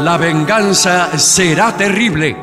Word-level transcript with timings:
La 0.00 0.16
venganza 0.18 1.18
será 1.18 1.76
terrible. 1.76 2.36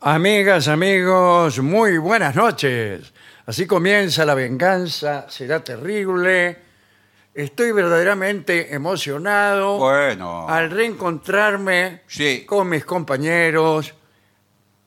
Amigas, 0.00 0.68
amigos, 0.68 1.58
muy 1.60 1.98
buenas 1.98 2.34
noches. 2.34 3.12
Así 3.46 3.66
comienza 3.66 4.24
La 4.24 4.34
venganza 4.34 5.26
será 5.28 5.62
terrible. 5.62 6.56
Estoy 7.34 7.72
verdaderamente 7.72 8.74
emocionado 8.74 9.78
Bueno. 9.78 10.48
al 10.48 10.70
reencontrarme 10.70 12.02
Sí. 12.06 12.44
con 12.46 12.68
mis 12.68 12.84
compañeros 12.84 13.94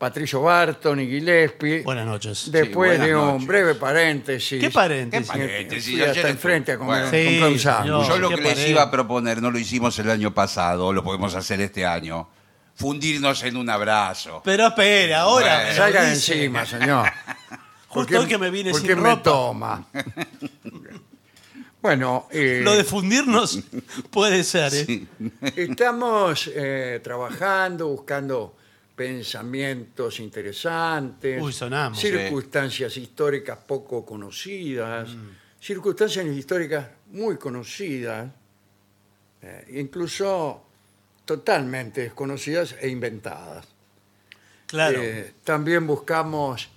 Patricio 0.03 0.41
Barton 0.41 0.99
y 0.99 1.07
Gillespie. 1.07 1.81
Buenas 1.81 2.05
noches. 2.05 2.51
Después 2.51 2.91
buenas 2.99 3.07
de 3.07 3.15
un 3.15 3.25
noches. 3.35 3.47
breve 3.47 3.75
paréntesis. 3.75 4.59
¿Qué 4.59 4.69
paréntesis? 4.69 5.31
¿Qué 5.31 5.37
paréntesis? 5.39 5.85
Fui 5.85 5.93
Ayer 5.95 6.07
hasta 6.09 6.19
estuve- 6.19 6.31
enfrente 6.31 6.71
a 6.73 6.77
comer, 6.77 7.05
Bueno. 7.09 7.49
Sí, 7.53 7.59
señor. 7.59 8.07
Yo 8.09 8.17
lo 8.17 8.27
qué 8.29 8.35
que 8.35 8.41
les 8.41 8.53
pared. 8.55 8.67
iba 8.67 8.81
a 8.81 8.91
proponer, 8.91 9.41
no 9.41 9.49
lo 9.49 9.57
hicimos 9.57 9.97
el 9.99 10.09
año 10.09 10.33
pasado, 10.33 10.91
lo 10.91 11.05
podemos 11.05 11.33
hacer 11.35 11.61
este 11.61 11.85
año. 11.85 12.27
Fundirnos 12.75 13.43
en 13.43 13.55
un 13.55 13.69
abrazo. 13.69 14.41
Pero 14.43 14.67
espere, 14.67 15.15
ahora. 15.15 15.45
Bueno. 15.45 15.63
me 15.63 15.69
lo 15.69 15.75
Salga 15.77 16.01
de 16.03 16.09
dice. 16.15 16.33
encima, 16.33 16.65
señor. 16.65 17.09
Justo 17.87 18.19
hoy 18.19 18.25
que 18.27 18.37
me 18.37 18.49
vine 18.49 18.71
¿Por 18.71 18.81
sin 18.81 18.89
qué 18.89 18.95
me 18.97 19.09
ropa. 19.09 19.23
toma? 19.23 19.87
bueno, 21.81 22.27
eh, 22.29 22.59
Lo 22.61 22.73
de 22.75 22.83
fundirnos 22.83 23.59
puede 24.09 24.43
ser, 24.43 24.73
¿eh? 24.73 25.05
estamos 25.55 26.49
eh, 26.53 26.99
trabajando, 27.01 27.87
buscando 27.87 28.57
pensamientos 28.95 30.19
interesantes, 30.19 31.41
Uy, 31.41 31.51
sonamos. 31.53 31.99
circunstancias 31.99 32.95
históricas 32.97 33.57
poco 33.65 34.05
conocidas, 34.05 35.09
circunstancias 35.59 36.25
históricas 36.27 36.87
muy 37.11 37.37
conocidas, 37.37 38.29
eh, 39.41 39.65
incluso 39.79 40.63
totalmente 41.25 42.01
desconocidas 42.01 42.75
e 42.79 42.87
inventadas. 42.89 43.65
Claro. 44.67 45.01
Eh, 45.01 45.33
también 45.43 45.85
buscamos 45.87 46.69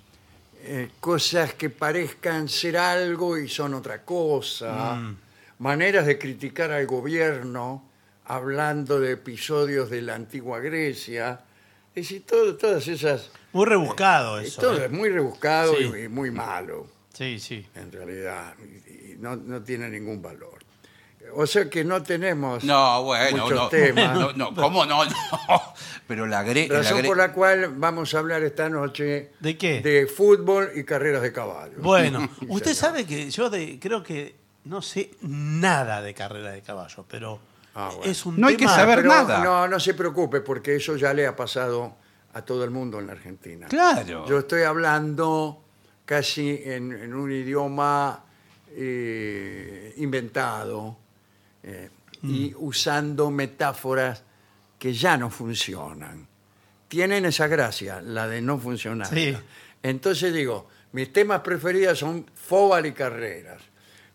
eh, 0.69 0.91
cosas 1.01 1.55
que 1.55 1.70
parezcan 1.70 2.48
ser 2.48 2.77
algo 2.77 3.39
y 3.39 3.48
son 3.48 3.75
otra 3.75 4.03
cosa, 4.03 4.97
Mm. 4.97 5.17
maneras 5.58 6.06
de 6.06 6.19
criticar 6.19 6.73
al 6.73 6.86
gobierno 6.86 7.89
hablando 8.25 8.98
de 8.98 9.12
episodios 9.12 9.89
de 9.91 10.03
la 10.03 10.17
antigua 10.17 10.58
Grecia, 10.58 11.39
es 11.97 12.02
decir, 12.08 12.25
todo- 12.27 12.56
todas 12.56 12.86
esas... 12.89 13.30
Muy 13.52 13.64
rebuscado 13.66 14.41
y 14.42 14.47
eso. 14.47 14.61
todo 14.61 14.78
¿eh? 14.78 14.84
es 14.84 14.91
muy 14.92 15.08
rebuscado 15.08 15.75
Sí. 15.77 15.91
y, 15.97 16.02
y 16.05 16.08
muy 16.08 16.30
malo, 16.30 16.86
Sí, 17.14 17.39
sí. 17.41 17.66
en 17.75 17.91
realidad, 17.91 18.55
y, 18.61 19.12
y 19.12 19.16
no, 19.19 19.34
no 19.36 19.62
tiene 19.62 19.89
ningún 19.89 20.20
valor. 20.20 20.58
O 21.34 21.44
sea 21.47 21.69
que 21.69 21.83
no 21.83 22.02
tenemos 22.05 22.62
No, 22.62 23.02
bueno, 23.02 23.44
muchos 23.44 23.58
no, 23.58 23.69
temas. 23.69 24.17
no, 24.17 24.33
no, 24.34 24.55
¿cómo 24.55 24.84
no? 24.86 25.05
No. 25.48 25.62
Pero 26.06 26.24
la 26.27 26.42
gre... 26.44 26.69
la 26.69 26.78
Razón 26.78 26.98
gre- 27.00 27.06
por 27.06 27.17
la 27.17 27.33
cual 27.33 27.72
vamos 27.77 28.14
a 28.14 28.19
hablar 28.20 28.44
esta 28.44 28.69
noche 28.69 29.33
¿De 29.41 29.56
qué? 29.58 29.80
de 29.80 30.06
fútbol 30.06 30.70
y 30.77 30.84
carreras 30.84 31.22
de 31.22 31.33
caballo. 31.33 31.74
Bueno, 31.78 32.20
usted 32.48 32.74
señor. 32.74 32.77
sabe 32.77 33.06
que 33.06 33.28
yo 33.30 33.50
de- 33.50 33.78
creo 33.80 34.02
que 34.05 34.36
no 34.67 34.83
sé 34.83 35.11
nada 35.22 36.00
de 36.02 36.14
carrera 36.14 36.52
de 36.52 36.62
caballo, 36.62 37.05
pero 37.08 37.41
Ah, 37.78 37.91
bueno. 37.94 38.10
es 38.10 38.24
un 38.24 38.41
No 38.41 38.46
hay 38.48 38.56
que 38.56 38.66
saber 38.66 38.96
Pero 39.02 39.08
nada. 39.10 39.44
No, 39.44 39.69
no 39.69 39.78
se 39.78 39.92
preocupe, 39.94 40.41
porque 40.41 40.77
eso 40.77 40.96
ya 40.96 41.12
le 41.12 41.27
ha 41.27 41.36
pasado 41.36 41.94
a 42.33 42.42
todo 42.42 42.64
el 42.64 42.70
mundo 42.70 42.98
en 42.98 43.06
la 43.06 43.12
Argentina. 43.12 43.66
Claro. 43.68 44.27
Yo 44.27 44.38
estoy 44.38 44.62
hablando 44.62 45.62
casi 46.06 46.60
en, 46.64 46.92
en 46.92 47.12
un 47.14 47.30
idioma 47.30 48.24
eh, 48.70 49.94
inventado 49.98 50.96
eh, 51.62 51.91
y 52.22 52.50
Mm. 52.50 52.55
usando 52.64 53.30
metáforas 53.30 54.22
que 54.78 54.92
ya 54.92 55.17
no 55.17 55.28
funcionan. 55.30 56.27
Tienen 56.89 57.24
esa 57.27 57.46
gracia, 57.46 58.01
la 58.01 58.27
de 58.27 58.40
no 58.40 58.58
funcionar. 58.58 59.08
Sí. 59.08 59.36
Entonces 59.83 60.33
digo, 60.33 60.68
mis 60.92 61.12
temas 61.12 61.40
preferidos 61.40 61.98
son 61.98 62.24
fóbal 62.34 62.86
y 62.86 62.92
carreras. 62.92 63.61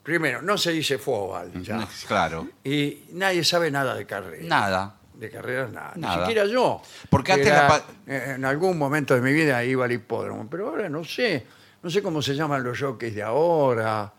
Primero, 0.03 0.41
no 0.41 0.57
se 0.57 0.71
dice 0.71 0.97
fóbal 0.97 1.61
ya. 1.63 1.87
Claro. 2.07 2.47
Y 2.63 3.03
nadie 3.11 3.43
sabe 3.43 3.69
nada 3.69 3.95
de 3.95 4.05
carreras. 4.05 4.45
Nada. 4.45 4.95
De 5.13 5.29
carreras 5.29 5.71
nada. 5.71 5.93
Ni 5.95 6.07
siquiera 6.19 6.45
yo. 6.45 6.81
Porque 7.09 7.27
que 7.27 7.33
antes 7.33 7.47
era- 7.47 7.61
la 7.63 7.67
pa- 7.67 7.85
eh, 8.07 8.33
en 8.35 8.45
algún 8.45 8.77
momento 8.77 9.13
de 9.13 9.21
mi 9.21 9.31
vida 9.31 9.63
iba 9.63 9.85
al 9.85 9.91
hipódromo, 9.91 10.49
pero 10.49 10.69
ahora 10.69 10.89
no 10.89 11.03
sé. 11.03 11.45
No 11.83 11.89
sé 11.89 12.01
cómo 12.01 12.21
se 12.21 12.33
llaman 12.35 12.63
los 12.63 12.79
jockeys 12.79 13.13
de 13.15 13.21
ahora. 13.23 14.11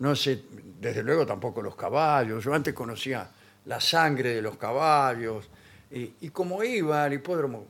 No 0.00 0.16
sé, 0.16 0.42
desde 0.80 1.02
luego 1.04 1.24
tampoco 1.26 1.62
los 1.62 1.76
caballos. 1.76 2.42
Yo 2.42 2.52
antes 2.54 2.74
conocía 2.74 3.28
la 3.66 3.80
sangre 3.80 4.34
de 4.34 4.42
los 4.42 4.56
caballos. 4.56 5.48
Y, 5.92 6.14
y 6.20 6.30
como 6.30 6.64
iba 6.64 7.04
al 7.04 7.12
hipódromo 7.12 7.66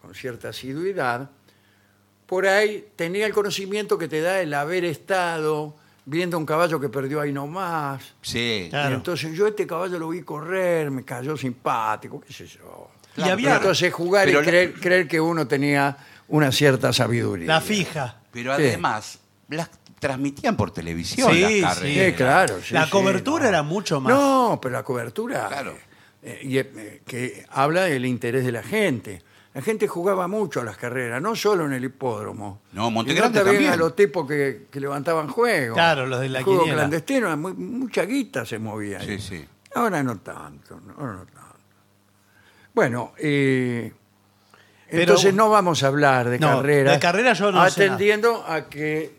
con 0.00 0.14
cierta 0.14 0.50
asiduidad, 0.50 1.30
por 2.26 2.46
ahí 2.46 2.88
tenía 2.96 3.24
el 3.26 3.32
conocimiento 3.32 3.96
que 3.96 4.08
te 4.08 4.20
da 4.20 4.40
el 4.40 4.52
haber 4.52 4.84
estado 4.84 5.74
viendo 6.10 6.38
un 6.38 6.46
caballo 6.46 6.80
que 6.80 6.88
perdió 6.88 7.20
ahí 7.20 7.32
nomás. 7.32 8.02
Sí. 8.22 8.68
Claro. 8.70 8.90
Y 8.90 8.94
entonces 8.94 9.36
yo 9.36 9.46
este 9.46 9.66
caballo 9.66 9.98
lo 9.98 10.08
vi 10.08 10.22
correr, 10.22 10.90
me 10.90 11.04
cayó 11.04 11.36
simpático, 11.36 12.20
qué 12.20 12.32
sé 12.32 12.46
yo. 12.46 12.90
Y 13.16 13.22
había- 13.22 13.56
entonces 13.56 13.92
jugar 13.92 14.24
Pero 14.26 14.38
y 14.40 14.42
la- 14.44 14.48
creer, 14.50 14.74
creer 14.74 15.08
que 15.08 15.20
uno 15.20 15.46
tenía 15.46 15.96
una 16.28 16.50
cierta 16.52 16.92
sabiduría. 16.92 17.46
la 17.46 17.60
fija. 17.60 18.20
Pero 18.32 18.56
Sí. 18.56 18.62
además, 18.62 19.18
las 19.48 19.68
transmitían 19.98 20.56
por 20.56 20.70
televisión 20.70 21.30
Sí, 21.32 21.40
las 21.40 21.50
sí. 21.50 21.60
carreras. 21.60 22.06
Sí, 22.06 22.12
claro. 22.16 22.58
sí, 22.62 22.74
La 22.74 22.84
sí, 22.84 22.90
cobertura 22.90 23.42
no. 23.44 23.48
era 23.48 23.62
mucho 23.62 24.00
más. 24.00 24.12
No, 24.12 24.58
pero 24.62 24.72
la 24.74 24.82
cobertura. 24.84 25.48
Claro. 25.48 25.76
eh, 26.22 26.40
y, 26.42 26.58
eh, 26.58 27.02
que 27.06 27.46
habla 27.50 27.82
del 27.84 28.04
interés 28.04 28.44
de 28.44 28.50
la 28.52 28.62
gente. 28.62 29.22
La 29.58 29.64
gente 29.64 29.88
jugaba 29.88 30.28
mucho 30.28 30.60
a 30.60 30.64
las 30.64 30.76
carreras, 30.76 31.20
no 31.20 31.34
solo 31.34 31.66
en 31.66 31.72
el 31.72 31.82
hipódromo. 31.82 32.60
No, 32.70 32.92
Monte 32.92 33.10
Y 33.10 33.16
Grande 33.16 33.40
también 33.40 33.56
también. 33.56 33.72
a 33.72 33.76
los 33.76 33.96
tipos 33.96 34.24
que, 34.24 34.68
que 34.70 34.78
levantaban 34.78 35.26
juegos. 35.26 35.74
Claro, 35.76 36.06
los 36.06 36.20
de 36.20 36.28
la 36.28 36.38
El 36.38 36.44
juego 36.44 36.60
quiniela. 36.60 36.82
clandestino, 36.82 37.36
muy- 37.36 37.54
mucha 37.54 38.02
guita 38.04 38.46
se 38.46 38.60
movía 38.60 39.00
ahí. 39.00 39.18
Sí, 39.18 39.36
sí. 39.36 39.44
Ahora 39.74 40.00
no 40.04 40.16
tanto, 40.20 40.80
no, 40.86 40.92
ahora 40.96 41.12
no 41.14 41.24
tanto. 41.26 41.56
Bueno, 42.72 43.14
eh, 43.18 43.92
Pero- 44.88 45.02
entonces 45.02 45.34
no 45.34 45.50
vamos 45.50 45.82
a 45.82 45.88
hablar 45.88 46.28
de 46.28 46.38
No, 46.38 46.58
carreras. 46.58 46.94
de 46.94 47.00
carreras 47.00 47.38
yo 47.40 47.50
no 47.50 47.68
sé 47.68 47.84
Atendiendo 47.86 48.44
a 48.46 48.68
que 48.68 49.18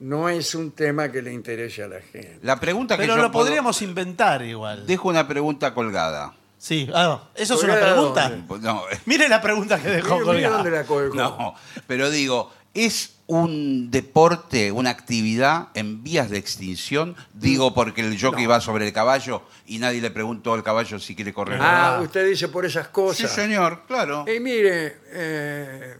no 0.00 0.28
es 0.28 0.54
un 0.54 0.72
tema 0.72 1.10
que 1.10 1.22
le 1.22 1.32
interese 1.32 1.82
a 1.82 1.88
la 1.88 2.02
gente. 2.02 2.40
La 2.42 2.60
pregunta 2.60 2.96
que 2.98 3.04
Pero 3.04 3.16
yo 3.16 3.22
lo 3.22 3.32
puedo- 3.32 3.46
podríamos 3.46 3.80
inventar 3.80 4.42
igual. 4.42 4.86
Dejo 4.86 5.08
una 5.08 5.26
pregunta 5.26 5.72
colgada. 5.72 6.34
Sí, 6.62 6.88
ah, 6.94 7.24
¿eso 7.34 7.54
es 7.54 7.64
una 7.64 7.72
¿Colgada 7.72 7.92
pregunta? 7.96 8.28
dónde? 8.46 8.68
No, 8.68 8.82
Mire 9.06 9.28
la 9.28 9.42
pregunta 9.42 9.82
que 9.82 9.88
dejó 9.88 10.20
colgada. 10.22 10.58
dónde 10.58 10.70
la 10.70 10.84
colgó. 10.84 11.12
no, 11.16 11.54
pero 11.88 12.08
digo, 12.08 12.52
¿es 12.72 13.16
un 13.26 13.90
deporte, 13.90 14.70
una 14.70 14.90
actividad 14.90 15.70
en 15.74 16.04
vías 16.04 16.30
de 16.30 16.38
extinción? 16.38 17.16
Digo 17.34 17.74
porque 17.74 18.02
el 18.02 18.16
jockey 18.20 18.46
va 18.46 18.60
sobre 18.60 18.86
el 18.86 18.92
caballo 18.92 19.42
y 19.66 19.78
nadie 19.80 20.00
le 20.00 20.12
preguntó 20.12 20.54
al 20.54 20.62
caballo 20.62 21.00
si 21.00 21.16
quiere 21.16 21.32
correr. 21.34 21.58
o 21.60 21.64
Ah, 21.64 21.96
Ah. 21.96 22.00
usted 22.00 22.28
dice 22.28 22.46
por 22.46 22.64
esas 22.64 22.86
Sí, 22.86 22.92
cosas. 22.92 23.32
señor, 23.32 23.82
claro. 23.88 24.24
Y 24.32 24.38
mire, 24.38 24.98
eh, 25.10 25.96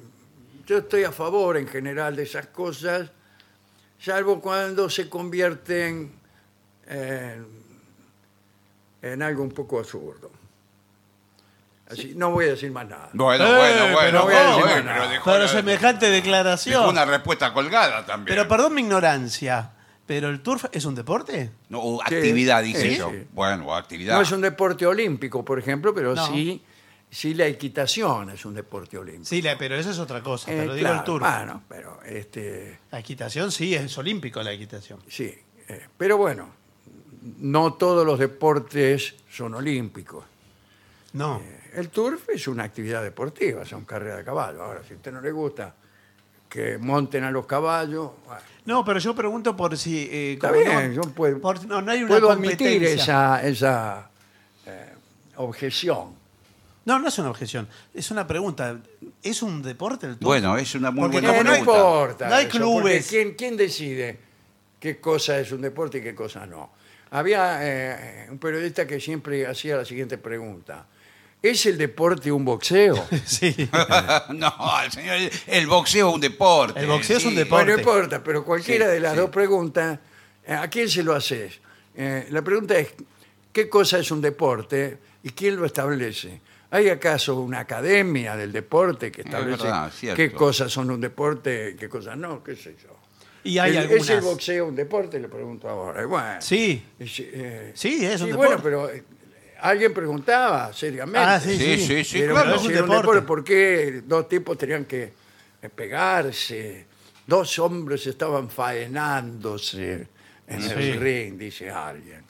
yo 0.64 0.78
estoy 0.78 1.02
a 1.02 1.10
favor 1.10 1.56
en 1.56 1.66
general 1.66 2.14
de 2.14 2.22
esas 2.22 2.46
cosas, 2.46 3.10
salvo 3.98 4.40
cuando 4.40 4.88
se 4.88 5.08
convierten 5.08 6.12
en, 6.86 7.46
en 9.02 9.22
algo 9.22 9.42
un 9.42 9.50
poco 9.50 9.80
absurdo. 9.80 10.30
Así, 11.92 12.12
no 12.16 12.30
voy 12.30 12.46
a 12.46 12.48
decir 12.50 12.70
más 12.70 12.86
nada. 12.88 13.10
Bueno, 13.12 13.44
Eh, 13.44 13.56
bueno, 13.56 13.74
pero 13.78 13.92
bueno, 13.92 14.22
voy 14.24 14.34
a 14.34 14.46
decir 14.48 14.62
bueno, 14.62 14.82
nada. 14.84 14.98
pero 15.00 15.08
dejó 15.10 15.24
Pero 15.32 15.42
la- 15.44 15.48
semejante 15.48 16.06
dejó 16.06 16.16
declaración. 16.16 16.88
una 16.88 17.04
respuesta 17.04 17.52
colgada 17.52 18.04
también. 18.06 18.34
Pero 18.36 18.48
perdón 18.48 18.74
mi 18.74 18.82
ignorancia, 18.82 19.70
¿pero 20.06 20.28
el 20.28 20.40
turf 20.40 20.64
es 20.72 20.84
un 20.84 20.94
deporte? 20.94 21.50
No, 21.68 21.80
o 21.82 21.98
Sí, 22.08 22.14
actividad, 22.14 22.62
dije 22.62 22.80
sí, 22.92 22.96
yo. 22.96 23.10
sí. 23.10 23.26
Bueno, 23.32 23.66
o 23.66 23.74
actividad. 23.74 24.14
No 24.16 24.22
es 24.22 24.32
un 24.32 24.40
deporte 24.40 24.86
olímpico, 24.86 25.44
por 25.44 25.58
ejemplo, 25.58 25.94
pero 25.94 26.14
No. 26.14 26.26
sí, 26.26 26.62
sí 27.10 27.34
la 27.34 27.46
equitación 27.46 28.30
es 28.30 28.44
un 28.44 28.54
deporte 28.54 28.96
olímpico. 28.98 29.26
Sí, 29.26 29.42
la- 29.42 29.56
pero 29.58 29.76
eso 29.76 29.90
es 29.90 29.98
otra 29.98 30.22
cosa. 30.22 30.50
Eh, 30.50 30.56
pero 30.58 30.74
digo 30.74 30.86
claro, 30.88 30.98
el 30.98 31.04
turf. 31.04 31.22
Bueno, 31.26 31.62
pero 31.68 32.00
este, 32.04 32.78
La 32.90 32.98
equitación 33.00 33.52
sí, 33.52 33.74
es 33.74 33.96
olímpico 33.98 34.42
la 34.42 34.52
equitación. 34.52 35.00
sí. 35.08 35.34
eh, 35.68 35.86
pero 35.96 36.16
bueno, 36.18 36.50
no 37.38 37.74
todos 37.74 38.04
los 38.04 38.18
deportes 38.18 39.14
son 39.30 39.54
olímpicos. 39.54 40.24
No. 41.12 41.40
El 41.74 41.88
turf 41.88 42.28
es 42.30 42.46
una 42.48 42.64
actividad 42.64 43.02
deportiva, 43.02 43.64
son 43.64 43.84
carreras 43.84 44.18
de 44.18 44.24
caballo. 44.24 44.62
Ahora, 44.62 44.82
si 44.86 44.92
a 44.92 44.96
usted 44.96 45.12
no 45.12 45.20
le 45.20 45.30
gusta 45.32 45.74
que 46.48 46.76
monten 46.78 47.24
a 47.24 47.30
los 47.30 47.46
caballos, 47.46 48.10
bueno, 48.26 48.42
No, 48.66 48.84
pero 48.84 48.98
yo 48.98 49.14
pregunto 49.14 49.56
por 49.56 49.76
si... 49.78 50.06
eh, 50.10 50.32
está 50.34 50.48
como 50.50 50.60
bien, 50.60 50.94
no, 50.94 51.02
yo 51.02 51.10
puedo, 51.12 51.40
por- 51.40 51.64
no, 51.66 51.80
no 51.80 51.90
hay 51.92 52.00
una 52.02 52.08
puedo 52.08 52.30
admitir 52.30 52.72
competencia. 52.78 53.02
esa, 53.40 53.42
esa 53.48 54.10
eh, 54.66 54.92
objeción. 55.36 56.14
No, 56.84 56.98
no 56.98 57.08
es 57.08 57.18
una 57.18 57.30
objeción. 57.30 57.68
Es 57.94 58.10
una 58.10 58.26
pregunta. 58.26 58.76
¿Es 59.22 59.40
un 59.42 59.62
deporte 59.62 60.06
el 60.06 60.12
turf? 60.14 60.24
Bueno, 60.24 60.56
es 60.58 60.74
una 60.74 60.90
muy 60.90 61.02
Porque 61.02 61.20
buena 61.20 61.28
no 61.42 61.50
pregunta. 61.50 61.60
importa. 61.60 62.28
No 62.28 62.34
hay 62.34 62.46
eso, 62.46 62.58
clubes. 62.58 63.04
porque 63.06 63.08
¿quién, 63.08 63.34
quién 63.34 63.56
decide 63.56 64.18
qué 64.80 65.00
cosa 65.00 65.38
es 65.38 65.52
un 65.52 65.60
deporte 65.62 65.98
y 65.98 66.02
qué 66.02 66.14
cosa 66.14 66.44
no? 66.44 66.72
Había 67.12 67.58
eh, 67.62 68.26
un 68.30 68.38
periodista 68.38 68.86
que 68.86 68.98
siempre 69.00 69.46
hacía 69.46 69.76
la 69.76 69.84
siguiente 69.84 70.18
pregunta. 70.18 70.86
¿Es 71.42 71.66
el 71.66 71.76
deporte 71.76 72.30
un 72.30 72.44
boxeo? 72.44 72.94
Sí. 73.26 73.68
no, 74.34 74.54
el 74.84 74.92
señor, 74.92 75.16
el, 75.16 75.30
el 75.46 75.66
boxeo 75.66 76.08
es 76.10 76.14
un 76.14 76.20
deporte. 76.20 76.80
El 76.80 76.86
boxeo 76.86 77.16
es 77.18 77.24
un 77.24 77.34
deporte. 77.34 77.64
Bueno, 77.64 77.82
no 77.82 77.90
importa, 77.98 78.22
pero 78.22 78.44
cualquiera 78.44 78.86
Sí, 78.86 78.92
de 78.92 79.00
las 79.00 79.12
sí. 79.14 79.18
dos 79.18 79.30
preguntas, 79.30 79.98
eh, 80.46 80.52
¿a 80.54 80.68
quién 80.68 80.88
se 80.88 81.02
lo 81.02 81.14
haces? 81.14 81.60
Eh, 81.96 82.26
la 82.30 82.42
pregunta 82.42 82.78
es, 82.78 82.94
¿qué 83.52 83.68
cosa 83.68 83.98
es 83.98 84.10
un 84.10 84.20
deporte 84.20 84.98
y 85.24 85.30
quién 85.30 85.56
lo 85.56 85.66
establece? 85.66 86.40
¿Hay 86.70 86.88
acaso 86.88 87.38
una 87.40 87.58
academia 87.60 88.34
del 88.36 88.50
deporte 88.52 89.12
que 89.12 89.20
Es 89.22 89.26
establece 89.26 89.64
verdad, 89.64 89.92
cierto. 89.94 90.16
qué 90.16 90.32
cosas 90.32 90.72
son 90.72 90.90
un 90.90 91.00
deporte 91.00 91.72
y 91.74 91.76
qué 91.76 91.88
cosas 91.88 92.16
no? 92.16 92.42
¿Qué 92.42 92.56
sé 92.56 92.76
yo? 92.82 92.96
Y 93.44 93.58
hay 93.58 93.72
¿Es, 93.72 93.76
algunas. 93.78 94.02
¿Es 94.04 94.10
el 94.10 94.20
boxeo 94.22 94.66
un 94.68 94.76
deporte? 94.76 95.18
Le 95.20 95.28
pregunto 95.28 95.68
ahora. 95.68 96.02
Y 96.02 96.06
bueno, 96.06 96.40
Sí. 96.40 96.82
es, 96.98 97.18
eh, 97.18 97.72
Sí, 97.74 98.06
es 98.06 98.20
un 98.22 98.28
sí, 98.28 98.32
deporte. 98.32 98.36
bueno, 98.56 98.62
pero 98.62 98.88
eh, 98.90 99.02
alguien 99.62 99.92
preguntaba 99.94 100.72
seriamente. 100.72 101.18
Ah, 101.18 101.40
sí, 101.40 101.56
Sí, 101.56 101.78
sí. 101.78 102.04
sí, 102.04 102.22
claro. 102.26 102.54
es 102.56 102.62
un 102.62 102.66
si 102.68 102.72
era 102.72 102.82
un 102.84 102.88
deporte. 102.90 103.20
deporte, 103.20 103.22
¿por 103.26 103.44
qué 103.44 104.02
dos 104.06 104.28
tipos 104.28 104.58
tenían 104.58 104.84
que 104.84 105.12
eh, 105.62 105.68
pegarse? 105.68 106.86
Dos 107.26 107.58
hombres 107.60 108.06
estaban 108.06 108.50
faenándose 108.50 110.08
en 110.46 110.62
el 110.62 111.00
ring, 111.00 111.38
dice 111.38 111.70
alguien. 111.70 112.22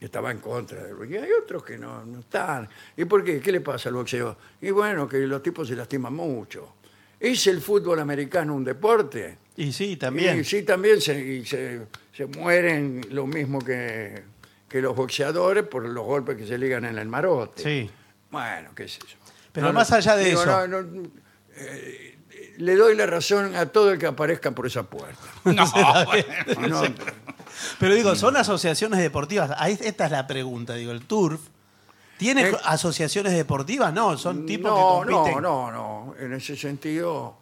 Y 0.00 0.04
estaba 0.04 0.30
en 0.30 0.38
contra 0.38 0.82
del 0.84 0.94
boxeo. 0.94 1.20
Y 1.20 1.24
hay 1.24 1.30
otros 1.42 1.64
que 1.64 1.76
no, 1.78 2.04
no 2.04 2.20
están. 2.20 2.68
¿Y 2.96 3.04
por 3.04 3.24
qué? 3.24 3.40
¿Qué 3.40 3.50
le 3.52 3.60
pasa 3.60 3.88
al 3.88 3.96
boxeo? 3.96 4.36
Y 4.60 4.70
bueno, 4.70 5.08
que 5.08 5.18
los 5.18 5.42
tipos 5.42 5.66
se 5.68 5.74
lastiman 5.74 6.12
mucho. 6.14 6.74
¿Es 7.18 7.46
el 7.48 7.60
fútbol 7.60 7.98
americano 7.98 8.54
un 8.54 8.62
deporte? 8.64 9.38
Y 9.56 9.72
sí, 9.72 9.96
también. 9.96 10.38
Y 10.40 10.44
sí, 10.44 10.62
también 10.62 11.00
se, 11.00 11.18
y 11.20 11.44
se, 11.44 11.80
se 12.12 12.26
mueren 12.26 13.00
lo 13.10 13.26
mismo 13.26 13.58
que, 13.60 14.22
que 14.68 14.80
los 14.82 14.94
boxeadores 14.94 15.64
por 15.64 15.84
los 15.88 16.04
golpes 16.04 16.36
que 16.36 16.46
se 16.46 16.58
ligan 16.58 16.84
en 16.84 16.98
el 16.98 17.08
marote. 17.08 17.62
Sí. 17.62 17.90
Bueno, 18.30 18.70
qué 18.74 18.86
sé 18.88 19.00
yo. 19.00 19.16
Pero 19.52 19.72
más 19.72 19.90
allá 19.92 20.14
de 20.16 20.24
digo, 20.26 20.42
eso. 20.42 20.66
no, 20.68 20.82
no, 20.82 21.08
eh, 21.56 22.18
le 22.58 22.76
doy 22.76 22.94
la 22.96 23.06
razón 23.06 23.56
a 23.56 23.66
todo 23.66 23.90
el 23.92 23.98
que 23.98 24.06
aparezca 24.06 24.50
por 24.52 24.66
esa 24.66 24.82
puerta. 24.84 25.18
No, 25.44 25.64
bueno. 26.04 26.68
No, 26.68 26.82
Pero 27.80 27.94
digo, 27.94 28.14
son 28.14 28.36
asociaciones 28.36 29.00
deportivas. 29.00 29.52
Ahí- 29.56 29.78
Esta 29.80 30.04
es 30.06 30.12
la 30.12 30.26
pregunta. 30.26 30.74
Digo, 30.74 30.92
el 30.92 31.04
turf. 31.06 31.40
¿Tiene 32.18 32.48
Eh, 32.50 32.56
asociaciones 32.64 33.32
deportivas? 33.32 33.92
No, 33.94 34.18
son 34.18 34.44
tipos 34.44 34.70
no, 34.72 35.00
que 35.06 35.12
compiten. 35.12 35.42
No, 35.42 35.70
no, 35.70 36.06
no. 36.10 36.14
En 36.18 36.32
ese 36.34 36.56
sentido, 36.56 37.38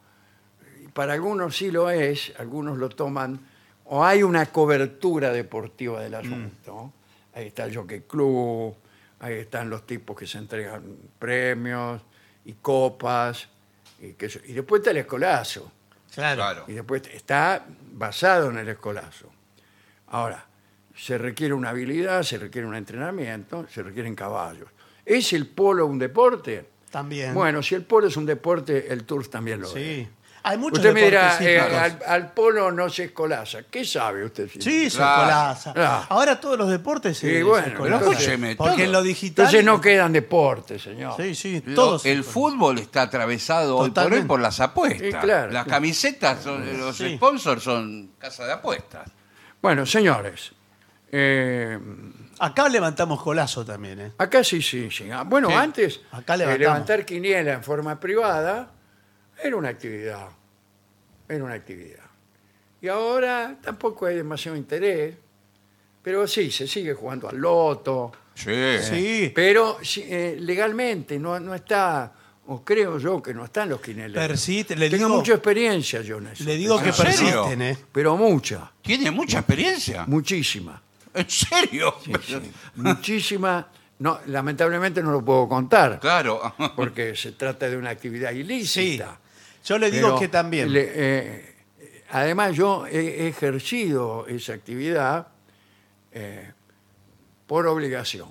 para 0.92 1.14
algunos 1.14 1.56
sí 1.56 1.70
lo 1.70 1.90
es, 1.90 2.32
algunos 2.38 2.76
lo 2.78 2.88
toman, 2.90 3.40
o 3.86 4.04
hay 4.04 4.22
una 4.22 4.46
cobertura 4.46 5.32
deportiva 5.32 5.98
Mm. 5.98 6.02
del 6.02 6.14
asunto. 6.14 6.92
Ahí 7.36 7.48
está 7.48 7.64
el 7.66 7.76
Jockey 7.76 8.00
Club, 8.00 8.74
ahí 9.20 9.34
están 9.34 9.68
los 9.68 9.86
tipos 9.86 10.16
que 10.16 10.26
se 10.26 10.38
entregan 10.38 10.82
premios 11.18 12.00
y 12.46 12.54
copas, 12.54 13.46
y, 14.00 14.14
que 14.14 14.30
y 14.46 14.54
después 14.54 14.80
está 14.80 14.92
el 14.92 14.96
escolazo. 14.96 15.70
Claro. 16.14 16.36
Claro. 16.36 16.64
Y 16.66 16.72
después 16.72 17.02
está 17.12 17.66
basado 17.92 18.48
en 18.48 18.56
el 18.56 18.68
escolazo. 18.70 19.30
Ahora, 20.06 20.46
se 20.96 21.18
requiere 21.18 21.52
una 21.52 21.68
habilidad, 21.68 22.22
se 22.22 22.38
requiere 22.38 22.66
un 22.66 22.74
entrenamiento, 22.74 23.66
se 23.68 23.82
requieren 23.82 24.14
caballos. 24.14 24.70
¿Es 25.04 25.34
el 25.34 25.46
polo 25.46 25.84
un 25.84 25.98
deporte? 25.98 26.66
También. 26.90 27.34
Bueno, 27.34 27.62
si 27.62 27.74
el 27.74 27.84
polo 27.84 28.06
es 28.06 28.16
un 28.16 28.24
deporte, 28.24 28.90
el 28.90 29.04
turf 29.04 29.28
también 29.28 29.60
lo 29.60 29.76
es. 29.76 30.08
Hay 30.48 30.58
muchos 30.58 30.78
Usted 30.78 30.94
me 30.94 31.02
dirá, 31.02 31.22
deportes 31.38 31.46
eh, 31.48 31.60
al, 31.60 31.98
al 32.06 32.32
polo 32.32 32.70
no 32.70 32.88
se 32.88 33.04
escolaza. 33.04 33.64
¿Qué 33.68 33.84
sabe 33.84 34.24
usted? 34.24 34.48
Sí, 34.60 34.88
se 34.88 34.96
Claro. 34.98 35.22
colaza. 35.22 35.72
Claro. 35.72 36.06
Ahora 36.08 36.40
todos 36.40 36.56
los 36.56 36.70
deportes 36.70 37.18
se, 37.18 37.28
Sí, 37.28 37.34
se 37.38 37.42
bueno, 37.42 37.76
colazan. 37.76 37.98
pero 37.98 38.12
escúcheme, 38.12 38.54
Porque 38.56 38.72
todo. 38.74 38.84
en 38.84 38.92
lo 38.92 39.02
digital. 39.02 39.44
Entonces 39.46 39.64
no 39.64 39.80
quedan 39.80 40.12
deportes, 40.12 40.82
señor. 40.82 41.14
Sí, 41.16 41.34
sí, 41.34 41.62
Lo- 41.66 41.74
todos. 41.74 42.02
se 42.02 42.12
el 42.12 42.18
colazan. 42.18 42.32
fútbol 42.32 42.78
está 42.78 43.02
atravesado 43.02 43.76
hoy 43.76 43.78
por 43.78 43.82
hoy 43.82 43.90
Totalmente. 43.94 44.26
por 44.28 44.40
las 44.40 44.60
apuestas. 44.60 45.00
Sí, 45.02 45.12
claro. 45.12 45.50
Las 45.50 45.66
camisetas, 45.66 46.42
son- 46.44 46.78
los 46.78 46.96
Sí. 46.96 47.16
sponsors 47.16 47.62
son 47.64 48.12
casa 48.18 48.46
de 48.46 48.52
apuestas. 48.52 49.10
Bueno, 49.60 49.84
señores, 49.84 50.52
eh, 51.10 51.78
Acá 52.38 52.68
levantamos 52.68 53.22
colazo 53.22 53.64
también, 53.64 53.98
¿eh? 54.00 54.12
Acá 54.18 54.44
sí, 54.44 54.60
sí, 54.60 54.90
sí. 54.90 55.10
Ah, 55.10 55.22
Bueno, 55.24 55.48
Sí. 55.48 55.54
antes 55.54 56.00
Acá 56.12 56.34
eh, 56.34 56.38
levantamos. 56.38 56.58
levantar 56.60 57.04
quiniela 57.06 57.54
en 57.54 57.62
forma 57.64 57.98
privada 57.98 58.68
era 59.42 59.56
una 59.56 59.68
actividad. 59.70 60.28
Era 61.28 61.44
una 61.44 61.54
actividad. 61.54 62.04
Y 62.80 62.88
ahora 62.88 63.56
tampoco 63.60 64.06
hay 64.06 64.16
demasiado 64.16 64.56
interés, 64.56 65.16
pero 66.02 66.26
sí, 66.28 66.50
se 66.50 66.66
sigue 66.68 66.94
jugando 66.94 67.28
al 67.28 67.36
loto. 67.38 68.12
Sí. 68.34 68.52
Sí. 68.82 69.32
Pero 69.34 69.78
sí, 69.82 70.04
eh, 70.06 70.36
legalmente 70.38 71.18
no, 71.18 71.40
no 71.40 71.54
está, 71.54 72.12
o 72.48 72.62
creo 72.62 72.98
yo 72.98 73.20
que 73.22 73.32
no 73.34 73.44
están 73.46 73.70
los 73.70 73.80
quineleros. 73.80 74.26
Persiste, 74.28 74.76
le 74.76 74.90
Tengo 74.90 75.06
digo- 75.06 75.16
mucha 75.18 75.32
experiencia 75.32 76.02
yo 76.02 76.18
en 76.18 76.28
eso. 76.28 76.44
Le 76.44 76.56
digo 76.56 76.76
que 76.80 76.92
persisten, 76.92 77.62
¿eh? 77.62 77.78
Pero 77.90 78.16
mucha, 78.16 78.70
Tiene 78.82 79.10
mucha 79.10 79.38
experiencia. 79.38 80.04
muchísima. 80.06 80.80
¿En 81.14 81.28
serio? 81.30 81.94
Muchísima. 82.76 83.66
No, 83.98 84.20
lamentablemente 84.26 85.02
no 85.02 85.10
lo 85.10 85.24
puedo 85.24 85.48
contar. 85.48 85.98
Claro. 85.98 86.54
porque 86.76 87.16
se 87.16 87.32
trata 87.32 87.68
de 87.68 87.76
una 87.76 87.90
actividad 87.90 88.30
Sí. 88.32 88.38
ilícita. 88.40 89.18
Yo 89.66 89.78
le 89.78 89.90
digo 89.90 90.08
Pero 90.08 90.18
que 90.20 90.28
también. 90.28 90.72
le- 90.72 90.92
eh, 90.94 91.54
además, 92.10 92.54
yo 92.54 92.86
he 92.86 93.28
ejercido 93.28 94.26
esa 94.28 94.52
actividad 94.54 95.26
eh, 96.12 96.52
por 97.46 97.66
obligación. 97.66 98.28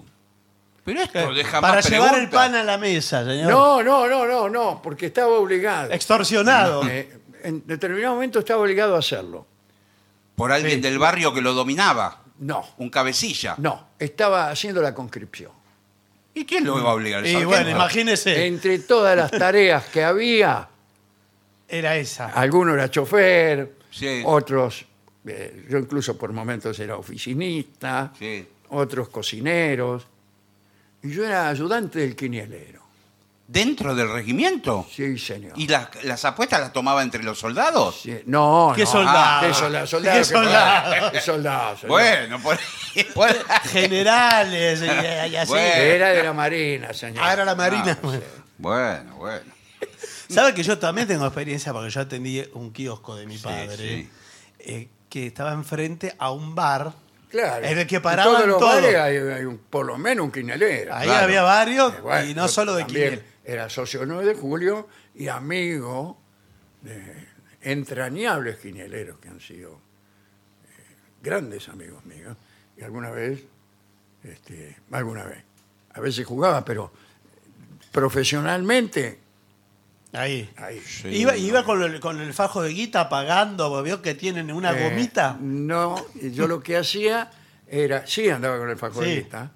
Pero 0.84 1.02
esto 1.02 1.34
deja 1.34 1.62
Para 1.62 1.76
más 1.76 1.90
llevar 1.90 2.10
el 2.10 2.14
preguntas. 2.30 2.40
pan 2.40 2.56
a 2.56 2.64
la 2.64 2.78
mesa, 2.78 3.26
señor. 3.26 3.50
No, 3.52 3.82
no, 3.84 4.08
no, 4.08 4.26
no, 4.26 4.50
no, 4.50 4.82
porque 4.82 5.08
estaba 5.08 5.30
obligado. 5.38 5.92
Extorsionado. 5.92 6.88
Eh, 6.88 7.20
en 7.44 7.66
determinado 7.66 8.14
momento 8.16 8.40
estaba 8.40 8.62
obligado 8.62 8.96
a 8.96 9.00
hacerlo. 9.00 9.46
Por 10.36 10.52
alguien 10.52 10.76
Sí. 10.76 10.82
del 10.82 11.00
barrio 11.00 11.34
que 11.34 11.42
lo 11.42 11.54
dominaba. 11.54 12.22
No, 12.40 12.66
Un 12.78 12.90
cabecilla. 12.90 13.56
no, 13.58 13.88
estaba 13.98 14.50
haciendo 14.50 14.82
la 14.82 14.94
conscripción. 14.94 15.52
¿Y 16.34 16.46
quién 16.46 16.66
lo 16.66 16.78
iba 16.80 16.90
a 16.90 16.94
obligar? 16.94 17.22
¿El 17.22 17.28
y 17.28 17.32
sargento? 17.32 17.50
bueno, 17.50 17.70
imagínese. 17.70 18.46
Entre 18.46 18.80
todas 18.80 19.16
las 19.16 19.32
tareas 19.32 19.86
que 19.86 20.04
había, 20.04 20.68
Era 21.67 21.95
esa. 21.97 22.27
alguno 22.27 22.73
era 22.73 22.89
chofer, 22.89 23.75
Sí. 23.91 24.21
otros, 24.25 24.85
eh, 25.25 25.65
yo 25.69 25.77
incluso 25.79 26.17
por 26.17 26.31
momentos 26.34 26.77
era 26.79 26.95
oficinista, 26.98 28.12
Sí. 28.17 28.48
otros 28.69 29.10
cocineros, 29.10 30.05
y 31.03 31.12
yo 31.12 31.25
era 31.25 31.50
ayudante 31.50 32.00
del 32.00 32.15
quinielero. 32.15 32.84
¿Dentro 33.48 33.93
del 33.93 34.12
regimiento? 34.12 34.88
Sí, 34.91 35.19
señor. 35.19 35.53
¿Y 35.55 35.67
las, 35.67 36.03
las 36.03 36.25
apuestas 36.25 36.60
las 36.62 36.74
tomaba 36.74 37.03
entre 37.03 37.22
los 37.22 37.38
soldados? 37.38 38.01
Sí, 38.01 38.19
No, 38.25 38.74
¿Qué 38.75 38.86
no. 38.86 38.88
soldado? 38.91 39.48
¿Qué 39.48 39.53
soldado? 39.53 39.86
soldado 39.88 40.15
¿Qué 40.15 40.19
¿qué 40.19 40.25
soldado? 40.25 41.12
¿Qué 41.12 41.22
soldado? 41.22 41.77
soldado? 41.77 41.88
Bueno, 41.93 42.39
por 42.41 42.57
por- 43.13 43.48
Generales 43.69 44.81
y, 44.81 44.86
y 45.31 45.36
así. 45.36 45.50
Bueno. 45.50 45.75
Era 45.75 46.10
de 46.10 46.24
la 46.24 46.34
Marina, 46.34 46.91
señor. 46.93 47.24
Ah, 47.24 47.34
era 47.34 47.45
la 47.45 47.53
Marina. 47.53 47.98
Ah, 48.03 48.10
sí. 48.13 48.19
Bueno, 48.57 49.15
bueno. 49.17 49.54
¿Sabe 50.29 50.53
que 50.53 50.63
yo 50.63 50.77
también 50.79 51.08
tengo 51.08 51.25
experiencia 51.25 51.72
porque 51.74 51.89
yo 51.89 52.01
atendí 52.01 52.44
un 52.53 52.72
kiosco 52.72 53.15
de 53.15 53.25
mi 53.27 53.38
padre 53.38 53.77
sí. 53.77 54.10
eh, 54.60 54.88
que 55.10 55.27
estaba 55.27 55.53
enfrente 55.53 56.15
a 56.17 56.32
un 56.32 56.55
bar. 56.55 56.94
Claro. 57.29 57.65
En 57.65 57.77
el 57.77 57.88
que 57.88 58.00
paraban 58.01 58.34
todos 58.36 58.48
los 58.48 58.58
todo. 58.60 58.70
bares 58.70 58.96
hay, 58.96 59.17
hay 59.17 59.44
un- 59.46 59.58
por 59.58 59.86
lo 59.86 59.98
menos 59.98 60.25
un 60.25 60.32
quinelero. 60.32 60.96
Ahí 60.96 61.05
Claro. 61.08 61.25
había 61.25 61.41
varios 61.44 61.94
Eh, 61.94 62.01
bueno, 62.01 62.29
y 62.29 62.34
no 62.34 62.44
yo 62.44 62.48
solo 62.48 62.75
de 62.75 62.84
también 62.84 63.10
Quiniel. 63.12 63.25
Era 63.44 63.70
socio 63.70 64.05
9 64.05 64.25
de 64.25 64.36
julio 64.36 64.88
y 65.13 65.27
amigo 65.27 66.17
de 66.82 67.27
entrañables 67.62 68.58
quinieleros 68.58 69.20
que 69.20 69.27
han 69.29 69.39
sido 69.39 69.74
eh, 69.74 70.96
grandes 71.22 71.67
amigos 71.70 72.03
míos. 72.05 72.36
Y 72.77 72.84
alguna 72.84 73.10
vez, 73.12 73.44
este, 74.24 74.77
alguna 74.91 75.24
vez, 75.25 75.44
a 75.94 76.00
veces 76.00 76.25
jugaba, 76.25 76.63
pero 76.65 76.91
profesionalmente, 77.91 79.20
Ahí. 80.17 80.50
ahí. 80.57 80.79
Sí. 80.86 81.10
Iba, 81.10 81.36
iba 81.38 81.63
con, 81.63 81.81
el, 81.84 82.00
con 82.00 82.19
el 82.22 82.34
fajo 82.34 82.62
de 82.62 82.69
guita 82.69 83.10
pagando, 83.10 83.81
vio 83.84 84.01
que 84.01 84.15
tienen 84.15 84.51
una 84.51 84.72
Eh, 84.72 84.89
gomita. 84.89 85.38
No, 85.39 85.95
yo 86.22 86.48
lo 86.48 86.62
que 86.62 86.77
hacía 86.77 87.29
era, 87.67 88.05
sí 88.07 88.29
andaba 88.29 88.57
con 88.57 88.69
el 88.69 88.75
Sí. 88.75 88.79
faculista, 88.81 89.51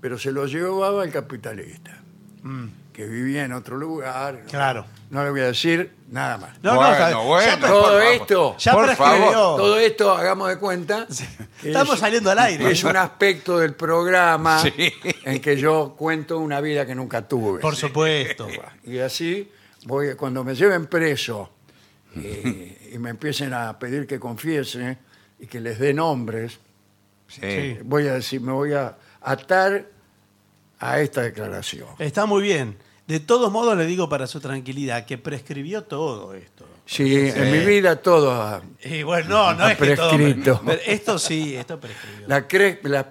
pero 0.00 0.18
se 0.18 0.32
lo 0.32 0.46
llevaba 0.46 1.02
al 1.02 1.10
capitalista, 1.10 1.98
Mm. 2.42 2.66
que 2.92 3.06
vivía 3.06 3.44
en 3.44 3.52
otro 3.52 3.76
lugar. 3.76 4.44
Claro. 4.48 4.84
No 5.10 5.24
le 5.24 5.30
voy 5.30 5.40
a 5.40 5.46
decir 5.46 5.90
nada 6.10 6.36
más. 6.36 6.50
No, 6.62 6.72
no, 6.74 6.76
Bueno, 6.80 6.92
está- 6.92 7.16
bueno. 7.16 7.46
ya, 7.50 7.58
Todo 7.66 8.00
esto, 8.02 8.56
ya 8.58 8.72
por 8.72 8.84
prescribió. 8.84 9.32
favor. 9.32 9.56
todo 9.60 9.78
esto, 9.78 10.12
hagamos 10.14 10.48
de 10.50 10.58
cuenta. 10.58 11.06
Estamos 11.62 11.94
es- 11.94 12.00
saliendo 12.00 12.30
al 12.30 12.38
aire. 12.40 12.70
Es 12.70 12.84
un 12.84 12.94
aspecto 12.96 13.58
del 13.58 13.72
programa 13.74 14.60
Sí. 14.62 14.72
en 15.24 15.40
que 15.40 15.56
yo 15.56 15.94
cuento 15.96 16.38
una 16.38 16.60
vida 16.60 16.84
que 16.84 16.94
nunca 16.94 17.26
tuve. 17.26 17.60
Por 17.60 17.74
supuesto. 17.74 18.46
Y 18.84 18.98
así, 18.98 19.50
voy, 19.88 20.14
cuando 20.14 20.44
me 20.44 20.54
lleven 20.54 20.86
preso 20.86 21.50
eh, 22.16 22.90
y 22.94 22.98
me 22.98 23.10
empiecen 23.10 23.52
a 23.54 23.78
pedir 23.78 24.06
que 24.06 24.20
confiese 24.20 24.98
y 25.40 25.46
que 25.46 25.60
les 25.60 25.78
dé 25.78 25.92
nombres, 25.94 26.58
Sí. 27.26 27.40
Sí. 27.42 27.78
voy 27.84 28.06
a 28.08 28.14
decir, 28.14 28.40
me 28.40 28.52
voy 28.52 28.72
a 28.72 28.96
atar 29.20 29.86
a 30.80 31.00
esta 31.00 31.20
declaración. 31.22 31.86
Está 31.98 32.24
muy 32.24 32.42
bien. 32.42 32.76
De 33.06 33.20
todos 33.20 33.50
modos, 33.52 33.76
le 33.76 33.84
digo 33.86 34.08
para 34.08 34.26
su 34.26 34.40
tranquilidad 34.40 35.04
que 35.04 35.18
prescribió 35.18 35.84
todo 35.84 36.32
esto. 36.34 36.66
Sí, 36.86 37.28
en 37.34 37.52
mi 37.52 37.58
vida 37.66 37.96
todo 37.96 38.32
ha- 38.32 38.62
Y 38.82 39.02
bueno, 39.02 39.28
no, 39.28 39.54
no 39.54 39.64
Ha 39.64 39.72
es 39.72 39.78
que 39.78 39.94
todo. 39.96 40.10
prescrito. 40.16 40.62
pero 40.64 40.80
esto 40.86 41.18
sí, 41.18 41.54
esto 41.56 41.78
prescribió. 41.78 42.28
La, 42.28 42.48
cre- 42.48 42.78
la 42.84 43.10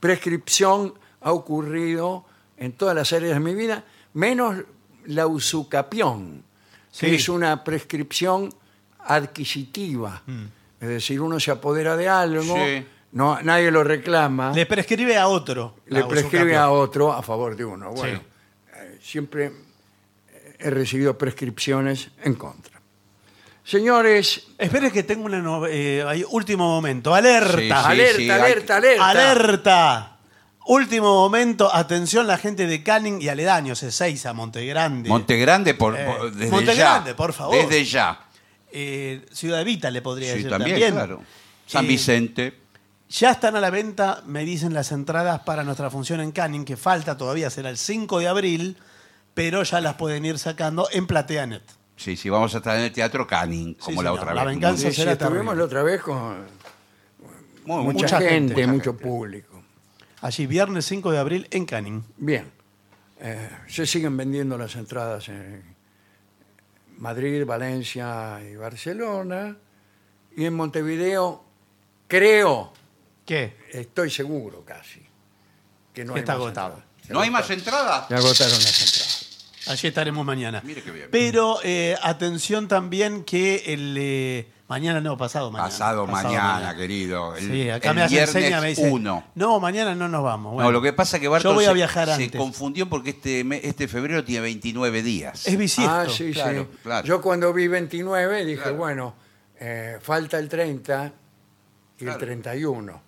prescripción 0.00 0.94
ha 1.20 1.32
ocurrido 1.32 2.24
en 2.56 2.72
todas 2.72 2.94
las 2.94 3.12
áreas 3.12 3.34
de 3.34 3.40
mi 3.40 3.54
vida, 3.54 3.84
menos 4.14 4.56
la 5.08 5.26
usucapión, 5.26 6.42
que 6.98 7.08
Sí. 7.10 7.14
es 7.16 7.28
una 7.28 7.62
prescripción 7.64 8.52
adquisitiva. 9.00 10.22
Mm. 10.26 10.44
Es 10.80 10.88
decir, 10.88 11.20
uno 11.20 11.38
se 11.40 11.50
apodera 11.50 11.96
de 11.96 12.08
algo, 12.08 12.54
Sí. 12.56 12.86
no, 13.12 13.40
nadie 13.42 13.70
lo 13.70 13.82
reclama, 13.84 14.52
Le 14.52 14.64
prescribe 14.66 15.16
a 15.16 15.28
otro. 15.28 15.76
le 15.86 16.04
prescribe 16.04 16.44
usucapión. 16.52 16.62
a 16.62 16.70
otro 16.70 17.12
a 17.12 17.22
favor 17.22 17.56
de 17.56 17.64
uno. 17.64 17.90
Bueno, 17.90 18.18
Sí. 18.18 18.24
eh, 18.76 18.98
siempre 19.02 19.52
he 20.58 20.70
recibido 20.70 21.16
prescripciones 21.18 22.08
en 22.22 22.34
contra. 22.34 22.78
Señores, 23.64 24.46
Espere 24.56 24.90
que 24.90 25.02
tengo 25.02 25.26
una 25.26 25.40
no- 25.40 25.66
eh, 25.66 26.24
último 26.30 26.64
momento. 26.68 27.14
Alerta. 27.14 27.86
Alerta, 27.88 28.34
alerta, 28.36 28.76
alerta. 28.76 29.08
Alerta. 29.10 30.17
Último 30.70 31.14
momento, 31.14 31.74
atención 31.74 32.26
la 32.26 32.36
gente 32.36 32.66
de 32.66 32.82
Canning 32.82 33.22
y 33.22 33.28
aledaños, 33.30 33.82
Ezeiza, 33.82 34.34
Montegrande. 34.34 35.08
Montegrande, 35.08 35.72
por, 35.72 35.98
Eh, 35.98 36.04
por- 36.04 36.30
desde 36.30 36.50
Montegrande, 36.50 37.10
ya. 37.12 37.16
por 37.16 37.32
favor. 37.32 37.56
Desde 37.56 37.84
ya. 37.86 38.20
Eh, 38.70 39.24
Ciudad 39.32 39.62
Evita 39.62 39.90
le 39.90 40.02
podría 40.02 40.28
Sí, 40.32 40.34
decir 40.36 40.50
también, 40.50 40.72
también. 40.74 40.92
claro. 40.94 41.22
San 41.66 41.86
Eh, 41.86 41.88
Vicente. 41.88 42.54
Ya 43.08 43.30
están 43.30 43.56
a 43.56 43.60
la 43.60 43.70
venta, 43.70 44.22
me 44.26 44.44
dicen 44.44 44.74
las 44.74 44.92
entradas 44.92 45.40
para 45.40 45.64
nuestra 45.64 45.88
función 45.88 46.20
en 46.20 46.32
Canning, 46.32 46.66
que 46.66 46.76
falta 46.76 47.16
todavía, 47.16 47.48
será 47.48 47.70
el 47.70 47.78
5 47.78 48.18
de 48.18 48.28
abril, 48.28 48.76
pero 49.32 49.62
ya 49.62 49.80
las 49.80 49.94
pueden 49.94 50.26
ir 50.26 50.38
sacando 50.38 50.86
en 50.92 51.06
Plateanet. 51.06 51.62
Sí, 51.96 52.14
sí, 52.18 52.28
vamos 52.28 52.54
a 52.54 52.58
estar 52.58 52.76
en 52.76 52.82
el 52.84 52.92
Teatro 52.92 53.26
Canning, 53.26 53.72
como 53.74 54.02
la 54.02 54.10
señor. 54.10 54.20
otra 54.22 54.34
La 54.34 54.44
vez. 54.44 54.52
venganza 54.54 54.82
sí, 54.82 54.88
sí, 54.90 54.96
será 54.96 55.12
estuvimos 55.12 55.36
terrible. 55.46 55.56
la 55.60 55.64
otra 55.64 55.82
vez 55.82 56.02
con 56.02 56.36
Muy- 57.64 57.84
mucha, 57.84 57.92
mucha 58.02 58.18
gente, 58.18 58.28
gente, 58.28 58.54
mucha 58.54 58.72
mucho 58.72 58.90
gente. 58.92 59.04
público. 59.04 59.57
Allí, 60.20 60.46
viernes 60.46 60.84
5 60.86 61.12
de 61.12 61.18
abril 61.18 61.46
en 61.50 61.64
Canning. 61.64 62.04
Bien. 62.16 62.50
Eh, 63.20 63.48
se 63.68 63.86
siguen 63.86 64.16
vendiendo 64.16 64.56
las 64.58 64.74
entradas 64.76 65.28
en 65.28 65.62
Madrid, 66.98 67.44
Valencia 67.44 68.40
y 68.42 68.56
Barcelona. 68.56 69.56
Y 70.36 70.44
en 70.44 70.54
Montevideo, 70.54 71.44
creo, 72.06 72.72
¿Qué? 73.24 73.56
estoy 73.72 74.10
seguro 74.10 74.64
casi, 74.64 75.00
que 75.92 76.04
no 76.04 76.14
Que 76.14 76.20
hay 76.20 76.22
está 76.22 76.34
más 76.34 76.42
agotado. 76.42 76.68
entradas. 76.74 76.88
Se 77.06 77.12
¿No 77.12 77.20
hay 77.20 77.28
agotaron- 77.28 77.32
más 77.32 77.50
entradas? 77.50 78.08
Se 78.08 78.14
agotaron 78.14 78.52
las 78.52 78.82
entradas. 78.82 79.68
Allí 79.68 79.88
estaremos 79.88 80.24
mañana. 80.24 80.62
Mire 80.64 80.82
qué 80.82 80.90
bien. 80.90 81.08
Pero 81.10 81.58
eh, 81.62 81.96
atención 82.02 82.68
también 82.68 83.24
que 83.24 83.64
el 83.74 83.96
eh, 83.98 84.46
mañana 84.68 85.00
no, 85.00 85.16
pasado 85.16 85.50
mañana. 85.50 85.68
Pasado, 85.70 86.06
mañana, 86.06 86.76
querido. 86.76 87.34
El, 87.36 87.50
Sí, 87.50 87.70
acá 87.70 87.90
el 87.90 87.96
me 87.96 88.02
hace 88.02 88.14
viernes 88.14 88.32
seña, 88.44 88.60
me 88.60 88.68
dice. 88.68 88.88
1. 88.90 89.24
No, 89.34 89.58
mañana 89.60 89.94
no 89.94 90.08
nos 90.08 90.22
vamos. 90.22 90.52
Bueno, 90.54 90.68
no, 90.68 90.72
lo 90.72 90.82
que 90.82 90.92
pasa 90.92 91.16
es 91.16 91.20
que 91.22 91.28
Bartos 91.28 91.50
Yo 91.50 91.54
voy 91.54 91.64
a 91.64 91.68
se- 91.68 91.74
viajar 91.74 92.06
se, 92.08 92.12
antes. 92.24 92.30
confundió 92.40 92.88
porque 92.88 93.10
este, 93.10 93.42
me- 93.44 93.60
este 93.66 93.88
febrero 93.88 94.24
tiene 94.24 94.42
29 94.42 95.02
días. 95.02 95.46
Es 95.46 95.56
bisiesto. 95.58 95.92
Ah, 95.92 96.06
sí, 96.08 96.32
claro, 96.32 96.68
sí. 96.70 96.78
claro. 96.82 97.06
Yo 97.06 97.20
cuando 97.20 97.52
vi 97.52 97.66
29 97.68 98.44
dije, 98.44 98.62
Claro. 98.62 98.76
bueno, 98.76 99.14
eh, 99.58 99.98
falta 100.00 100.38
el 100.38 100.48
30 100.48 101.12
y 101.98 102.04
Claro. 102.04 102.18
el 102.18 102.24
31. 102.26 103.02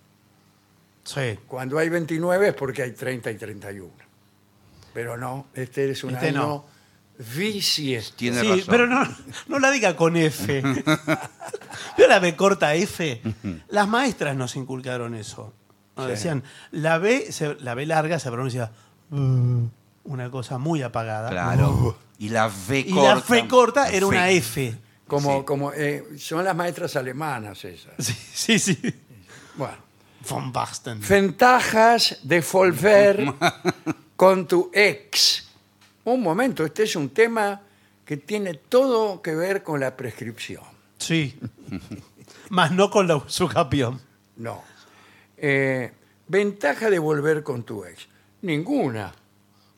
Sí. 1.05 1.39
Cuando 1.47 1.79
hay 1.79 1.89
29 1.89 2.49
es 2.49 2.55
porque 2.55 2.83
hay 2.83 2.93
30 2.93 3.31
y 3.31 3.37
31. 3.37 3.91
Pero 4.93 5.17
no, 5.17 5.47
este 5.55 5.91
es 5.91 6.03
un 6.05 6.15
Este 6.15 6.29
año 6.29 6.39
no. 6.41 6.65
Bisiesto. 7.35 8.17
Tiene 8.17 8.41
Sí, 8.41 8.49
razón. 8.49 8.65
pero 8.69 8.87
no, 8.87 9.03
no 9.49 9.59
la 9.59 9.71
diga 9.71 9.97
con 9.97 10.17
F. 10.17 10.63
¿Vio 11.97 12.09
la 12.09 12.19
B 12.19 12.37
corta 12.37 12.75
F? 12.75 13.21
Las 13.69 13.89
maestras 13.89 14.37
nos 14.37 14.57
inculcaron 14.57 15.15
eso. 15.15 15.53
Nos 15.97 16.07
Sí. 16.07 16.11
Decían, 16.13 16.43
la 16.71 16.99
B, 16.99 17.31
se- 17.33 17.57
la 17.61 17.75
B 17.75 17.85
larga 17.87 18.19
se 18.19 18.31
pronuncia 18.31 18.71
"uh", 19.11 19.67
una 20.05 20.31
cosa 20.31 20.59
muy 20.59 20.83
apagada. 20.83 21.31
Claro. 21.31 21.99
Y 22.19 22.29
la 22.31 22.47
V 22.49 22.79
Y 22.81 22.91
corta. 22.93 23.15
la 23.15 23.19
F 23.21 23.49
corta 23.49 23.91
era 23.91 24.07
una 24.07 24.23
Fe. 24.23 24.37
F. 24.37 24.79
Como, 25.07 25.39
Sí. 25.41 25.45
como 25.45 25.73
eh, 25.73 26.05
son 26.19 26.45
las 26.45 26.55
maestras 26.55 26.95
alemanas 26.97 27.65
esas. 27.65 27.93
Sí, 27.99 28.15
sí, 28.33 28.59
sí. 28.59 28.79
Bueno. 29.57 29.77
Von 30.29 30.53
Basten. 30.53 31.01
Ventajas 31.07 32.19
de 32.23 32.41
volver 32.43 33.25
con 34.17 34.47
tu 34.47 34.71
ex. 34.73 35.50
Un 36.05 36.23
momento, 36.23 36.65
este 36.65 36.85
es 36.85 36.97
un 36.97 37.11
tema 37.11 37.61
que 38.05 38.17
tiene 38.17 38.55
todo 38.55 39.21
que 39.23 39.35
ver 39.35 39.63
con 39.63 39.81
la 39.81 39.97
prescripción. 39.97 40.63
Sí. 40.99 41.39
Más 42.51 42.73
no 42.73 42.91
con 42.91 43.07
la 43.07 43.17
usucapión. 43.17 44.01
No. 44.37 44.63
Eh, 45.37 45.93
ventaja 46.27 46.91
de 46.91 46.99
volver 46.99 47.43
con 47.43 47.63
tu 47.63 47.85
ex. 47.85 48.09
Ninguna. 48.43 49.13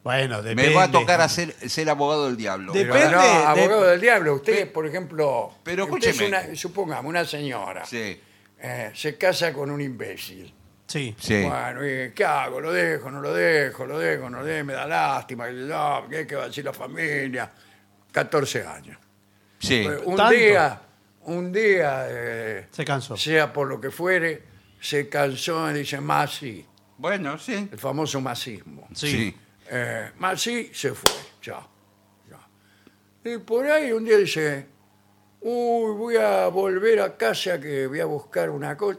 Bueno, 0.05 0.43
depende. 0.43 0.71
Me 0.71 0.75
va 0.75 0.85
a 0.85 0.91
tocar 0.91 1.21
hacer, 1.21 1.53
ser 1.69 1.89
abogado 1.91 2.27
del 2.27 2.37
diablo. 2.37 2.73
Dep- 2.73 2.83
Pero 2.91 2.95
Depende 2.95 3.17
de- 3.17 3.45
abogado 3.45 3.83
del 3.85 4.01
diablo. 4.01 4.35
Usted, 4.35 4.73
por 4.73 4.87
ejemplo, 4.87 5.53
Pero 5.63 5.85
usted 5.85 5.99
es 5.99 6.07
escúcheme. 6.17 6.29
una- 6.49 6.57
supongamos, 6.57 7.09
una 7.09 7.25
señora 7.25 7.85
Sí, 7.85 8.21
eh, 8.61 8.91
se 8.95 9.17
casa 9.17 9.53
con 9.53 9.71
un 9.71 9.81
imbécil. 9.81 10.53
Sí. 10.87 11.15
sí. 11.19 11.43
Bueno, 11.43 11.87
¿y 11.87 12.13
¿qué 12.13 12.25
hago? 12.25 12.61
¿Lo 12.61 12.73
dejo? 12.73 13.11
¿No 13.11 13.21
lo 13.21 13.33
dejo? 13.33 13.87
¿Lo 13.87 13.99
dejo? 13.99 14.29
¿No 14.29 14.41
lo 14.41 14.45
dejo? 14.45 14.65
Me 14.67 14.75
da 14.75 14.87
lástima. 14.87 15.47
que 15.47 15.53
No, 15.53 16.07
¿Qué 16.11 16.27
qué 16.27 16.37
va 16.37 16.45
a 16.45 16.47
decir 16.49 16.65
la 16.65 16.73
familia? 16.73 17.51
14 18.13 18.67
años. 18.67 18.99
sí. 19.59 19.83
Pues, 19.87 20.01
un 20.05 20.17
¿Tanto? 20.17 20.35
día, 20.35 20.81
un 21.23 21.53
día, 21.53 22.07
eh, 22.09 22.67
Se 22.71 22.85
cansó. 22.85 23.17
sea 23.17 23.53
por 23.53 23.69
lo 23.69 23.81
que 23.81 23.91
fuere, 23.91 24.43
se 24.81 25.09
cansó 25.09 25.71
y 25.71 25.75
dice, 25.75 26.01
más 26.01 26.35
sí. 26.35 26.67
Bueno, 26.99 27.39
sí. 27.39 27.69
El 27.73 27.79
famoso 27.79 28.21
masismo. 28.21 28.87
Sí. 28.95 29.35
Eh, 29.71 30.11
más 30.19 30.43
sí, 30.43 30.71
se 30.75 30.93
fue. 30.93 31.11
Chao. 31.41 31.67
Chao. 32.29 32.41
Y 33.25 33.39
por 33.39 33.65
ahí 33.67 33.93
un 33.93 34.05
día 34.05 34.19
dice, 34.19 34.67
uy, 35.41 35.97
voy 35.97 36.17
a 36.17 36.49
volver 36.49 37.01
a 37.01 37.17
casa 37.17 37.59
que 37.59 37.87
voy 37.87 38.01
a 38.01 38.05
buscar 38.05 38.51
una 38.51 38.77
cosa. 38.77 38.99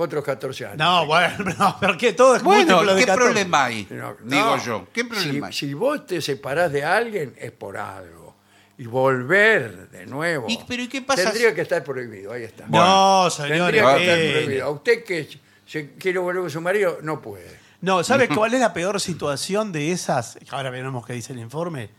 Otros 0.00 0.22
14 0.24 0.64
años. 0.66 0.78
No, 0.78 1.06
bueno, 1.06 1.44
no, 1.58 1.76
pero 1.80 1.96
que 1.98 2.12
todo 2.12 2.36
es 2.36 2.42
Bueno, 2.44 2.76
múltiplo 2.76 2.94
de 2.94 3.00
¿qué 3.00 3.06
14. 3.06 3.24
problema 3.26 3.64
hay? 3.64 3.86
No, 3.90 4.16
Digo 4.22 4.56
no. 4.56 4.64
yo. 4.64 4.86
¿Qué 4.92 5.04
problema 5.04 5.48
hay? 5.48 5.52
Si, 5.52 5.66
si 5.66 5.74
vos 5.74 6.06
te 6.06 6.22
separás 6.22 6.70
de 6.70 6.84
alguien, 6.84 7.34
es 7.36 7.50
por 7.50 7.76
algo. 7.76 8.36
Y 8.78 8.86
volver 8.86 9.90
de 9.90 10.06
nuevo. 10.06 10.46
¿Y- 10.48 10.60
pero 10.68 10.84
y 10.84 10.88
qué 10.88 11.02
pasa 11.02 11.24
Tendría 11.24 11.48
si- 11.48 11.54
que 11.56 11.62
estar 11.62 11.82
prohibido, 11.82 12.32
ahí 12.32 12.44
está. 12.44 12.66
No, 12.68 13.28
señores. 13.28 13.58
Tendría 13.82 13.96
que 13.96 14.02
estar 14.04 14.32
prohibido. 14.44 14.66
A 14.66 14.70
usted 14.70 15.02
que 15.04 15.28
se 15.66 15.94
quiere 15.94 16.20
volver 16.20 16.42
con 16.42 16.50
su 16.50 16.60
marido, 16.60 16.98
no 17.02 17.20
puede. 17.20 17.58
No, 17.80 18.04
¿sabes 18.04 18.28
cuál 18.34 18.54
es 18.54 18.60
la 18.60 18.72
peor 18.72 19.00
situación 19.00 19.72
de 19.72 19.90
esas? 19.90 20.38
Ahora 20.50 20.70
veremos 20.70 21.04
qué 21.04 21.12
dice 21.12 21.32
el 21.32 21.40
informe. 21.40 21.90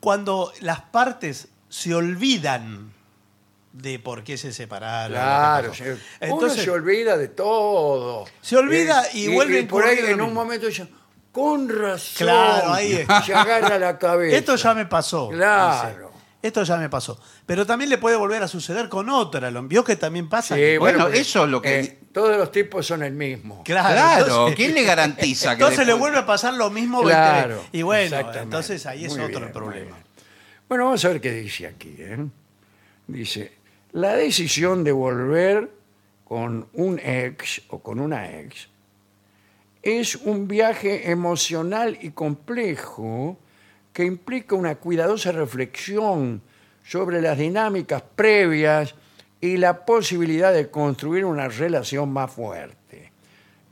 Cuando 0.00 0.52
las 0.60 0.80
partes 0.80 1.48
se 1.68 1.94
olvidan 1.94 2.94
de 3.72 3.98
por 3.98 4.24
qué 4.24 4.36
se 4.36 4.52
separaron. 4.52 5.12
Claro, 5.12 5.74
señor. 5.74 5.98
Entonces, 6.20 6.54
uno 6.58 6.64
se 6.64 6.70
olvida 6.70 7.16
de 7.16 7.28
todo. 7.28 8.26
Eh, 8.26 8.30
Se 8.40 8.56
olvida 8.56 9.04
y 9.14 9.28
vuelve 9.32 9.60
a 9.60 9.68
por 9.68 9.84
ahí 9.84 9.98
en 9.98 10.20
un 10.20 10.32
momento 10.34 10.66
dice, 10.66 10.86
con 11.32 11.68
razón. 11.68 12.26
Claro, 12.26 12.72
ahí 12.72 12.92
es. 12.94 13.06
Se 13.26 13.34
agarra 13.34 13.78
la 13.78 13.98
cabeza. 13.98 14.36
esto 14.36 14.56
ya 14.56 14.74
me 14.74 14.86
pasó. 14.86 15.28
Claro. 15.28 15.88
dice. 15.98 16.10
Esto 16.42 16.62
ya 16.62 16.78
me 16.78 16.88
pasó. 16.88 17.20
Pero 17.44 17.66
también 17.66 17.90
le 17.90 17.98
puede 17.98 18.16
volver 18.16 18.42
a 18.42 18.48
suceder 18.48 18.88
con 18.88 19.10
otra. 19.10 19.50
¿Lo 19.50 19.62
vio 19.64 19.84
que 19.84 19.96
también 19.96 20.26
pasa? 20.28 20.56
Sí, 20.56 20.78
Bueno, 20.78 21.08
eso 21.08 21.44
es 21.44 21.50
lo 21.50 21.60
que- 21.60 21.80
eh, 21.80 21.98
todos 22.14 22.34
los 22.38 22.50
tipos 22.50 22.86
son 22.86 23.02
el 23.02 23.12
mismo. 23.12 23.62
Claro. 23.62 23.90
Claro, 23.94 24.24
entonces- 24.24 24.56
¿quién 24.56 24.74
le 24.74 24.82
garantiza 24.82 25.48
que 25.56 25.62
Entonces 25.62 25.86
le 25.86 25.92
vuelve 25.92 26.16
a 26.18 26.24
pasar 26.24 26.54
lo 26.54 26.70
mismo. 26.70 27.02
Claro, 27.02 27.56
20 27.56 27.76
Y 27.76 27.82
bueno, 27.82 28.16
entonces 28.34 28.86
ahí 28.86 29.04
es 29.04 29.12
Muy 29.12 29.20
otro 29.20 29.32
bien, 29.38 29.44
el 29.44 29.52
problema. 29.52 29.98
Bueno, 30.66 30.86
vamos 30.86 31.04
a 31.04 31.08
ver 31.08 31.20
qué 31.20 31.30
dice 31.30 31.66
aquí. 31.66 31.94
¿eh? 31.98 32.16
Dice, 33.06 33.58
la 33.92 34.14
decisión 34.14 34.84
de 34.84 34.92
volver 34.92 35.70
con 36.24 36.68
un 36.74 36.98
ex 36.98 37.62
o 37.68 37.80
con 37.80 38.00
una 38.00 38.38
ex 38.40 38.68
es 39.82 40.16
un 40.16 40.46
viaje 40.46 41.10
emocional 41.10 41.98
y 42.00 42.10
complejo 42.10 43.38
que 43.92 44.04
implica 44.04 44.54
una 44.54 44.76
cuidadosa 44.76 45.32
reflexión 45.32 46.42
sobre 46.84 47.20
las 47.20 47.38
dinámicas 47.38 48.02
previas 48.14 48.94
y 49.40 49.56
la 49.56 49.84
posibilidad 49.84 50.52
de 50.52 50.70
construir 50.70 51.24
una 51.24 51.48
relación 51.48 52.12
más 52.12 52.30
fuerte. 52.30 53.12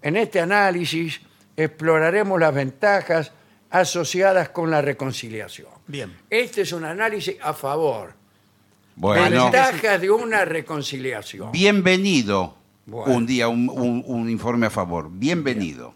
En 0.00 0.16
este 0.16 0.40
análisis 0.40 1.20
exploraremos 1.56 2.40
las 2.40 2.54
ventajas 2.54 3.32
asociadas 3.70 4.48
con 4.48 4.70
la 4.70 4.80
reconciliación. 4.80 5.70
Bien. 5.86 6.16
Este 6.30 6.62
es 6.62 6.72
un 6.72 6.84
análisis 6.84 7.36
a 7.42 7.52
favor. 7.52 8.17
Bueno, 9.00 9.44
Ventajas 9.44 10.00
de 10.00 10.10
una 10.10 10.44
reconciliación. 10.44 11.52
bienvenido. 11.52 12.56
Bueno. 12.86 13.14
Un 13.14 13.26
día, 13.26 13.46
un, 13.48 13.68
un- 13.68 14.02
un 14.06 14.28
informe 14.28 14.66
a 14.66 14.70
favor. 14.70 15.08
Bienvenido. 15.10 15.94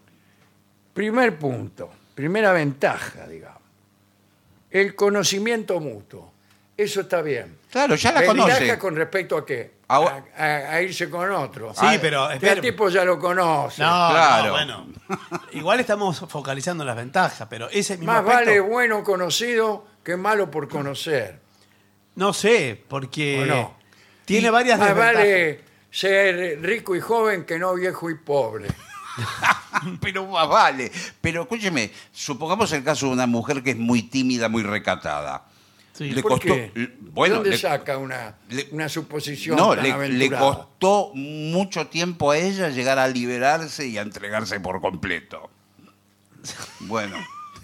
Primer 0.93 1.37
punto, 1.37 1.89
primera 2.15 2.53
ventaja, 2.53 3.27
digamos. 3.27 3.59
El 4.71 4.95
conocimiento 4.95 5.79
mutuo. 5.81 6.31
Eso 6.77 7.01
está 7.01 7.21
bien. 7.21 7.57
Claro, 7.71 7.95
ya 7.95 8.11
la 8.13 8.21
Ventaja 8.21 8.57
conoce. 8.57 8.79
con 8.79 8.95
respecto 8.95 9.37
a 9.37 9.45
qué? 9.45 9.73
A- 9.89 9.97
A, 9.97 10.23
a- 10.37 10.73
a 10.75 10.81
irse 10.81 11.09
con 11.09 11.29
otro. 11.31 11.71
Sí, 11.73 11.79
Ah, 11.83 11.97
pero, 12.01 12.27
que 12.29 12.33
espera. 12.35 12.53
el 12.53 12.61
tipo 12.61 12.89
ya 12.89 13.03
lo 13.03 13.19
conoce. 13.19 13.81
No, 13.83 13.87
Claro. 14.11 14.45
no, 14.45 14.51
bueno. 14.53 14.87
Igual 15.51 15.79
estamos 15.81 16.19
focalizando 16.29 16.83
en 16.83 16.87
las 16.87 16.95
ventajas, 16.95 17.47
pero 17.49 17.69
ese 17.69 17.97
mismo 17.97 18.11
Más 18.13 18.21
aspecto, 18.21 18.45
vale 18.45 18.59
bueno 18.61 19.03
conocido 19.03 19.85
que 20.03 20.15
malo 20.15 20.49
por 20.49 20.69
conocer. 20.69 21.42
No 22.15 22.33
sé, 22.33 22.81
porque 22.87 23.41
¿O 23.41 23.45
no? 23.45 23.77
tiene 24.25 24.47
Y 24.47 24.51
varias 24.51 24.79
Más 24.79 24.89
desventajas. 24.89 25.15
vale 25.23 25.61
ser 25.91 26.59
rico 26.61 26.95
y 26.95 26.99
joven 26.99 27.45
que 27.45 27.57
no 27.59 27.73
viejo 27.75 28.09
y 28.09 28.15
pobre. 28.15 28.67
Pero 30.01 30.25
más 30.27 30.47
vale. 30.47 30.91
Pero 31.21 31.43
escúcheme, 31.43 31.91
supongamos 32.11 32.71
el 32.73 32.83
caso 32.83 33.07
de 33.07 33.13
una 33.13 33.27
mujer 33.27 33.61
que 33.63 33.71
es 33.71 33.77
muy 33.77 34.03
tímida, 34.03 34.49
muy 34.49 34.63
recatada. 34.63 35.45
Sí. 35.93 36.09
Le 36.09 36.21
¿Por 36.23 36.31
costó. 36.33 36.47
qué? 36.47 36.71
l- 36.75 36.93
Bueno, 36.99 37.35
¿Dónde 37.35 37.51
le- 37.51 37.57
saca 37.57 37.99
una, 37.99 38.35
le- 38.49 38.67
una 38.71 38.89
suposición 38.89 39.55
no, 39.57 39.75
tan 39.75 39.83
le, 39.83 39.89
le 39.89 39.93
aventurada? 39.93 40.39
costó 40.55 41.11
mucho 41.13 41.85
tiempo 41.87 42.31
a 42.31 42.37
ella 42.37 42.69
llegar 42.69 42.97
a 42.97 43.07
liberarse 43.07 43.85
y 43.87 43.99
a 43.99 44.01
entregarse 44.01 44.59
por 44.59 44.81
completo. 44.81 45.51
Bueno, 46.81 47.15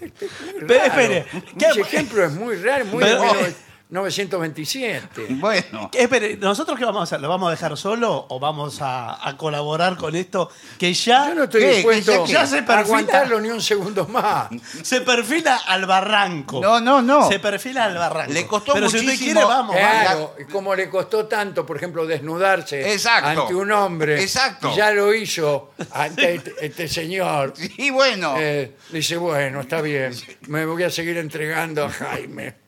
Pero 0.66 0.74
espere, 0.84 1.26
¿qué- 1.58 1.66
Ese 1.66 1.80
ejemplo 1.80 2.24
es 2.24 2.32
muy 2.32 2.54
raro, 2.56 2.84
muy 2.86 3.02
Pero- 3.02 3.20
de 3.34 3.54
1927. 3.90 5.26
bueno. 5.34 5.90
Espere, 5.92 6.36
¿nosotros 6.36 6.78
qué 6.78 6.84
vamos 6.84 7.00
a 7.00 7.02
hacer? 7.04 7.20
¿Lo 7.20 7.28
vamos 7.28 7.48
a 7.48 7.50
dejar 7.50 7.76
solo 7.76 8.26
o 8.28 8.38
vamos 8.40 8.80
a, 8.80 9.26
a 9.28 9.36
colaborar 9.36 9.96
con 9.96 10.14
esto? 10.16 10.50
Que 10.78 10.92
ya 10.94 11.28
Yo 11.28 11.34
no 11.34 11.44
estoy 11.44 11.60
¿Qué? 11.62 11.70
dispuesto 11.76 12.26
Ya 12.26 12.46
se 12.46 12.58
a 12.58 12.66
perfila. 12.66 12.80
aguantarlo 12.80 13.40
ni 13.40 13.48
un 13.50 13.60
segundo 13.60 14.06
más. 14.06 14.48
se 14.82 15.00
perfila 15.00 15.56
al 15.66 15.86
barranco. 15.86 16.60
No, 16.60 16.80
no, 16.80 17.02
no. 17.02 17.28
Se 17.28 17.38
perfila 17.38 17.84
al 17.84 17.94
barranco. 17.96 18.32
Le 18.32 18.46
costó 18.46 18.74
Pero 18.74 18.88
si 18.88 18.96
muchísimo- 18.98 19.12
usted 19.12 19.24
quiere, 19.24 19.44
vamos. 19.44 19.74
vamos. 19.74 20.00
Claro, 20.02 20.34
y 20.38 20.44
como 20.52 20.74
le 20.74 20.88
costó 20.88 21.26
tanto, 21.26 21.66
por 21.66 21.76
ejemplo, 21.76 22.06
desnudarse 22.06 22.92
Exacto. 22.92 23.42
ante 23.42 23.54
un 23.54 23.70
hombre, 23.72 24.20
Exacto. 24.22 24.70
y 24.72 24.76
ya 24.76 24.90
lo 24.92 25.12
hizo 25.14 25.72
ante 25.92 26.34
este, 26.36 26.54
este 26.60 26.88
señor, 26.88 27.54
Sí, 27.56 27.90
bueno. 27.90 28.34
eh, 28.38 28.76
dice, 28.90 29.16
bueno, 29.16 29.60
está 29.62 29.80
bien, 29.80 30.14
me 30.48 30.64
voy 30.66 30.82
a 30.84 30.90
seguir 30.90 31.16
entregando 31.18 31.84
a 31.84 31.90
Jaime. 31.90 32.59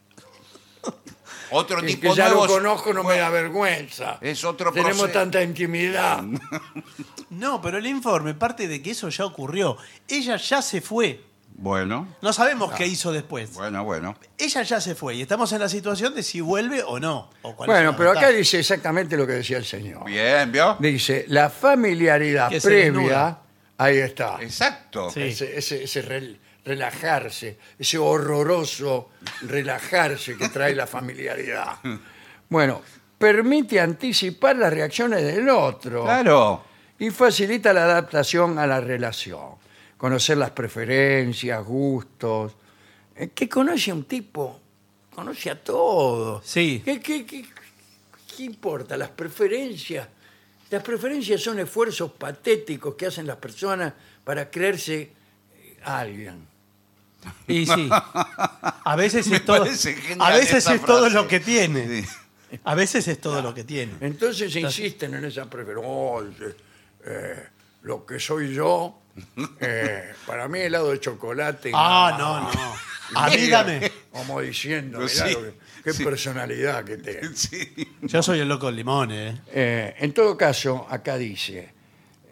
Otro 1.52 1.82
tipo 1.82 2.10
que 2.10 2.16
ya 2.16 2.28
nuevo. 2.28 2.46
lo 2.46 2.52
conozco, 2.54 2.92
no 2.92 3.04
me 3.04 3.16
da 3.18 3.30
vergüenza. 3.30 4.18
Es 4.20 4.42
otro 4.44 4.72
Tenemos 4.72 4.98
proceso. 4.98 5.18
tanta 5.18 5.42
intimidad. 5.42 6.22
No, 7.30 7.62
pero 7.62 7.78
el 7.78 7.86
informe 7.86 8.34
parte 8.34 8.68
de 8.68 8.82
que 8.82 8.90
eso 8.90 9.08
ya 9.08 9.24
ocurrió. 9.24 9.76
Ella 10.06 10.36
ya 10.36 10.60
se 10.60 10.80
fue. 10.82 11.18
Bueno, 11.54 12.08
No 12.22 12.32
sabemos 12.32 12.72
qué 12.72 12.86
hizo 12.86 13.10
después. 13.12 13.54
bueno, 13.54 13.84
bueno. 13.84 14.16
Ella 14.38 14.62
ya 14.62 14.80
se 14.80 14.94
fue 14.94 15.14
y 15.16 15.22
estamos 15.22 15.50
en 15.52 15.60
la 15.60 15.68
situación 15.68 16.14
de 16.14 16.22
si 16.22 16.40
vuelve 16.42 16.82
o 16.82 16.98
no. 17.00 17.30
o 17.42 17.54
cuál 17.56 17.70
es 17.70 17.74
Bueno, 17.74 17.96
pero 17.96 18.10
acá 18.10 18.28
dice 18.30 18.58
exactamente 18.58 19.16
lo 19.16 19.26
que 19.26 19.34
decía 19.34 19.56
el 19.58 19.64
señor. 19.64 20.04
Bien, 20.04 20.50
¿vio? 20.52 20.76
Dice, 20.78 21.24
la 21.28 21.48
familiaridad 21.50 22.50
previa, 22.62 23.38
ahí 23.78 23.98
está. 23.98 24.36
Exacto. 24.40 25.10
Sí. 25.10 25.22
Ese, 25.22 25.56
ese- 25.58 25.84
ese 25.84 26.02
rel- 26.08 26.38
relajarse, 26.64 27.58
ese 27.78 27.98
horroroso 27.98 29.10
relajarse 29.42 30.36
que 30.36 30.48
trae 30.48 30.74
la 30.74 30.86
familiaridad. 30.86 31.78
Bueno, 32.48 32.82
permite 33.18 33.80
anticipar 33.80 34.56
las 34.56 34.72
reacciones 34.72 35.22
del 35.24 35.48
otro 35.48 36.04
Claro. 36.04 36.64
y 36.98 37.10
facilita 37.10 37.72
la 37.72 37.84
adaptación 37.84 38.58
a 38.58 38.66
la 38.66 38.80
relación. 38.80 39.60
Conocer 39.96 40.36
las 40.36 40.50
preferencias, 40.50 41.64
gustos. 41.64 42.52
Eh, 43.14 43.30
¿Qué 43.34 43.48
conoce 43.48 43.90
a 43.90 43.94
un 43.94 44.04
tipo? 44.04 44.60
Conoce 45.14 45.50
a 45.50 45.62
todos. 45.62 46.44
Sí. 46.46 46.82
¿Qué, 46.84 47.00
qué, 47.00 47.24
qué- 47.26 47.44
qué 48.36 48.42
importa? 48.44 48.96
Las 48.96 49.10
preferencias. 49.10 50.08
Las 50.70 50.82
preferencias 50.82 51.40
son 51.40 51.58
esfuerzos 51.58 52.12
patéticos 52.12 52.94
que 52.94 53.06
hacen 53.06 53.26
las 53.26 53.36
personas 53.36 53.92
para 54.24 54.50
creerse 54.50 55.12
eh, 55.54 55.76
alguien. 55.84 56.48
Y 57.46 57.66
sí. 57.66 57.88
A 57.90 58.94
veces 58.96 59.26
Me 59.28 59.36
es 59.36 59.44
todo, 59.44 59.58
parece 59.60 59.94
genial 59.94 60.32
a 60.32 60.36
veces 60.36 60.66
es 60.68 60.80
todo 60.84 61.00
frase. 61.00 61.14
lo 61.14 61.28
que 61.28 61.40
tiene. 61.40 62.02
Sí. 62.02 62.08
A 62.64 62.74
veces 62.74 63.08
es 63.08 63.20
todo 63.20 63.40
lo 63.42 63.54
que 63.54 63.64
tiene. 63.64 63.92
Entonces 64.00 64.54
insisten 64.56 65.14
en 65.14 65.24
esa 65.24 65.48
preferencia. 65.48 65.88
"Oh, 65.88 66.22
eh, 67.04 67.46
lo 67.82 68.04
que 68.06 68.20
soy 68.20 68.54
yo, 68.54 69.00
eh, 69.60 70.12
para 70.26 70.48
mí 70.48 70.58
helado 70.60 70.90
de 70.90 71.00
chocolate. 71.00 71.70
y 71.70 71.72
Ah, 71.74 72.14
nada 72.18 72.40
no, 72.40 72.44
más". 72.46 72.54
no. 72.56 72.74
A 73.14 73.28
mí 73.30 73.46
dame. 73.48 73.92
Como 74.10 74.40
diciendo, 74.40 74.98
Pues 74.98 75.14
mirá 75.14 75.26
sí, 75.28 75.32
lo 75.34 75.40
que- 75.42 75.54
qué 75.84 75.92
sí. 75.92 76.04
personalidad 76.04 76.84
que 76.84 76.96
tengo. 76.98 77.34
Sí. 77.34 77.72
Yo 78.02 78.22
soy 78.22 78.40
el 78.40 78.48
loco 78.48 78.66
del 78.66 78.76
limón, 78.76 79.10
¿eh? 79.12 79.40
Eh, 79.52 79.94
en 79.98 80.12
todo 80.12 80.36
caso, 80.36 80.86
acá 80.90 81.16
dice 81.18 81.72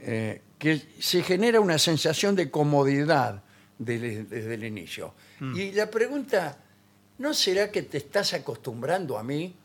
eh, 0.02 0.40
que 0.58 0.80
se 1.00 1.22
genera 1.22 1.60
una 1.60 1.78
sensación 1.78 2.34
de 2.36 2.50
comodidad 2.50 3.42
desde, 3.80 4.24
desde 4.24 4.54
el 4.54 4.64
inicio. 4.64 5.14
Mm. 5.40 5.56
Y 5.56 5.72
la 5.72 5.90
pregunta, 5.90 6.56
¿no 7.18 7.32
será 7.34 7.70
que 7.72 7.82
te 7.82 7.96
estás 7.98 8.34
acostumbrando 8.34 9.18
a 9.18 9.22
mí? 9.22 9.56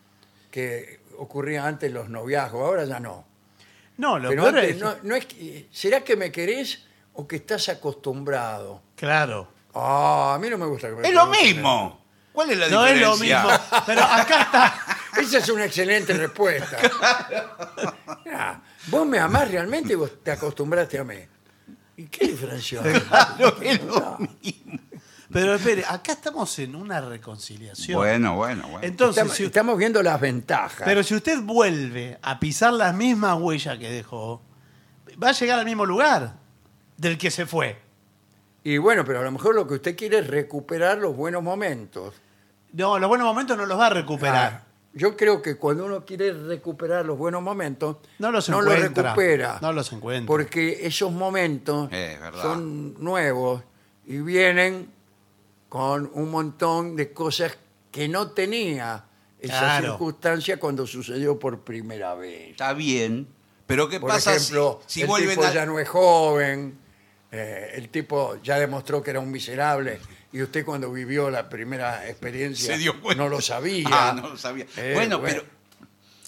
Que 0.50 1.02
ocurría 1.18 1.68
antes 1.68 1.92
los 1.92 2.10
noviazgos, 2.10 2.62
ahora 2.62 2.86
ya 2.86 3.00
no. 3.00 3.26
No, 3.98 4.18
lo 4.18 4.30
Pero 4.30 4.44
peor 4.44 4.58
antes, 4.58 4.76
es. 4.76 4.82
no, 4.82 4.96
no 5.04 5.16
es 5.16 5.26
que- 5.26 5.68
¿será 5.72 6.02
que 6.02 6.16
me 6.16 6.32
querés 6.32 6.84
o 7.14 7.28
que 7.28 7.36
estás 7.38 7.68
acostumbrado? 7.70 8.82
Claro. 8.96 9.50
Ah, 9.74 10.34
a 10.36 10.40
mí 10.40 10.50
no 10.50 10.58
me 10.58 10.66
gusta 10.66 10.90
que 10.90 10.96
me 10.96 11.08
Es 11.08 11.14
lo 11.14 11.30
pregunten 11.30 11.56
mismo. 11.56 12.02
¿Cuál 12.32 12.52
es 12.52 12.58
la 12.58 12.70
No 12.70 12.86
es 12.88 13.00
lo 13.02 13.12
diferencia? 13.18 13.44
mismo. 13.44 13.84
Pero 13.86 14.02
acá 14.04 14.42
está. 14.44 14.66
eso. 15.14 15.22
Esa 15.22 15.38
es 15.40 15.50
una 15.50 15.66
excelente 15.66 16.14
respuesta. 16.14 16.78
Ah, 18.38 18.62
¿Vos 18.88 19.06
me 19.08 19.18
amás 19.20 19.50
realmente 19.50 19.96
o 19.96 20.00
vos 20.00 20.24
te 20.24 20.32
acostumbraste 20.32 20.98
a 21.00 21.04
mí? 21.06 21.16
¿Y 21.98 22.06
qué 22.08 22.28
diferencia 22.28 22.82
hay? 22.84 22.94
Claro, 23.08 23.56
es 23.62 23.84
lo 23.84 24.18
mismo. 24.42 24.80
Pero 25.32 25.56
espere, 25.56 25.84
acá 25.88 26.14
estamos 26.14 26.58
en 26.60 26.76
una 26.76 27.02
reconciliación. 27.02 27.98
Bueno, 27.98 28.36
bueno, 28.36 28.64
bueno. 28.68 28.80
Entonces, 28.88 29.18
Estamos, 29.18 29.36
si 29.38 29.44
usted- 29.44 29.58
estamos 29.58 29.78
viendo 29.78 30.04
las 30.04 30.20
ventajas. 30.22 30.84
pero 30.86 31.04
si 31.04 31.16
usted 31.16 31.42
vuelve 31.42 32.18
a 32.22 32.40
pisar 32.40 32.74
las 32.74 32.94
mismas 32.94 33.38
huellas 33.40 33.78
que 33.80 33.90
dejó, 33.90 34.42
va 35.22 35.30
a 35.30 35.32
llegar 35.32 35.60
al 35.60 35.66
mismo 35.66 35.86
lugar 35.86 36.36
del 36.98 37.18
que 37.18 37.32
se 37.32 37.46
fue. 37.46 37.78
Y 38.64 38.78
bueno, 38.78 39.04
pero 39.04 39.20
a 39.20 39.24
lo 39.24 39.32
mejor 39.32 39.56
lo 39.56 39.68
que 39.68 39.76
usted 39.76 39.96
quiere 39.98 40.20
es 40.20 40.28
recuperar 40.28 40.98
los 41.00 41.16
buenos 41.16 41.42
momentos. 41.44 42.14
No, 42.74 42.98
los 43.00 43.08
buenos 43.10 43.26
momentos 43.28 43.58
no 43.58 43.66
los 43.66 43.80
va 43.80 43.88
a 43.88 43.92
recuperar. 43.92 44.64
Yo 44.98 45.18
creo 45.18 45.42
que 45.42 45.58
cuando 45.58 45.86
uno 45.86 46.06
quiere 46.06 46.32
recuperar 46.32 47.06
los 47.06 47.18
buenos 47.18 47.42
momentos, 47.42 47.98
No 48.18 48.32
los 48.32 48.48
los 48.48 48.62
encuentra. 48.62 49.04
recupera. 49.14 49.60
No 49.62 49.74
los 49.74 49.92
encuentra. 49.92 50.26
Porque 50.26 50.88
esos 50.88 51.12
momentos 51.12 51.90
Es 51.92 52.18
son 52.42 52.96
nuevos 53.04 53.62
y 54.06 54.20
vienen 54.20 54.90
con 55.68 56.10
un 56.14 56.32
montón 56.32 56.96
de 56.96 57.12
cosas 57.12 57.58
que 57.92 58.08
no 58.08 58.32
tenía 58.32 59.04
esa 59.40 59.60
Claro. 59.60 59.88
circunstancia 59.92 60.58
cuando 60.60 60.88
sucedió 60.88 61.38
por 61.38 61.60
primera 61.66 62.16
vez. 62.16 62.52
Está 62.52 62.74
bien. 62.74 63.28
Pero 63.68 63.90
¿qué 63.90 64.00
Por 64.00 64.10
pasa 64.12 64.32
si- 64.32 64.38
ejemplo, 64.38 64.82
si, 64.86 65.02
el 65.02 65.08
vuelven 65.08 65.30
tipo 65.36 65.44
a... 65.46 65.52
ya 65.54 65.66
no 65.66 65.78
es 65.80 65.90
joven, 65.90 66.78
eh, 67.32 67.72
el 67.76 67.90
tipo 67.90 68.38
ya 68.42 68.60
demostró 68.60 69.02
que 69.04 69.10
era 69.12 69.20
un 69.20 69.30
miserable 69.32 70.00
y 70.38 70.42
usted 70.44 70.66
cuando 70.66 70.92
vivió 70.92 71.30
la 71.30 71.48
primera 71.50 72.08
experiencia 72.10 72.74
Se 72.74 72.78
dio 72.78 73.00
cuenta. 73.02 73.24
no 73.24 73.30
lo 73.30 73.42
sabía. 73.42 73.88
Ah, 73.92 74.14
no 74.16 74.30
lo 74.30 74.38
sabía. 74.38 74.66
Eh, 74.78 74.92
bueno, 74.96 75.20
bueno. 75.20 75.42
pero... 75.44 75.56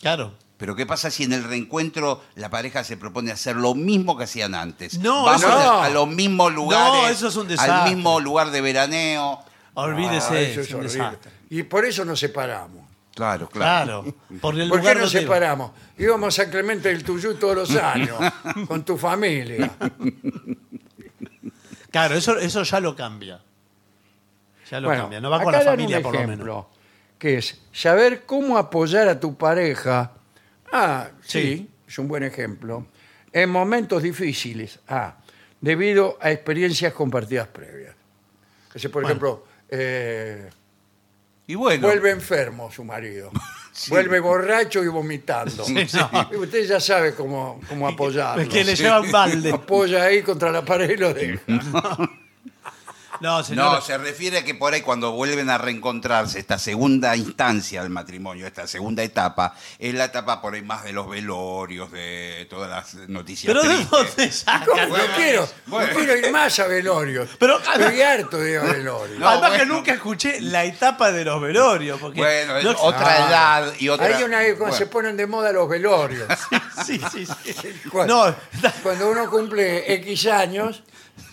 Claro. 0.01 0.33
Pero 0.57 0.75
¿qué 0.75 0.85
pasa 0.85 1.11
si 1.11 1.23
en 1.23 1.33
el 1.33 1.43
reencuentro 1.43 2.23
la 2.35 2.49
pareja 2.49 2.83
se 2.83 2.97
propone 2.97 3.31
hacer 3.31 3.55
lo 3.55 3.75
mismo 3.75 4.17
que 4.17 4.23
hacían 4.23 4.55
antes? 4.55 4.97
No, 4.99 5.25
Vamos 5.25 5.41
no. 5.43 5.49
a, 5.49 5.85
a 5.85 5.89
los 5.89 6.07
mismos 6.07 6.53
lugares. 6.53 7.17
eso 7.17 7.27
es 7.27 7.35
un 7.35 7.43
Al 7.43 7.47
desastre. 7.49 7.93
mismo 7.95 8.19
lugar 8.19 8.49
de 8.51 8.61
veraneo. 8.61 9.39
Olvídese, 9.75 10.33
Ah, 10.35 10.39
eso 10.39 10.61
es 10.61 10.67
es 10.67 10.73
un 10.73 10.79
horrible. 10.79 10.97
desastre. 10.97 11.31
Y 11.51 11.63
por 11.63 11.85
eso 11.85 12.03
nos 12.05 12.19
separamos. 12.19 12.87
Claro, 13.13 13.49
claro. 13.49 14.03
Claro. 14.03 14.15
Por 14.41 14.59
el 14.59 14.69
¿Por 14.69 14.77
qué 14.79 14.83
lugar 14.83 14.97
nos 14.97 15.11
separamos? 15.11 15.71
Íbamos 15.97 16.39
a 16.39 16.49
Clemente 16.49 16.89
del 16.89 17.03
Tuyú 17.03 17.35
todos 17.35 17.55
los 17.55 17.75
años, 17.75 18.17
con 18.67 18.83
tu 18.85 18.97
familia. 18.97 19.71
Claro, 21.91 22.15
eso, 22.15 22.37
eso 22.37 22.63
ya 22.63 22.79
lo 22.79 22.95
cambia. 22.95 23.41
Ya 24.71 24.79
lo 24.79 24.87
Bueno, 24.87 25.03
cambia. 25.03 25.21
No 25.21 25.29
va 25.29 25.41
con 25.41 25.51
la 25.51 25.61
familia, 25.61 25.97
un 25.97 26.03
por 26.03 26.13
lo 26.13 26.19
ejemplo, 26.21 26.45
menos. 26.53 26.65
Que 27.17 27.37
es 27.37 27.61
saber 27.71 28.23
cómo 28.25 28.57
apoyar 28.57 29.07
a 29.07 29.19
tu 29.19 29.35
pareja. 29.37 30.11
Ah, 30.71 31.09
sí, 31.21 31.41
Sí. 31.41 31.69
es 31.87 31.97
un 31.99 32.07
buen 32.07 32.23
ejemplo. 32.23 32.87
En 33.31 33.49
momentos 33.49 34.03
difíciles. 34.03 34.79
Ah, 34.87 35.15
debido 35.61 36.17
a 36.21 36.31
experiencias 36.31 36.93
compartidas 36.93 37.47
previas. 37.47 37.95
Ese, 38.73 38.89
por 38.89 39.01
Bueno. 39.03 39.07
ejemplo, 39.13 39.45
eh, 39.69 40.49
Y 41.47 41.55
bueno, 41.55 41.87
vuelve 41.87 42.11
enfermo 42.11 42.69
su 42.71 42.83
marido. 42.83 43.31
Vuelve 43.89 44.19
borracho 44.19 44.83
y 44.83 44.87
vomitando. 44.87 45.63
Sí, 45.63 45.75
no. 45.93 46.29
Y 46.31 46.35
usted 46.35 46.65
ya 46.65 46.79
sabe 46.79 47.13
cómo, 47.13 47.61
cómo 47.69 47.87
apoyarlo. 47.87 48.41
Es 48.41 48.49
que 48.49 48.63
le 48.63 48.75
lleva 48.75 48.99
un 48.99 49.11
balde. 49.11 49.51
Apoya 49.51 50.03
ahí 50.03 50.23
contra 50.23 50.51
la 50.51 50.65
pared 50.65 50.89
y 50.89 50.97
lo 50.97 51.13
deja. 51.13 51.39
No, 51.47 52.26
señor. 53.43 53.65
no, 53.75 53.81
se 53.81 53.97
refiere 53.97 54.39
a 54.39 54.43
que 54.45 54.55
por 54.55 54.73
ahí 54.73 54.81
cuando 54.81 55.11
vuelven 55.11 55.49
a 55.49 55.57
reencontrarse, 55.57 56.39
esta 56.39 56.57
segunda 56.59 57.15
instancia 57.15 57.81
del 57.81 57.89
matrimonio, 57.91 58.45
esta 58.47 58.67
segunda 58.67 59.03
etapa, 59.03 59.55
es 59.79 59.93
la 59.93 60.05
etapa 60.05 60.41
por 60.41 60.53
ahí 60.53 60.61
más 60.61 60.83
de 60.83 60.93
los 60.93 61.09
velorios, 61.09 61.91
de 61.91 62.47
todas 62.49 62.69
las 62.69 63.07
noticias 63.09 63.53
Pero 63.53 63.63
¿de 63.67 63.85
dónde 63.85 64.31
saca? 64.31 64.65
¿Cómo? 64.65 64.97
No 64.97 65.03
quiero, 65.15 65.49
bueno. 65.67 65.87
no 65.87 65.95
quiero 65.97 66.15
ir 66.17 66.31
más 66.31 66.59
a 66.59 66.67
velorios. 66.67 67.29
Pero- 67.39 67.59
Estoy 67.59 68.01
harto 68.01 68.37
de 68.37 68.51
ir 68.51 68.57
a 68.59 68.63
velorios. 68.63 69.19
No, 69.19 69.27
Además 69.29 69.51
que 69.59 69.65
nunca 69.65 69.93
escuché 69.93 70.41
la 70.41 70.63
etapa 70.65 71.11
de 71.11 71.25
los 71.25 71.41
velorios. 71.41 71.99
Porque 71.99 72.19
Bueno, 72.19 72.57
es 72.57 72.63
no- 72.63 72.71
otra 72.81 73.07
Ah, 73.07 73.27
edad 73.29 73.73
y 73.79 73.89
otra... 73.89 74.05
Hay 74.07 74.23
una 74.23 74.37
cuando 74.39 74.57
Bueno. 74.59 74.75
se 74.77 74.87
ponen 74.87 75.17
de 75.17 75.27
moda 75.27 75.51
los 75.51 75.67
velorios. 75.69 76.27
Sí, 76.85 77.01
sí, 77.11 77.25
sí. 77.25 77.33
Cuando, 77.91 78.27
No, 78.29 78.35
cuando 78.83 79.09
uno 79.09 79.29
cumple 79.29 79.91
X 79.95 80.27
años, 80.27 80.83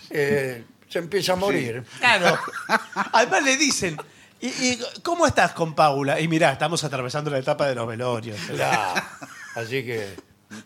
eh, 0.09 0.63
se 0.95 0.99
empieza 0.99 1.33
a 1.33 1.35
morir. 1.35 1.83
claro. 1.99 2.39
Además 3.11 3.43
le 3.43 3.57
dicen, 3.57 3.97
¿y, 4.39 4.47
y 4.47 4.79
cómo 5.03 5.27
estás 5.27 5.51
con 5.51 5.75
Paula? 5.75 6.21
Y 6.21 6.29
mirá, 6.29 6.53
estamos 6.53 6.81
atravesando 6.85 7.29
la 7.29 7.39
etapa 7.39 7.67
de 7.67 7.75
los 7.75 7.85
velorios. 7.85 8.39
Claro. 8.47 9.01
Así 9.55 9.83
que 9.83 10.15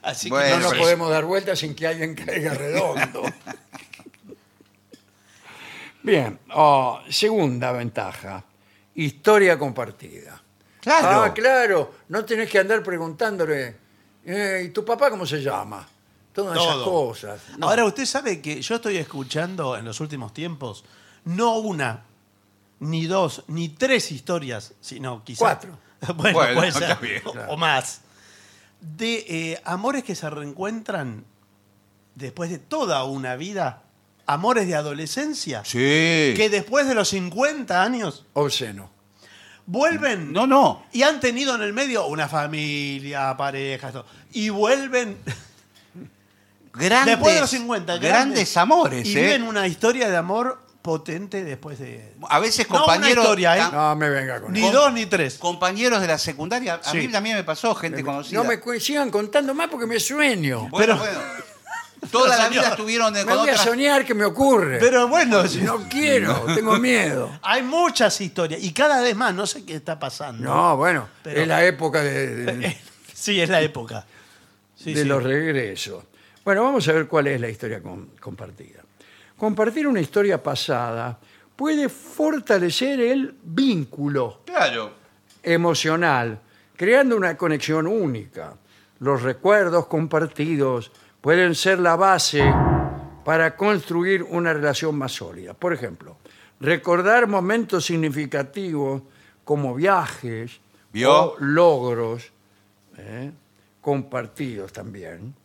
Así 0.03 0.27
que 0.29 0.35
Bueno, 0.35 0.57
no 0.57 0.61
nos 0.61 0.71
pero- 0.73 0.83
podemos 0.83 1.09
dar 1.09 1.25
vueltas 1.25 1.57
sin 1.57 1.73
que 1.73 1.87
alguien 1.87 2.13
caiga 2.13 2.53
redondo. 2.53 3.23
Bien, 6.03 6.37
oh, 6.53 6.99
segunda 7.09 7.71
ventaja, 7.71 8.43
historia 8.93 9.57
compartida. 9.57 10.39
Claro. 10.81 11.23
Ah, 11.23 11.33
claro, 11.33 11.95
no 12.09 12.23
tenés 12.23 12.51
que 12.51 12.59
andar 12.59 12.83
preguntándole, 12.83 13.75
eh, 14.25 14.61
¿y 14.65 14.69
tu 14.69 14.85
papá 14.85 15.09
cómo 15.09 15.25
se 15.25 15.41
llama? 15.41 15.87
Todas 16.43 16.57
esas 16.57 16.73
Todo. 16.75 16.85
cosas. 17.07 17.41
No. 17.57 17.69
Ahora, 17.69 17.85
usted 17.85 18.05
sabe 18.05 18.41
que 18.41 18.61
yo 18.61 18.75
estoy 18.75 18.97
escuchando 18.97 19.75
en 19.77 19.85
los 19.85 19.99
últimos 19.99 20.33
tiempos 20.33 20.83
no 21.25 21.57
una, 21.57 22.03
ni 22.79 23.05
dos, 23.07 23.43
ni 23.47 23.69
tres 23.69 24.11
historias, 24.11 24.73
sino 24.81 25.23
quizás. 25.23 25.39
Cuatro. 25.39 25.77
bueno, 26.15 26.37
Bueno, 26.39 26.55
puede 26.55 26.67
está 26.69 26.87
ser. 26.87 26.97
bien. 26.99 27.21
o- 27.25 27.53
O 27.53 27.57
más. 27.57 28.01
De 28.81 29.25
eh, 29.27 29.61
amores 29.65 30.03
que 30.03 30.15
se 30.15 30.29
reencuentran 30.29 31.25
después 32.15 32.49
de 32.49 32.59
toda 32.59 33.03
una 33.03 33.35
vida. 33.35 33.83
Amores 34.25 34.67
de 34.67 34.75
adolescencia. 34.75 35.63
Sí. 35.65 35.77
Que 36.37 36.49
después 36.51 36.87
de 36.87 36.93
los 36.95 37.09
50 37.09 37.81
años 37.83 38.25
Obsceno. 38.33 38.89
vuelven. 39.65 40.31
No, 40.31 40.45
no. 40.47 40.85
Y 40.93 41.01
han 41.01 41.19
tenido 41.19 41.55
en 41.55 41.61
el 41.63 41.73
medio 41.73 42.05
una 42.07 42.27
familia, 42.29 43.35
parejas, 43.35 43.91
todo. 43.91 44.05
Y 44.31 44.49
vuelven 44.49 45.17
Grandes, 46.85 47.15
después 47.15 47.35
de 47.35 47.41
los 47.41 47.49
50. 47.49 47.97
Grandes, 47.97 48.57
amores, 48.57 49.07
Y 49.07 49.17
¿eh? 49.17 49.21
viven 49.21 49.43
una 49.43 49.67
historia 49.67 50.09
de 50.09 50.17
amor 50.17 50.59
potente 50.81 51.43
después 51.43 51.77
de. 51.79 52.13
A 52.29 52.39
veces 52.39 52.69
No 52.69 52.77
una 52.77 52.85
compañeros... 52.85 53.23
historia, 53.23 53.55
¿eh? 53.57 53.59
ta- 53.59 53.71
No 53.71 53.95
me 53.95 54.09
venga 54.09 54.41
con 54.41 54.53
Ni 54.53 54.61
eso. 54.63 54.71
dos 54.71 54.93
ni 54.93 55.05
tres. 55.05 55.35
Compañeros 55.37 56.01
de 56.01 56.07
la 56.07 56.17
secundaria, 56.17 56.75
a 56.83 56.91
Sí. 56.91 56.97
mí 56.97 57.07
también 57.09 57.35
me 57.35 57.43
pasó, 57.43 57.75
gente 57.75 58.03
conocida. 58.03 58.41
No 58.41 58.45
me 58.49 58.79
sigan 58.79 59.11
contando 59.11 59.53
más 59.53 59.67
porque 59.67 59.85
me 59.85 59.99
sueño. 59.99 60.67
Bueno, 60.69 60.77
Pero- 60.77 60.97
bueno. 60.97 61.49
Toda 62.11 62.37
la 62.37 62.47
vida 62.47 62.69
estuvieron 62.69 63.11
Me 63.11 63.25
con 63.25 63.35
voy 63.39 63.49
a 63.49 63.57
soñar 63.57 64.05
que 64.05 64.13
me 64.13 64.23
ocurre. 64.23 64.77
Pero 64.79 65.09
bueno, 65.09 65.43
no 65.43 65.89
quiero, 65.89 66.45
tengo 66.55 66.77
miedo. 66.77 67.29
hay 67.41 67.61
muchas 67.61 68.21
historias. 68.21 68.63
Y 68.63 68.71
cada 68.71 69.01
vez 69.01 69.17
más, 69.17 69.33
no 69.33 69.45
sé 69.45 69.65
qué 69.65 69.75
está 69.75 69.99
pasando. 69.99 70.41
No, 70.49 70.77
bueno, 70.77 71.09
Pero- 71.23 71.41
es 71.41 71.47
la 71.47 71.65
época 71.65 72.01
de, 72.01 72.35
de- 72.45 72.77
Sí, 73.13 73.41
es 73.41 73.49
la 73.49 73.59
época. 73.59 74.05
Sí, 74.81 74.93
de 74.93 75.01
sí. 75.01 75.07
los 75.09 75.21
regresos. 75.21 76.05
Bueno, 76.49 76.63
vamos 76.63 76.87
a 76.87 76.93
ver 76.93 77.07
cuál 77.07 77.27
es 77.27 77.39
la 77.39 77.47
historia 77.47 77.79
com- 77.79 78.07
compartida. 78.19 78.81
Compartir 79.37 79.85
una 79.85 80.01
historia 80.01 80.41
pasada 80.41 81.19
puede 81.55 81.87
fortalecer 81.89 82.99
el 83.01 83.35
vínculo 83.43 84.41
Claro. 84.47 84.93
emocional, 85.43 86.39
creando 86.75 87.15
una 87.17 87.37
conexión 87.37 87.85
única. 87.85 88.55
Los 88.97 89.21
recuerdos 89.21 89.85
compartidos 89.85 90.91
pueden 91.21 91.53
ser 91.53 91.77
la 91.77 91.95
base 91.95 92.51
para 93.23 93.55
construir 93.55 94.23
una 94.23 94.51
relación 94.51 94.95
más 94.97 95.11
sólida. 95.11 95.53
Por 95.53 95.71
ejemplo, 95.71 96.17
recordar 96.61 97.27
momentos 97.27 97.85
significativos 97.85 99.03
como 99.43 99.75
viajes 99.75 100.59
¿Vio? 100.91 101.13
o 101.33 101.35
logros 101.37 102.31
¿eh? 102.97 103.29
compartidos 103.81 104.73
también. 104.73 105.35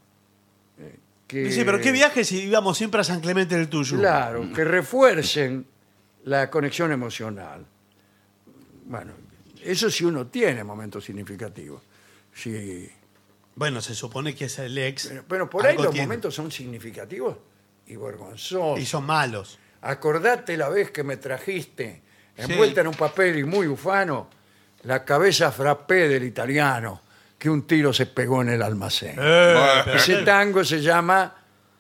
Que- 1.43 1.49
Dice, 1.49 1.65
pero 1.65 1.81
qué 1.81 1.93
viaje 1.93 2.25
si 2.25 2.43
íbamos 2.45 2.77
siempre 2.79 3.01
a 3.01 3.05
San 3.05 3.21
Clemente 3.21 3.57
del 3.57 3.69
Tuyo. 3.69 3.99
Claro, 3.99 4.51
que 4.55 4.65
refuercen 4.65 5.67
la 6.25 6.49
conexión 6.51 6.93
emocional. 6.93 7.67
Bueno, 8.87 9.13
eso 9.63 9.91
sí 9.91 10.05
uno 10.05 10.27
tiene 10.27 10.63
momentos 10.65 11.05
significativos. 11.05 11.83
Sí. 12.33 12.89
Bueno, 13.57 13.81
se 13.81 13.95
supone 13.95 14.35
que 14.35 14.47
es 14.47 14.59
el 14.59 14.77
ex. 14.79 15.07
Pero, 15.09 15.25
pero 15.29 15.51
por 15.51 15.67
ahí 15.67 15.77
los 15.77 15.91
tiene. 15.91 16.07
momentos 16.07 16.35
son 16.35 16.51
significativos 16.51 17.37
y 17.87 17.97
vergonzosos. 17.97 18.81
Y 18.81 18.87
son 18.87 19.05
malos. 19.05 19.59
Acordate 19.83 20.57
la 20.57 20.69
vez 20.69 20.91
que 20.91 21.03
me 21.05 21.17
trajiste, 21.19 22.03
envuelta 22.37 22.81
en 22.81 22.89
un 22.89 22.95
papel 22.95 23.39
y 23.39 23.45
muy 23.45 23.67
ufano, 23.69 24.29
la 24.83 25.05
cabeza 25.05 25.53
frappé 25.53 26.09
del 26.09 26.25
italiano, 26.25 27.03
que 27.39 27.51
un 27.51 27.67
tiro 27.67 27.93
se 27.93 28.07
pegó 28.07 28.43
en 28.43 28.51
el 28.51 28.63
almacén. 28.63 29.17
Eh, 29.19 29.85
Ese 29.95 30.23
tango 30.23 30.65
se 30.65 30.81
llama 30.81 31.35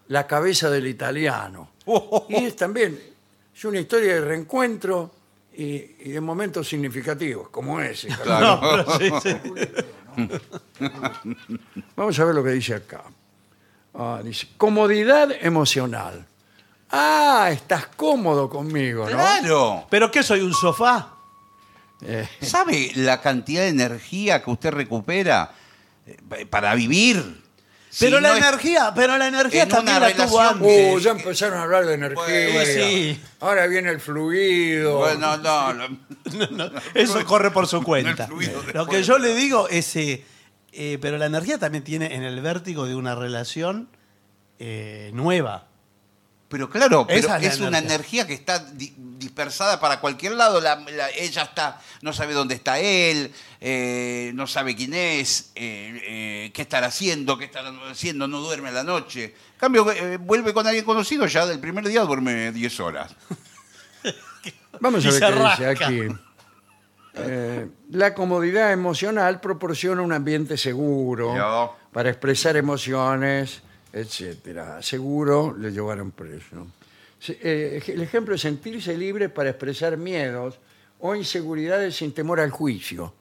La 0.08 0.26
cabeza 0.26 0.68
del 0.70 0.86
italiano. 0.86 1.70
Y 2.28 2.44
es 2.44 2.56
también 2.56 2.98
es 3.54 3.64
una 3.64 3.78
historia 3.80 4.14
de 4.14 4.20
reencuentro 4.20 5.10
y, 5.56 5.64
y 6.00 6.10
de 6.12 6.20
momentos 6.20 6.68
significativos, 6.68 7.48
como 7.50 7.80
ese. 7.80 8.08
Claro. 8.22 8.60
No, 8.60 8.84
pero 8.98 9.20
sí, 9.22 9.30
sí. 9.30 9.36
Vamos 11.96 12.18
a 12.18 12.24
ver 12.24 12.34
lo 12.34 12.42
que 12.44 12.50
dice 12.50 12.74
acá. 12.74 13.02
Ah, 13.94 14.20
dice, 14.24 14.48
comodidad 14.56 15.30
emocional. 15.40 16.26
Ah, 16.90 17.48
estás 17.52 17.86
cómodo 17.96 18.48
conmigo, 18.48 19.04
¿no? 19.04 19.10
Claro. 19.16 19.86
¿Pero 19.90 20.10
qué 20.10 20.22
soy, 20.22 20.40
un 20.40 20.52
sofá? 20.52 21.13
Eh, 22.02 22.28
¿Sabe 22.42 22.92
la 22.96 23.20
cantidad 23.20 23.62
de 23.62 23.68
energía 23.68 24.42
que 24.42 24.50
usted 24.50 24.70
recupera 24.72 25.52
eh, 26.06 26.46
para 26.46 26.74
vivir? 26.74 27.42
Pero 28.00 28.16
Si 28.16 28.22
la 28.22 28.28
no 28.30 28.34
es- 28.34 28.44
energía, 28.44 28.92
pero 28.94 29.16
la 29.16 29.28
energía 29.28 29.62
en 29.62 29.68
también 29.68 30.00
la 30.00 30.10
tuvo 30.12 30.40
relación- 30.40 30.56
antes. 30.64 30.94
uh, 30.94 30.98
ya 30.98 31.10
empezaron 31.12 31.58
a 31.58 31.62
hablar 31.62 31.86
de 31.86 31.94
energía. 31.94 32.24
Bueno, 32.52 32.64
sí. 32.64 33.20
Ahora 33.40 33.66
viene 33.68 33.90
el 33.90 34.00
fluido. 34.00 34.98
Bueno, 34.98 35.36
no, 35.36 35.72
no. 35.74 35.98
No, 36.34 36.46
no, 36.70 36.70
eso 36.94 37.24
corre 37.24 37.52
por 37.52 37.68
su 37.68 37.82
cuenta. 37.84 38.28
Lo 38.72 38.86
que 38.86 39.02
yo 39.04 39.18
le 39.18 39.34
digo 39.36 39.68
es, 39.68 39.94
eh, 39.94 40.24
eh, 40.72 40.98
pero 41.00 41.18
la 41.18 41.26
energía 41.26 41.58
también 41.58 41.84
tiene 41.84 42.14
en 42.16 42.24
el 42.24 42.40
vértigo 42.40 42.86
de 42.86 42.96
una 42.96 43.14
relación 43.14 43.88
eh, 44.58 45.10
nueva. 45.14 45.68
Pero 46.54 46.70
claro, 46.70 47.04
pero 47.04 47.18
Esa 47.18 47.38
es 47.38 47.58
una 47.58 47.78
energía. 47.78 48.28
que 48.28 48.34
está 48.34 48.60
di- 48.60 48.94
dispersada 48.96 49.80
para 49.80 49.98
cualquier 49.98 50.34
lado. 50.34 50.60
La- 50.60 50.76
la- 50.76 51.10
ella 51.10 51.42
está, 51.42 51.80
no 52.00 52.12
sabe 52.12 52.32
dónde 52.32 52.54
está 52.54 52.78
él, 52.78 53.32
eh, 53.60 54.30
no 54.36 54.46
sabe 54.46 54.76
quién 54.76 54.94
es, 54.94 55.50
eh, 55.56 56.00
eh, 56.06 56.50
qué 56.54 56.62
estará 56.62 56.86
haciendo, 56.86 57.36
qué 57.36 57.46
estará 57.46 57.72
haciendo, 57.90 58.28
no 58.28 58.38
duerme 58.38 58.68
a 58.68 58.70
la 58.72 58.84
noche. 58.84 59.24
En 59.54 59.58
cambio, 59.58 59.90
eh, 59.90 60.16
vuelve 60.18 60.54
con 60.54 60.64
alguien 60.64 60.84
conocido, 60.84 61.26
ya 61.26 61.44
del 61.44 61.58
primer 61.58 61.88
día 61.88 62.02
duerme 62.02 62.52
10 62.52 62.78
horas. 62.78 63.10
Vamos 64.80 65.04
a 65.06 65.10
ver 65.10 65.18
qué 65.20 65.26
dice 65.26 65.38
rasca. 65.42 65.70
aquí. 65.70 66.00
Eh, 67.16 67.66
la 67.90 68.14
comodidad 68.14 68.70
emocional 68.72 69.40
proporciona 69.40 70.02
un 70.02 70.12
ambiente 70.12 70.56
seguro 70.56 71.36
Yo. 71.36 71.76
para 71.92 72.10
expresar 72.10 72.56
emociones, 72.56 73.62
etcétera. 73.94 74.82
Seguro 74.82 75.54
le 75.58 75.70
llevaron 75.70 76.10
preso. 76.10 76.66
Se- 77.18 77.38
eh, 77.42 77.82
el 77.86 78.02
ejemplo 78.02 78.34
es 78.34 78.40
sentirse 78.40 78.96
libre 78.96 79.28
para 79.28 79.50
expresar 79.50 79.96
miedos 79.96 80.58
o 81.00 81.14
inseguridades 81.14 81.96
sin 81.96 82.12
temor 82.12 82.40
al 82.40 82.50
juicio. 82.50 83.14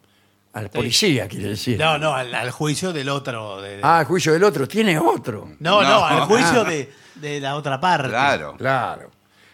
A 0.53 0.61
la 0.61 0.69
policía, 0.69 1.27
quiere 1.27 1.49
decir. 1.49 1.79
No, 1.79 1.97
no, 1.97 2.13
al, 2.13 2.33
al 2.35 2.51
juicio 2.51 2.93
del 2.93 3.09
otro. 3.09 3.61
de- 3.61 3.79
Ah, 3.81 4.01
el 4.01 4.05
juicio 4.05 4.33
del 4.33 4.43
otro. 4.43 4.67
Tiene 4.67 4.99
otro. 4.99 5.49
no, 5.59 5.81
no, 5.81 5.89
no. 5.89 6.05
al 6.05 6.21
juicio 6.27 6.63
de, 6.63 6.91
de 7.15 7.39
la 7.39 7.55
otra 7.55 7.79
parte. 7.79 8.09
Claro. 8.09 8.55
Claro. 8.57 9.09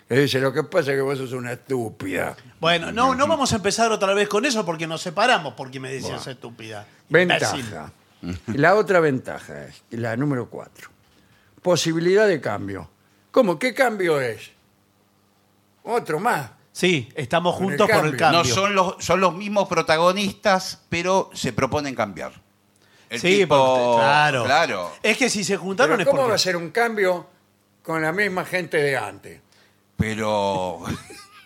Dice, 0.10 0.40
lo 0.40 0.52
que 0.52 0.64
pasa 0.64 0.92
es 0.92 0.98
que 0.98 1.02
vos 1.02 1.18
sos 1.20 1.34
una 1.34 1.52
estúpida. 1.54 2.36
Bueno, 2.60 2.92
no, 2.92 3.14
no 3.14 3.28
vamos 3.28 3.54
a 3.54 3.58
empezar 3.58 3.92
otra 3.92 4.14
vez 4.16 4.28
con 4.28 4.44
eso 4.44 4.66
porque 4.66 4.88
nos 4.88 5.02
separamos 5.02 5.54
porque 5.54 5.80
me 5.80 5.92
decías 5.92 6.26
estúpida. 6.26 6.86
Imbécil. 7.10 7.62
Ventaja. 7.62 7.92
La 8.48 8.76
otra 8.76 9.00
ventaja 9.00 9.66
es 9.68 9.84
la 9.92 10.18
número 10.18 10.50
cuatro. 10.50 10.90
Posibilidad 11.62 12.28
de 12.28 12.40
cambio. 12.42 12.90
¿Cómo? 13.32 13.60
¿Qué 13.60 13.74
cambio 13.74 14.20
es? 14.20 14.52
Otro 15.84 16.20
más. 16.20 16.52
Sí, 16.72 17.10
estamos 17.16 17.56
Con 17.56 17.64
el 17.66 17.70
juntos 17.80 17.90
por 17.98 18.06
el 18.06 18.18
cambio. 18.18 18.40
No 18.44 18.46
son 18.46 18.76
los, 18.76 18.96
son 19.00 19.20
los 19.20 19.34
mismos 19.34 19.68
protagonistas, 19.68 20.82
pero 20.90 21.30
se 21.34 21.52
proponen 21.54 21.96
cambiar. 21.96 22.32
El 23.10 23.20
sí, 23.20 23.38
tipo- 23.40 23.56
porque- 23.58 24.02
claro. 24.04 24.44
Claro. 24.46 24.92
Es 25.04 25.18
que 25.18 25.30
si 25.30 25.44
se 25.44 25.58
juntaron 25.58 25.98
Pero 25.98 26.04
es 26.04 26.08
¿Cómo 26.08 26.18
porque... 26.20 26.30
va 26.30 26.36
a 26.36 26.40
ser 26.40 26.56
un 26.56 26.70
cambio 26.70 27.28
con 27.84 28.02
la 28.02 28.12
misma 28.12 28.46
gente 28.46 28.78
de 28.78 28.98
antes? 28.98 29.42
Pero. 29.98 30.84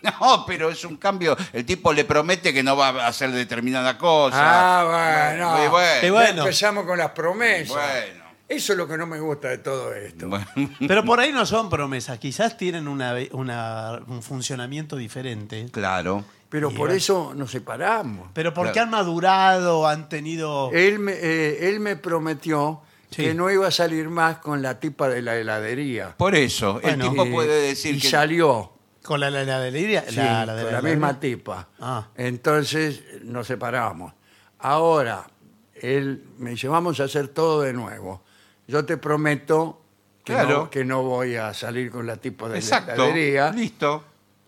No, 0.04 0.44
pero 0.46 0.70
es 0.70 0.84
un 0.84 0.98
cambio. 0.98 1.38
El 1.54 1.66
tipo 1.66 1.94
le 1.94 2.04
promete 2.04 2.54
que 2.54 2.62
no 2.62 2.76
va 2.76 2.90
a 2.90 3.08
hacer 3.08 3.32
determinada 3.32 3.98
cosa. 3.98 4.36
Ah, 4.38 5.30
bueno. 5.32 5.64
Y 5.64 5.68
bueno. 5.70 6.08
Y 6.08 6.10
bueno. 6.10 6.36
Ya 6.36 6.42
empezamos 6.42 6.86
con 6.86 6.98
las 6.98 7.12
promesas. 7.12 7.70
Bueno. 7.74 8.23
Eso 8.56 8.74
es 8.74 8.78
lo 8.78 8.88
que 8.88 8.98
no 8.98 9.06
me 9.08 9.20
gusta 9.20 9.50
de 9.50 9.58
todo 9.60 9.94
esto. 9.94 10.28
Bueno. 10.30 10.46
Pero 10.88 11.04
por 11.04 11.20
ahí 11.20 11.32
no 11.32 11.46
son 11.46 11.70
promesas, 11.70 12.20
quizás 12.20 12.58
tienen 12.58 12.88
una, 12.88 13.16
una- 13.32 14.00
un 14.08 14.22
funcionamiento 14.24 14.96
diferente. 14.96 15.68
Claro. 15.72 16.24
Pero 16.50 16.70
por 16.72 16.92
eso 16.92 17.34
nos 17.36 17.50
separamos. 17.52 18.30
Pero 18.34 18.54
porque 18.54 18.74
Claro. 18.74 18.86
han 18.86 18.92
madurado, 18.92 19.88
han 19.88 20.08
tenido... 20.08 20.70
Él 20.72 21.00
me, 21.00 21.14
eh, 21.14 21.70
él 21.70 21.80
me 21.80 21.96
prometió 21.96 22.82
Sí. 23.10 23.24
que 23.26 23.34
no 23.36 23.52
iba 23.52 23.68
a 23.68 23.72
salir 23.72 24.10
más 24.10 24.38
con 24.40 24.62
la 24.64 24.80
tipa 24.80 25.08
de 25.08 25.22
la 25.22 25.36
heladería. 25.36 26.16
Por 26.18 26.34
eso, 26.34 26.80
Bueno. 26.82 27.06
el 27.06 27.10
tipo 27.12 27.24
Eh, 27.26 27.32
puede 27.32 27.62
decir 27.68 27.96
y 27.96 28.00
que. 28.00 28.10
salió. 28.10 28.72
Con 29.04 29.20
la, 29.20 29.30
la, 29.30 29.44
la 29.44 29.58
heladería, 29.58 30.04
Sí, 30.10 30.16
la, 30.16 30.46
la 30.48 30.56
de 30.56 30.64
con 30.64 30.74
la 30.74 30.82
misma 30.82 31.20
tipa. 31.20 31.68
Ah. 31.80 32.08
Entonces 32.16 33.04
nos 33.24 33.46
separamos. 33.46 34.14
Ahora, 34.60 35.28
él 35.76 36.24
me 36.38 36.52
dice, 36.52 36.68
vamos 36.68 37.00
a 37.00 37.04
hacer 37.04 37.28
todo 37.28 37.62
de 37.62 37.74
nuevo. 37.74 38.24
Yo 38.68 38.86
te 38.86 38.98
prometo 38.98 39.82
que, 40.24 40.34
Claro. 40.34 40.50
no, 40.50 40.70
que 40.70 40.86
no 40.86 41.04
voy 41.04 41.36
a 41.36 41.54
salir 41.54 41.92
con 41.92 42.08
la 42.08 42.18
tipa 42.18 42.46
de 42.48 42.54
la 42.54 42.60
Exacto. 42.60 42.94
heladería. 42.94 43.52
Listo. 43.52 44.04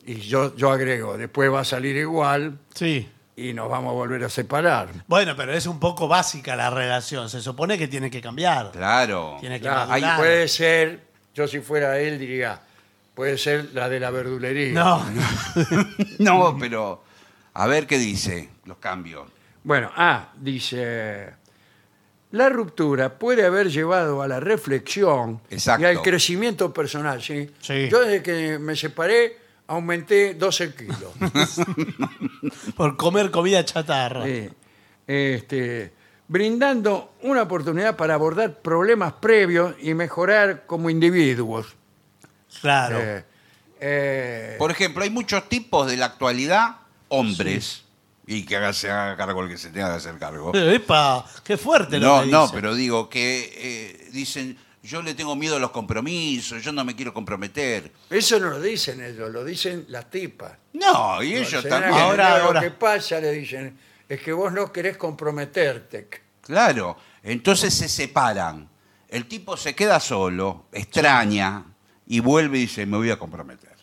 Y 0.06 0.15
yo, 0.15 0.56
yo 0.56 0.71
agrego, 0.71 1.17
después 1.17 1.51
va 1.51 1.62
a 1.62 1.65
salir 1.65 1.95
igual 1.97 2.60
Sí. 2.73 3.10
y 3.36 3.54
nos 3.54 3.69
vamos 3.69 3.89
a 3.91 3.93
volver 3.93 4.23
a 4.23 4.30
separar. 4.30 4.89
Bueno, 5.08 5.36
pero 5.36 5.51
es 5.54 5.65
un 5.65 5.80
poco 5.80 6.08
básica 6.08 6.56
la 6.56 6.69
relación. 6.69 7.30
Se 7.30 7.41
supone 7.41 7.78
que 7.78 7.88
tiene 7.88 8.10
que 8.12 8.21
cambiar. 8.21 8.71
Claro. 8.71 9.38
Tiene 9.39 9.56
que 9.56 9.63
Claro, 9.63 9.91
ahí 9.91 10.01
madurar. 10.01 10.17
puede 10.19 10.47
ser, 10.47 11.08
yo 11.34 11.47
si 11.47 11.60
fuera 11.60 11.97
él 11.99 12.19
diría, 12.19 12.62
puede 13.15 13.38
ser 13.38 13.71
la 13.73 13.89
de 13.89 13.99
la 13.99 14.12
verdulería. 14.12 14.73
No, 14.73 15.04
No, 16.19 16.58
pero. 16.60 17.04
A 17.58 17.67
ver 17.67 17.88
qué 17.88 17.97
dice 17.97 18.49
los 18.65 18.78
cambios. 18.78 19.28
Bueno, 19.63 19.89
ah, 19.95 20.28
dice, 20.39 21.34
la 22.36 22.50
ruptura 22.50 23.17
puede 23.17 23.45
haber 23.45 23.69
llevado 23.69 24.21
a 24.21 24.28
la 24.28 24.41
reflexión 24.41 25.41
Exacto. 25.50 25.84
y 25.84 25.86
al 25.86 26.02
crecimiento 26.02 26.74
personal. 26.74 27.21
¿sí? 27.21 27.50
Sí. 27.62 27.88
Yo 27.89 28.02
desde 28.02 28.21
que 28.21 28.60
me 28.60 28.76
separé 28.76 29.38
aumenté 29.67 30.34
12 30.34 30.76
kilos. 30.76 31.13
por 32.76 32.98
comer 32.98 33.32
comida 33.32 33.63
chatarra. 33.63 34.26
Sí. 34.26 34.50
Este, 35.08 35.93
brindando 36.28 37.13
una 37.21 37.43
oportunidad 37.43 37.95
para 37.95 38.15
abordar 38.15 38.60
problemas 38.62 39.13
previos 39.13 39.74
y 39.82 39.93
mejorar 39.93 40.65
como 40.65 40.89
individuos. 40.89 41.74
Claro. 42.60 43.00
Eh, 43.00 43.24
eh, 43.80 44.56
Por 44.60 44.71
ejemplo, 44.71 45.04
hay 45.04 45.10
muchos 45.10 45.48
tipos 45.48 45.89
de 45.89 45.95
la 45.95 46.08
actualidad, 46.08 46.78
hombres, 47.08 47.85
y 48.27 48.43
que 48.45 48.55
haga, 48.57 48.73
se 48.73 48.89
haga 48.89 49.15
cargo 49.15 49.41
el 49.43 49.49
que 49.49 49.57
se 49.57 49.69
tenga 49.69 49.89
que 49.89 49.97
hacer 49.97 50.17
cargo. 50.17 50.51
Epa, 50.55 51.25
qué 51.43 51.57
fuerte 51.57 51.99
lo 51.99 52.07
No, 52.17 52.21
que 52.23 52.31
no, 52.31 52.41
dice. 52.43 52.53
pero 52.55 52.73
digo 52.75 53.07
que 53.09 53.51
eh, 53.55 54.09
dicen, 54.11 54.57
yo 54.83 55.01
le 55.01 55.13
tengo 55.13 55.35
miedo 55.35 55.55
a 55.55 55.59
los 55.59 55.71
compromisos, 55.71 56.63
yo 56.63 56.71
no 56.71 56.83
me 56.85 56.95
quiero 56.95 57.13
comprometer. 57.13 57.91
eso 58.09 58.39
no 58.39 58.49
lo 58.49 58.61
dicen 58.61 59.01
ellos, 59.03 59.31
lo 59.31 59.43
dicen 59.43 59.85
las 59.89 60.09
tipas. 60.09 60.53
No, 60.73 61.21
y 61.23 61.35
ellos 61.35 61.63
también. 61.67 61.93
Ahora, 61.93 62.09
entender 62.29 62.41
ahora. 62.45 62.61
Lo 62.61 62.67
que 62.67 62.71
pasa, 62.71 63.19
le 63.19 63.31
dicen, 63.31 63.77
es 64.07 64.21
que 64.21 64.33
vos 64.33 64.51
no 64.51 64.71
querés 64.71 64.97
comprometerte. 64.97 66.09
Claro, 66.41 66.97
entonces 67.23 67.73
se 67.73 67.88
separan. 67.89 68.69
El 69.07 69.27
tipo 69.27 69.55
se 69.55 69.73
queda 69.73 69.99
solo, 69.99 70.65
extraña, 70.71 71.63
y 72.07 72.19
vuelve 72.19 72.57
y 72.57 72.61
dice, 72.61 72.85
me 72.85 72.97
voy 72.97 73.09
a 73.11 73.17
comprometer. 73.17 73.74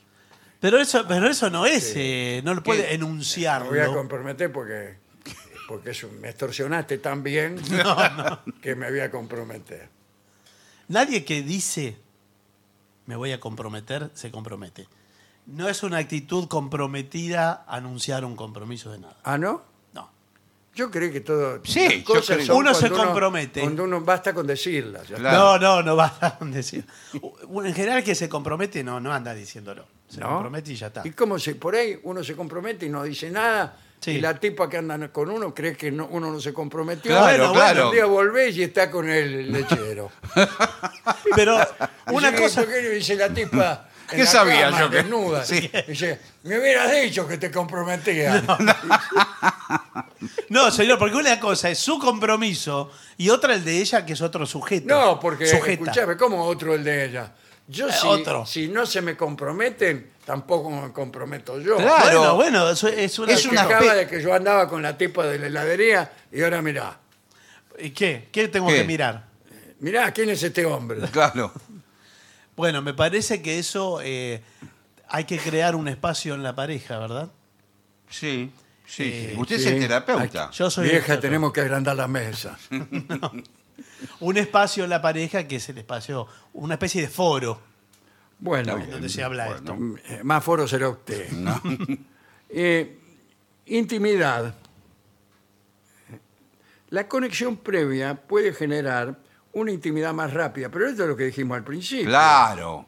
Pero 0.62 0.78
eso, 0.78 1.04
pero 1.08 1.28
eso 1.28 1.50
no 1.50 1.66
es, 1.66 1.92
eh, 1.96 2.40
no 2.44 2.54
lo 2.54 2.62
puede 2.62 2.82
¿Qué? 2.82 2.94
Me 3.64 3.80
voy 3.80 3.80
a 3.80 3.96
comprometer 3.96 4.52
porque, 4.52 4.94
porque 5.66 5.90
eso, 5.90 6.08
me 6.20 6.28
extorsionaste 6.28 6.98
tan 6.98 7.24
bien 7.24 7.60
que 8.62 8.76
me 8.76 8.88
voy 8.88 9.00
a 9.00 9.10
comprometer. 9.10 9.88
Nadie 10.86 11.24
que 11.24 11.42
dice 11.42 11.96
me 13.06 13.16
voy 13.16 13.32
a 13.32 13.40
comprometer, 13.40 14.12
se 14.14 14.30
compromete. 14.30 14.86
No 15.46 15.68
es 15.68 15.82
una 15.82 15.98
actitud 15.98 16.46
comprometida 16.46 17.64
anunciar 17.66 18.24
un 18.24 18.36
compromiso 18.36 18.92
de 18.92 19.00
nada. 19.00 19.16
¿Ah, 19.24 19.38
no? 19.38 19.62
Yo 20.74 20.90
creo 20.90 21.12
que 21.12 21.20
todo. 21.20 21.60
Sí, 21.64 21.84
las 21.84 21.94
yo 21.98 22.04
cosas 22.04 22.36
creo. 22.36 22.46
son 22.46 22.56
Uno 22.56 22.72
se 22.74 22.88
cuando 22.88 23.06
compromete. 23.08 23.60
Cuando 23.60 23.84
uno 23.84 24.00
basta 24.00 24.32
con 24.32 24.46
decirlas. 24.46 25.06
ya 25.06 25.16
Claro. 25.16 25.38
No, 25.38 25.58
no, 25.58 25.82
no 25.82 25.96
va 25.96 26.14
a 26.20 26.38
decir. 26.46 26.84
En 27.12 27.74
general 27.74 28.02
que 28.02 28.14
se 28.14 28.28
compromete 28.28 28.82
no, 28.82 28.98
no 28.98 29.12
anda 29.12 29.34
diciéndolo. 29.34 29.84
Se 30.08 30.20
¿No? 30.20 30.28
compromete 30.30 30.72
y 30.72 30.76
ya 30.76 30.86
está. 30.86 31.02
¿Y 31.04 31.10
cómo 31.10 31.38
se, 31.38 31.54
por 31.56 31.74
ahí 31.74 31.98
uno 32.04 32.24
se 32.24 32.34
compromete 32.34 32.86
y 32.86 32.88
no 32.88 33.02
dice 33.02 33.30
nada? 33.30 33.76
Sí. 34.00 34.12
Y 34.12 34.20
la 34.20 34.38
tipa 34.40 34.68
que 34.68 34.78
anda 34.78 35.12
con 35.12 35.30
uno 35.30 35.54
cree 35.54 35.76
que 35.76 35.92
no- 35.92 36.08
uno 36.10 36.30
no 36.32 36.40
se 36.40 36.52
comprometió. 36.52 37.10
Claro, 37.12 37.48
Bueno, 37.48 37.52
claro. 37.52 37.88
Un 37.88 37.94
día 37.94 38.04
volvés 38.06 38.56
y 38.56 38.62
está 38.64 38.90
con 38.90 39.08
el 39.08 39.52
lechero. 39.52 40.10
Pero 41.36 41.56
una 42.12 42.30
Dice, 42.30 42.42
cosa, 42.42 42.62
¿por 42.62 42.70
qué? 42.72 42.80
Dice 42.90 43.14
la 43.16 43.28
tipa. 43.32 43.88
En 44.10 44.16
¿Qué 44.16 44.24
la 44.24 44.30
sabía 44.30 44.64
cama, 44.66 44.80
yo 44.80 44.90
que- 44.90 44.96
Desnuda. 44.96 45.44
Sí. 45.44 45.70
Dice, 45.88 46.20
me 46.44 46.58
hubieras 46.58 46.92
dicho 46.92 47.26
que 47.26 47.38
te 47.38 47.50
comprometías. 47.50 48.42
no, 50.48 50.70
señor, 50.70 50.98
porque 50.98 51.16
una 51.16 51.38
cosa 51.40 51.70
es 51.70 51.78
su 51.78 51.98
compromiso 51.98 52.90
y 53.16 53.30
otra 53.30 53.54
el 53.54 53.64
de 53.64 53.78
ella, 53.78 54.04
que 54.04 54.12
es 54.14 54.20
otro 54.20 54.46
sujeto. 54.46 54.86
No, 54.88 55.18
porque, 55.20 55.46
Sujeta. 55.46 55.84
escúchame, 55.84 56.16
¿cómo 56.16 56.44
otro 56.44 56.74
el 56.74 56.84
de 56.84 57.06
ella? 57.06 57.32
Yo 57.68 57.88
Eh, 57.88 57.92
si, 57.92 58.06
otro. 58.06 58.44
si 58.44 58.68
no 58.68 58.84
se 58.86 59.00
me 59.00 59.16
comprometen, 59.16 60.10
tampoco 60.26 60.68
me 60.70 60.92
comprometo 60.92 61.60
yo. 61.60 61.76
Claro. 61.76 62.02
Bueno, 62.04 62.34
bueno, 62.34 62.70
eso 62.70 62.88
es 62.88 63.18
una. 63.18 63.32
Es 63.32 63.42
Se 63.42 63.48
una 63.48 63.66
quejaba 63.66 63.92
pe- 63.92 63.96
de 63.98 64.06
que 64.08 64.20
yo 64.20 64.34
andaba 64.34 64.68
con 64.68 64.82
la 64.82 64.98
tipa 64.98 65.24
de 65.26 65.38
la 65.38 65.46
heladería 65.46 66.10
y 66.32 66.42
ahora 66.42 66.60
mirá, 66.60 66.98
¿Y 67.78 67.90
qué? 67.90 68.28
¿Qué 68.30 68.48
tengo 68.48 68.68
¿Qué? 68.68 68.76
que 68.76 68.84
mirar? 68.84 69.24
mirá, 69.80 70.12
¿quién 70.12 70.28
es 70.30 70.42
este 70.42 70.66
hombre? 70.66 71.00
Claro. 71.10 71.52
Bueno, 72.56 72.82
me 72.82 72.94
parece 72.94 73.40
que 73.42 73.58
eso 73.58 74.00
eh, 74.02 74.42
hay 75.08 75.24
que 75.24 75.38
crear 75.38 75.74
un 75.74 75.88
espacio 75.88 76.34
en 76.34 76.42
la 76.42 76.54
pareja, 76.54 76.98
¿verdad? 76.98 77.30
Sí, 78.10 78.50
sí. 78.86 79.02
Eh. 79.04 79.34
Usted 79.38 79.56
sí. 79.58 79.62
es 79.68 79.72
el 79.72 79.80
terapeuta. 79.80 80.50
Yo 80.50 80.70
soy 80.70 80.84
el 80.86 80.90
Vieja, 80.92 81.06
jefe. 81.06 81.18
tenemos 81.22 81.52
que 81.52 81.60
agrandar 81.62 81.96
la 81.96 82.08
mesa. 82.08 82.58
Un 84.20 84.36
espacio 84.36 84.84
en 84.84 84.90
la 84.90 85.00
pareja 85.00 85.46
que 85.48 85.56
es 85.56 85.68
el 85.68 85.78
espacio, 85.78 86.26
una 86.52 86.74
especie 86.74 87.02
de 87.02 87.08
foro 87.08 87.60
Bueno, 88.38 88.76
donde 88.90 89.08
se 89.08 89.22
habla 89.22 89.46
Bueno. 89.46 89.96
esto. 90.02 90.14
eh, 90.14 90.20
más 90.24 90.44
foro 90.44 90.66
será 90.68 90.88
usted. 90.88 91.28
Eh, 92.54 92.98
intimidad. 93.64 94.54
La 96.90 97.08
conexión 97.08 97.56
previa 97.56 98.14
puede 98.14 98.52
generar 98.52 99.16
una 99.52 99.70
intimidad 99.70 100.12
más 100.12 100.32
rápida, 100.32 100.68
pero 100.70 100.88
esto 100.88 101.02
es 101.02 101.08
lo 101.08 101.16
que 101.16 101.24
dijimos 101.24 101.56
al 101.56 101.64
principio. 101.64 102.06
Claro. 102.06 102.86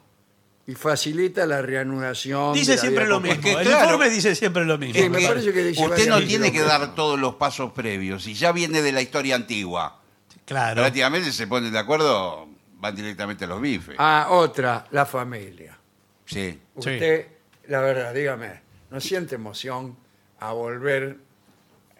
Y 0.67 0.73
facilita 0.73 1.45
la 1.45 1.61
reanudación. 1.61 2.53
de 2.53 2.59
Dice 2.59 2.75
la 2.75 2.81
siempre 2.81 3.03
vida 3.03 3.13
lo 3.13 3.19
mismo. 3.19 3.41
que, 3.41 3.51
el 3.51 3.67
claro. 3.67 3.83
informe 3.85 4.09
dice 4.09 4.35
siempre 4.35 4.65
lo 4.65 4.77
mismo. 4.79 4.99
Sí, 4.99 5.09
me 5.09 5.19
que 5.19 5.27
parece 5.27 5.53
que 5.53 5.63
dice 5.63 5.85
usted 5.85 6.09
no 6.09 6.21
tiene 6.23 6.51
que 6.51 6.61
dar 6.61 6.95
todos 6.95 7.19
los 7.19 7.35
pasos 7.35 7.71
previos. 7.71 8.25
Y 8.27 8.33
ya 8.33 8.51
viene 8.51 8.81
de 8.81 8.91
la 8.91 9.01
historia 9.01 9.35
antigua. 9.35 10.01
Claro. 10.45 10.81
Prácticamente 10.81 11.31
se 11.31 11.45
ponen 11.45 11.71
de 11.71 11.79
acuerdo, 11.79 12.47
van 12.77 12.95
directamente 12.95 13.45
a 13.45 13.47
los 13.47 13.61
bifes. 13.61 13.95
Ah, 13.99 14.27
otra, 14.31 14.87
la 14.91 15.05
familia. 15.05 15.77
Sí. 16.25 16.51
Sí. 16.51 16.59
Usted, 16.73 17.27
la 17.67 17.81
verdad, 17.81 18.13
dígame, 18.13 18.61
¿no 18.89 18.99
siente 18.99 19.35
emoción 19.35 19.95
a 20.39 20.51
volver 20.51 21.17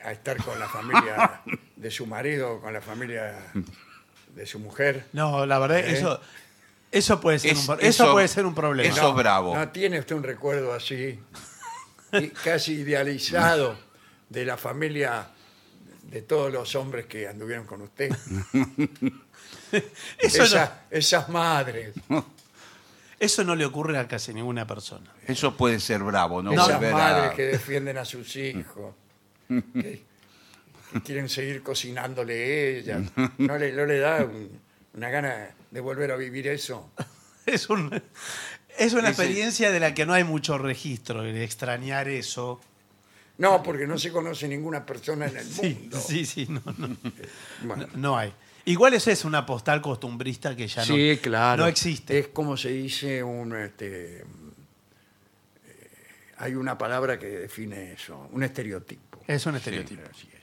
a 0.04 0.12
estar 0.12 0.38
con 0.44 0.60
la 0.60 0.68
familia 0.68 1.42
de 1.76 1.92
su 1.92 2.08
marido, 2.08 2.60
con 2.62 2.74
la 2.74 2.82
familia 2.82 3.52
de 4.36 4.46
su 4.46 4.60
mujer? 4.60 5.06
No, 5.14 5.46
la 5.46 5.58
verdad, 5.60 5.80
¿Eh? 5.80 5.94
eso, 5.98 6.20
eso, 6.92 7.20
puede 7.22 7.40
ser 7.40 7.52
Es- 7.54 7.68
un, 7.68 7.76
eso, 7.80 7.82
eso- 7.82 8.12
puede 8.14 8.28
ser 8.28 8.46
un 8.46 8.54
problema. 8.56 8.94
eso- 8.94 9.14
bravo. 9.14 9.56
¿No 9.56 9.70
tiene 9.70 10.00
usted 10.00 10.16
un 10.16 10.24
recuerdo 10.24 10.74
así, 10.74 11.20
casi 12.44 12.74
idealizado, 12.74 13.78
de 14.30 14.46
la 14.46 14.58
familia 14.58 15.28
de 16.04 16.22
todos 16.22 16.52
los 16.54 16.76
hombres 16.76 17.06
que 17.08 17.28
anduvieron 17.28 17.66
con 17.66 17.82
usted? 17.82 18.10
Eso 20.20 20.38
no- 20.40 20.44
Esa- 20.46 20.82
Esas 20.92 21.30
madres. 21.30 21.94
Eso 23.20 23.44
no 23.46 23.56
le 23.56 23.66
ocurre 23.66 23.98
a 23.98 24.08
casi 24.08 24.34
ninguna 24.34 24.68
persona. 24.68 25.10
Eso 25.26 25.56
puede 25.56 25.80
ser 25.80 26.04
bravo, 26.04 26.44
¿no? 26.44 26.52
Esas 26.52 26.74
Volver 26.76 26.94
a- 26.94 26.98
madres 26.98 27.32
que 27.34 27.44
defienden 27.44 27.98
a 27.98 28.04
sus 28.06 28.36
hijos, 28.36 28.94
que 29.48 30.04
quieren 31.04 31.30
seguir 31.30 31.62
cocinándole 31.64 32.78
ellas. 32.80 33.02
¿No 33.38 33.58
le, 33.58 33.72
no 33.74 33.86
le 33.86 34.00
da 34.00 34.24
un- 34.24 34.60
una 34.94 35.10
gana 35.10 35.50
de 35.72 35.80
volver 35.82 36.12
a 36.12 36.16
vivir 36.16 36.48
eso? 36.48 36.90
Es, 37.46 37.70
un, 37.70 37.94
es 38.78 38.94
una 38.94 39.10
Ese- 39.10 39.22
experiencia 39.24 39.72
de 39.72 39.80
la 39.80 39.94
que 39.94 40.06
no 40.08 40.14
hay 40.14 40.24
mucho 40.24 40.58
registro, 40.58 41.22
de 41.22 41.44
extrañar 41.44 42.08
eso. 42.08 42.60
No, 43.38 43.62
porque 43.62 43.86
no 43.86 44.00
se 44.00 44.12
conoce 44.12 44.48
ninguna 44.48 44.84
persona 44.86 45.28
en 45.28 45.38
el 45.38 45.46
Sí, 45.46 45.78
mundo. 45.80 46.00
sí, 46.00 46.26
sí, 46.26 46.48
no, 46.50 46.62
no, 46.78 46.98
Bueno, 47.64 47.88
no 47.96 48.18
hay. 48.18 48.34
Igual 48.66 48.96
es 48.96 49.26
una 49.26 49.46
postal 49.46 49.80
costumbrista 49.80 50.56
que 50.56 50.68
ya 50.68 50.82
no, 50.88 50.96
sí, 50.96 51.20
claro. 51.22 51.62
no 51.64 51.68
existe. 51.70 52.18
Es 52.18 52.28
como 52.30 52.58
se 52.58 52.70
dice 52.70 53.22
un... 53.22 53.56
Este, 53.56 54.22
eh, 54.22 54.26
hay 56.38 56.56
una 56.56 56.78
palabra 56.78 57.20
que 57.20 57.28
define 57.28 57.94
eso, 57.94 58.28
un 58.32 58.42
estereotipo. 58.42 59.20
Es 59.28 59.46
un 59.46 59.56
estereotipo. 59.56 60.02
Así 60.10 60.28
es. 60.34 60.35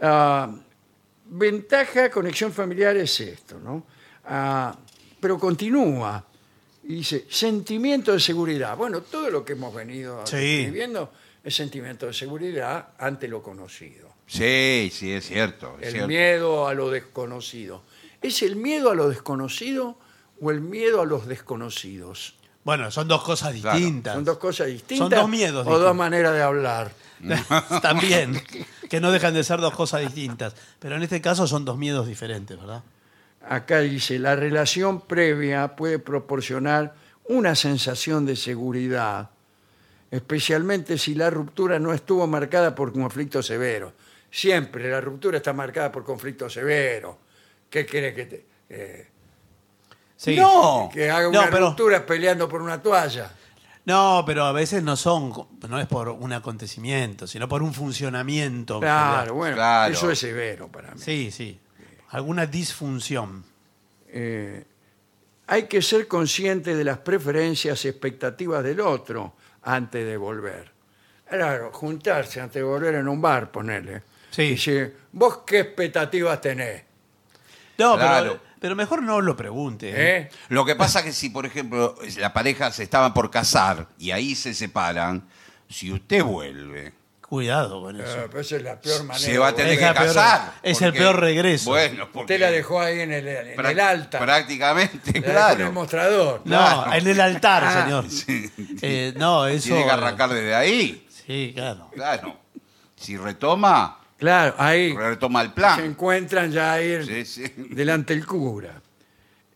Ah, 0.00 0.50
ventaja, 1.26 2.10
conexión 2.10 2.52
familiar 2.52 2.96
es 2.96 3.20
esto, 3.20 3.58
¿no? 3.58 3.86
Ah, 4.24 4.76
pero 5.20 5.38
continúa. 5.38 6.24
Y 6.84 6.94
dice, 6.96 7.26
sentimiento 7.28 8.12
de 8.12 8.20
seguridad. 8.20 8.76
Bueno, 8.76 9.02
todo 9.02 9.30
lo 9.30 9.44
que 9.44 9.52
hemos 9.52 9.74
venido 9.74 10.26
Sí. 10.26 10.64
viviendo 10.66 11.12
es 11.44 11.54
sentimiento 11.54 12.06
de 12.06 12.14
seguridad 12.14 12.88
ante 12.98 13.28
lo 13.28 13.42
conocido. 13.42 14.08
Sí, 14.26 14.90
sí, 14.92 15.12
es 15.12 15.26
cierto. 15.26 15.76
es 15.80 15.86
El 15.88 15.92
cierto. 15.92 16.08
miedo 16.08 16.68
a 16.68 16.74
lo 16.74 16.90
desconocido. 16.90 17.82
¿Es 18.22 18.42
el 18.42 18.56
miedo 18.56 18.90
a 18.90 18.94
lo 18.94 19.08
desconocido 19.08 19.98
o 20.40 20.50
el 20.50 20.60
miedo 20.60 21.00
a 21.02 21.06
los 21.06 21.26
desconocidos? 21.26 22.34
Bueno, 22.64 22.90
son 22.90 23.08
dos 23.08 23.22
cosas 23.22 23.54
Claro, 23.60 23.78
distintas. 23.78 24.14
¿Son 24.14 24.24
dos 24.24 24.38
cosas 24.38 24.66
distintas? 24.68 25.08
Son 25.08 25.10
dos 25.10 25.28
miedos 25.28 25.66
O 25.66 25.70
dos 25.70 25.78
distintos. 25.78 25.96
maneras 25.96 26.34
de 26.34 26.42
hablar. 26.42 26.92
También, 27.82 28.40
que 28.88 29.00
no 29.00 29.10
dejan 29.12 29.34
de 29.34 29.44
ser 29.44 29.60
dos 29.60 29.74
cosas 29.74 30.00
distintas. 30.00 30.54
Pero 30.78 30.96
en 30.96 31.02
este 31.02 31.20
caso 31.20 31.46
son 31.46 31.64
dos 31.64 31.76
miedos 31.78 32.06
diferentes, 32.06 32.58
¿verdad? 32.58 32.82
Acá 33.48 33.80
dice, 33.80 34.18
la 34.18 34.36
relación 34.36 35.00
previa 35.00 35.76
puede 35.76 35.98
proporcionar 35.98 36.94
una 37.24 37.54
sensación 37.54 38.26
de 38.26 38.36
seguridad, 38.36 39.30
especialmente 40.10 40.98
si 40.98 41.14
la 41.14 41.30
ruptura 41.30 41.78
no 41.78 41.92
estuvo 41.92 42.26
marcada 42.26 42.74
por 42.74 42.92
conflicto 42.92 43.42
severo. 43.42 43.92
Siempre 44.30 44.90
la 44.90 45.00
ruptura 45.00 45.38
está 45.38 45.52
marcada 45.52 45.90
por 45.90 46.04
conflicto 46.04 46.48
severo. 46.50 47.18
¿Qué 47.68 47.86
quiere 47.86 48.14
que 48.14 48.26
te... 48.26 48.46
eh, 48.68 49.06
Sí. 50.16 50.36
No. 50.36 50.90
que 50.92 51.10
haga 51.10 51.30
No, 51.30 51.40
una 51.40 51.50
pero- 51.50 51.68
ruptura 51.68 52.04
peleando 52.04 52.46
por 52.46 52.60
una 52.60 52.82
toalla? 52.82 53.30
No, 53.90 54.22
pero 54.26 54.44
a 54.44 54.52
veces 54.52 54.82
no 54.82 54.96
son, 54.96 55.32
no 55.68 55.80
es 55.80 55.86
por 55.86 56.08
un 56.08 56.32
acontecimiento, 56.32 57.26
sino 57.26 57.48
por 57.48 57.62
un 57.62 57.74
funcionamiento. 57.74 58.78
Claro, 58.80 59.34
bueno, 59.34 59.56
Claro. 59.56 59.92
eso 59.92 60.10
es 60.10 60.18
severo 60.18 60.68
para 60.68 60.94
mí. 60.94 61.00
Sí, 61.00 61.30
sí. 61.30 61.58
Alguna 62.10 62.46
disfunción. 62.46 63.44
Eh, 64.08 64.64
hay 65.46 65.64
que 65.64 65.82
ser 65.82 66.06
consciente 66.08 66.74
de 66.76 66.84
las 66.84 66.98
preferencias 66.98 67.84
y 67.84 67.88
expectativas 67.88 68.62
del 68.62 68.80
otro 68.80 69.34
antes 69.62 70.04
de 70.06 70.16
volver. 70.16 70.70
Claro, 71.28 71.70
juntarse 71.72 72.40
antes 72.40 72.54
de 72.56 72.62
volver 72.62 72.94
en 72.96 73.08
un 73.08 73.20
bar, 73.20 73.50
ponerle. 73.50 74.02
Sí. 74.30 74.50
Dice, 74.50 74.94
¿vos 75.12 75.38
qué 75.46 75.60
expectativas 75.60 76.40
tenés? 76.40 76.82
No, 77.78 77.96
Claro. 77.96 78.38
pero, 78.40 78.49
pero 78.60 78.76
mejor 78.76 79.02
no 79.02 79.20
lo 79.20 79.36
pregunte. 79.36 79.88
¿eh? 79.90 80.16
¿Eh? 80.18 80.28
Lo 80.50 80.64
que 80.64 80.76
pasa 80.76 81.02
que 81.02 81.12
si, 81.12 81.30
por 81.30 81.46
ejemplo, 81.46 81.96
la 82.18 82.32
pareja 82.32 82.70
se 82.70 82.82
estaban 82.84 83.12
por 83.14 83.30
casar 83.30 83.88
y 83.98 84.10
ahí 84.12 84.34
se 84.36 84.54
separan, 84.54 85.26
si 85.68 85.90
usted 85.92 86.22
vuelve, 86.22 86.92
Cuidado 87.30 87.80
con 87.80 87.94
eso. 88.00 88.10
Eh, 88.22 88.26
pero 88.28 88.40
esa 88.40 88.56
es 88.56 88.62
la 88.64 88.80
peor 88.80 89.04
manera. 89.04 89.24
se 89.24 89.38
va 89.38 89.46
a 89.46 89.50
de 89.52 89.56
tener 89.58 89.72
Es 89.74 89.78
que 89.78 89.84
peor- 89.84 89.94
casar. 90.14 90.52
es 90.64 90.82
el 90.82 90.92
peor 90.92 91.20
regreso. 91.20 91.70
Bueno, 91.70 92.06
porque 92.12 92.34
Usted 92.34 92.40
la 92.40 92.50
dejó 92.50 92.80
ahí 92.80 92.98
en 92.98 93.12
el, 93.12 93.28
en 93.28 93.56
prac- 93.56 93.70
el 93.70 93.78
alta. 93.78 94.18
Prácticamente, 94.18 95.12
La 95.12 95.12
dejó 95.12 95.16
en 95.20 95.24
el 95.24 95.30
claro. 95.56 95.72
mostrador. 95.72 96.40
no, 96.44 96.56
claro. 96.58 96.92
en 96.92 97.06
el 97.06 97.20
altar, 97.20 97.62
Ah, 97.66 97.82
señor. 97.84 98.04
Eh, 98.82 99.14
no, 99.16 99.46
eso. 99.46 99.68
Tiene 99.68 99.84
que 99.84 99.90
arrancar 99.92 100.30
desde 100.30 100.56
ahí. 100.56 101.06
Sí, 101.24 101.52
claro. 101.54 101.88
Claro. 101.94 102.36
Si 102.96 103.16
retoma, 103.16 103.99
Claro, 104.20 104.54
ahí 104.58 104.94
retoma 104.94 105.40
el 105.42 105.48
se 105.48 105.54
plan. 105.54 105.80
encuentran 105.84 106.52
ya 106.52 106.74
ahí 106.74 107.04
Sí, 107.04 107.24
sí. 107.24 107.52
delante 107.70 108.14
del 108.14 108.24
cura. 108.26 108.80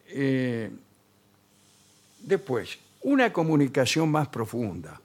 Eh, 0.08 0.70
después, 2.20 2.78
una 3.02 3.32
comunicación 3.32 4.10
más 4.10 4.28
profunda. 4.28 5.00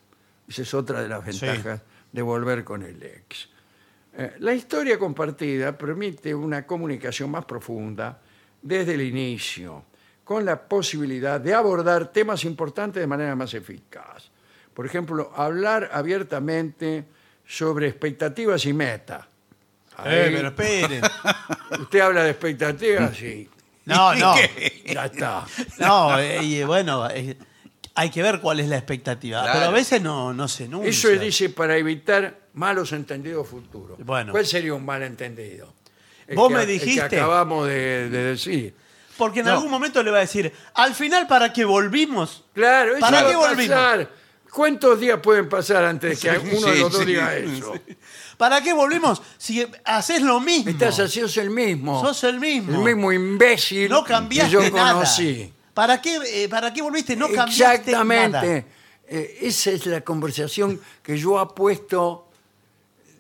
Esa 0.48 0.62
es 0.64 0.74
otra 0.74 1.02
de 1.02 1.10
las 1.10 1.24
Sí. 1.26 1.46
ventajas 1.46 1.82
de 2.12 2.22
volver 2.22 2.64
con 2.64 2.84
el 2.84 3.04
ex. 3.04 3.50
Eh, 4.18 4.36
la 4.40 4.54
historia 4.54 4.98
compartida 4.98 5.78
permite 5.78 6.34
una 6.34 6.66
comunicación 6.66 7.30
más 7.30 7.46
profunda 7.46 8.20
desde 8.62 8.94
el 8.96 9.02
inicio, 9.02 9.84
con 10.24 10.44
la 10.46 10.60
posibilidad 10.60 11.40
de 11.40 11.54
abordar 11.54 12.12
temas 12.12 12.44
importantes 12.46 13.02
de 13.02 13.08
manera 13.08 13.36
más 13.36 13.54
eficaz. 13.54 14.30
Por 14.74 14.86
ejemplo, 14.86 15.32
hablar 15.36 15.90
abiertamente 15.94 17.04
sobre 17.46 17.88
expectativas 17.90 18.66
y 18.66 18.74
metas. 18.74 19.26
Eh, 20.06 20.32
pero 20.36 20.48
esperen. 20.50 21.02
Usted 21.82 22.00
habla 22.00 22.24
de 22.24 22.30
expectativas, 22.32 23.16
sí. 23.18 23.50
No, 23.86 24.14
no. 24.16 24.36
Ya 24.86 25.06
está. 25.06 25.46
No, 25.78 26.18
eh, 26.20 26.44
y, 26.44 26.64
bueno, 26.64 27.08
eh, 27.10 27.38
hay 27.96 28.10
que 28.10 28.22
ver 28.24 28.40
cuál 28.40 28.60
es 28.60 28.68
la 28.68 28.78
expectativa. 28.78 29.42
Claro. 29.44 29.60
Pero 29.60 29.70
a 29.70 29.74
veces 29.74 30.02
no, 30.02 30.34
no 30.34 30.48
se 30.48 30.66
enuncia. 30.66 30.90
Eso 30.90 31.10
es, 31.10 31.20
dice, 31.22 31.50
para 31.50 31.78
evitar 31.78 32.40
malos 32.54 32.92
entendidos 32.92 33.48
futuros. 33.48 33.98
Bueno. 34.00 34.32
¿Cuál 34.32 34.46
sería 34.46 34.74
un 34.74 34.86
malentendido? 34.86 35.74
El 36.28 36.36
Vos 36.36 36.48
que- 36.50 36.54
me 36.56 36.62
el 36.62 36.68
que 36.68 36.74
dijiste. 36.74 37.02
acabamos 37.20 37.68
de, 37.68 38.10
de 38.10 38.24
decir. 38.24 38.76
Porque 39.18 39.42
en 39.42 39.48
No. 39.48 39.52
algún 39.54 39.70
momento 39.70 40.02
le 40.02 40.12
va 40.12 40.18
a 40.18 40.22
decir, 40.22 40.52
al 40.76 40.96
final, 40.96 41.28
¿para 41.28 41.52
qué 41.52 41.66
volvimos? 41.66 42.46
Claro, 42.54 42.92
eso 42.94 43.00
¿Para 43.02 43.22
va 43.24 43.28
qué 43.30 43.34
a 43.36 43.38
volvimos? 43.38 43.76
pasar. 43.78 44.10
¿Cuántos 44.52 45.00
días 45.00 45.20
pueden 45.22 45.48
pasar 45.48 45.84
antes 45.86 46.22
de 46.22 46.30
que 46.30 46.38
uno 46.58 46.68
de 46.68 46.80
los 46.80 46.92
dos 46.92 47.06
diga 47.06 47.36
eso? 47.36 47.74
¿Para 48.38 48.62
qué 48.62 48.74
volvimos? 48.74 49.22
Si 49.38 49.66
haces 49.86 50.22
lo 50.22 50.40
mismo. 50.40 50.72
Estás 50.72 50.96
sos 50.96 51.38
el 51.38 51.50
mismo. 51.50 52.02
Sos 52.02 52.24
el 52.24 52.40
mismo. 52.40 52.74
El 52.80 52.84
mismo 52.96 53.12
imbécil 53.12 53.90
No 53.90 54.04
que 54.04 54.14
cambiaste 54.14 54.52
yo 54.52 54.62
nada. 54.72 54.94
conocí. 54.94 55.54
¿Para 55.74 56.02
qué, 56.02 56.20
eh, 56.26 56.50
¿Para 56.50 56.74
qué 56.74 56.82
volviste? 56.82 57.16
No 57.16 57.28
cambiaste 57.30 57.92
Exactamente. 57.92 58.38
nada. 58.38 58.64
Eh, 59.12 59.40
esa 59.42 59.72
es 59.72 59.86
la 59.86 60.02
conversación 60.02 60.80
que 61.04 61.18
yo 61.18 61.40
apuesto 61.40 62.26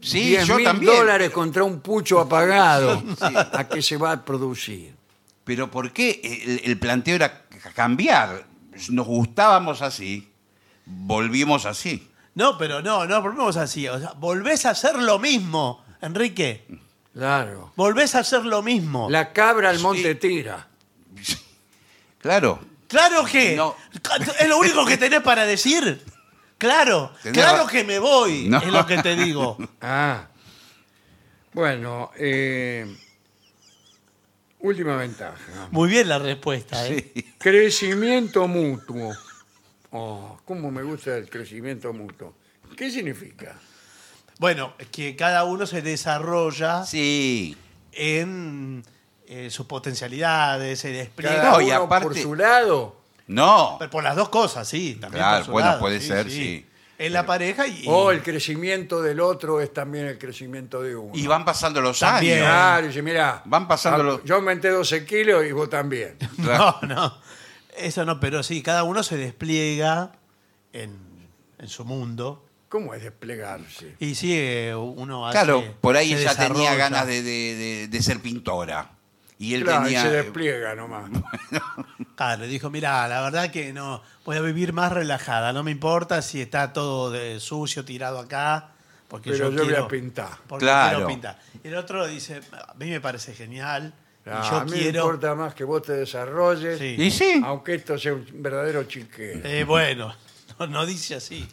Sí, 0.01 0.29
10 0.29 0.45
yo 0.47 0.55
mil 0.55 0.63
también. 0.65 0.95
dólares 0.95 1.29
contra 1.29 1.63
un 1.65 1.81
pucho 1.81 2.19
apagado 2.21 3.03
a 3.19 3.67
que 3.67 3.81
se 3.81 3.97
va 3.97 4.13
a 4.13 4.23
producir. 4.25 4.93
Pero 5.43 5.69
¿por 5.69 5.91
qué 5.91 6.21
el, 6.23 6.61
el 6.71 6.79
planteo 6.79 7.15
era 7.15 7.43
cambiar? 7.75 8.45
Nos 8.91 9.05
gustábamos 9.07 9.81
así, 9.81 10.28
volvimos 10.89 11.65
así. 11.65 12.09
No, 12.35 12.57
pero 12.57 12.81
no, 12.81 13.05
no 13.05 13.21
volvemos 13.21 13.57
así. 13.57 13.87
O 13.87 13.99
sea, 13.99 14.13
volvés 14.13 14.65
a 14.65 14.71
hacer 14.71 14.95
lo 14.95 15.19
mismo, 15.19 15.83
Enrique. 16.01 16.65
Claro. 17.13 17.73
Volvés 17.75 18.15
a 18.15 18.19
hacer 18.19 18.45
lo 18.45 18.61
mismo. 18.61 19.09
La 19.09 19.33
cabra 19.33 19.69
al 19.69 19.79
monte 19.79 20.15
tira. 20.15 20.67
Claro. 22.19 22.59
Claro 22.89 23.23
que. 23.23 23.55
No. 23.55 23.75
Es 24.39 24.47
lo 24.49 24.57
único 24.57 24.85
que 24.85 24.97
tenés 24.97 25.21
para 25.21 25.45
decir. 25.45 26.03
Claro, 26.57 27.13
Tenés 27.23 27.41
claro 27.41 27.63
ra- 27.65 27.71
que 27.71 27.85
me 27.85 27.97
voy, 27.99 28.49
No. 28.49 28.57
es 28.57 28.67
lo 28.67 28.85
que 28.85 28.97
te 28.97 29.15
digo. 29.15 29.57
Ah. 29.81 30.27
Bueno, 31.53 32.11
eh, 32.17 32.93
última 34.59 34.97
ventaja. 34.97 35.69
Muy 35.71 35.89
bien 35.89 36.09
la 36.09 36.19
respuesta, 36.19 36.85
¿eh? 36.87 37.13
Crecimiento 37.37 38.47
mutuo. 38.47 39.13
Oh, 39.91 40.39
cómo 40.45 40.71
me 40.71 40.83
gusta 40.83 41.17
el 41.17 41.29
crecimiento 41.29 41.91
mutuo. 41.93 42.33
¿Qué 42.77 42.91
significa? 42.91 43.55
Bueno, 44.37 44.73
que 44.91 45.15
cada 45.15 45.43
uno 45.43 45.65
se 45.65 45.81
desarrolla 45.81 46.85
Sí. 46.85 47.57
en 47.93 48.83
eh, 49.27 49.49
sus 49.49 49.65
potencialidades, 49.67 50.79
se 50.79 50.91
despliega. 50.91 51.35
Cada 51.35 51.51
No, 51.51 51.61
y 51.61 51.65
uno 51.65 51.83
aparte- 51.83 52.03
por 52.07 52.17
su 52.17 52.35
lado. 52.35 52.95
No. 53.27 53.75
Pero 53.77 53.91
Por 53.91 54.03
las 54.03 54.15
dos 54.15 54.29
cosas, 54.29 54.67
sí. 54.67 54.97
También 54.99 55.21
Claro, 55.23 55.37
por 55.37 55.45
su 55.45 55.51
bueno, 55.51 55.67
lado, 55.69 55.79
puede 55.79 55.99
ser, 56.01 56.29
sí. 56.31 56.65
En 56.97 57.13
la 57.13 57.25
pareja 57.25 57.65
y. 57.67 57.85
O 57.87 58.11
el 58.11 58.21
crecimiento 58.23 59.01
del 59.01 59.19
otro 59.21 59.61
es 59.61 59.71
también 59.73 60.05
el 60.07 60.17
crecimiento 60.17 60.81
de 60.81 60.95
uno. 60.95 61.11
Y 61.15 61.27
van 61.27 61.45
pasando 61.45 61.79
los 61.79 61.99
También. 61.99 62.39
años. 62.39 62.47
Claro, 62.49 62.87
dice, 62.87 63.01
mira, 63.01 63.41
Van 63.45 63.67
pasando 63.67 64.03
los- 64.03 64.23
yo 64.23 64.35
aumenté 64.35 64.69
12 64.69 65.05
kilos 65.05 65.45
y 65.45 65.51
vos 65.51 65.69
también. 65.69 66.17
No, 66.37 66.79
no. 66.81 67.17
Eso 67.79 68.05
no, 68.05 68.19
pero 68.19 68.43
sí, 68.43 68.61
cada 68.61 68.83
uno 68.83 69.03
se 69.03 69.17
despliega 69.17 70.11
en, 70.73 70.97
en 71.57 71.67
su 71.67 71.85
mundo. 71.85 72.45
¿Cómo 72.69 72.93
es 72.93 73.01
desplegarse? 73.03 73.95
Y 73.99 74.13
sí, 74.15 74.33
eh, 74.37 74.75
uno 74.75 75.27
hace. 75.27 75.37
Claro, 75.37 75.63
por 75.81 75.97
ahí 75.97 76.09
se 76.13 76.21
ella 76.21 76.35
tenía 76.35 76.71
desarrolla. 76.71 76.75
ganas 76.75 77.07
de, 77.07 77.23
de- 77.23 77.55
de- 77.55 77.87
de 77.87 78.03
ser 78.03 78.19
pintora. 78.19 78.91
Y 79.39 79.53
él 79.55 79.63
Claro, 79.63 79.81
y 79.83 79.85
tenía. 79.85 80.01
se 80.03 80.09
despliega 80.11 80.75
nomás. 80.75 81.09
Claro, 82.15 82.41
le 82.41 82.47
dijo, 82.47 82.69
mira, 82.69 83.07
la 83.07 83.21
verdad 83.21 83.49
que 83.49 83.71
no, 83.71 84.01
voy 84.25 84.35
a 84.35 84.41
vivir 84.41 84.73
más 84.73 84.91
relajada, 84.91 85.53
no 85.53 85.63
me 85.63 85.71
importa 85.71 86.21
si 86.21 86.41
está 86.41 86.73
todo 86.73 87.09
de 87.11 87.39
sucio 87.39 87.85
tirado 87.85 88.19
acá, 88.19 88.71
porque 89.07 89.31
Pero 89.31 89.45
yo, 89.45 89.51
yo 89.51 89.57
voy 89.59 89.67
quiero, 89.69 89.85
a 89.85 89.87
pintar. 89.87 90.29
Porque 90.45 90.65
Claro. 90.65 90.97
quiero 90.97 91.07
pintar. 91.07 91.39
Y 91.63 91.69
el 91.69 91.75
otro 91.77 92.05
dice, 92.07 92.41
a 92.51 92.73
mí 92.73 92.89
me 92.89 92.99
parece 92.99 93.33
genial, 93.33 93.93
Ah, 94.31 94.47
yo 94.49 94.57
a 94.57 94.65
mí 94.65 94.71
me 94.71 94.87
importa 94.87 95.35
más 95.35 95.53
que 95.53 95.63
vos 95.63 95.81
te 95.81 95.93
desarrolles, 95.93 96.77
Sí. 96.79 96.95
Y 96.97 97.11
sí. 97.11 97.41
aunque 97.43 97.75
esto 97.75 97.97
sea 97.97 98.13
un 98.13 98.25
verdadero 98.33 98.83
chiquero. 98.85 99.41
Eh, 99.43 99.63
bueno, 99.63 100.13
no, 100.59 100.67
no 100.67 100.85
dice 100.85 101.15
así. 101.15 101.47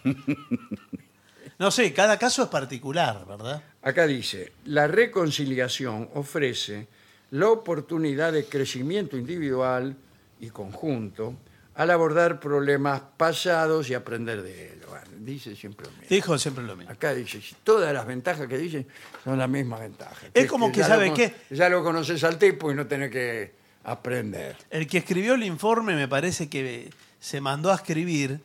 No 1.58 1.70
sé, 1.70 1.92
cada 1.92 2.18
caso 2.18 2.42
es 2.42 2.48
particular, 2.48 3.24
¿verdad? 3.26 3.62
Acá 3.82 4.06
dice, 4.06 4.52
la 4.66 4.86
reconciliación 4.86 6.10
ofrece 6.14 6.86
la 7.30 7.48
oportunidad 7.48 8.32
de 8.32 8.44
crecimiento 8.44 9.16
individual 9.16 9.96
y 10.40 10.50
conjunto 10.50 11.34
al 11.76 11.90
abordar 11.90 12.40
problemas 12.40 13.02
pasados 13.16 13.88
y 13.90 13.94
aprender 13.94 14.42
de 14.42 14.72
ellos. 14.72 14.88
Bueno, 14.88 15.06
dice 15.18 15.54
siempre 15.54 15.86
lo 15.86 15.92
mismo. 15.92 16.06
Dijo 16.08 16.38
siempre 16.38 16.64
lo 16.64 16.74
mismo. 16.74 16.90
Acá 16.90 17.14
dice, 17.14 17.40
todas 17.62 17.92
las 17.92 18.06
ventajas 18.06 18.48
que 18.48 18.56
dicen 18.56 18.86
son 19.22 19.38
las 19.38 19.48
mismas 19.48 19.80
ventajas. 19.80 20.30
Es 20.32 20.46
como 20.46 20.72
que, 20.72 20.80
ya 20.80 20.86
¿sabe 20.86 21.08
lo 21.08 21.14
qué? 21.14 21.34
Ya 21.50 21.68
lo 21.68 21.84
conoces 21.84 22.24
al 22.24 22.38
tipo 22.38 22.72
y 22.72 22.74
no 22.74 22.86
tenés 22.86 23.10
que 23.10 23.52
aprender. 23.84 24.56
El 24.70 24.86
que 24.86 24.98
escribió 24.98 25.34
el 25.34 25.44
informe 25.44 25.94
me 25.94 26.08
parece 26.08 26.48
que 26.48 26.90
se 27.20 27.42
mandó 27.42 27.70
a 27.70 27.74
escribir 27.74 28.40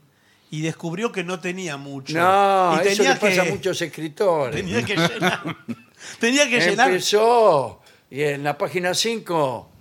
y 0.50 0.62
descubrió 0.62 1.14
que 1.14 1.24
no 1.24 1.40
tenía 1.40 1.78
mucho. 1.78 2.18
No, 2.18 2.76
y 2.84 2.88
eso 2.88 3.04
le 3.04 3.10
tenía 3.16 3.20
pasa 3.20 3.42
a 3.44 3.46
que, 3.46 3.52
muchos 3.52 3.82
escritores. 3.82 4.56
Tenía 4.58 4.84
que 4.84 4.98
llenar. 4.98 5.58
tenía 6.20 6.50
que 6.50 6.60
llenar. 6.60 6.90
Empezó 6.90 7.82
y 8.10 8.24
en 8.24 8.44
la 8.44 8.58
página 8.58 8.94
5 8.94 9.72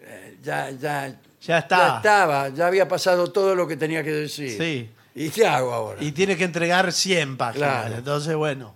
eh, 0.00 0.38
ya, 0.42 0.72
ya, 0.72 1.20
Ya 1.48 1.58
está. 1.60 1.76
ya 1.78 1.96
estaba, 1.96 2.48
ya 2.50 2.66
había 2.66 2.86
pasado 2.86 3.32
todo 3.32 3.54
lo 3.54 3.66
que 3.66 3.76
tenía 3.78 4.04
que 4.04 4.12
decir. 4.12 4.56
Sí. 4.58 4.90
¿Y 5.14 5.30
qué 5.30 5.46
hago 5.46 5.72
ahora? 5.72 6.02
Y 6.02 6.12
tiene 6.12 6.36
que 6.36 6.44
entregar 6.44 6.92
100 6.92 7.38
páginas. 7.38 7.68
Claro. 7.86 7.94
Entonces, 7.96 8.36
bueno, 8.36 8.74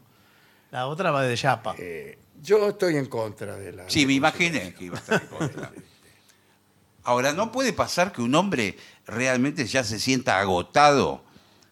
la 0.71 0.87
otra 0.87 1.11
va 1.11 1.23
de 1.23 1.37
chapa. 1.37 1.75
Eh, 1.79 2.19
yo 2.43 2.71
estoy 2.71 2.97
en 2.97 3.07
contra 3.07 3.57
de 3.57 3.73
la... 3.73 3.91
Sí, 3.91 4.07
me 4.07 4.15
imaginé 4.15 4.73
que 4.75 4.87
iba 4.87 4.97
a 4.97 5.01
estar 5.01 5.21
en 5.23 5.29
contra. 5.29 5.71
Ahora, 7.05 7.33
¿no 7.33 7.53
puede 7.53 7.75
pasar 7.75 8.11
que 8.11 8.23
un 8.23 8.35
hombre 8.35 8.77
realmente 9.07 9.67
ya 9.67 9.85
se 9.85 9.99
sienta 9.99 10.41
agotado 10.41 11.23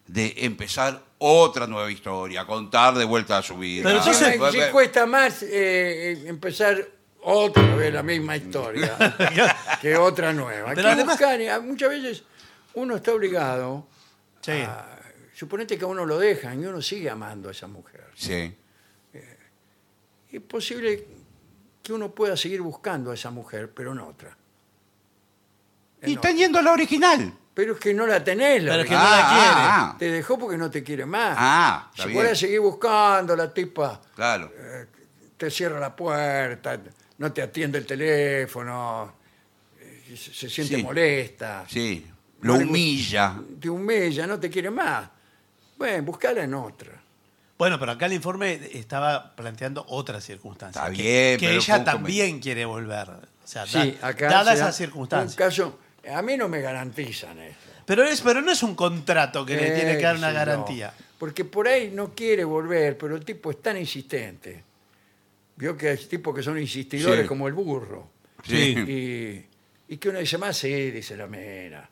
de 0.05 0.35
empezar 0.37 1.01
otra 1.17 1.65
nueva 1.65 1.91
historia, 1.91 2.45
contar 2.45 2.93
de 2.93 3.05
vuelta 3.05 3.39
a 3.39 3.41
su 3.41 3.57
vida? 3.57 3.83
Pero 3.83 3.97
entonces- 3.97 4.69
cuesta 4.71 5.07
más 5.07 5.41
eh, 5.41 6.25
empezar 6.27 6.87
otra 7.23 7.75
vez 7.75 7.93
la 7.93 8.03
misma 8.03 8.35
historia 8.37 8.97
que 9.81 9.95
otra 9.95 10.33
nueva. 10.33 10.69
Hay 10.69 10.75
Pero 10.75 10.87
que 10.89 10.93
además- 10.93 11.17
buscar, 11.19 11.39
eh, 11.41 11.59
muchas 11.59 11.89
veces 11.89 12.23
uno 12.73 12.95
está 12.95 13.13
obligado 13.13 13.87
Sí. 14.41 14.51
a... 14.51 14.97
Suponete 15.35 15.77
que 15.77 15.83
a 15.85 15.87
uno 15.87 16.05
lo 16.05 16.19
dejan 16.19 16.61
y 16.61 16.65
uno 16.65 16.81
sigue 16.81 17.09
amando 17.09 17.49
a 17.49 17.51
esa 17.51 17.67
mujer. 17.67 18.05
Sí. 18.15 18.55
Es 20.31 20.41
posible 20.41 21.05
que 21.83 21.93
uno 21.93 22.11
pueda 22.11 22.37
seguir 22.37 22.61
buscando 22.61 23.11
a 23.11 23.15
esa 23.15 23.31
mujer, 23.31 23.71
pero 23.73 23.91
en 23.91 23.99
otra. 23.99 24.37
Y 26.01 26.05
En 26.05 26.11
están 26.11 26.37
yendo 26.37 26.59
a 26.59 26.61
la 26.61 26.71
original. 26.71 27.33
Pero 27.53 27.73
es 27.73 27.79
que 27.79 27.93
no 27.93 28.07
la 28.07 28.23
tenés, 28.23 28.63
la 28.63 28.71
Pero 28.71 28.83
es 28.83 28.87
que 28.89 28.95
verdad. 28.95 29.09
no 29.09 29.15
la 29.17 29.27
quiere. 29.29 29.51
ah, 29.57 29.95
Te 29.99 30.11
dejó 30.11 30.37
porque 30.39 30.57
no 30.57 30.71
te 30.71 30.83
quiere 30.83 31.05
más. 31.05 31.35
Ah, 31.37 31.87
está 31.91 32.03
si 32.03 32.07
bien. 32.09 32.17
fuera 32.19 32.31
a 32.31 32.35
seguir 32.35 32.59
buscando, 32.61 33.35
la 33.35 33.53
tipa 33.53 33.99
Claro. 34.15 34.51
te 35.37 35.49
cierra 35.51 35.79
la 35.79 35.93
puerta, 35.95 36.79
no 37.21 37.31
te 37.31 37.41
atiende 37.43 37.77
el 37.77 37.85
teléfono, 37.85 39.13
eh, 39.79 40.15
se, 40.17 40.33
se 40.33 40.49
siente 40.49 40.75
Sí. 40.77 40.83
molesta, 40.83 41.65
Sí. 41.69 42.05
Lo 42.41 42.55
humilla. 42.55 43.39
te 43.59 43.69
humilla, 43.69 44.25
no 44.25 44.39
te 44.39 44.49
quiere 44.49 44.71
más. 44.71 45.07
Bueno, 45.77 46.03
buscala 46.03 46.43
en 46.43 46.53
otra. 46.55 46.91
Bueno, 47.57 47.77
pero 47.79 47.91
acá 47.91 48.07
el 48.07 48.13
informe 48.13 48.59
estaba 48.73 49.35
planteando 49.35 49.85
otras 49.89 50.23
circunstancias. 50.25 50.83
Está 50.83 50.95
que- 50.95 51.01
bien, 51.03 51.39
Que, 51.39 51.47
pero 51.47 51.59
ella 51.61 51.83
también 51.83 52.39
quiere 52.39 52.65
volver. 52.65 53.07
O 53.09 53.47
sea, 53.47 53.67
Sí, 53.67 53.97
da- 54.01 54.07
acá 54.07 54.27
dadas 54.29 54.53
se 54.55 54.63
da 54.63 54.65
esas 54.69 54.75
circunstancias. 54.77 55.33
Un 55.33 55.37
caso, 55.37 55.79
a 56.11 56.21
mí 56.23 56.37
no 56.37 56.49
me 56.49 56.59
garantizan 56.61 57.37
esto. 57.39 57.59
Pero, 57.85 58.03
es, 58.03 58.21
pero 58.21 58.41
no 58.41 58.51
es 58.51 58.63
un 58.63 58.73
contrato 58.73 59.45
que 59.45 59.55
le 59.55 59.71
tiene 59.71 59.97
que 59.97 60.03
dar 60.03 60.15
Eh, 60.15 60.19
una 60.19 60.27
sí, 60.29 60.33
no. 60.33 60.39
garantía. 60.39 60.93
Porque 61.19 61.45
por 61.45 61.67
ahí 61.67 61.91
no 61.93 62.15
quiere 62.15 62.43
volver, 62.43 62.97
pero 62.97 63.15
el 63.15 63.23
tipo 63.23 63.51
es 63.51 63.61
tan 63.61 63.77
insistente. 63.77 64.63
Vio 65.61 65.77
que 65.77 65.89
hay 65.89 65.97
tipos 65.97 66.35
que 66.35 66.41
son 66.41 66.59
insistidores 66.59 67.21
Sí. 67.21 67.27
como 67.27 67.47
el 67.47 67.53
burro. 67.53 68.09
Sí. 68.43 68.75
Y, 69.87 69.93
y 69.93 69.97
que 69.97 70.09
uno 70.09 70.17
dice 70.17 70.39
más, 70.39 70.57
sí, 70.57 70.89
dice 70.89 71.15
la 71.15 71.27
mena. 71.27 71.87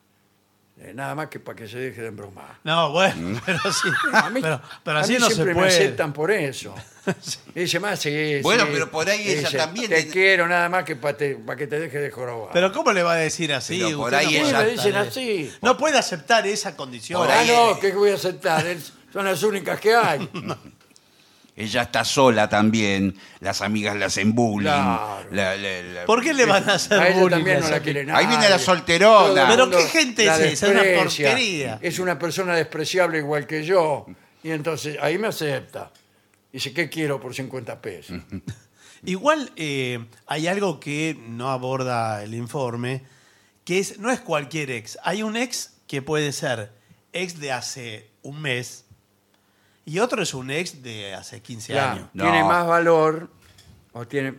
Eh, 0.81 0.93
nada 0.95 1.13
más 1.13 1.27
que 1.27 1.39
para 1.39 1.55
que 1.57 1.67
se 1.67 1.77
deje 1.77 2.01
de 2.01 2.07
embromar. 2.07 2.57
No, 2.63 2.91
bueno, 2.91 3.39
pero 3.45 3.59
sí. 3.71 3.89
A 4.13 4.29
mí, 4.31 4.41
pero, 4.41 4.59
pero 4.83 4.97
a 4.97 5.01
así 5.01 5.13
mí 5.13 5.19
no 5.19 5.27
se 5.27 5.35
siempre 5.35 5.53
me 5.53 5.59
puede. 5.61 5.67
aceptan 5.75 6.11
por 6.13 6.31
eso. 6.31 6.73
Dice 7.53 7.79
más, 7.79 7.99
sí, 7.99 8.39
Bueno, 8.41 8.63
sí. 8.63 8.69
pero 8.73 8.89
por 8.89 9.07
ahí 9.09 9.21
ella 9.27 9.41
Dice, 9.49 9.57
también 9.57 9.89
Te 9.89 9.97
tiene- 9.97 10.11
quiero 10.11 10.47
nada 10.47 10.67
más 10.69 10.83
que 10.85 10.95
para 10.95 11.15
que 11.17 11.67
te 11.67 11.79
deje 11.79 11.99
de 11.99 12.09
jorobar. 12.09 12.51
Pero 12.53 12.71
¿cómo 12.71 12.91
le 12.93 13.03
va 13.03 13.13
a 13.13 13.17
decir 13.17 13.53
así? 13.53 13.77
Pero 13.83 13.97
por 13.97 14.05
Usted 14.13 14.17
ahí 14.17 14.25
no 14.25 14.31
puede 14.31 14.49
ella- 14.49 14.59
aceptar 14.59 14.71
dicen 14.71 14.95
eso. 15.01 15.09
así. 15.09 15.53
No 15.61 15.77
puede 15.77 15.97
aceptar 15.99 16.47
esa 16.47 16.75
condición. 16.75 17.21
Por 17.21 17.29
Ah, 17.29 17.39
ahí- 17.41 17.47
no, 17.49 17.79
¿qué 17.79 17.91
voy 17.91 18.09
a 18.11 18.15
aceptar? 18.15 18.65
Es- 18.65 18.93
Son 19.13 19.25
las 19.25 19.43
únicas 19.43 19.79
que 19.79 19.93
hay. 19.93 20.27
Ella 21.59 21.81
está 21.83 22.05
sola 22.05 22.47
también. 22.47 23.15
Las 23.41 23.61
amigas 23.61 23.95
le 23.97 24.05
hacen 24.05 24.33
bullying. 24.33 24.69
Claro. 24.69 25.27
La- 25.31 25.57
la- 25.57 25.81
la- 25.81 26.05
¿Por 26.05 26.23
qué 26.23 26.33
le 26.33 26.45
van 26.45 26.69
a 26.69 26.75
hacer 26.75 26.99
A 26.99 27.09
ella 27.09 27.19
bullying? 27.19 27.35
también 27.37 27.57
a 27.57 27.59
no 27.59 27.65
esa 27.65 27.75
la 27.75 27.81
quiere 27.81 27.99
gente? 27.99 28.11
nadie. 28.13 28.25
Ahí 28.25 28.29
viene 28.37 28.49
la 28.49 28.59
solterona. 28.59 29.27
Todo 29.27 29.37
el 29.41 29.47
Pero 29.49 29.63
mundo 29.65 29.77
¿qué 29.77 29.83
gente 29.99 30.25
la 30.25 30.35
es 30.37 30.53
esa? 30.53 30.65
Es 30.67 30.71
una 30.71 30.83
desprecia. 30.83 31.27
porquería. 31.29 31.79
Es 31.81 31.99
una 31.99 32.17
persona 32.17 32.55
despreciable 32.55 33.17
igual 33.17 33.45
que 33.45 33.63
yo. 33.65 34.05
Y 34.41 34.51
entonces 34.51 34.97
ahí 35.01 35.17
me 35.17 35.27
acepta. 35.27 35.91
Dice, 36.53 36.73
¿qué 36.73 36.89
quiero 36.89 37.19
por 37.19 37.35
50 37.35 37.81
pesos? 37.81 38.17
Igual 39.05 39.51
eh, 39.55 39.99
hay 40.27 40.47
algo 40.47 40.79
que 40.79 41.17
no 41.29 41.51
aborda 41.51 42.21
el 42.23 42.33
informe, 42.33 43.01
que 43.63 43.79
es 43.79 43.97
no 43.99 44.11
es 44.11 44.19
cualquier 44.19 44.71
ex. 44.71 44.97
Hay 45.03 45.23
un 45.23 45.37
ex 45.37 45.73
que 45.87 46.01
puede 46.01 46.31
ser 46.33 46.71
ex 47.13 47.39
de 47.39 47.51
hace 47.53 48.09
un 48.23 48.41
mes 48.41 48.85
y 49.89 49.99
otro 49.99 50.21
es 50.23 50.33
un 50.33 50.51
ex 50.51 50.81
de 50.83 51.13
hace 51.13 51.41
15 51.41 51.73
Ya, 51.73 51.91
años. 51.93 52.09
No. 52.13 52.23
Tiene 52.23 52.43
más 52.43 52.65
valor, 52.67 53.29
o 53.93 54.07
tiene 54.07 54.35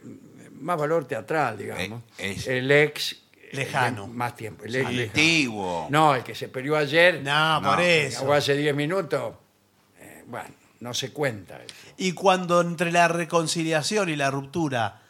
más 0.52 0.78
valor 0.78 1.06
teatral, 1.06 1.58
digamos. 1.58 2.02
Eh, 2.18 2.32
es- 2.36 2.46
el 2.46 2.70
ex. 2.70 3.16
Lejano. 3.52 4.04
eh, 4.04 4.08
Más 4.08 4.36
tiempo. 4.36 4.64
El 4.64 4.76
ex 4.76 4.88
lejano. 4.90 5.08
Antiguo. 5.10 5.86
No, 5.90 6.14
el 6.14 6.22
que 6.22 6.34
se 6.36 6.48
peleó 6.48 6.76
ayer. 6.76 7.20
No, 7.22 7.60
No, 7.60 7.70
por 7.70 7.80
eso. 7.80 8.24
O 8.24 8.32
hace 8.32 8.54
10 8.56 8.74
minutos. 8.76 9.34
eh, 9.98 10.22
bueno, 10.28 10.48
no 10.80 10.94
se 10.94 11.12
cuenta 11.12 11.56
eso. 11.62 11.74
Y 11.96 12.12
cuando 12.12 12.60
entre 12.60 12.92
la 12.92 13.08
reconciliación 13.08 14.08
y 14.08 14.14
la 14.16 14.30
ruptura 14.30 15.02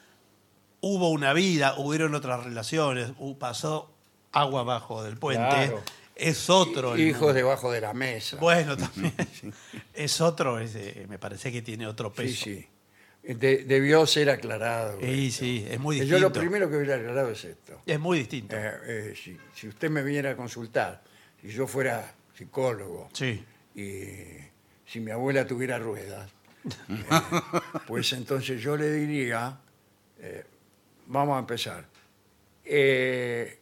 hubo 0.80 1.10
una 1.10 1.34
vida, 1.34 1.74
hubieron 1.76 2.14
otras 2.14 2.42
relaciones, 2.44 3.10
hu- 3.18 3.36
pasó 3.36 3.90
agua 4.32 4.62
abajo 4.62 5.02
del 5.02 5.16
puente, 5.18 5.46
Claro. 5.46 5.82
Es 6.20 6.50
otro. 6.50 6.94
el 6.94 7.00
Hijos 7.00 7.34
debajo 7.34 7.70
de 7.72 7.80
la 7.80 7.92
mesa. 7.94 8.36
Bueno, 8.38 8.76
también. 8.76 9.14
Es 9.94 10.20
otro, 10.20 10.58
es, 10.58 10.74
eh, 10.76 11.06
me 11.08 11.18
parece 11.18 11.50
que 11.50 11.62
tiene 11.62 11.86
otro 11.86 12.10
sí, 12.10 12.16
peso. 12.22 12.44
sí. 12.44 12.66
De- 13.22 13.64
debió 13.64 14.06
ser 14.06 14.30
aclarado. 14.30 14.98
Sí, 15.00 15.30
sí, 15.30 15.66
es 15.70 15.78
muy 15.78 15.96
Yo 15.98 16.02
distinto. 16.04 16.28
lo 16.28 16.32
primero 16.32 16.70
que 16.70 16.76
hubiera 16.76 16.96
aclarado 16.96 17.30
es 17.30 17.44
esto. 17.44 17.82
Es 17.84 18.00
muy 18.00 18.18
distinto. 18.18 18.56
Eh, 18.56 18.72
eh, 18.86 19.14
si, 19.14 19.36
si 19.54 19.68
usted 19.68 19.90
me 19.90 20.02
viniera 20.02 20.30
a 20.30 20.36
consultar, 20.36 21.02
si 21.40 21.48
yo 21.48 21.66
fuera 21.66 22.14
psicólogo 22.36 23.10
Sí. 23.12 23.44
y 23.74 24.38
si 24.86 25.00
mi 25.00 25.10
abuela 25.10 25.46
tuviera 25.46 25.78
ruedas, 25.78 26.30
eh, 26.88 27.04
pues 27.86 28.12
entonces 28.14 28.60
yo 28.62 28.76
le 28.76 28.90
diría, 28.92 29.58
eh, 30.18 30.44
vamos 31.06 31.36
a 31.36 31.40
empezar, 31.40 31.86
Eh, 32.64 33.58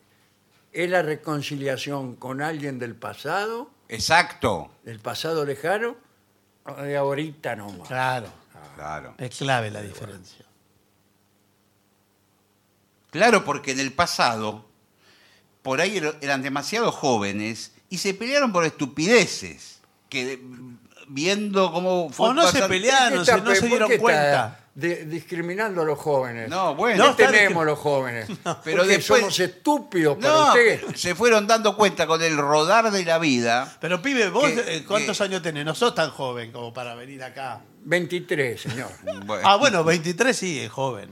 ¿es 0.73 0.91
la 0.91 1.03
reconciliación 1.03 2.17
con 2.17 2.41
alguien 2.43 2.79
del 2.79 2.95
pasado, 2.95 3.71
Exacto. 3.89 4.71
del 4.85 5.01
pasado 5.01 5.45
lejano, 5.45 5.97
o 6.65 6.75
de 6.83 6.97
ahorita 6.97 7.57
nomás? 7.57 7.89
Claro. 7.89 8.29
Claro. 8.77 9.15
Es 9.19 9.37
clave 9.39 9.71
la 9.73 9.83
diferencia. 9.83 10.45
Claro, 13.11 13.45
porque 13.45 13.73
en 13.73 13.81
el 13.81 13.93
pasado, 13.93 14.67
por 15.63 15.81
ahí 15.81 15.97
er- 15.99 16.17
eran 16.21 16.43
demasiado 16.43 16.93
jóvenes 16.93 17.73
y 17.89 17.99
se 17.99 18.15
pelearon 18.15 18.53
por 18.53 18.65
estupideces. 18.65 19.81
Que 20.09 20.37
mm, 20.37 20.79
viendo 21.09 21.73
cómo 21.73 22.11
fue 22.11 22.29
O 22.29 22.35
no 22.35 22.43
se 22.43 22.47
pasando- 22.53 22.69
pelearon, 22.69 23.13
¿Qué 23.15 23.21
está- 23.23 23.37
si 23.39 23.43
no 23.43 23.55
se 23.55 23.67
dieron 23.67 23.91
cuenta. 23.99 24.61
De- 24.79 25.05
discriminando 25.07 25.83
a 25.83 25.85
los 25.85 25.99
jóvenes. 25.99 26.49
No, 26.49 26.75
bueno. 26.77 26.97
¿Qué 26.97 27.03
No, 27.03 27.11
está 27.11 27.33
tenemos 27.33 27.67
los 27.67 27.79
jóvenes? 27.79 28.29
pero 28.65 28.79
Porque 28.79 28.87
después- 28.97 29.21
somos 29.21 29.41
estúpidos 29.41 30.19
para 30.19 30.33
No, 30.33 30.47
usted. 30.49 30.95
se 30.95 31.15
fueron 31.17 31.47
dando 31.49 31.77
cuenta 31.77 32.07
con 32.07 32.23
el 32.23 32.37
rodar 32.37 32.91
de 32.93 33.05
la 33.05 33.19
vida. 33.19 33.77
Pero 33.81 34.01
pibe, 34.01 34.29
vos 34.31 34.45
Que- 34.49 34.77
eh, 34.77 34.85
¿cuántos 34.87 35.19
que- 35.19 35.25
años 35.25 35.43
tenés? 35.43 35.65
No 35.65 35.75
sos 35.75 35.95
tan 35.95 36.11
joven 36.11 36.53
como 36.53 36.73
para 36.73 36.95
venir 36.95 37.23
acá. 37.25 37.61
23, 37.85 38.61
señor. 38.61 38.91
Bueno, 39.27 39.43
Ah, 39.49 39.57
bueno, 39.57 39.83
23 39.83 40.37
sí, 40.37 40.61
es 40.61 40.71
joven. 40.71 41.11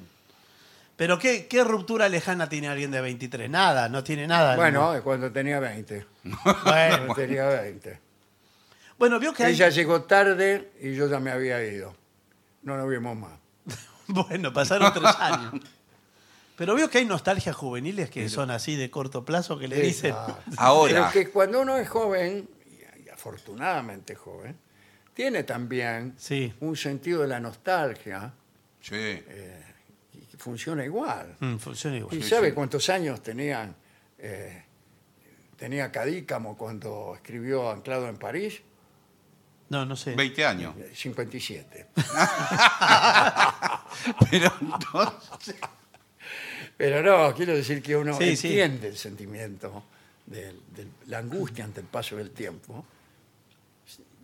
Pero 0.97 1.19
¿qué, 1.19 1.47
qué 1.47 1.63
ruptura 1.65 2.09
lejana 2.09 2.49
tiene 2.49 2.69
alguien 2.69 2.91
de 2.93 3.01
23? 3.01 3.51
Nada, 3.51 3.89
no 3.89 4.03
tiene 4.05 4.27
nada. 4.29 4.55
Bueno, 4.57 4.95
es 4.95 5.03
cuando 5.03 5.31
tenía 5.33 5.59
20. 5.61 6.07
bueno, 6.25 6.45
Cuando 6.63 7.15
tenía 7.15 7.49
20. 7.49 7.99
bueno, 8.97 9.19
vio 9.19 9.35
que 9.35 9.45
hay... 9.45 9.53
Ella 9.55 9.69
llegó 9.71 10.03
tarde 10.05 10.71
y 10.81 10.95
yo 10.95 11.09
ya 11.09 11.19
me 11.21 11.31
había 11.33 11.63
ido. 11.65 11.95
No 12.63 12.77
nos 12.77 12.89
vimos 12.89 13.17
más. 13.17 13.33
Bueno, 14.29 14.53
pasaron 14.53 14.93
tres 14.93 15.15
años. 15.19 15.55
Pero 16.57 16.75
veo 16.75 16.89
que 16.89 16.99
hay 16.99 17.05
nostalgias 17.05 17.55
juveniles 17.55 18.09
que 18.09 18.29
son 18.29 18.51
así 18.51 18.77
de 18.77 18.91
corto 18.91 19.25
plazo 19.25 19.59
que 19.59 19.69
le 19.69 19.81
dicen. 19.81 20.15
Ahora. 20.57 21.11
Pero 21.13 21.27
que 21.27 21.31
cuando 21.31 21.61
uno 21.61 21.77
es 21.77 21.89
joven, 21.89 22.49
y 23.05 23.09
afortunadamente 23.11 24.15
joven, 24.15 24.57
tiene 25.13 25.43
también 25.45 26.15
Sí. 26.17 26.53
un 26.61 26.77
sentido 26.77 27.23
de 27.23 27.29
la 27.29 27.41
nostalgia 27.41 28.33
Sí. 28.81 29.23
y 30.15 30.19
que 30.27 30.37
funciona 30.39 30.85
igual. 30.85 31.37
Mm, 31.41 31.57
funciona 31.57 31.97
igual. 31.97 32.17
¿Y 32.17 32.23
Sí, 32.23 32.29
sabe 32.31 32.49
sí. 32.49 32.55
cuántos 32.55 32.89
años 32.89 33.23
tenían, 33.23 33.75
eh, 34.19 34.63
tenía 35.57 35.91
Cadícamo 35.93 36.57
cuando 36.57 37.13
escribió 37.17 37.71
Anclado 37.71 38.09
en 38.09 38.17
París? 38.17 38.63
No, 39.69 39.85
no 39.85 39.97
sé. 39.97 40.15
20 40.15 40.45
años. 40.47 40.75
Eh, 40.79 40.93
57. 40.95 41.87
Pero 44.31 44.53
entonces- 44.61 45.57
Pero 46.77 47.03
no, 47.03 47.35
quiero 47.35 47.55
decir 47.55 47.83
que 47.83 47.97
uno 47.97 48.17
Sí, 48.19 48.37
sí. 48.37 48.49
entiende 48.49 48.89
el 48.89 48.97
sentimiento 48.97 49.85
de, 50.27 50.53
de 50.53 50.87
la 51.07 51.19
angustia 51.19 51.65
ante 51.65 51.81
el 51.81 51.87
paso 51.87 52.17
del 52.17 52.31
tiempo. 52.31 52.85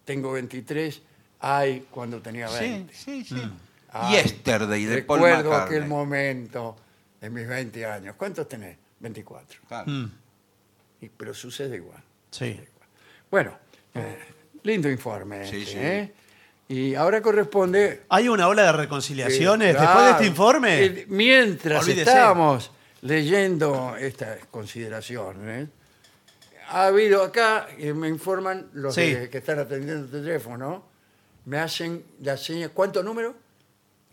Tengo 0.04 0.32
23, 0.32 1.00
ay, 1.40 1.86
cuando 1.90 2.20
tenía 2.20 2.48
Sí, 2.48 2.58
20. 2.60 2.94
sí, 2.94 3.24
sí. 3.24 3.42
Ay, 3.90 4.16
Yesterday 4.16 4.84
de 4.84 5.02
Paul 5.02 5.20
Recuerdo 5.20 5.50
McCartney. 5.50 5.76
aquel 5.78 5.88
momento 5.88 6.76
de 7.20 7.30
mis 7.30 7.46
20 7.46 7.86
años. 7.86 8.16
¿Cuántos 8.16 8.48
tenés? 8.48 8.76
24. 9.00 9.60
Claro. 9.68 9.90
Mm, 9.90 10.10
Y- 11.02 11.08
pero 11.08 11.34
sucede 11.34 11.76
igual. 11.76 12.02
sí. 12.30 12.60
Bueno, 13.30 13.56
eh, 13.94 14.18
lindo 14.62 14.88
informe. 14.90 15.46
Sí, 15.48 15.62
este, 15.62 15.72
sí. 15.72 15.78
¿eh? 15.80 16.12
Y 16.68 16.94
ahora 16.94 17.20
corresponde... 17.20 18.02
¿Hay 18.08 18.28
una 18.28 18.48
ola 18.48 18.62
de 18.64 18.72
reconciliaciones 18.72 19.74
Eh, 19.74 19.78
después 19.78 20.04
de 20.04 20.10
este 20.12 20.26
informe? 20.26 20.84
eh, 20.84 21.04
mientras 21.08 21.82
Olvídese. 21.82 22.10
estábamos 22.10 22.70
leyendo 23.02 23.94
estas 23.98 24.38
consideraciones, 24.50 25.68
ha 26.68 26.86
habido 26.86 27.22
acá, 27.22 27.66
y 27.78 27.92
me 27.92 28.08
informan 28.08 28.68
los 28.72 28.94
Sí. 28.94 29.12
de- 29.12 29.28
que 29.28 29.38
están 29.38 29.58
atendiendo 29.58 30.04
el 30.04 30.10
teléfono, 30.10 30.86
me 31.44 31.58
hacen 31.58 32.04
la 32.20 32.36
seña, 32.36 32.68
¿cuánto 32.70 33.02
número? 33.02 33.34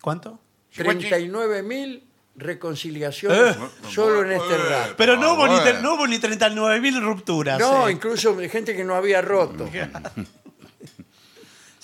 ¿Cuánto? 0.02 0.40
39.000 0.76 2.04
reconciliaciones 2.36 3.56
Eh. 3.56 3.60
solo 3.90 4.24
en 4.24 4.32
este 4.34 4.54
Eh. 4.56 4.58
rato. 4.70 4.94
Pero 4.98 5.16
no 5.18 5.34
hubo, 5.36 5.48
ni, 5.48 5.56
no 5.82 5.94
hubo 5.96 6.08
ni 6.08 6.18
39.000 6.20 7.00
rupturas. 7.02 7.60
No, 7.60 7.88
eh. 7.88 7.92
incluso 7.92 8.34
de 8.36 8.50
gente 8.50 8.76
que 8.76 8.84
no 8.84 8.96
había 8.96 9.22
roto. 9.22 9.70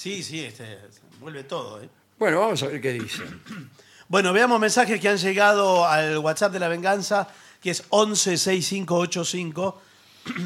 Sí, 0.06 0.22
sí, 0.22 0.40
este, 0.42 0.78
vuelve 1.20 1.44
todo. 1.46 1.82
eh. 1.82 1.90
Bueno, 2.20 2.40
vamos 2.42 2.62
a 2.62 2.68
ver 2.68 2.80
qué 2.80 2.94
dicen. 2.94 3.42
Bueno, 4.08 4.34
veamos 4.34 4.60
mensajes 4.60 5.02
que 5.02 5.10
han 5.10 5.18
llegado 5.18 5.88
al 5.88 6.20
WhatsApp 6.20 6.54
de 6.54 6.60
la 6.60 6.68
venganza, 6.68 7.28
que 7.60 7.72
es 7.72 7.82
116585 7.90 9.82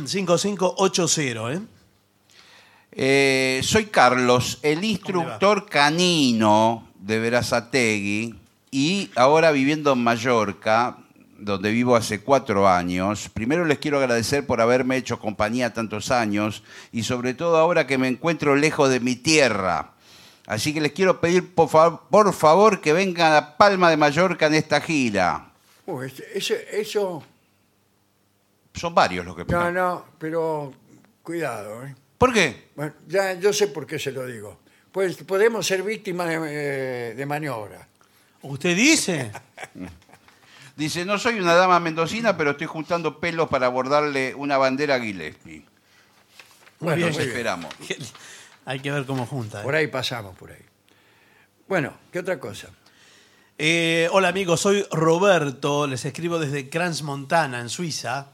5580. 0.05 1.51
¿eh? 1.51 1.59
Eh, 2.93 3.59
soy 3.61 3.87
Carlos, 3.87 4.59
el 4.61 4.81
instructor 4.85 5.67
canino 5.67 6.87
de 6.97 7.19
Verazategui 7.19 8.35
y 8.71 9.11
ahora 9.15 9.51
viviendo 9.51 9.91
en 9.91 9.99
Mallorca, 10.05 10.98
donde 11.41 11.71
vivo 11.71 11.95
hace 11.95 12.21
cuatro 12.21 12.67
años. 12.67 13.29
Primero 13.33 13.65
les 13.65 13.79
quiero 13.79 13.97
agradecer 13.97 14.45
por 14.45 14.61
haberme 14.61 14.97
hecho 14.97 15.19
compañía 15.19 15.73
tantos 15.73 16.11
años 16.11 16.63
y 16.91 17.03
sobre 17.03 17.33
todo 17.33 17.57
ahora 17.57 17.87
que 17.87 17.97
me 17.97 18.07
encuentro 18.07 18.55
lejos 18.55 18.89
de 18.89 18.99
mi 18.99 19.15
tierra. 19.15 19.91
Así 20.47 20.73
que 20.73 20.81
les 20.81 20.91
quiero 20.93 21.21
pedir 21.21 21.53
por, 21.53 21.69
fa- 21.69 22.01
por 22.09 22.33
favor 22.33 22.81
que 22.81 22.91
vengan 22.93 23.33
a 23.33 23.57
Palma 23.57 23.89
de 23.89 23.97
Mallorca 23.97 24.47
en 24.47 24.55
esta 24.55 24.81
gira. 24.81 25.51
Este- 26.05 26.37
ese- 26.37 26.67
eso, 26.79 27.23
Son 28.73 28.93
varios 28.95 29.25
los 29.25 29.35
que 29.35 29.45
no, 29.45 29.71
no, 29.71 30.05
pero 30.17 30.73
cuidado. 31.23 31.83
¿eh? 31.85 31.95
¿Por 32.17 32.33
qué? 32.33 32.69
Bueno, 32.75 32.93
ya 33.07 33.33
yo 33.33 33.51
sé 33.53 33.67
por 33.67 33.85
qué 33.85 33.97
se 33.99 34.11
lo 34.11 34.25
digo. 34.25 34.59
Pues 34.91 35.17
podemos 35.17 35.65
ser 35.67 35.83
víctimas 35.83 36.27
de, 36.29 36.35
eh, 37.11 37.13
de 37.15 37.25
maniobra. 37.25 37.87
¿Usted 38.41 38.75
dice? 38.75 39.31
Dice, 40.79 41.03
no 41.03 41.19
soy 41.19 41.41
una 41.41 41.55
dama 41.55 41.77
mendocina, 41.81 42.37
pero 42.37 42.51
estoy 42.51 42.67
juntando 42.67 43.19
pelos 43.19 43.49
para 43.49 43.67
bordarle 43.67 44.33
una 44.33 44.57
bandera 44.57 44.95
a 44.95 44.99
Gillespie. 45.01 45.65
Bueno, 46.79 46.95
bien. 46.95 47.07
Nos 47.09 47.17
muy 47.17 47.25
bien. 47.25 47.35
esperamos. 47.35 47.73
Hay 48.65 48.79
que 48.79 48.89
ver 48.89 49.05
cómo 49.05 49.25
junta. 49.25 49.59
¿eh? 49.59 49.63
Por 49.63 49.75
ahí 49.75 49.87
pasamos, 49.87 50.37
por 50.37 50.51
ahí. 50.53 50.65
Bueno, 51.67 51.95
¿qué 52.13 52.19
otra 52.19 52.39
cosa? 52.39 52.69
Eh, 53.57 54.07
hola 54.13 54.29
amigos, 54.29 54.61
soy 54.61 54.85
Roberto, 54.89 55.85
les 55.85 56.05
escribo 56.05 56.39
desde 56.39 56.69
Crans 56.69 57.03
Montana, 57.03 57.59
en 57.59 57.67
Suiza. 57.67 58.27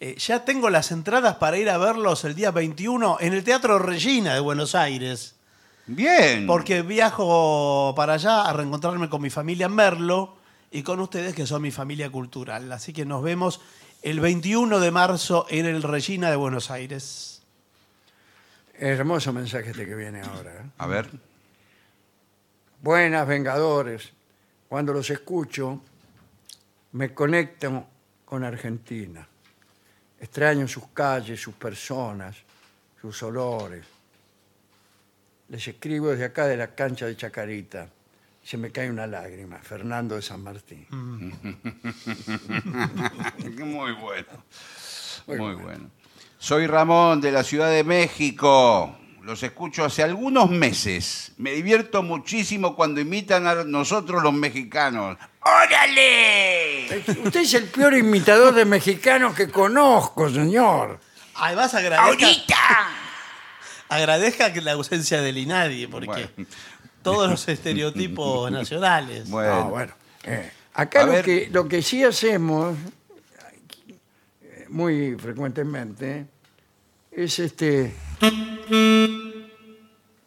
Eh, 0.00 0.16
ya 0.18 0.44
tengo 0.44 0.70
las 0.70 0.90
entradas 0.90 1.36
para 1.36 1.56
ir 1.56 1.70
a 1.70 1.78
verlos 1.78 2.24
el 2.24 2.34
día 2.34 2.50
21 2.50 3.18
en 3.20 3.32
el 3.32 3.44
Teatro 3.44 3.78
Regina 3.78 4.34
de 4.34 4.40
Buenos 4.40 4.74
Aires, 4.74 5.36
Bien. 5.86 6.48
porque 6.48 6.82
viajo 6.82 7.94
para 7.94 8.14
allá 8.14 8.42
a 8.42 8.52
reencontrarme 8.52 9.08
con 9.08 9.22
mi 9.22 9.30
familia 9.30 9.66
en 9.66 9.74
Merlo 9.76 10.41
y 10.72 10.82
con 10.82 11.00
ustedes 11.00 11.34
que 11.34 11.46
son 11.46 11.62
mi 11.62 11.70
familia 11.70 12.10
cultural. 12.10 12.72
Así 12.72 12.92
que 12.94 13.04
nos 13.04 13.22
vemos 13.22 13.60
el 14.00 14.20
21 14.20 14.80
de 14.80 14.90
marzo 14.90 15.46
en 15.50 15.66
el 15.66 15.82
Regina 15.82 16.30
de 16.30 16.36
Buenos 16.36 16.70
Aires. 16.70 17.42
Hermoso 18.78 19.32
mensaje 19.32 19.70
este 19.70 19.86
que 19.86 19.94
viene 19.94 20.22
ahora. 20.22 20.50
¿eh? 20.54 20.70
A 20.78 20.86
ver. 20.86 21.10
Buenas, 22.80 23.28
Vengadores. 23.28 24.10
Cuando 24.66 24.94
los 24.94 25.10
escucho, 25.10 25.82
me 26.92 27.12
conecto 27.12 27.86
con 28.24 28.42
Argentina. 28.42 29.28
Extraño 30.18 30.66
sus 30.66 30.88
calles, 30.88 31.38
sus 31.38 31.54
personas, 31.54 32.36
sus 32.98 33.22
olores. 33.22 33.84
Les 35.48 35.68
escribo 35.68 36.08
desde 36.08 36.24
acá 36.24 36.46
de 36.46 36.56
la 36.56 36.74
cancha 36.74 37.04
de 37.04 37.14
Chacarita. 37.14 37.88
Se 38.44 38.56
me 38.56 38.70
cae 38.72 38.90
una 38.90 39.06
lágrima. 39.06 39.58
Fernando 39.58 40.16
de 40.16 40.22
San 40.22 40.42
Martín. 40.42 40.86
Muy 43.58 43.92
bueno. 43.92 44.28
Muy 45.26 45.36
Muy, 45.38 45.54
bueno. 45.54 45.58
bueno. 45.62 45.90
Soy 46.38 46.66
Ramón 46.66 47.20
de 47.20 47.30
la 47.30 47.44
Ciudad 47.44 47.70
de 47.70 47.84
México. 47.84 48.98
Los 49.22 49.42
escucho 49.44 49.84
hace 49.84 50.02
algunos 50.02 50.50
meses. 50.50 51.32
Me 51.36 51.52
divierto 51.52 52.02
muchísimo 52.02 52.74
cuando 52.74 53.00
imitan 53.00 53.46
a 53.46 53.62
nosotros 53.62 54.20
los 54.22 54.32
mexicanos. 54.32 55.16
¡Órale! 55.44 57.04
Usted 57.24 57.40
es 57.40 57.54
el 57.54 57.64
peor 57.68 57.94
imitador 57.94 58.52
de 58.54 58.64
mexicanos 58.64 59.34
que 59.36 59.48
conozco, 59.48 60.28
señor. 60.28 60.98
Además 61.36 61.72
agradezca, 61.74 62.04
¡Ahorita! 62.26 62.88
agradezca 63.88 64.52
que 64.52 64.60
la 64.60 64.72
ausencia 64.72 65.20
del 65.22 65.38
INADI, 65.38 65.86
porque 65.86 66.06
Bueno. 66.08 66.28
Todos 67.02 67.28
los 67.30 67.48
estereotipos 67.48 68.50
nacionales. 68.52 69.28
Bueno, 69.30 69.64
No, 69.64 69.70
bueno. 69.70 69.92
eh, 70.24 70.50
acá 70.74 71.02
A 71.02 71.06
lo 71.06 71.12
ver. 71.12 71.24
que, 71.24 71.48
lo 71.52 71.68
que 71.68 71.82
sí 71.82 72.02
hacemos 72.04 72.76
eh, 74.42 74.66
muy 74.68 75.16
frecuentemente 75.16 76.26
es 77.10 77.38
este 77.38 77.92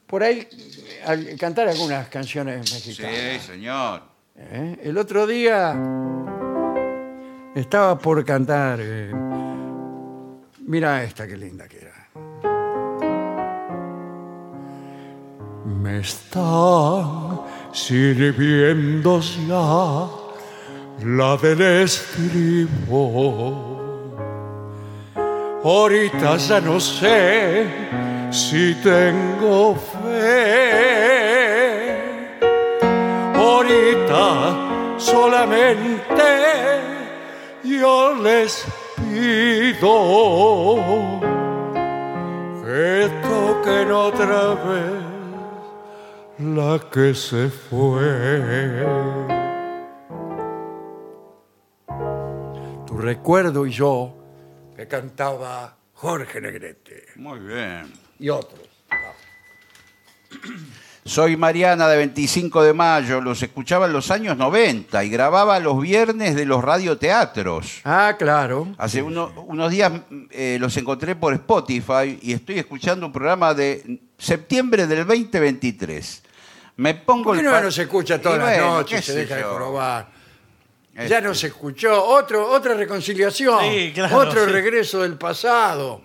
por 0.08 0.22
ahí 0.24 0.48
eh, 0.52 1.02
al- 1.06 1.38
cantar 1.38 1.68
algunas 1.68 2.08
canciones 2.10 2.70
sí, 2.70 2.76
mexicanas. 2.76 3.44
señor. 3.44 4.04
¿eh? 4.38 4.78
El 4.84 4.98
otro 4.98 5.26
día 5.26 5.76
estaba 7.56 7.98
por 7.98 8.24
cantar. 8.26 8.80
eh, 8.82 9.12
mira 10.68 11.04
esta 11.04 11.28
qué 11.28 11.38
linda 11.38 11.68
que 11.68 11.80
era. 11.80 11.95
Me 15.66 16.00
están 16.00 17.42
sirviendo 17.74 19.20
ya 19.20 20.08
la 21.04 21.38
del 21.38 21.62
estribo. 21.82 23.02
Ahorita 25.64 26.38
ya 26.38 26.62
no 26.62 26.80
sé 26.80 27.66
si 28.30 28.76
tengo 28.76 29.76
fe. 29.76 30.76
Ahorita 33.34 34.56
solamente 35.00 36.24
yo 37.64 38.14
les 38.22 38.68
pido 38.98 39.96
que 42.64 43.10
toquen 43.24 43.92
otra 43.92 44.54
vez 44.64 45.15
la 46.40 46.80
que 46.92 47.14
se 47.14 47.50
fue. 47.50 48.86
Tu 52.86 52.98
recuerdo 52.98 53.66
y 53.66 53.72
yo, 53.72 54.14
que 54.76 54.88
cantaba 54.88 55.78
Jorge 55.94 56.42
Negrete 56.42 57.06
Muy 57.16 57.40
bien. 57.40 57.92
y 58.20 58.30
otros. 58.30 58.60
Soy 61.08 61.38
Mariana 61.38 61.88
de 61.88 61.98
25 61.98 62.64
de 62.64 62.74
mayo, 62.74 63.22
los 63.22 63.44
escuchaba 63.44 63.86
en 63.86 63.94
los 63.94 64.10
años 64.10 64.36
90 64.38 65.04
y 65.04 65.10
grababa 65.12 65.60
los 65.60 65.80
viernes 65.80 66.36
de 66.36 66.46
los 66.46 66.64
radioteatros. 66.64 67.82
Ah, 67.86 68.16
claro. 68.18 68.70
Hace 68.80 69.04
uno- 69.04 69.32
unos 69.48 69.70
días 69.70 69.92
eh, 70.32 70.58
los 70.60 70.76
encontré 70.78 71.16
por 71.16 71.34
Spotify 71.36 72.18
y 72.24 72.34
estoy 72.34 72.58
escuchando 72.58 73.06
un 73.06 73.12
programa 73.12 73.54
de 73.54 74.02
septiembre 74.18 74.88
del 74.88 75.06
2023. 75.06 76.24
Me 76.78 76.94
pongo 76.96 77.26
¿Por 77.26 77.36
qué 77.36 77.40
el 77.40 77.46
no 77.46 77.52
pa- 77.52 77.72
se 77.72 77.84
escucha 77.84 78.16
Y 78.16 78.20
todas 78.20 78.38
las 78.40 78.48
bueno, 78.60 78.86
qué 78.86 78.98
se 79.02 79.14
sé 79.14 79.16
deja 79.20 79.36
de 79.36 79.42
yo. 79.42 79.56
probar? 79.56 80.10
Este, 80.94 81.10
Ya 81.10 81.22
no 81.22 81.34
se 81.34 81.48
escuchó. 81.48 82.04
Otro, 82.06 82.50
otra 82.50 82.74
reconciliación. 82.74 83.60
Sí, 83.64 83.92
claro, 83.94 84.18
Otro 84.18 84.46
sí. 84.46 84.52
regreso 84.52 85.02
del 85.02 85.18
pasado. 85.18 86.02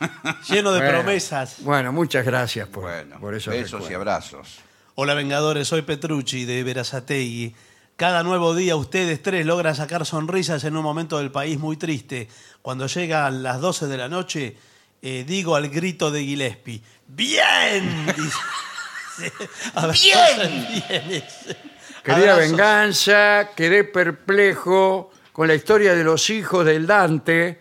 Lleno 0.48 0.72
de 0.72 0.80
Bueno, 0.80 0.98
promesas. 0.98 1.56
Bueno, 1.60 1.92
muchas 1.92 2.24
gracias 2.24 2.68
por, 2.68 2.82
Bueno, 2.84 3.18
por 3.20 3.34
esos 3.34 3.54
besos 3.54 3.90
y 3.90 3.94
abrazos. 3.94 4.58
Hola 4.94 5.14
Vengadores, 5.14 5.68
soy 5.68 5.82
Petrucci 5.82 6.44
de 6.44 6.62
Verazategui. 6.62 7.54
Cada 7.96 8.22
nuevo 8.22 8.54
día 8.54 8.76
ustedes 8.76 9.22
tres 9.22 9.46
logran 9.46 9.74
sacar 9.74 10.04
sonrisas 10.04 10.64
en 10.64 10.76
un 10.76 10.82
momento 10.82 11.18
del 11.18 11.30
país 11.30 11.58
muy 11.58 11.76
triste. 11.76 12.28
Cuando 12.62 12.86
llegan 12.86 13.42
las 13.42 13.60
12 13.60 13.86
de 13.86 13.96
la 13.96 14.08
noche, 14.08 14.56
eh, 15.02 15.24
digo 15.26 15.54
al 15.56 15.68
grito 15.68 16.10
de 16.10 16.24
Gillespie, 16.24 16.82
¡Bien! 17.06 18.06
Dice. 18.06 18.38
Bien, 19.92 21.08
dice. 21.08 21.56
Quería 22.02 22.32
Abrazos. 22.32 22.38
venganza, 22.50 23.50
quedé 23.56 23.84
perplejo 23.84 25.10
con 25.32 25.46
la 25.48 25.54
historia 25.54 25.94
de 25.94 26.02
los 26.04 26.28
hijos 26.30 26.64
del 26.66 26.86
Dante, 26.86 27.60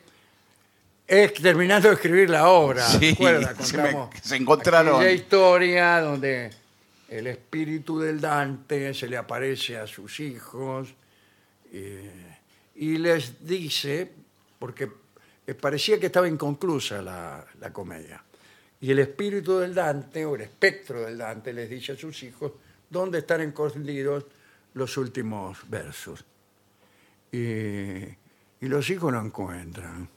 es 1.08 1.34
terminando 1.36 1.89
de 1.89 1.93
escribir 1.95 2.30
la 2.30 2.47
obra. 2.49 2.86
Sí, 2.88 3.12
¿Recuerda? 3.12 3.54
se 3.64 3.78
me- 3.78 3.84
Contamos 3.84 4.10
se 4.22 4.36
encontraron. 4.38 4.95
aquella 4.95 5.12
historia 5.12 5.99
donde 6.02 6.49
el 7.10 7.28
espíritu 7.28 7.99
del 7.99 8.20
Dante 8.20 8.93
se 8.93 9.08
le 9.08 9.18
aparece 9.18 9.78
a 9.78 9.86
sus 9.86 10.20
hijos 10.22 10.88
eh, 11.74 12.38
y 12.76 12.97
les 12.97 13.45
dice, 13.45 14.12
porque 14.58 14.89
eh, 15.45 15.54
parecía 15.54 15.99
que 15.99 16.08
estaba 16.08 16.28
inconclusa 16.28 17.02
la, 17.02 17.45
la 17.60 17.72
comedia, 17.74 18.24
y 18.82 18.91
el 18.91 18.99
espíritu 18.99 19.59
del 19.59 19.73
Dante, 19.75 20.25
o 20.25 20.36
el 20.36 20.41
espectro 20.41 21.01
del 21.01 21.17
Dante, 21.17 21.53
les 21.53 21.69
dice 21.69 21.91
a 21.93 21.95
sus 21.95 22.23
hijos 22.23 22.53
dónde 22.89 23.19
están 23.19 23.41
escondidos 23.41 24.25
los 24.73 24.97
últimos 24.97 25.59
versos. 25.69 26.25
Y, 27.32 27.38
y 27.38 28.67
los 28.67 28.89
hijos 28.89 29.13
no 29.13 29.23
encuentran. 29.23 30.09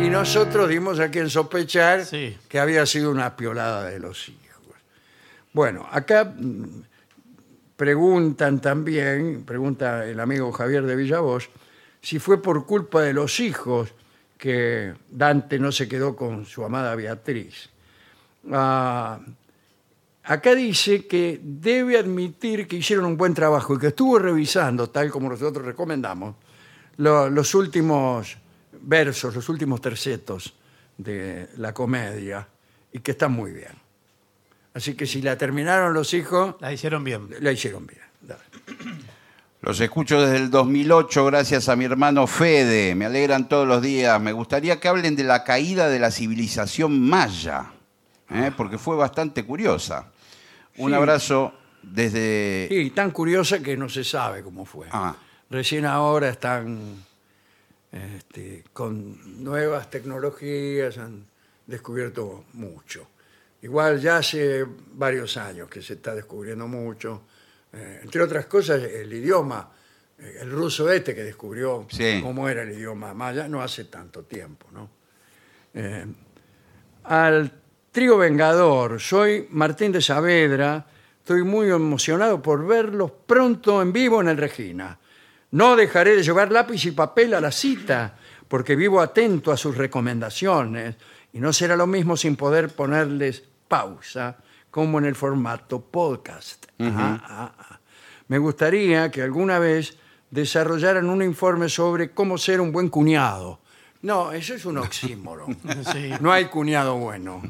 Y 0.00 0.10
nosotros 0.10 0.68
dimos 0.68 0.98
a 1.00 1.10
quien 1.10 1.30
sospechar 1.30 2.04
Sí. 2.04 2.36
que 2.48 2.58
había 2.58 2.84
sido 2.86 3.10
una 3.10 3.36
piolada 3.36 3.84
de 3.84 3.98
los 3.98 4.28
hijos. 4.28 4.42
Bueno, 5.52 5.86
acá 5.90 6.24
mm, 6.24 6.82
preguntan 7.76 8.60
también, 8.60 9.44
pregunta 9.44 10.04
el 10.06 10.20
amigo 10.20 10.52
Javier 10.52 10.84
de 10.84 10.96
Villavoz, 10.96 11.48
si 12.02 12.18
fue 12.18 12.42
por 12.42 12.66
culpa 12.66 13.02
de 13.02 13.12
los 13.14 13.40
hijos 13.40 13.92
que 14.38 14.94
Dante 15.10 15.58
no 15.58 15.72
se 15.72 15.88
quedó 15.88 16.14
con 16.14 16.44
su 16.44 16.64
amada 16.64 16.94
Beatriz. 16.94 17.68
Ah, 18.52 19.18
acá 20.24 20.54
dice 20.54 21.06
que 21.06 21.40
debe 21.42 21.98
admitir 21.98 22.66
que 22.68 22.76
hicieron 22.76 23.06
un 23.06 23.16
buen 23.16 23.34
trabajo 23.34 23.74
y 23.74 23.78
que 23.78 23.88
estuvo 23.88 24.18
revisando, 24.18 24.90
tal 24.90 25.10
como 25.10 25.28
nosotros 25.28 25.64
recomendamos, 25.64 26.34
lo- 26.98 27.30
los 27.30 27.54
últimos 27.54 28.36
versos, 28.82 29.34
los 29.34 29.48
últimos 29.48 29.80
tercetos 29.80 30.54
de 30.98 31.48
la 31.56 31.72
comedia 31.74 32.46
y 32.92 33.00
que 33.00 33.12
están 33.12 33.32
muy 33.32 33.52
bien. 33.52 33.72
Así 34.74 34.94
que 34.94 35.06
si 35.06 35.22
la 35.22 35.38
terminaron 35.38 35.94
los 35.94 36.12
hijos, 36.12 36.56
La 36.60 36.72
hicieron 36.72 37.02
bien. 37.02 37.28
la 37.40 37.52
hicieron 37.52 37.86
bien. 37.86 38.00
Dale. 38.20 38.42
Los 39.62 39.80
escucho 39.80 40.20
desde 40.20 40.36
el 40.36 40.50
2008 40.50 41.24
gracias 41.26 41.68
a 41.68 41.76
mi 41.76 41.84
hermano 41.86 42.26
Fede. 42.26 42.94
Me 42.94 43.06
alegran 43.06 43.48
todos 43.48 43.66
los 43.66 43.82
días. 43.82 44.20
Me 44.20 44.32
gustaría 44.32 44.78
que 44.78 44.88
hablen 44.88 45.16
de 45.16 45.24
la 45.24 45.44
caída 45.44 45.88
de 45.88 45.98
la 45.98 46.10
civilización 46.10 47.00
maya, 47.00 47.72
¿eh? 48.30 48.52
porque 48.56 48.78
fue 48.78 48.96
bastante 48.96 49.44
curiosa. 49.44 50.12
Un 50.76 50.90
Sí. 50.90 50.94
abrazo 50.94 51.52
desde... 51.82 52.66
Sí, 52.70 52.90
tan 52.90 53.10
curiosa 53.10 53.60
que 53.60 53.76
no 53.76 53.88
se 53.88 54.04
sabe 54.04 54.42
cómo 54.42 54.64
fue. 54.66 54.86
Ah. 54.92 55.16
Recién 55.50 55.84
ahora 55.86 56.28
están 56.28 57.04
este, 57.90 58.62
con 58.72 59.42
nuevas 59.42 59.90
tecnologías, 59.90 60.98
han 60.98 61.24
descubierto 61.66 62.44
mucho. 62.52 63.08
Igual 63.62 64.00
ya 64.00 64.18
hace 64.18 64.64
varios 64.92 65.36
años 65.38 65.68
que 65.68 65.80
se 65.82 65.94
está 65.94 66.14
descubriendo 66.14 66.68
mucho. 66.68 67.22
Eh, 67.72 68.00
entre 68.02 68.22
otras 68.22 68.46
cosas, 68.46 68.82
el 68.82 69.12
idioma, 69.12 69.70
eh, 70.18 70.38
el 70.40 70.50
ruso 70.50 70.90
este 70.90 71.14
que 71.14 71.22
descubrió 71.24 71.86
Sí. 71.90 72.20
cómo 72.22 72.48
era 72.48 72.62
el 72.62 72.72
idioma 72.72 73.12
maya, 73.14 73.48
no 73.48 73.62
hace 73.62 73.84
tanto 73.84 74.22
tiempo, 74.24 74.66
¿no? 74.72 74.90
Eh, 75.74 76.06
al 77.04 77.52
trío 77.92 78.16
Vengador. 78.18 79.00
Soy 79.00 79.46
Martín 79.50 79.92
de 79.92 80.00
Saavedra. 80.00 80.86
Estoy 81.18 81.42
muy 81.42 81.68
emocionado 81.70 82.40
por 82.40 82.66
verlos 82.66 83.10
pronto 83.26 83.82
en 83.82 83.92
vivo 83.92 84.20
en 84.20 84.28
el 84.28 84.36
Regina. 84.36 84.98
No 85.50 85.76
dejaré 85.76 86.16
de 86.16 86.22
llevar 86.22 86.50
lápiz 86.52 86.84
y 86.86 86.92
papel 86.92 87.34
a 87.34 87.40
la 87.40 87.50
cita, 87.50 88.16
porque 88.48 88.76
vivo 88.76 89.00
atento 89.00 89.52
a 89.52 89.56
sus 89.56 89.76
recomendaciones 89.76 90.96
y 91.32 91.40
no 91.40 91.52
será 91.52 91.76
lo 91.76 91.86
mismo 91.86 92.16
sin 92.16 92.36
poder 92.36 92.70
ponerles 92.70 93.42
pausa 93.68 94.36
como 94.76 94.98
en 94.98 95.06
el 95.06 95.14
formato 95.14 95.80
podcast. 95.80 96.66
Ah, 96.78 97.18
ah, 97.24 97.54
ah. 97.58 97.80
Me 98.28 98.36
gustaría 98.36 99.10
que 99.10 99.22
alguna 99.22 99.58
vez 99.58 99.96
desarrollaran 100.30 101.08
un 101.08 101.22
informe 101.22 101.70
sobre 101.70 102.10
cómo 102.10 102.36
ser 102.36 102.60
un 102.60 102.72
buen 102.72 102.90
cuñado. 102.90 103.58
No, 104.02 104.32
eso 104.32 104.52
es 104.52 104.66
un 104.66 104.76
oxímoron. 104.76 105.56
Sí. 105.94 106.10
No 106.20 106.30
hay 106.30 106.48
cuñado 106.48 106.98
bueno. 106.98 107.40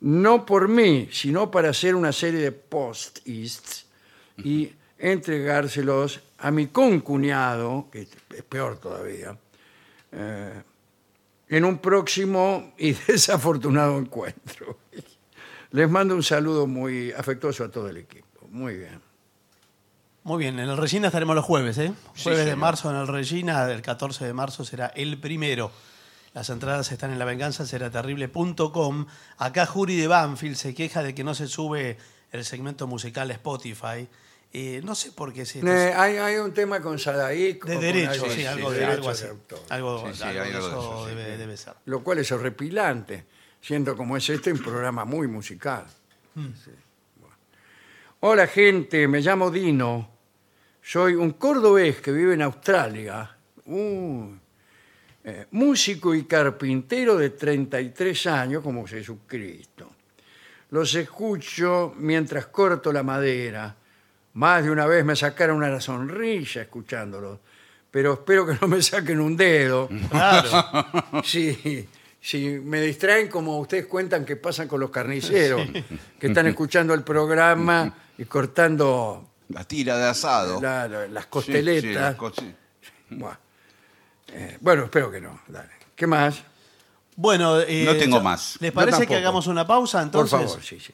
No 0.00 0.44
por 0.44 0.66
mí, 0.66 1.08
sino 1.12 1.48
para 1.48 1.70
hacer 1.70 1.94
una 1.94 2.10
serie 2.10 2.40
de 2.40 2.50
post-ists 2.50 3.86
y 4.38 4.72
entregárselos 4.98 6.22
a 6.38 6.50
mi 6.50 6.66
concuñado, 6.66 7.86
que 7.92 8.00
es 8.00 8.42
peor 8.48 8.80
todavía, 8.80 9.38
eh, 10.10 10.60
en 11.50 11.64
un 11.64 11.78
próximo 11.78 12.74
y 12.78 12.92
desafortunado 13.06 13.96
encuentro. 13.96 14.82
Les 15.74 15.90
mando 15.90 16.14
un 16.14 16.22
saludo 16.22 16.68
muy 16.68 17.10
afectuoso 17.10 17.64
a 17.64 17.68
todo 17.68 17.88
el 17.88 17.96
equipo. 17.96 18.46
Muy 18.50 18.76
bien. 18.76 19.00
Muy 20.22 20.38
bien, 20.38 20.56
en 20.60 20.68
el 20.70 20.76
Regina 20.76 21.08
estaremos 21.08 21.34
los 21.34 21.44
jueves, 21.44 21.76
¿eh? 21.78 21.92
Sí, 22.14 22.22
Jueves 22.22 22.38
de 22.38 22.44
señor. 22.52 22.58
marzo 22.58 22.90
en 22.90 22.96
el 22.96 23.08
Regina, 23.08 23.68
el 23.70 23.82
14 23.82 24.24
de 24.24 24.32
marzo 24.32 24.64
será 24.64 24.86
el 24.94 25.18
primero. 25.18 25.72
Las 26.32 26.48
entradas 26.50 26.92
están 26.92 27.10
en 27.10 27.18
lavenganzaseraterrible.com. 27.18 29.06
Acá 29.38 29.66
Juri 29.66 29.96
de 29.96 30.06
Banfield 30.06 30.54
se 30.56 30.74
queja 30.74 31.02
de 31.02 31.12
que 31.12 31.24
no 31.24 31.34
se 31.34 31.48
sube 31.48 31.98
el 32.30 32.44
segmento 32.44 32.86
musical 32.86 33.28
a 33.30 33.34
Spotify. 33.34 34.08
Eh, 34.52 34.80
no 34.84 34.94
sé 34.94 35.10
por 35.10 35.32
qué. 35.32 35.42
Eh, 35.42 35.92
hay, 35.96 36.16
hay 36.18 36.36
un 36.36 36.54
tema 36.54 36.80
con 36.80 37.00
Sadaik. 37.00 37.64
o 37.64 37.68
de 37.68 37.74
con 37.74 37.82
derechos, 37.82 38.12
alguien, 38.22 38.30
sí, 38.30 38.40
sí, 38.42 38.46
algo, 38.46 38.70
de, 38.70 38.84
algo 38.84 39.10
así. 39.10 39.26
autor. 39.26 39.58
Algo, 39.68 40.06
Sí, 40.12 40.18
sí, 40.18 40.22
algo 40.22 40.42
hay 40.42 40.50
de 40.50 40.56
algo 40.56 40.68
de 40.68 40.72
eso 40.74 40.80
eso, 40.80 41.08
sí. 41.08 41.14
debe, 41.16 41.36
debe 41.36 41.56
ser. 41.56 41.74
lo 41.86 42.04
cual 42.04 42.18
es 42.18 42.30
horripilante, 42.30 43.24
siendo 43.64 43.96
como 43.96 44.14
es 44.14 44.28
este 44.28 44.52
un 44.52 44.58
programa 44.58 45.06
muy 45.06 45.26
musical. 45.26 45.86
Sí, 46.34 46.70
bueno. 47.18 47.36
Hola 48.20 48.46
gente, 48.46 49.08
me 49.08 49.22
llamo 49.22 49.50
Dino, 49.50 50.10
soy 50.82 51.14
un 51.14 51.30
cordobés 51.32 52.02
que 52.02 52.12
vive 52.12 52.34
en 52.34 52.42
Australia, 52.42 53.30
Uh, 53.66 54.28
eh, 55.24 55.46
músico 55.52 56.14
y 56.14 56.24
carpintero 56.24 57.16
de 57.16 57.30
33 57.30 58.26
años 58.26 58.62
como 58.62 58.86
Jesucristo. 58.86 59.90
Los 60.68 60.94
escucho 60.94 61.94
mientras 61.96 62.48
corto 62.48 62.92
la 62.92 63.02
madera. 63.02 63.74
Más 64.34 64.62
de 64.62 64.70
una 64.70 64.84
vez 64.84 65.02
me 65.02 65.16
sacaron 65.16 65.56
una 65.56 65.80
sonrisa 65.80 66.60
escuchándolos, 66.60 67.38
pero 67.90 68.12
espero 68.12 68.44
que 68.44 68.58
no 68.60 68.68
me 68.68 68.82
saquen 68.82 69.18
un 69.18 69.34
dedo. 69.34 69.88
Claro. 70.10 71.22
Sí, 71.24 71.88
sí, 72.24 72.58
me 72.62 72.80
distraen 72.80 73.28
como 73.28 73.58
ustedes 73.58 73.86
cuentan 73.86 74.24
que 74.24 74.36
pasan 74.36 74.66
con 74.66 74.80
los 74.80 74.90
carniceros, 74.90 75.60
que 76.18 76.26
están 76.28 76.46
escuchando 76.46 76.94
el 76.94 77.02
programa 77.02 77.94
y 78.16 78.24
cortando 78.24 79.28
La 79.50 79.64
tira 79.64 79.98
de 79.98 80.06
asado. 80.06 80.60
la- 80.60 80.88
la- 80.88 81.06
las 81.06 81.24
Sí, 81.24 81.30
costeletas. 81.30 81.82
sí, 81.82 81.92
las 81.92 82.14
co- 82.16 82.32
sí. 82.32 82.54
Bueno, 83.10 83.38
Eh, 84.28 84.56
bueno, 84.60 84.84
espero 84.84 85.10
que 85.12 85.20
no. 85.20 85.38
Dale. 85.46 85.68
¿Qué 85.94 86.06
más? 86.06 86.42
Bueno, 87.14 87.60
eh, 87.60 87.84
No 87.84 87.94
tengo 87.96 88.20
más. 88.20 88.56
¿Les 88.60 88.70
Yo 88.72 88.74
parece 88.74 88.96
que 89.00 89.04
tampoco. 89.04 89.18
hagamos 89.18 89.46
una 89.46 89.66
pausa 89.66 90.02
entonces? 90.02 90.38
Por 90.38 90.48
favor, 90.48 90.62
sí, 90.64 90.80
sí. 90.80 90.92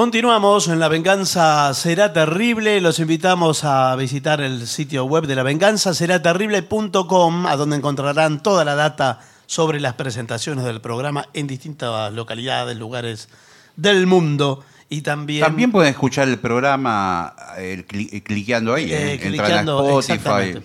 Continuamos 0.00 0.68
en 0.68 0.78
La 0.78 0.88
Venganza 0.88 1.74
Será 1.74 2.10
Terrible. 2.10 2.80
Los 2.80 2.98
invitamos 3.00 3.64
a 3.64 3.94
visitar 3.96 4.40
el 4.40 4.66
sitio 4.66 5.04
web 5.04 5.26
de 5.26 5.34
La 5.34 5.42
Venganza 5.42 5.92
Será 5.92 6.22
Terrible.com, 6.22 7.44
a 7.44 7.54
donde 7.56 7.76
encontrarán 7.76 8.42
toda 8.42 8.64
la 8.64 8.74
data 8.76 9.20
sobre 9.44 9.78
las 9.78 9.92
presentaciones 9.92 10.64
del 10.64 10.80
programa 10.80 11.28
en 11.34 11.46
distintas 11.46 12.14
localidades, 12.14 12.78
lugares 12.78 13.28
del 13.76 14.06
mundo. 14.06 14.64
Y 14.88 15.02
también, 15.02 15.42
También 15.44 15.70
pueden 15.70 15.90
escuchar 15.90 16.28
el 16.28 16.38
programa 16.38 17.36
eh, 17.58 17.84
cli- 17.86 18.22
cliqueando 18.22 18.72
ahí. 18.72 18.90
eh, 18.90 19.12
eh, 19.12 19.14
a 19.16 19.20
clicando 19.20 20.00
Spotify. 20.00 20.12
exactamente. 20.14 20.62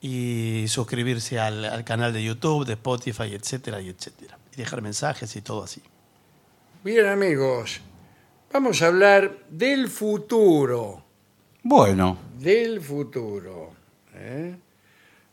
y 0.00 0.64
suscribirse 0.66 1.38
al, 1.38 1.64
al 1.66 1.84
canal 1.84 2.12
de 2.12 2.24
YouTube, 2.24 2.66
de 2.66 2.72
Spotify, 2.72 3.32
etcétera, 3.32 3.80
y 3.80 3.90
etcétera. 3.90 4.38
Y 4.52 4.56
dejar 4.56 4.82
mensajes 4.82 5.36
y 5.36 5.40
todo 5.40 5.62
así. 5.62 5.80
Bien, 6.82 7.06
amigos, 7.06 7.80
vamos 8.52 8.82
a 8.82 8.88
hablar 8.88 9.38
del 9.48 9.88
futuro. 9.88 11.02
Bueno, 11.62 12.18
Del 12.38 12.80
futuro. 12.80 13.70
¿eh? 14.14 14.54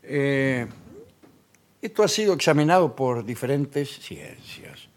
Eh, 0.03 0.67
esto 1.81 2.03
ha 2.03 2.07
sido 2.07 2.33
examinado 2.33 2.95
por 2.95 3.25
diferentes 3.25 3.99
ciencias. 3.99 4.87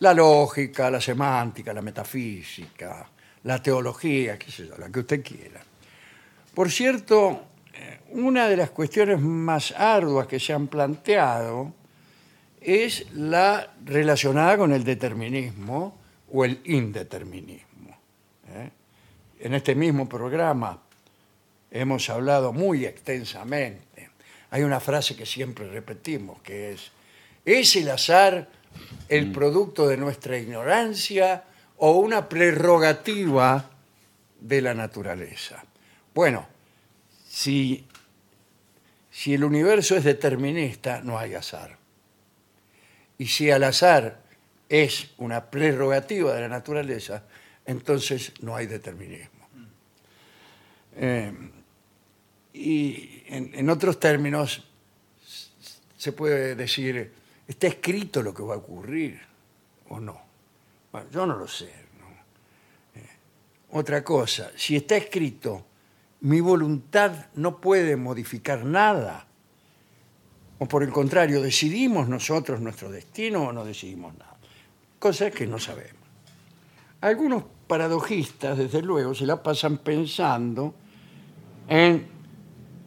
La 0.00 0.12
lógica, 0.12 0.90
la 0.90 1.00
semántica, 1.00 1.72
la 1.72 1.82
metafísica, 1.82 3.08
la 3.44 3.62
teología, 3.62 4.38
qué 4.38 4.50
sé 4.50 4.68
yo, 4.68 4.76
la 4.76 4.90
que 4.90 5.00
usted 5.00 5.22
quiera. 5.22 5.60
Por 6.54 6.70
cierto, 6.70 7.46
eh, 7.72 8.00
una 8.10 8.48
de 8.48 8.56
las 8.58 8.70
cuestiones 8.70 9.20
más 9.20 9.72
arduas 9.72 10.26
que 10.26 10.38
se 10.38 10.52
han 10.52 10.68
planteado 10.68 11.72
es 12.60 13.10
la 13.12 13.72
relacionada 13.84 14.56
con 14.58 14.72
el 14.72 14.84
determinismo 14.84 16.05
o 16.32 16.44
el 16.44 16.60
indeterminismo. 16.64 17.96
¿eh? 18.48 18.70
En 19.40 19.54
este 19.54 19.74
mismo 19.74 20.08
programa 20.08 20.80
hemos 21.70 22.08
hablado 22.10 22.52
muy 22.52 22.84
extensamente. 22.84 24.10
Hay 24.50 24.62
una 24.62 24.80
frase 24.80 25.16
que 25.16 25.26
siempre 25.26 25.68
repetimos, 25.68 26.40
que 26.42 26.72
es, 26.72 26.90
¿es 27.44 27.76
el 27.76 27.90
azar 27.90 28.48
el 29.08 29.32
producto 29.32 29.88
de 29.88 29.96
nuestra 29.96 30.38
ignorancia 30.38 31.44
o 31.78 31.92
una 31.92 32.28
prerrogativa 32.28 33.70
de 34.40 34.62
la 34.62 34.74
naturaleza? 34.74 35.64
Bueno, 36.14 36.46
si, 37.28 37.86
si 39.10 39.34
el 39.34 39.44
universo 39.44 39.96
es 39.96 40.04
determinista, 40.04 41.00
no 41.02 41.18
hay 41.18 41.34
azar. 41.34 41.76
Y 43.18 43.26
si 43.26 43.50
al 43.50 43.64
azar 43.64 44.25
es 44.68 45.10
una 45.18 45.50
prerrogativa 45.50 46.34
de 46.34 46.40
la 46.42 46.48
naturaleza, 46.48 47.24
entonces 47.64 48.32
no 48.40 48.56
hay 48.56 48.66
determinismo. 48.66 49.48
Eh, 50.96 51.32
y 52.54 53.22
en, 53.26 53.54
en 53.54 53.70
otros 53.70 54.00
términos, 54.00 54.64
se 55.96 56.12
puede 56.12 56.54
decir, 56.54 57.12
¿está 57.46 57.66
escrito 57.66 58.22
lo 58.22 58.32
que 58.32 58.42
va 58.42 58.54
a 58.54 58.58
ocurrir 58.58 59.20
o 59.88 60.00
no? 60.00 60.20
Bueno, 60.92 61.10
yo 61.10 61.26
no 61.26 61.36
lo 61.36 61.48
sé. 61.48 61.66
Eh, 62.94 63.08
otra 63.72 64.02
cosa, 64.02 64.50
si 64.56 64.76
está 64.76 64.96
escrito, 64.96 65.66
mi 66.20 66.40
voluntad 66.40 67.26
no 67.34 67.60
puede 67.60 67.96
modificar 67.96 68.64
nada. 68.64 69.26
O 70.58 70.66
por 70.66 70.82
el 70.82 70.90
contrario, 70.90 71.42
¿decidimos 71.42 72.08
nosotros 72.08 72.60
nuestro 72.60 72.90
destino 72.90 73.48
o 73.48 73.52
no 73.52 73.64
decidimos 73.64 74.16
nada? 74.16 74.35
Cosas 74.98 75.32
que 75.32 75.46
no 75.46 75.58
sabemos. 75.58 75.94
Algunos 77.00 77.44
paradojistas, 77.66 78.58
desde 78.58 78.82
luego, 78.82 79.14
se 79.14 79.26
la 79.26 79.42
pasan 79.42 79.78
pensando 79.78 80.74
en 81.68 82.06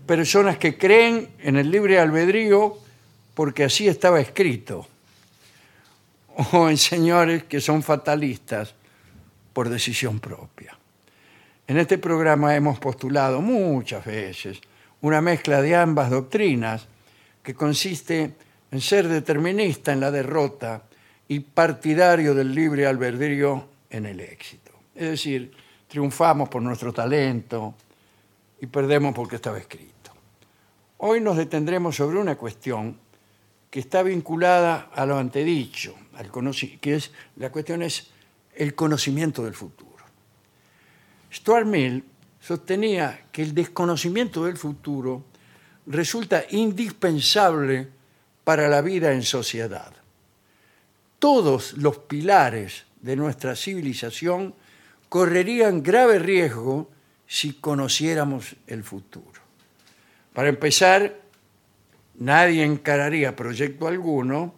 personas 0.06 0.58
que 0.58 0.78
creen 0.78 1.30
en 1.40 1.58
el 1.58 1.70
libre 1.70 2.00
albedrío 2.00 2.78
porque 3.34 3.64
así 3.64 3.88
estaba 3.88 4.20
escrito, 4.20 4.88
o 6.52 6.70
en 6.70 6.78
señores 6.78 7.44
que 7.44 7.62
son 7.62 7.84
fatalistas 7.84 8.74
por 9.54 9.70
decisión 9.70 10.20
propia. 10.20 10.78
En 11.68 11.78
este 11.78 11.98
programa 11.98 12.56
hemos 12.56 12.80
postulado 12.80 13.42
muchas 13.42 14.04
veces 14.04 14.60
una 15.02 15.22
mezcla 15.22 15.62
de 15.62 15.76
ambas 15.76 16.10
doctrinas 16.10 16.88
que 17.44 17.54
consiste 17.54 18.34
en 18.72 18.82
ser 18.82 19.08
determinista 19.08 19.94
en 19.94 20.00
la 20.00 20.12
derrota 20.12 20.84
y 21.30 21.40
partidario 21.42 22.34
del 22.34 22.54
libre 22.54 22.88
albedrío 22.88 23.70
en 23.90 24.08
el 24.08 24.20
éxito. 24.20 24.72
Es 24.96 25.12
decir, 25.12 25.52
triunfamos 25.88 26.50
por 26.50 26.62
nuestro 26.62 26.92
talento 26.92 27.76
y 28.60 28.66
perdemos 28.66 29.14
porque 29.14 29.36
estaba 29.36 29.60
escrito. 29.60 30.12
Hoy 30.98 31.22
nos 31.22 31.38
detendremos 31.38 31.96
sobre 31.96 32.18
una 32.18 32.36
cuestión 32.36 32.98
que 33.70 33.80
está 33.80 34.02
vinculada 34.02 34.90
a 34.92 35.06
lo 35.06 35.20
antedicho, 35.20 35.96
al 36.16 36.32
que 36.82 36.96
es 36.96 37.12
la 37.36 37.52
cuestión 37.52 37.84
es 37.84 38.10
el 38.56 38.74
conocimiento 38.74 39.44
del 39.46 39.54
futuro. 39.54 40.04
Stuart 41.32 41.68
Mill 41.68 42.04
sostenía 42.40 43.28
que 43.32 43.44
el 43.44 43.54
desconocimiento 43.54 44.46
del 44.46 44.58
futuro 44.58 45.26
resulta 45.86 46.44
indispensable 46.50 47.88
para 48.44 48.68
la 48.68 48.82
vida 48.82 49.14
en 49.14 49.22
sociedad. 49.22 49.94
Todos 51.20 51.74
los 51.74 51.98
pilares 51.98 52.86
de 53.02 53.16
nuestra 53.16 53.56
civilización 53.56 54.56
correrían 55.10 55.84
grave 55.84 56.20
riesgo 56.20 56.90
si 57.28 57.54
conociéramos 57.54 58.56
el 58.68 58.84
futuro. 58.84 59.42
Para 60.34 60.50
empezar, 60.50 61.20
nadie 62.16 62.64
encararía 62.64 63.36
proyecto 63.36 63.88
alguno 63.88 64.56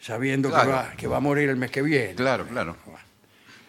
sabiendo 0.00 0.50
que, 0.50 0.66
va, 0.66 0.92
que 0.96 1.06
va 1.06 1.16
a 1.16 1.20
morir 1.20 1.48
el 1.48 1.56
mes 1.56 1.70
que 1.70 1.82
viene. 1.82 2.14
claro, 2.14 2.46
claro. 2.46 2.76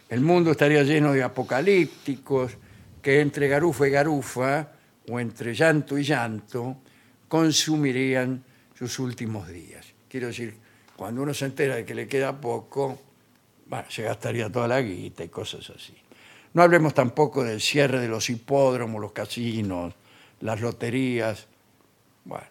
El 0.10 0.22
mundo 0.22 0.52
estaría 0.52 0.84
lleno 0.84 1.12
de 1.12 1.22
apocalípticos 1.22 2.54
que 3.02 3.20
entre 3.20 3.48
garufa 3.48 3.88
y 3.88 3.92
garufa, 3.92 4.72
o 5.10 5.20
entre 5.20 5.54
llanto 5.54 5.98
y 5.98 6.04
llanto, 6.04 6.78
consumirían 7.28 8.44
sus 8.78 9.00
últimos 9.00 9.48
días. 9.48 9.86
Quiero 10.10 10.28
decir, 10.28 10.56
cuando 10.98 11.22
uno 11.22 11.34
se 11.34 11.46
entera 11.46 11.76
de 11.76 11.86
que 11.86 11.96
le 11.96 12.08
queda 12.08 12.42
poco, 12.42 13.00
se 13.88 14.04
gastaría 14.04 14.52
toda 14.52 14.68
la 14.68 14.82
guita 14.82 15.24
y 15.24 15.30
cosas 15.30 15.70
así. 15.70 15.96
No 16.54 16.64
hablemos 16.64 16.94
tampoco 16.94 17.44
del 17.44 17.62
cierre 17.62 18.00
de 18.00 18.10
los 18.10 18.30
hipódromos, 18.30 19.00
los 19.00 19.14
casinos, 19.14 19.94
las 20.42 20.60
loterías. 20.60 21.48
Bueno, 22.26 22.48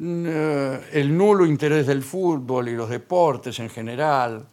Mm, 0.00 0.24
eh, 0.26 0.80
el 0.92 1.14
nulo 1.14 1.44
interés 1.44 1.86
del 1.86 2.02
fútbol 2.02 2.70
y 2.70 2.74
los 2.74 2.88
deportes 2.88 3.58
en 3.58 3.68
general. 3.68 4.46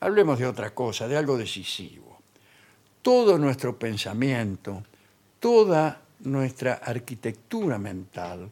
Hablemos 0.00 0.38
de 0.38 0.46
otra 0.46 0.74
cosa, 0.74 1.06
de 1.06 1.14
algo 1.14 1.36
decisivo. 1.36 2.18
Todo 3.02 3.36
nuestro 3.36 3.78
pensamiento, 3.78 4.82
toda 5.38 6.00
nuestra 6.20 6.74
arquitectura 6.74 7.76
mental 7.76 8.50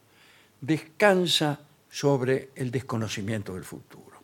descansa 0.61 1.59
sobre 1.91 2.51
el 2.55 2.71
desconocimiento 2.71 3.55
del 3.55 3.65
futuro. 3.65 4.23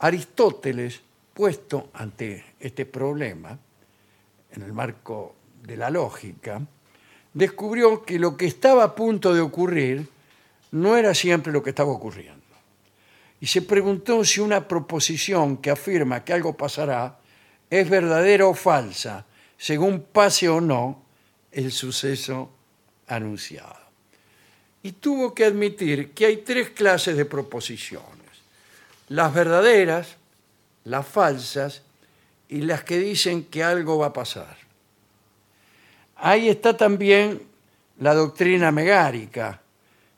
Aristóteles, 0.00 1.00
puesto 1.32 1.90
ante 1.94 2.54
este 2.58 2.86
problema, 2.86 3.56
en 4.50 4.62
el 4.62 4.72
marco 4.72 5.36
de 5.62 5.76
la 5.76 5.90
lógica, 5.90 6.60
descubrió 7.32 8.02
que 8.02 8.18
lo 8.18 8.36
que 8.36 8.46
estaba 8.46 8.84
a 8.84 8.94
punto 8.94 9.32
de 9.32 9.40
ocurrir 9.40 10.08
no 10.72 10.96
era 10.96 11.14
siempre 11.14 11.52
lo 11.52 11.62
que 11.62 11.70
estaba 11.70 11.92
ocurriendo. 11.92 12.38
Y 13.40 13.46
se 13.46 13.62
preguntó 13.62 14.24
si 14.24 14.40
una 14.40 14.66
proposición 14.66 15.58
que 15.58 15.70
afirma 15.70 16.24
que 16.24 16.32
algo 16.32 16.56
pasará 16.56 17.18
es 17.70 17.88
verdadera 17.88 18.46
o 18.46 18.54
falsa, 18.54 19.26
según 19.56 20.00
pase 20.12 20.48
o 20.48 20.60
no 20.60 21.02
el 21.52 21.70
suceso 21.70 22.50
anunciado. 23.06 23.77
Y 24.82 24.92
tuvo 24.92 25.34
que 25.34 25.44
admitir 25.44 26.12
que 26.12 26.26
hay 26.26 26.38
tres 26.38 26.70
clases 26.70 27.16
de 27.16 27.24
proposiciones. 27.24 28.08
Las 29.08 29.34
verdaderas, 29.34 30.16
las 30.84 31.06
falsas 31.06 31.82
y 32.48 32.62
las 32.62 32.84
que 32.84 32.98
dicen 32.98 33.44
que 33.44 33.62
algo 33.62 33.98
va 33.98 34.06
a 34.06 34.12
pasar. 34.12 34.56
Ahí 36.16 36.48
está 36.48 36.76
también 36.76 37.42
la 38.00 38.14
doctrina 38.14 38.70
megárica, 38.70 39.60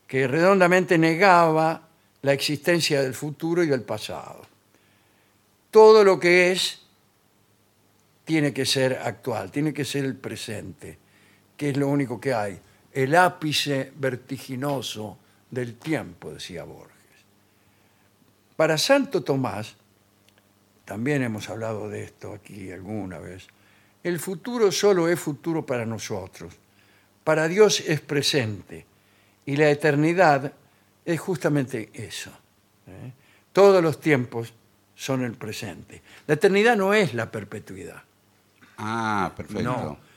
que 0.06 0.26
redondamente 0.26 0.98
negaba 0.98 1.88
la 2.22 2.32
existencia 2.32 3.02
del 3.02 3.14
futuro 3.14 3.62
y 3.62 3.68
del 3.68 3.82
pasado. 3.82 4.42
Todo 5.70 6.04
lo 6.04 6.18
que 6.18 6.52
es 6.52 6.80
tiene 8.24 8.52
que 8.52 8.66
ser 8.66 9.00
actual, 9.02 9.50
tiene 9.50 9.72
que 9.72 9.84
ser 9.84 10.04
el 10.04 10.16
presente, 10.16 10.98
que 11.56 11.70
es 11.70 11.76
lo 11.76 11.88
único 11.88 12.20
que 12.20 12.34
hay. 12.34 12.60
El 12.92 13.14
ápice 13.14 13.92
vertiginoso 13.96 15.18
del 15.50 15.76
tiempo, 15.76 16.32
decía 16.32 16.64
Borges. 16.64 16.96
Para 18.56 18.76
Santo 18.76 19.22
Tomás, 19.22 19.76
también 20.84 21.22
hemos 21.22 21.48
hablado 21.48 21.88
de 21.88 22.02
esto 22.04 22.34
aquí 22.34 22.70
alguna 22.72 23.18
vez, 23.18 23.46
el 24.02 24.18
futuro 24.18 24.72
solo 24.72 25.08
es 25.08 25.20
futuro 25.20 25.64
para 25.64 25.86
nosotros. 25.86 26.54
Para 27.22 27.48
Dios 27.48 27.80
es 27.80 28.00
presente 28.00 28.86
y 29.46 29.56
la 29.56 29.70
eternidad 29.70 30.52
es 31.04 31.20
justamente 31.20 31.90
eso. 31.92 32.30
¿eh? 32.86 33.12
Todos 33.52 33.82
los 33.82 34.00
tiempos 34.00 34.52
son 34.94 35.22
el 35.22 35.32
presente. 35.32 36.02
La 36.26 36.34
eternidad 36.34 36.76
no 36.76 36.94
es 36.94 37.14
la 37.14 37.30
perpetuidad. 37.30 38.02
Ah, 38.78 39.32
perfecto. 39.36 39.62
No. 39.62 40.09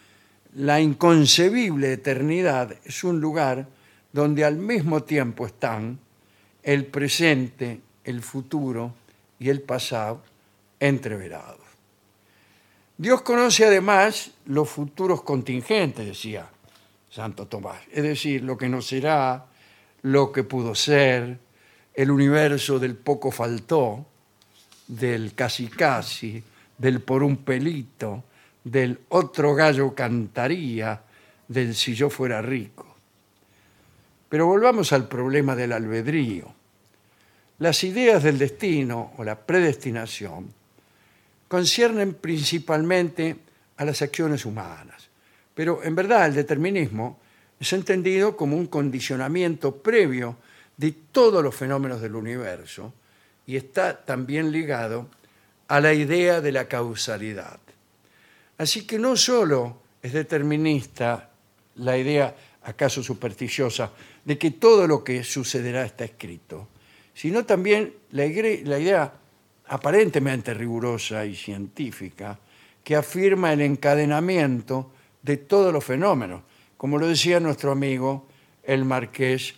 La 0.56 0.80
inconcebible 0.80 1.94
eternidad 1.94 2.76
es 2.86 3.04
un 3.04 3.20
lugar 3.20 3.68
donde 4.12 4.46
al 4.46 4.58
mismo 4.58 5.02
tiempo 5.02 5.48
están 5.48 6.00
el 6.62 6.86
presente, 6.86 7.82
el 8.04 8.22
futuro 8.22 8.94
y 9.40 9.50
el 9.50 9.62
pasado 9.62 10.22
entreverados. 10.80 11.58
Dios 12.98 13.24
conoce 13.24 13.66
además 13.66 14.32
los 14.46 14.70
futuros 14.70 15.24
contingentes, 15.24 16.06
decía 16.06 16.48
Santo 17.10 17.48
Tomás, 17.48 17.80
es 17.92 18.04
decir, 18.04 18.44
lo 18.44 18.56
que 18.56 18.70
no 18.70 18.82
será, 18.82 19.46
lo 20.04 20.32
que 20.32 20.44
pudo 20.44 20.76
ser, 20.76 21.40
el 21.96 22.12
universo 22.12 22.78
del 22.78 22.96
poco 22.96 23.32
faltó, 23.32 24.06
del 24.88 25.34
casi 25.34 25.68
casi, 25.68 26.44
del 26.78 27.02
por 27.02 27.24
un 27.24 27.38
pelito, 27.38 28.24
del 28.64 29.00
otro 29.10 29.56
gallo 29.56 29.94
cantaría, 29.94 31.02
del 31.48 31.76
si 31.76 31.94
yo 31.94 32.10
fuera 32.10 32.42
rico. 32.42 32.96
Pero 34.30 34.48
volvamos 34.48 34.94
al 34.94 35.08
problema 35.08 35.56
del 35.56 35.74
albedrío. 35.74 36.54
Las 37.60 37.84
ideas 37.84 38.24
del 38.24 38.40
destino 38.40 39.14
o 39.18 39.24
la 39.24 39.40
predestinación 39.40 40.54
conciernen 41.48 42.16
principalmente 42.16 43.38
a 43.78 43.86
las 43.86 44.02
acciones 44.02 44.46
humanas, 44.46 45.10
pero 45.54 45.84
en 45.84 45.96
verdad 45.96 46.26
el 46.26 46.34
determinismo 46.34 47.20
es 47.60 47.72
entendido 47.74 48.36
como 48.36 48.58
un 48.58 48.68
condicionamiento 48.68 49.76
previo 49.76 50.38
de 50.78 50.92
todos 51.12 51.44
los 51.44 51.56
fenómenos 51.56 52.02
del 52.02 52.16
universo 52.16 52.94
y 53.46 53.56
está 53.56 54.04
también 54.04 54.52
ligado 54.52 55.08
a 55.68 55.80
la 55.80 55.94
idea 55.94 56.42
de 56.42 56.52
la 56.52 56.68
causalidad. 56.68 57.60
Así 58.64 58.88
que 58.88 58.98
no 58.98 59.18
solo 59.18 59.76
es 60.02 60.14
determinista 60.14 61.30
la 61.76 61.98
idea, 61.98 62.34
acaso 62.64 63.04
supersticiosa, 63.04 63.92
de 64.24 64.38
que 64.38 64.52
todo 64.52 64.88
lo 64.88 65.04
que 65.04 65.22
sucederá 65.22 65.84
está 65.84 66.06
escrito, 66.06 66.70
sino 67.14 67.44
también 67.44 67.94
la, 68.12 68.24
la 68.24 68.80
idea 68.80 69.12
aparentemente 69.68 70.54
rigurosa 70.54 71.26
y 71.26 71.36
científica 71.36 72.40
que 72.86 72.96
afirma 72.96 73.52
el 73.52 73.60
encadenamiento 73.60 74.94
de 75.22 75.36
todos 75.36 75.74
los 75.74 75.84
fenómenos, 75.84 76.44
como 76.78 76.98
lo 76.98 77.08
decía 77.08 77.42
nuestro 77.42 77.74
amigo 77.74 78.28
el 78.64 78.86
marqués 78.86 79.56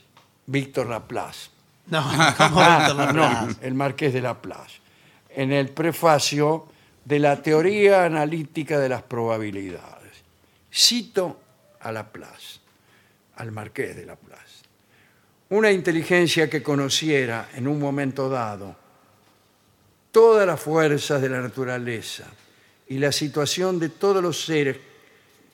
Víctor 0.47 0.89
Laplace. 0.89 1.51
No, 1.91 2.01
¿cómo 2.37 2.59
Víctor 2.59 3.13
No, 3.13 3.49
el 3.61 3.75
marqués 3.75 4.13
de 4.13 4.21
Laplace, 4.21 4.79
en 5.29 5.51
el 5.51 5.69
prefacio 5.69 6.73
de 7.05 7.19
la 7.19 7.41
teoría 7.41 8.03
analítica 8.03 8.79
de 8.79 8.89
las 8.89 9.03
probabilidades. 9.03 10.11
Cito 10.73 11.39
a 11.79 11.91
Laplace, 11.91 12.59
al 13.37 13.51
marqués 13.51 13.95
de 13.95 14.05
Laplace. 14.05 14.65
Una 15.49 15.71
inteligencia 15.71 16.49
que 16.49 16.63
conociera 16.63 17.49
en 17.53 17.67
un 17.67 17.79
momento 17.79 18.27
dado 18.27 18.75
todas 20.11 20.47
las 20.47 20.59
fuerzas 20.59 21.21
de 21.21 21.29
la 21.29 21.41
naturaleza 21.41 22.25
y 22.87 22.97
la 22.97 23.11
situación 23.11 23.79
de 23.79 23.89
todos 23.89 24.23
los 24.23 24.43
seres 24.43 24.77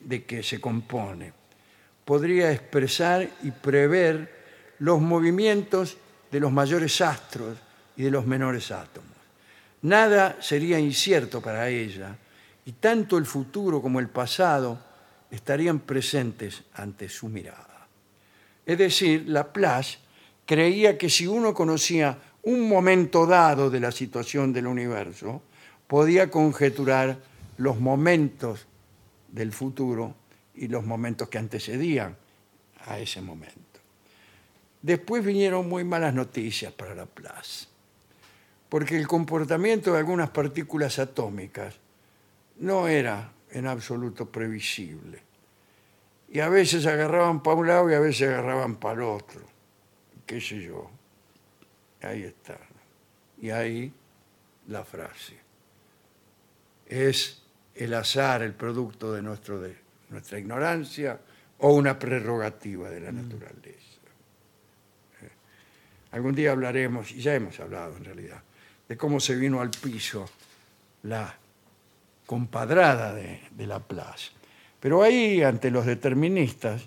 de 0.00 0.24
que 0.24 0.42
se 0.42 0.60
compone, 0.60 1.32
podría 2.04 2.50
expresar 2.50 3.28
y 3.42 3.50
prever 3.50 4.74
los 4.78 5.00
movimientos 5.00 5.96
de 6.30 6.40
los 6.40 6.50
mayores 6.50 7.00
astros 7.00 7.58
y 7.96 8.04
de 8.04 8.10
los 8.10 8.26
menores 8.26 8.70
átomos. 8.70 9.11
Nada 9.82 10.36
sería 10.40 10.78
incierto 10.78 11.40
para 11.40 11.68
ella 11.68 12.16
y 12.64 12.72
tanto 12.72 13.18
el 13.18 13.26
futuro 13.26 13.82
como 13.82 13.98
el 13.98 14.08
pasado 14.08 14.78
estarían 15.30 15.80
presentes 15.80 16.62
ante 16.74 17.08
su 17.08 17.28
mirada. 17.28 17.88
Es 18.64 18.78
decir, 18.78 19.24
Laplace 19.28 19.98
creía 20.46 20.96
que 20.96 21.10
si 21.10 21.26
uno 21.26 21.52
conocía 21.52 22.18
un 22.42 22.68
momento 22.68 23.26
dado 23.26 23.70
de 23.70 23.80
la 23.80 23.90
situación 23.90 24.52
del 24.52 24.66
universo, 24.66 25.42
podía 25.86 26.30
conjeturar 26.30 27.18
los 27.56 27.78
momentos 27.78 28.66
del 29.28 29.52
futuro 29.52 30.14
y 30.54 30.68
los 30.68 30.84
momentos 30.84 31.28
que 31.28 31.38
antecedían 31.38 32.16
a 32.86 32.98
ese 32.98 33.20
momento. 33.20 33.80
Después 34.80 35.24
vinieron 35.24 35.68
muy 35.68 35.84
malas 35.84 36.12
noticias 36.12 36.72
para 36.72 36.94
Laplace, 36.94 37.66
porque 38.72 38.96
el 38.96 39.06
comportamiento 39.06 39.92
de 39.92 39.98
algunas 39.98 40.30
partículas 40.30 40.98
atómicas 40.98 41.74
no 42.60 42.88
era 42.88 43.30
en 43.50 43.66
absoluto 43.66 44.32
previsible. 44.32 45.20
Y 46.30 46.40
a 46.40 46.48
veces 46.48 46.86
agarraban 46.86 47.42
para 47.42 47.56
un 47.56 47.66
lado 47.68 47.90
y 47.90 47.92
a 47.92 48.00
veces 48.00 48.30
agarraban 48.30 48.76
para 48.76 48.94
el 48.94 49.02
otro. 49.02 49.42
¿Qué 50.24 50.40
sé 50.40 50.62
yo? 50.62 50.90
Ahí 52.00 52.22
está. 52.22 52.56
Y 53.42 53.50
ahí 53.50 53.92
la 54.68 54.86
frase. 54.86 55.36
¿Es 56.86 57.42
el 57.74 57.92
azar 57.92 58.40
el 58.40 58.54
producto 58.54 59.12
de, 59.12 59.20
nuestro, 59.20 59.60
de 59.60 59.76
nuestra 60.08 60.38
ignorancia 60.38 61.20
o 61.58 61.74
una 61.74 61.98
prerrogativa 61.98 62.88
de 62.88 63.00
la 63.00 63.12
naturaleza? 63.12 63.98
Eh, 65.20 65.28
Algún 66.12 66.34
día 66.34 66.52
hablaremos, 66.52 67.12
y 67.12 67.20
ya 67.20 67.34
hemos 67.34 67.60
hablado 67.60 67.98
en 67.98 68.04
realidad, 68.06 68.42
de 68.88 68.96
cómo 68.96 69.20
se 69.20 69.36
vino 69.36 69.60
al 69.60 69.70
piso 69.70 70.28
la 71.04 71.34
compadrada 72.26 73.14
de, 73.14 73.66
Laplace. 73.66 74.30
Pero 74.80 75.02
ahí, 75.02 75.42
ante 75.42 75.70
los 75.70 75.86
deterministas, 75.86 76.82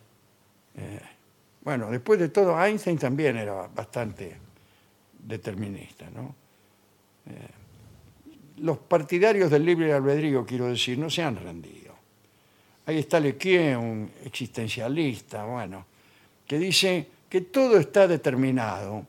eh, 0.75 0.99
bueno, 1.61 1.89
después 1.89 2.19
de 2.19 2.29
todo, 2.29 2.61
Einstein 2.63 2.97
también 2.97 3.37
era 3.37 3.67
bastante 3.67 4.37
determinista, 5.19 6.09
¿no? 6.09 6.35
Eh, 7.27 7.47
los 8.57 8.77
partidarios 8.77 9.51
del 9.51 9.65
libre 9.65 9.93
albedrío, 9.93 10.45
quiero 10.45 10.67
decir, 10.67 10.97
no 10.97 11.09
se 11.09 11.23
han 11.23 11.35
rendido. 11.35 11.93
Ahí 12.85 12.99
está 12.99 13.19
Lequier, 13.19 13.77
un 13.77 14.11
existencialista, 14.23 15.43
bueno, 15.45 15.85
que 16.47 16.59
dice 16.59 17.07
que 17.27 17.41
todo 17.41 17.77
está 17.77 18.07
determinado. 18.07 19.07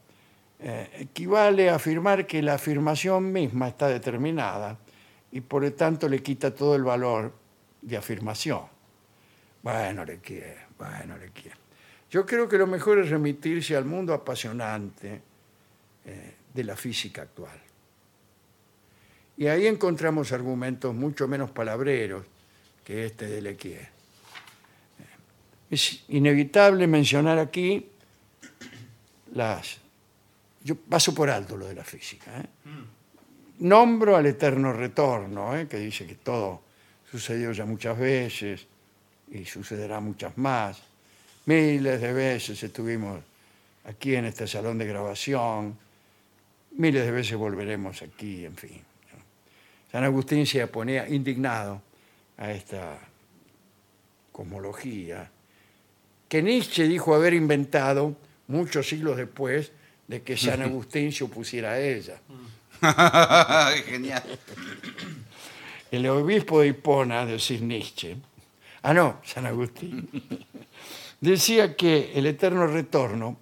Eh, 0.59 0.89
equivale 1.01 1.69
a 1.69 1.75
afirmar 1.75 2.27
que 2.27 2.41
la 2.41 2.55
afirmación 2.55 3.31
misma 3.31 3.69
está 3.69 3.89
determinada 3.89 4.79
y 5.31 5.43
por 5.43 5.63
lo 5.63 5.73
tanto 5.75 6.09
le 6.09 6.23
quita 6.23 6.55
todo 6.55 6.75
el 6.75 6.83
valor 6.83 7.33
de 7.83 7.97
afirmación. 7.97 8.63
Bueno, 9.63 10.05
Lequier, 10.05 10.67
bueno, 10.79 11.19
Lequier. 11.19 11.57
Yo 12.11 12.25
creo 12.25 12.49
que 12.49 12.57
lo 12.57 12.67
mejor 12.67 13.01
es 13.01 13.11
remitirse 13.11 13.77
al 13.77 13.85
mundo 13.85 14.15
apasionante 14.15 15.21
eh, 16.07 16.35
de 16.55 16.65
la 16.65 16.75
física 16.75 17.23
actual. 17.23 17.61
Y 19.37 19.49
ahí 19.49 19.67
encontramos 19.67 20.33
argumentos 20.33 20.95
mucho 20.95 21.29
menos 21.29 21.51
palabreros 21.51 22.25
que 22.83 23.05
este 23.05 23.27
de 23.27 23.43
Lequier. 23.43 23.83
Eh, 23.83 23.89
Es 25.69 26.05
inevitable 26.09 26.87
mencionar 26.87 27.39
aquí 27.39 27.91
las... 29.35 29.81
Yo 30.67 30.75
paso 30.75 31.15
por 31.15 31.31
alto 31.31 31.57
lo 31.57 31.69
de 31.69 31.77
la 31.77 31.85
física. 31.85 32.41
¿eh? 32.41 32.47
Nombro 33.61 34.17
al 34.17 34.27
eterno 34.27 34.73
retorno, 34.73 35.57
¿eh? 35.57 35.69
que 35.69 35.79
dice 35.79 36.05
que 36.05 36.17
todo 36.17 36.61
sucedió 37.09 37.53
ya 37.53 37.65
muchas 37.65 37.97
veces 37.97 38.67
y 39.31 39.45
sucederá 39.45 40.01
muchas 40.01 40.37
más. 40.37 40.83
Miles 41.45 42.01
de 42.01 42.13
veces 42.13 42.61
estuvimos 42.61 43.21
aquí 43.85 44.17
en 44.17 44.25
este 44.25 44.49
salón 44.49 44.77
de 44.79 44.87
grabación, 44.89 45.79
miles 46.73 47.05
de 47.05 47.13
veces 47.13 47.37
volveremos 47.37 48.03
aquí, 48.03 48.45
en 48.45 48.57
fin. 48.57 48.83
San 49.93 50.03
Agustín 50.03 50.45
se 50.47 50.65
oponía 50.65 51.09
indignado 51.09 51.81
a 52.39 52.51
esta 52.51 52.99
cosmología 54.33 55.31
que 56.29 56.43
Nietzsche 56.43 56.89
dijo 56.89 57.15
haber 57.15 57.35
inventado 57.35 58.17
muchos 58.49 58.89
siglos 58.89 59.17
después 59.17 59.71
de 60.09 60.23
que 60.23 60.37
San 60.37 60.63
Agustín 60.63 61.13
se 61.13 61.25
opusiera 61.25 61.73
a 61.73 61.81
ella. 61.81 62.21
Genial. 63.87 64.23
El 65.91 66.07
obispo 66.09 66.61
de 66.61 66.69
Hipona, 66.69 67.25
decir 67.25 67.63
Nietzsche, 67.63 68.17
ah 68.83 68.93
no, 68.93 69.21
San 69.25 69.47
Agustín, 69.47 70.09
decía 71.21 71.77
que 71.77 72.13
el 72.15 72.27
eterno 72.27 72.67
retorno 72.67 73.37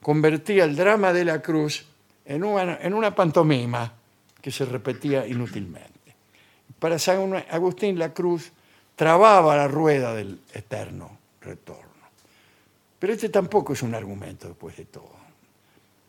convertía 0.00 0.64
el 0.64 0.76
drama 0.76 1.12
de 1.12 1.24
la 1.24 1.42
cruz 1.42 1.86
en 2.24 2.44
una, 2.44 2.78
en 2.80 2.94
una 2.94 3.14
pantomima 3.14 3.92
que 4.40 4.50
se 4.50 4.64
repetía 4.64 5.26
inútilmente. 5.26 6.14
Para 6.78 6.98
San 6.98 7.34
Agustín 7.50 7.98
la 7.98 8.12
cruz 8.12 8.52
trababa 8.94 9.56
la 9.56 9.68
rueda 9.68 10.14
del 10.14 10.40
eterno 10.52 11.18
retorno. 11.40 11.88
Pero 12.98 13.12
este 13.12 13.28
tampoco 13.28 13.72
es 13.72 13.82
un 13.82 13.94
argumento 13.94 14.48
después 14.48 14.76
de 14.76 14.84
todo. 14.86 15.17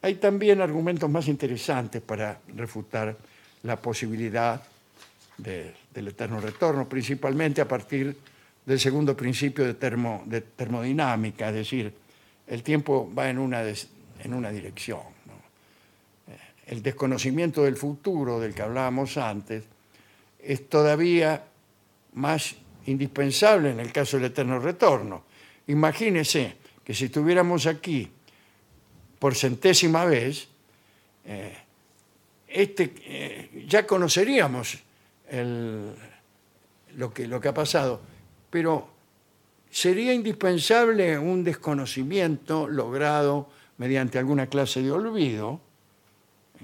Hay 0.01 0.15
también 0.15 0.61
argumentos 0.61 1.09
más 1.09 1.27
interesantes 1.27 2.01
para 2.01 2.39
refutar 2.55 3.15
la 3.63 3.75
posibilidad 3.75 4.61
de- 5.37 5.73
del 5.93 6.07
eterno 6.09 6.39
retorno, 6.39 6.87
principalmente 6.87 7.61
a 7.61 7.67
partir 7.67 8.15
del 8.65 8.79
segundo 8.79 9.15
principio 9.15 9.65
de, 9.65 9.73
termo- 9.73 10.23
de 10.25 10.41
termodinámica, 10.41 11.49
es 11.49 11.55
decir, 11.55 11.93
el 12.47 12.63
tiempo 12.63 13.11
va 13.17 13.29
en 13.29 13.37
una, 13.39 13.61
des- 13.63 13.89
en 14.23 14.33
una 14.33 14.51
dirección. 14.51 14.99
Eh, 16.27 16.37
El 16.67 16.81
desconocimiento 16.83 17.63
del 17.63 17.75
futuro 17.77 18.39
del 18.39 18.53
que 18.53 18.61
hablábamos 18.61 19.17
antes 19.17 19.63
es 20.41 20.69
todavía 20.69 21.43
más 22.13 22.55
indispensable 22.85 23.71
en 23.71 23.79
el 23.79 23.91
caso 23.91 24.17
del 24.17 24.27
eterno 24.27 24.59
retorno. 24.59 25.23
Imagínese 25.67 26.55
que 26.83 26.93
si 26.93 27.05
estuviéramos 27.05 27.65
aquí 27.67 28.09
por 29.19 29.35
centésima 29.35 30.05
vez, 30.05 30.47
eh, 31.25 31.55
este, 32.47 32.93
eh, 33.05 33.65
ya 33.67 33.85
conoceríamos 33.85 34.79
el- 35.29 35.93
lo, 36.95 37.13
que, 37.13 37.27
lo 37.27 37.39
que 37.39 37.49
ha 37.49 37.53
pasado, 37.53 38.01
pero 38.49 38.89
sería 39.69 40.13
indispensable 40.13 41.17
un 41.19 41.43
desconocimiento 41.43 42.67
logrado 42.67 43.49
mediante 43.77 44.17
alguna 44.17 44.47
clase 44.47 44.81
de 44.81 44.91
olvido, 44.91 45.59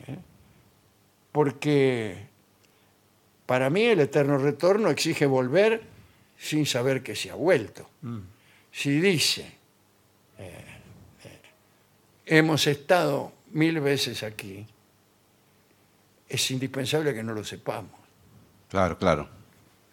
¿eh? 0.07 0.17
porque 1.31 2.25
para 3.45 3.69
mí 3.69 3.83
el 3.83 3.99
eterno 3.99 4.37
retorno 4.37 4.89
exige 4.89 5.25
volver 5.25 5.83
sin 6.37 6.65
saber 6.65 7.03
que 7.03 7.15
se 7.15 7.29
ha 7.31 7.35
vuelto. 7.35 7.87
Si 8.71 8.99
dice, 8.99 9.49
eh, 10.39 10.74
hemos 12.25 12.67
estado 12.67 13.31
mil 13.51 13.79
veces 13.79 14.23
aquí, 14.23 14.65
es 16.27 16.51
indispensable 16.51 17.13
que 17.13 17.23
no 17.23 17.33
lo 17.33 17.43
sepamos, 17.43 17.91
Claro, 18.69 18.97
claro. 18.97 19.29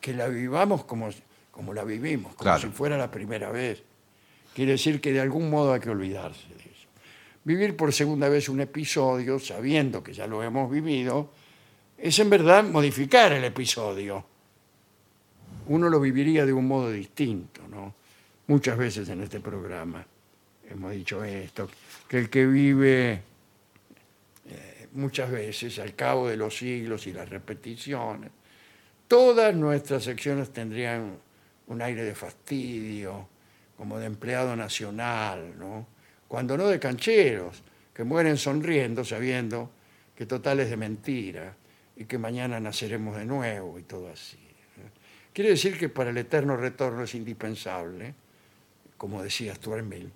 que 0.01 0.15
la 0.15 0.29
vivamos 0.29 0.85
como, 0.85 1.11
como 1.51 1.75
la 1.75 1.85
vivimos, 1.85 2.35
como 2.35 2.43
Claro. 2.45 2.61
si 2.61 2.69
fuera 2.69 2.97
la 2.97 3.11
primera 3.11 3.51
vez. 3.51 3.83
Quiere 4.55 4.73
decir 4.73 5.01
que 5.01 5.13
de 5.13 5.21
algún 5.21 5.49
modo 5.51 5.73
hay 5.73 5.81
que 5.81 5.91
olvidarse 5.91 6.47
de 6.49 6.55
eso. 6.57 6.89
Vivir 7.45 7.77
por 7.77 7.93
segunda 7.93 8.29
vez 8.29 8.49
un 8.49 8.61
episodio, 8.61 9.39
sabiendo 9.39 10.03
que 10.03 10.13
ya 10.13 10.27
lo 10.27 10.43
hemos 10.43 10.71
vivido, 10.71 11.31
es 11.99 12.19
en 12.19 12.31
verdad 12.31 12.65
modificar 12.65 13.33
el 13.33 13.45
episodio. 13.45 14.25
Uno 15.69 15.89
lo 15.89 16.01
viviría 16.01 16.45
de 16.45 16.53
un 16.53 16.67
modo 16.67 16.91
distinto, 16.91 17.63
¿no? 17.69 17.95
Muchas 18.49 18.77
veces 18.77 19.09
en 19.09 19.23
este 19.23 19.41
programa 19.41 20.05
hemos 20.73 20.93
dicho 20.93 21.23
esto, 21.25 21.69
que 22.09 22.19
el 22.19 22.31
que 22.31 22.47
vive 22.47 23.23
eh, 24.49 24.89
muchas 24.93 25.31
veces 25.31 25.79
al 25.79 25.95
cabo 25.95 26.29
de 26.29 26.37
los 26.37 26.57
siglos 26.57 27.07
y 27.07 27.13
las 27.13 27.29
repeticiones, 27.29 28.31
todas 29.09 29.55
nuestras 29.55 30.05
secciones 30.05 30.53
tendrían 30.53 31.17
un 31.67 31.83
aire 31.83 32.05
de 32.05 32.15
fastidio, 32.15 33.29
como 33.77 33.99
de 33.99 34.07
empleado 34.07 34.55
nacional, 34.57 35.59
¿no? 35.59 35.87
Cuando 36.29 36.57
no 36.57 36.69
de 36.69 36.79
cancheros, 36.79 37.63
que 37.93 38.05
mueren 38.05 38.37
sonriendo 38.37 39.05
sabiendo 39.05 39.71
que 40.15 40.27
total 40.27 40.61
es 40.61 40.71
de 40.71 40.77
mentira 40.77 41.55
y 41.97 42.05
que 42.05 42.17
mañana 42.17 42.59
naceremos 42.61 43.17
de 43.17 43.27
nuevo 43.27 43.79
y 43.79 43.83
todo 43.83 44.09
así. 44.09 44.39
Quiere 45.33 45.51
decir 45.51 45.79
que 45.79 45.89
para 45.89 46.11
el 46.11 46.19
eterno 46.19 46.57
retorno 46.57 47.05
es 47.05 47.15
indispensable, 47.15 48.15
como 48.97 49.23
decía 49.23 49.55
Stuart 49.55 49.85
Mill, 49.85 50.13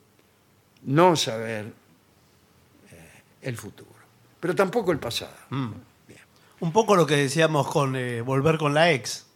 no 0.87 1.15
saber 1.17 1.73
eh, 2.91 3.23
el 3.43 3.57
futuro, 3.57 3.91
pero 4.41 4.55
tampoco 4.55 4.93
el 4.93 4.99
pasado. 4.99 5.35
Bien. 5.51 6.21
Un 6.61 6.73
poco 6.73 6.97
lo 6.97 7.07
que 7.07 7.17
decíamos 7.17 7.69
con 7.69 7.95
eh, 7.97 8.21
volver 8.23 8.59
con 8.59 8.73
la 8.75 8.93
ex. 8.93 9.27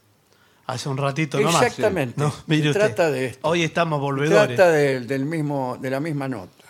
Hace 0.67 0.89
un 0.89 0.97
ratito 0.97 1.39
nomás. 1.39 1.61
Exactamente. 1.63 2.19
No, 2.19 2.33
mire 2.47 2.63
Se 2.63 2.69
usted. 2.69 2.79
trata 2.79 3.11
de 3.11 3.25
esto. 3.27 3.47
Hoy 3.47 3.63
estamos 3.63 3.99
volvedores. 3.99 4.55
Trata 4.55 4.71
del, 4.71 5.05
del 5.05 5.25
mismo, 5.25 5.77
de 5.79 5.89
la 5.89 5.99
misma 5.99 6.27
nota. 6.29 6.65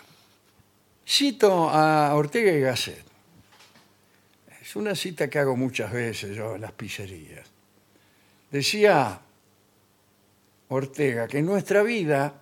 Cito 1.06 1.70
a 1.70 2.14
Ortega 2.14 2.52
y 2.52 2.60
Gasset. 2.60 3.04
Es 4.60 4.74
una 4.76 4.94
cita 4.94 5.28
que 5.28 5.38
hago 5.38 5.56
muchas 5.56 5.92
veces 5.92 6.34
yo 6.34 6.54
en 6.56 6.62
las 6.62 6.72
pizzerías. 6.72 7.46
Decía 8.50 9.20
Ortega 10.68 11.28
que 11.28 11.42
nuestra 11.42 11.82
vida 11.82 12.41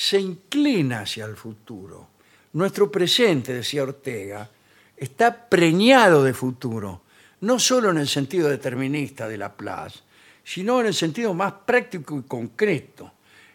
se 0.00 0.20
inclina 0.20 1.00
hacia 1.00 1.24
el 1.24 1.34
futuro. 1.36 2.06
Nuestro 2.52 2.88
presente, 2.88 3.52
decía 3.52 3.82
Ortega, 3.82 4.48
está 4.96 5.48
preñado 5.48 6.22
de 6.22 6.32
futuro, 6.32 7.02
no 7.40 7.58
solo 7.58 7.90
en 7.90 7.98
el 7.98 8.06
sentido 8.06 8.48
determinista 8.48 9.26
de 9.26 9.36
Laplace, 9.38 9.98
sino 10.44 10.80
en 10.80 10.86
el 10.86 10.94
sentido 10.94 11.34
más 11.34 11.52
práctico 11.66 12.16
y 12.16 12.22
concreto. 12.22 13.10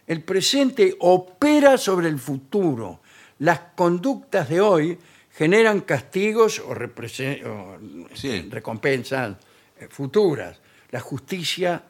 El 0.06 0.22
presente 0.22 0.94
opera 1.00 1.78
sobre 1.78 2.08
el 2.08 2.18
futuro. 2.18 3.00
Las 3.38 3.60
conductas 3.74 4.46
de 4.50 4.60
hoy 4.60 4.98
generan 5.32 5.80
castigos 5.80 6.58
o, 6.60 6.74
represe- 6.74 7.42
o, 7.46 7.78
Sí. 8.14 8.42
recompensas 8.50 9.34
eh, 9.80 9.88
futuras. 9.90 10.58
La 10.90 11.00
justicia 11.00 11.82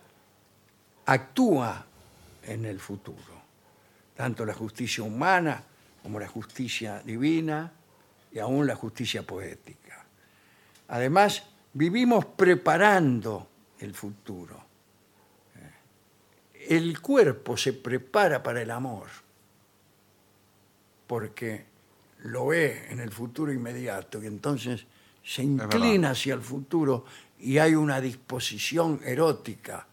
actúa 1.07 1.85
en 2.45 2.65
el 2.65 2.79
futuro, 2.81 3.34
tanto 4.17 4.45
la 4.45 4.55
justicia 4.55 5.03
humana 5.05 5.63
como 6.03 6.21
la 6.21 6.29
justicia 6.29 7.03
divina 7.05 7.73
y 8.33 8.39
aún 8.39 8.67
la 8.67 8.77
justicia 8.77 9.23
poética. 9.23 10.05
Además, 10.89 11.45
vivimos 11.73 12.25
preparando 12.25 13.49
el 13.79 13.95
futuro. 13.95 14.63
El 16.55 17.01
cuerpo 17.01 17.57
se 17.57 17.73
prepara 17.75 18.43
para 18.43 18.63
el 18.63 18.71
amor 18.71 19.09
porque 21.07 21.65
lo 22.25 22.47
ve 22.49 22.87
en 22.91 23.01
el 23.01 23.11
futuro 23.11 23.53
inmediato 23.53 24.23
y 24.23 24.27
entonces 24.27 24.87
se 25.23 25.43
inclina 25.43 26.11
hacia 26.11 26.35
el 26.35 26.41
futuro 26.41 27.05
y 27.39 27.59
hay 27.59 27.75
una 27.75 28.01
disposición 28.01 29.01
erótica. 29.05 29.87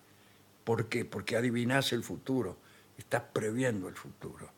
¿Por 0.63 0.87
qué? 0.87 1.03
Porque 1.03 1.35
adivinas 1.35 1.91
el 1.91 2.03
futuro, 2.03 2.57
estás 2.97 3.23
previendo 3.33 3.87
el 3.87 3.95
futuro. 3.95 4.49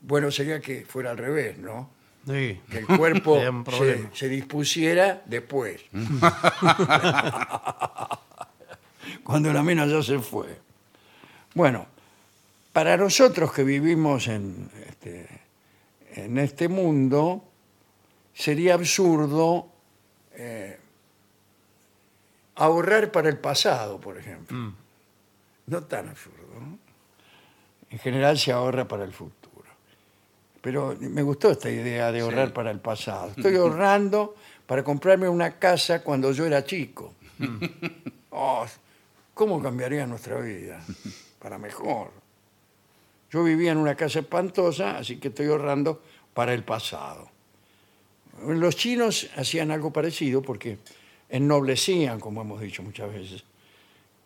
Bueno, 0.00 0.30
sería 0.30 0.60
que 0.60 0.84
fuera 0.84 1.10
al 1.12 1.18
revés, 1.18 1.58
¿no? 1.58 1.90
Sí. 2.26 2.60
Que 2.70 2.78
el 2.78 2.86
cuerpo 2.86 3.40
se 4.14 4.28
dispusiera 4.28 5.22
después. 5.26 5.82
Cuando 9.24 9.52
la 9.52 9.62
mina 9.62 9.86
ya 9.86 10.02
se 10.02 10.18
fue. 10.18 10.58
Bueno, 11.54 11.86
para 12.72 12.96
nosotros 12.96 13.52
que 13.52 13.64
vivimos 13.64 14.28
en 14.28 14.70
este, 14.88 15.28
en 16.14 16.38
este 16.38 16.68
mundo, 16.68 17.44
sería 18.34 18.74
absurdo 18.74 19.68
eh, 20.34 20.78
ahorrar 22.54 23.12
para 23.12 23.28
el 23.28 23.38
pasado, 23.38 24.00
por 24.00 24.16
ejemplo. 24.16 24.56
Mm. 24.56 24.74
No 25.66 25.82
tan 25.84 26.08
absurdo. 26.08 26.60
¿no? 26.60 26.78
En 27.92 27.98
general 27.98 28.38
se 28.38 28.50
ahorra 28.52 28.88
para 28.88 29.04
el 29.04 29.12
futuro. 29.12 29.42
Pero 30.60 30.96
me 31.00 31.22
gustó 31.22 31.50
esta 31.50 31.70
idea 31.70 32.10
de 32.10 32.20
ahorrar 32.20 32.48
Sí. 32.48 32.52
para 32.54 32.70
el 32.70 32.80
pasado. 32.80 33.32
Estoy 33.36 33.56
ahorrando 33.56 34.34
para 34.66 34.82
comprarme 34.82 35.28
una 35.28 35.58
casa 35.58 36.02
cuando 36.02 36.32
yo 36.32 36.46
era 36.46 36.64
chico. 36.64 37.14
Oh, 38.34 38.64
¿Cómo 39.34 39.62
cambiaría 39.62 40.06
nuestra 40.06 40.40
vida? 40.40 40.82
Para 41.38 41.58
mejor. 41.58 42.10
Yo 43.30 43.44
vivía 43.44 43.72
en 43.72 43.76
una 43.78 43.94
casa 43.94 44.20
espantosa, 44.20 44.96
así 44.96 45.18
que 45.18 45.28
estoy 45.28 45.48
ahorrando 45.48 46.00
para 46.32 46.54
el 46.54 46.64
pasado. 46.64 47.28
Los 48.46 48.74
chinos 48.76 49.28
hacían 49.36 49.70
algo 49.70 49.92
parecido 49.92 50.40
porque 50.40 50.78
ennoblecían, 51.28 52.18
como 52.20 52.40
hemos 52.40 52.62
dicho 52.62 52.82
muchas 52.82 53.12
veces, 53.12 53.44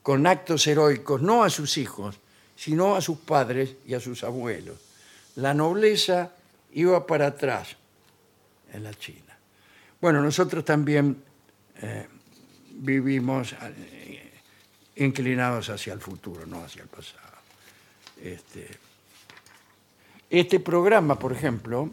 con 0.05 0.25
actos 0.25 0.65
heroicos, 0.69 1.21
no 1.21 1.43
a 1.43 1.51
sus 1.51 1.77
hijos, 1.79 2.21
sino 2.57 2.97
a 2.97 3.01
sus 3.01 3.19
padres 3.19 3.77
y 3.87 3.95
a 3.95 4.01
sus 4.01 4.25
abuelos. 4.25 4.77
La 5.37 5.53
nobleza 5.53 6.33
iba 6.73 7.07
para 7.07 7.27
atrás 7.27 7.77
en 8.73 8.83
la 8.83 8.95
China. 8.95 9.37
Bueno, 10.01 10.23
nosotros 10.23 10.65
también 10.65 11.23
eh, 11.81 12.07
vivimos 12.71 13.55
eh, 13.63 14.41
inclinados 14.97 15.69
hacia 15.69 15.93
el 15.93 16.01
futuro, 16.01 16.47
no 16.47 16.63
hacia 16.65 16.83
el 16.83 16.89
pasado. 16.89 17.23
Este, 18.23 18.69
este 20.31 20.61
programa, 20.61 21.19
por 21.19 21.33
ejemplo, 21.33 21.91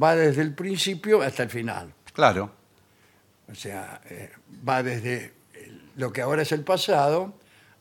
va 0.00 0.16
desde 0.16 0.42
el 0.42 0.54
principio 0.54 1.22
hasta 1.22 1.42
el 1.42 1.50
final. 1.50 1.92
Claro. 2.12 2.50
O 3.50 3.54
sea, 3.54 4.00
eh, 4.08 4.32
va 4.66 4.82
desde 4.82 5.34
lo 5.96 6.12
que 6.12 6.22
ahora 6.22 6.42
es 6.42 6.52
el 6.52 6.62
pasado 6.62 7.34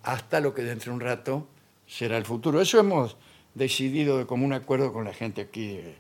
hasta 0.04 0.40
lo 0.40 0.54
que 0.54 0.62
dentro 0.62 0.92
de 0.92 0.96
un 0.96 1.02
rato 1.02 1.48
será 1.88 2.18
el 2.18 2.26
futuro. 2.26 2.62
Eso 2.62 2.80
hemos 2.80 3.16
decidido 3.54 4.18
de 4.18 4.26
común 4.26 4.54
acuerdo 4.54 4.92
con 4.92 5.06
la 5.06 5.14
gente 5.14 5.42
aquí 5.42 5.78
de, 5.78 5.96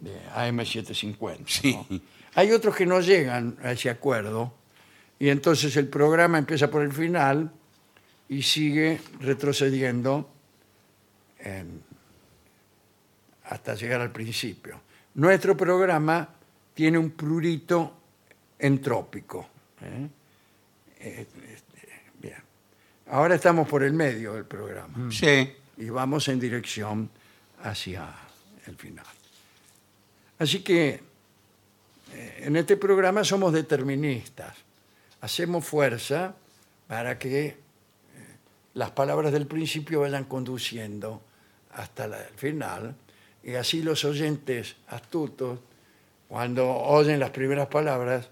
de 0.00 0.20
AM750. 0.34 1.38
¿no? 1.38 1.46
Sí. 1.46 2.02
Hay 2.34 2.50
otros 2.52 2.74
que 2.76 2.86
no 2.86 3.00
llegan 3.00 3.56
a 3.62 3.72
ese 3.72 3.90
acuerdo 3.90 4.52
y 5.18 5.28
entonces 5.28 5.76
el 5.76 5.88
programa 5.88 6.38
empieza 6.38 6.70
por 6.70 6.82
el 6.82 6.92
final 6.92 7.50
y 8.28 8.42
sigue 8.42 9.00
retrocediendo 9.20 10.28
en- 11.40 11.82
hasta 13.44 13.74
llegar 13.74 14.00
al 14.02 14.12
principio. 14.12 14.80
Nuestro 15.14 15.56
programa 15.56 16.28
tiene 16.74 16.98
un 16.98 17.10
prurito 17.10 17.94
entrópico. 18.58 19.48
¿eh? 19.82 20.08
Eh. 21.00 21.26
Ahora 23.10 23.34
estamos 23.36 23.66
por 23.68 23.82
el 23.82 23.92
medio 23.92 24.34
del 24.34 24.44
programa 24.44 25.10
Sí. 25.10 25.52
y 25.78 25.88
vamos 25.88 26.28
en 26.28 26.38
dirección 26.40 27.08
hacia 27.62 28.06
el 28.66 28.76
final. 28.76 29.04
Así 30.38 30.60
que 30.60 31.00
eh, 32.14 32.42
en 32.44 32.56
este 32.56 32.76
programa 32.76 33.24
somos 33.24 33.52
deterministas. 33.52 34.54
Hacemos 35.20 35.64
fuerza 35.64 36.34
para 36.86 37.18
que 37.18 37.46
eh, 37.46 37.56
las 38.74 38.90
palabras 38.90 39.32
del 39.32 39.46
principio 39.46 40.00
vayan 40.00 40.24
conduciendo 40.24 41.22
hasta 41.72 42.06
la- 42.06 42.20
el 42.22 42.34
final 42.34 42.94
y 43.42 43.54
así 43.54 43.82
los 43.82 44.04
oyentes 44.04 44.76
astutos, 44.88 45.58
cuando 46.28 46.68
oyen 46.70 47.18
las 47.20 47.30
primeras 47.30 47.68
palabras, 47.68 48.28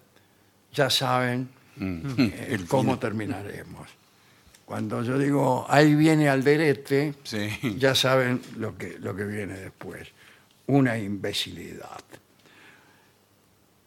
ya 0.73 0.91
saben 0.91 1.49
eh, 1.81 2.47
El 2.51 2.67
cómo 2.67 2.99
terminaremos. 2.99 3.89
Cuando 4.67 5.03
yo 5.05 5.17
digo, 5.17 5.65
ahí 5.69 5.95
viene 5.95 6.29
Alderete, 6.29 7.15
Sí. 7.23 7.49
ya 7.79 7.95
saben 7.95 8.43
lo 8.57 8.77
que, 8.77 8.99
lo 8.99 9.15
que 9.15 9.25
viene 9.25 9.55
después. 9.55 10.09
Una 10.67 10.99
imbecilidad. 10.99 12.01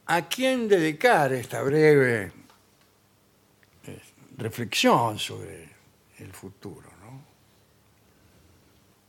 ¿A 0.06 0.28
quién 0.30 0.70
dedicar 0.70 1.34
esta 1.34 1.62
breve 1.62 2.32
eh, 3.86 4.02
reflexión 4.38 5.20
sobre 5.20 5.70
el 6.20 6.32
futuro? 6.32 6.90
no? 7.04 7.22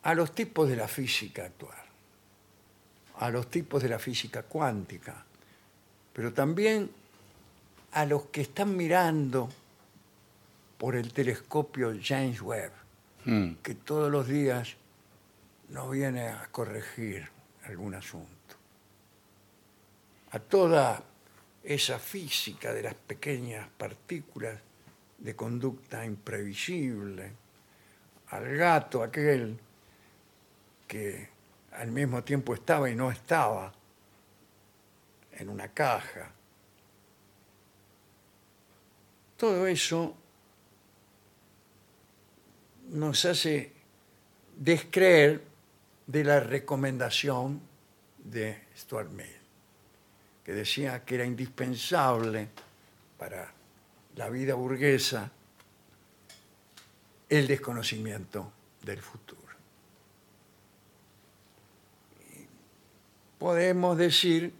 A 0.02 0.14
los 0.14 0.34
tipos 0.34 0.68
de 0.68 0.74
la 0.74 0.88
física 0.88 1.44
actual, 1.44 1.78
a 3.18 3.30
los 3.30 3.48
tipos 3.48 3.80
de 3.80 3.88
la 3.90 4.00
física 4.00 4.42
cuántica, 4.42 5.24
pero 6.12 6.32
también 6.32 6.90
a 7.92 8.04
los 8.06 8.24
que 8.24 8.40
están 8.40 8.76
mirando 8.76 9.48
por 10.80 10.96
el 10.96 11.12
telescopio 11.12 11.92
James 12.02 12.40
Webb 12.40 12.72
Mm. 13.26 13.56
que 13.62 13.74
todos 13.74 14.10
los 14.10 14.26
días 14.26 14.76
nos 15.68 15.90
viene 15.90 16.28
a 16.28 16.48
corregir 16.50 17.28
algún 17.64 17.94
asunto. 17.94 18.56
A 20.30 20.38
toda 20.38 21.02
esa 21.62 21.98
física 21.98 22.72
de 22.72 22.82
las 22.82 22.94
pequeñas 22.94 23.68
partículas 23.76 24.58
de 25.18 25.36
conducta 25.36 26.02
imprevisible, 26.02 27.32
al 28.30 28.56
gato 28.56 29.02
aquel 29.02 29.60
que 30.88 31.28
al 31.72 31.90
mismo 31.90 32.24
tiempo 32.24 32.54
estaba 32.54 32.88
y 32.88 32.94
no 32.94 33.10
estaba 33.10 33.70
en 35.32 35.48
una 35.50 35.68
caja. 35.68 36.32
Todo 39.36 39.66
eso 39.66 40.16
nos 42.90 43.24
hace 43.24 43.72
descreer 44.56 45.42
de 46.06 46.24
la 46.24 46.40
recomendación 46.40 47.60
de 48.18 48.64
Stuart 48.76 49.10
Mill, 49.10 49.26
que 50.44 50.52
decía 50.52 51.04
que 51.04 51.14
era 51.14 51.24
indispensable 51.24 52.48
para 53.18 53.52
la 54.16 54.28
vida 54.28 54.54
burguesa 54.54 55.30
el 57.28 57.46
desconocimiento 57.46 58.52
del 58.82 58.98
futuro. 58.98 59.40
Podemos 63.38 63.96
decir 63.96 64.52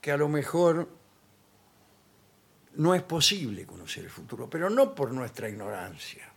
que 0.00 0.12
a 0.12 0.16
lo 0.16 0.28
mejor 0.28 0.88
no 2.74 2.94
es 2.94 3.02
posible 3.02 3.64
conocer 3.64 4.04
el 4.04 4.10
futuro, 4.10 4.48
pero 4.50 4.68
no 4.68 4.94
por 4.94 5.12
nuestra 5.12 5.48
ignorancia 5.48 6.33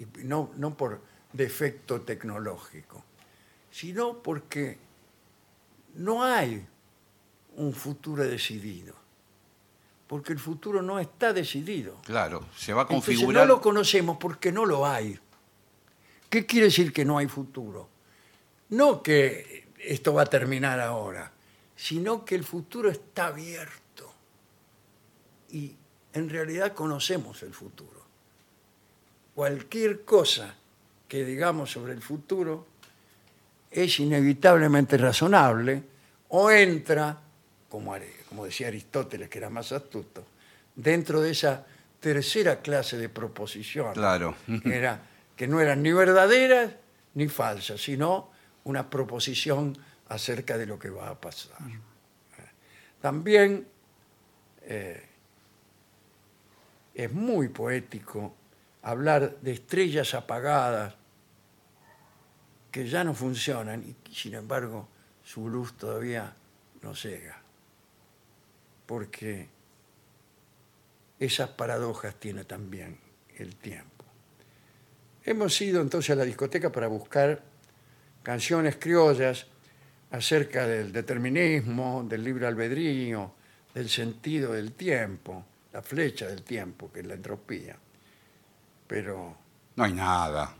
y 0.00 0.06
no, 0.24 0.50
no 0.56 0.76
por 0.76 1.00
defecto 1.32 2.00
tecnológico, 2.00 3.04
sino 3.70 4.22
porque 4.22 4.78
no 5.94 6.24
hay 6.24 6.66
un 7.56 7.72
futuro 7.72 8.24
decidido, 8.24 8.94
porque 10.06 10.32
el 10.32 10.38
futuro 10.38 10.82
no 10.82 10.98
está 10.98 11.32
decidido. 11.32 12.00
Claro, 12.04 12.46
se 12.56 12.72
va 12.72 12.82
a 12.82 12.84
Entonces 12.84 13.14
configurar. 13.14 13.46
no 13.46 13.54
lo 13.54 13.60
conocemos 13.60 14.16
porque 14.18 14.50
no 14.50 14.64
lo 14.64 14.86
hay. 14.86 15.18
¿Qué 16.28 16.46
quiere 16.46 16.66
decir 16.66 16.92
que 16.92 17.04
no 17.04 17.18
hay 17.18 17.28
futuro? 17.28 17.88
No 18.70 19.02
que 19.02 19.68
esto 19.78 20.14
va 20.14 20.22
a 20.22 20.26
terminar 20.26 20.80
ahora, 20.80 21.30
sino 21.76 22.24
que 22.24 22.36
el 22.36 22.44
futuro 22.44 22.88
está 22.88 23.26
abierto 23.26 24.12
y 25.50 25.76
en 26.12 26.28
realidad 26.28 26.72
conocemos 26.72 27.42
el 27.42 27.52
futuro 27.52 27.99
cualquier 29.40 30.04
cosa 30.04 30.54
que 31.08 31.24
digamos 31.24 31.72
sobre 31.72 31.94
el 31.94 32.02
futuro 32.02 32.66
es 33.70 33.98
inevitablemente 33.98 34.98
razonable 34.98 35.82
o 36.28 36.50
entra, 36.50 37.18
como, 37.70 37.94
como 38.28 38.44
decía 38.44 38.68
Aristóteles, 38.68 39.30
que 39.30 39.38
era 39.38 39.48
más 39.48 39.72
astuto, 39.72 40.26
dentro 40.76 41.22
de 41.22 41.30
esa 41.30 41.64
tercera 42.00 42.60
clase 42.60 42.98
de 42.98 43.08
proposiciones, 43.08 43.94
Claro. 43.94 44.34
que, 44.62 44.76
era, 44.76 45.00
que 45.34 45.48
no 45.48 45.58
eran 45.58 45.82
ni 45.82 45.92
verdaderas 45.94 46.72
ni 47.14 47.26
falsas, 47.28 47.80
sino 47.80 48.28
una 48.64 48.90
proposición 48.90 49.74
acerca 50.10 50.58
de 50.58 50.66
lo 50.66 50.78
que 50.78 50.90
va 50.90 51.08
a 51.08 51.18
pasar. 51.18 51.56
También 53.00 53.66
eh, 54.64 55.02
es 56.94 57.10
muy 57.10 57.48
poético 57.48 58.34
hablar 58.82 59.38
de 59.40 59.52
estrellas 59.52 60.14
apagadas 60.14 60.94
que 62.70 62.88
ya 62.88 63.04
no 63.04 63.14
funcionan 63.14 63.84
y 63.84 64.14
sin 64.14 64.34
embargo 64.34 64.88
su 65.24 65.48
luz 65.48 65.76
todavía 65.76 66.34
no 66.82 66.94
llega. 66.94 67.40
Porque 68.86 69.48
esas 71.18 71.50
paradojas 71.50 72.14
tiene 72.16 72.44
también 72.44 72.98
el 73.36 73.56
tiempo. 73.56 74.04
Hemos 75.24 75.60
ido 75.60 75.80
entonces 75.80 76.10
a 76.10 76.14
la 76.16 76.24
discoteca 76.24 76.72
para 76.72 76.86
buscar 76.86 77.42
canciones 78.22 78.76
criollas 78.76 79.46
acerca 80.10 80.66
del 80.66 80.92
determinismo, 80.92 82.04
del 82.08 82.24
libre 82.24 82.46
albedrío, 82.46 83.34
del 83.74 83.88
sentido 83.88 84.52
del 84.52 84.72
tiempo, 84.72 85.44
la 85.72 85.82
flecha 85.82 86.26
del 86.26 86.42
tiempo, 86.42 86.90
que 86.90 87.00
es 87.00 87.06
la 87.06 87.14
entropía. 87.14 87.76
Pero 88.90 89.36
No 89.76 89.84
hay 89.84 89.92
nada. 89.92 90.52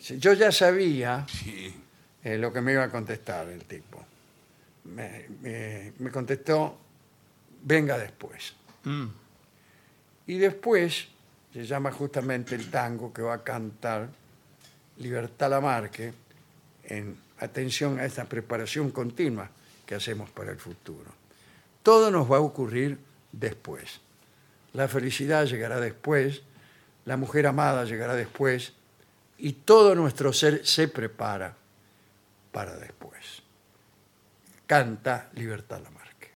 yo 0.00 0.32
ya 0.34 0.52
sabía 0.52 1.26
Sí. 1.28 1.74
eh, 2.22 2.38
lo 2.38 2.52
que 2.52 2.60
me 2.60 2.72
iba 2.72 2.84
a 2.84 2.88
contestar 2.90 3.48
el 3.48 3.64
tipo. 3.64 4.02
Me, 4.84 5.26
me- 5.40 5.92
me 5.98 6.10
contestó, 6.12 6.78
venga 7.64 7.98
después. 7.98 8.54
Mm. 8.84 9.06
Y 10.28 10.38
después 10.38 11.08
se 11.52 11.66
llama 11.66 11.90
justamente 11.90 12.54
el 12.54 12.70
tango 12.70 13.12
que 13.12 13.20
va 13.22 13.34
a 13.34 13.42
cantar 13.44 14.08
Libertad 14.98 15.50
Lamarque 15.50 16.14
en 16.84 17.18
atención 17.40 17.98
a 17.98 18.04
esta 18.04 18.24
preparación 18.26 18.92
continua 18.92 19.50
que 19.84 19.96
hacemos 19.96 20.30
para 20.30 20.52
el 20.52 20.58
futuro. 20.58 21.10
Todo 21.82 22.12
nos 22.12 22.30
va 22.30 22.36
a 22.36 22.40
ocurrir 22.40 22.96
después. 23.32 24.00
La 24.72 24.86
felicidad 24.88 25.44
llegará 25.46 25.80
después, 25.80 26.42
la 27.04 27.16
mujer 27.16 27.46
amada 27.46 27.84
llegará 27.84 28.14
después 28.14 28.72
y 29.38 29.52
todo 29.52 29.94
nuestro 29.94 30.32
ser 30.32 30.64
se 30.66 30.88
prepara 30.88 31.56
para 32.52 32.76
después. 32.76 33.42
Canta 34.66 35.28
Libertad 35.34 35.80
Lamarque. 35.82 36.32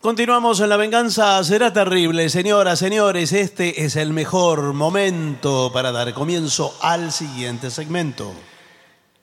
Continuamos 0.00 0.60
en 0.60 0.68
La 0.68 0.76
Venganza 0.76 1.42
Será 1.44 1.72
Terrible. 1.72 2.28
Señoras, 2.28 2.78
señores, 2.78 3.32
este 3.32 3.84
es 3.84 3.96
el 3.96 4.12
mejor 4.12 4.74
momento 4.74 5.70
para 5.72 5.92
dar 5.92 6.12
comienzo 6.12 6.76
al 6.82 7.10
siguiente 7.10 7.70
segmento. 7.70 8.34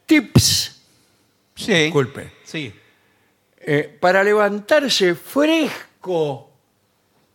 Tips, 0.07 0.81
Sí. 1.55 1.73
disculpe, 1.73 2.31
Sí. 2.43 2.73
eh, 3.59 3.95
para 3.99 4.23
levantarse 4.23 5.13
fresco 5.13 5.90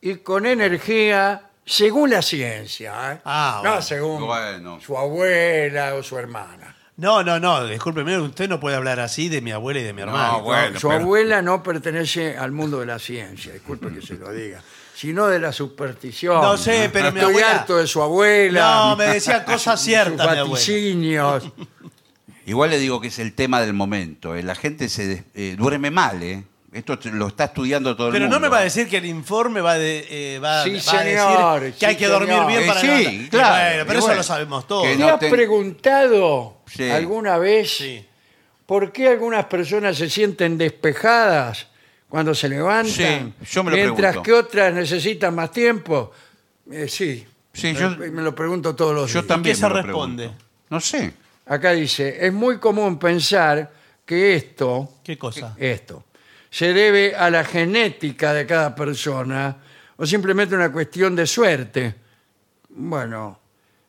y 0.01 0.17
con 0.17 0.47
energía 0.47 1.43
según 1.65 2.11
la 2.11 2.23
ciencia, 2.23 3.13
¿eh? 3.15 3.21
Ah, 3.25 3.61
no 3.63 3.71
bueno. 3.71 3.83
según 3.83 4.27
Bueno. 4.27 4.81
su 4.81 4.97
abuela 4.97 5.95
o 5.95 6.03
su 6.03 6.17
hermana. 6.19 6.77
No, 6.99 7.23
no, 7.23 7.39
no, 7.39 7.67
discúlpeme, 7.67 8.19
usted 8.19 8.49
no 8.49 8.59
puede 8.59 8.77
hablar 8.77 9.01
así 9.01 9.29
de 9.29 9.41
mi 9.43 9.51
abuela 9.53 9.81
y 9.81 9.83
de 9.83 9.93
mi 9.93 10.01
No, 10.03 10.07
hermano. 10.09 10.43
bueno. 10.43 10.81
su 10.81 10.89
pero- 10.89 11.01
abuela 11.03 11.43
no 11.43 11.63
pertenece 11.63 12.37
al 12.39 12.53
mundo 12.53 12.81
de 12.81 12.87
la 12.87 12.99
ciencia, 12.99 13.53
disculpe 13.53 13.93
que 13.93 14.01
se 14.01 14.15
lo 14.15 14.33
diga, 14.33 14.63
sino 14.95 15.27
de 15.27 15.39
la 15.39 15.53
superstición. 15.53 16.41
No 16.41 16.57
sé, 16.57 16.89
pero 16.93 17.13
mi 17.13 17.19
Estoy 17.21 17.35
abuela- 17.35 17.51
harto 17.61 17.77
de 17.77 17.87
su 17.87 18.01
abuela. 18.03 18.61
No, 18.91 18.97
me 18.97 19.05
decía 19.09 19.45
cosas 19.45 19.79
sus 19.81 19.87
ciertas, 19.87 20.17
mi 20.17 20.23
abuela. 20.39 20.45
vaticinios. 20.45 21.53
Igual 22.47 22.71
le 22.71 22.79
digo 22.79 23.01
que 23.01 23.09
es 23.09 23.19
el 23.19 23.35
tema 23.35 23.61
del 23.61 23.73
momento. 23.75 24.35
eh. 24.37 24.43
La 24.43 24.55
gente 24.55 24.89
se 24.89 25.07
des- 25.07 25.25
eh, 25.35 25.57
duerme 25.59 25.91
mal, 25.91 26.23
¿eh? 26.23 26.45
Esto 26.77 26.99
lo 27.13 27.29
está 27.29 27.45
estudiando 27.45 27.97
todo 27.97 28.09
el 28.09 28.13
Pero 28.13 28.25
mundo. 28.27 28.37
no 28.37 28.41
me 28.41 28.49
va 28.49 28.59
a 28.59 28.63
decir 28.63 28.89
que 28.89 28.99
el 28.99 29.07
informe 29.07 29.61
va, 29.61 29.75
de, 29.79 30.07
eh, 30.11 30.39
va, 30.39 30.63
Sí, 30.65 30.71
va 30.73 30.77
a 30.77 30.81
señor, 30.81 31.61
decir 31.61 31.75
que 31.75 31.79
sí, 31.81 31.87
hay 31.87 31.97
que 31.97 32.07
dormir 32.07 32.29
señor. 32.35 32.47
bien 32.49 32.63
Eh, 32.63 32.67
para 32.67 32.81
sí, 32.81 32.87
levantar- 32.87 33.15
Y 33.15 33.29
claro, 33.29 33.55
bueno, 33.71 33.85
pero 33.87 33.99
eso 33.99 34.07
bueno, 34.09 34.17
lo 34.19 34.23
sabemos 34.23 34.67
todos. 34.69 34.83
¿Te 34.85 34.97
no 34.97 35.09
has 35.09 35.19
ten- 35.21 35.31
preguntado 35.31 36.59
Sí. 36.67 36.91
alguna 36.91 37.39
vez 37.39 37.71
Sí. 37.79 38.05
por 38.67 38.93
qué 38.93 39.09
algunas 39.09 39.45
personas 39.47 39.97
se 39.97 40.11
sienten 40.11 40.59
despejadas 40.59 41.67
cuando 42.09 42.35
se 42.35 42.49
levantan? 42.49 43.35
Sí, 43.41 43.47
yo 43.51 43.65
me 43.65 43.71
lo 43.71 43.77
mientras 43.77 44.13
pregunto. 44.13 44.23
que 44.23 44.33
otras 44.33 44.75
necesitan 44.75 45.35
más 45.35 45.51
tiempo. 45.53 46.13
Eh, 46.71 46.89
sí, 46.89 47.27
Sí, 47.53 47.69
me, 47.69 47.75
yo- 47.75 47.91
me 47.97 48.23
lo 48.23 48.35
pregunto 48.35 48.75
todos 48.75 48.95
los 48.95 49.11
Yo 49.13 49.21
días. 49.23 49.29
también 49.29 49.55
¿Qué 49.57 49.61
se 49.61 49.69
responde? 49.69 50.25
pregunto. 50.25 50.45
No 50.69 50.81
sé. 50.81 51.15
Acá 51.47 51.71
dice, 51.73 52.19
es 52.27 52.33
muy 52.33 52.59
común 52.59 52.99
pensar 52.99 53.73
que 54.05 54.35
esto, 54.37 54.95
¿Qué 55.03 55.17
cosa? 55.17 55.55
esto, 55.59 56.05
se 56.51 56.73
debe 56.73 57.15
a 57.15 57.31
la 57.31 57.45
genética 57.45 58.33
de 58.33 58.47
cada 58.47 58.75
persona 58.75 59.57
o 59.97 60.07
simplemente 60.07 60.55
una 60.55 60.71
cuestión 60.73 61.17
de 61.17 61.27
suerte. 61.27 61.95
Bueno, 62.69 63.41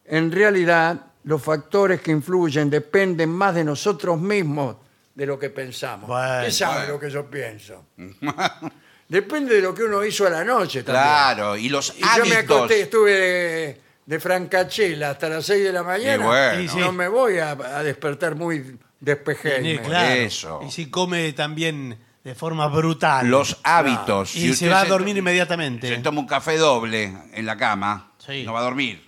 en 0.06 0.32
realidad 0.32 1.00
los 1.24 1.42
factores 1.42 2.02
que 2.02 2.12
influyen 2.12 2.70
dependen 2.70 3.30
más 3.30 3.54
de 3.56 3.64
nosotros 3.64 4.20
mismos 4.20 4.78
de 5.14 5.26
lo 5.26 5.38
que 5.38 5.50
pensamos. 5.50 6.08
Bueno, 6.08 6.44
¿Qué 6.46 6.52
sabe 6.52 6.76
bueno. 6.80 6.94
lo 6.94 7.00
que 7.00 7.10
yo 7.10 7.30
pienso? 7.30 7.86
Depende 9.10 9.56
de 9.56 9.62
lo 9.62 9.74
que 9.74 9.84
uno 9.84 10.04
hizo 10.04 10.28
a 10.28 10.30
la 10.30 10.44
noche 10.44 10.84
también. 10.84 11.04
Claro, 11.06 11.56
y 11.56 11.70
los 11.70 11.94
Y 11.98 12.02
yo 12.02 12.26
me 12.26 12.36
hábitos. 12.36 12.58
acosté, 12.58 12.82
estuve 12.82 13.12
de, 13.14 13.82
de 14.06 14.20
francachela 14.20 15.12
hasta 15.12 15.30
las 15.30 15.46
6 15.46 15.64
de 15.64 15.72
la 15.72 15.84
mañana. 15.84 16.24
Y 16.24 16.28
bueno. 16.28 16.62
Y 16.62 16.68
sí. 16.68 16.78
No 16.80 16.92
me 16.92 17.08
voy 17.08 17.38
a, 17.40 17.52
a 17.52 17.84
despertar 17.84 18.36
muy 18.36 18.78
despejé. 19.00 19.62
Sí, 19.64 19.78
claro. 19.80 20.14
Eso. 20.14 20.60
Y 20.68 20.72
si 20.72 20.90
come 20.90 21.32
también 21.34 21.98
de 22.23 22.35
forma 22.35 22.68
brutal. 22.68 23.27
Los 23.27 23.57
hábitos. 23.64 24.35
y 24.35 24.39
Si 24.41 24.45
se 24.48 24.52
usted 24.65 24.72
va 24.72 24.81
a 24.81 24.85
dormir 24.85 25.15
inmediatamente. 25.18 25.88
Se 25.88 25.98
toma 26.02 26.19
un 26.19 26.27
café 26.27 26.57
doble 26.57 27.14
en 27.34 27.45
la 27.45 27.56
cama, 27.57 28.11
Sí. 28.18 28.44
no 28.44 28.53
va 28.53 28.60
a 28.60 28.64
dormir. 28.64 29.02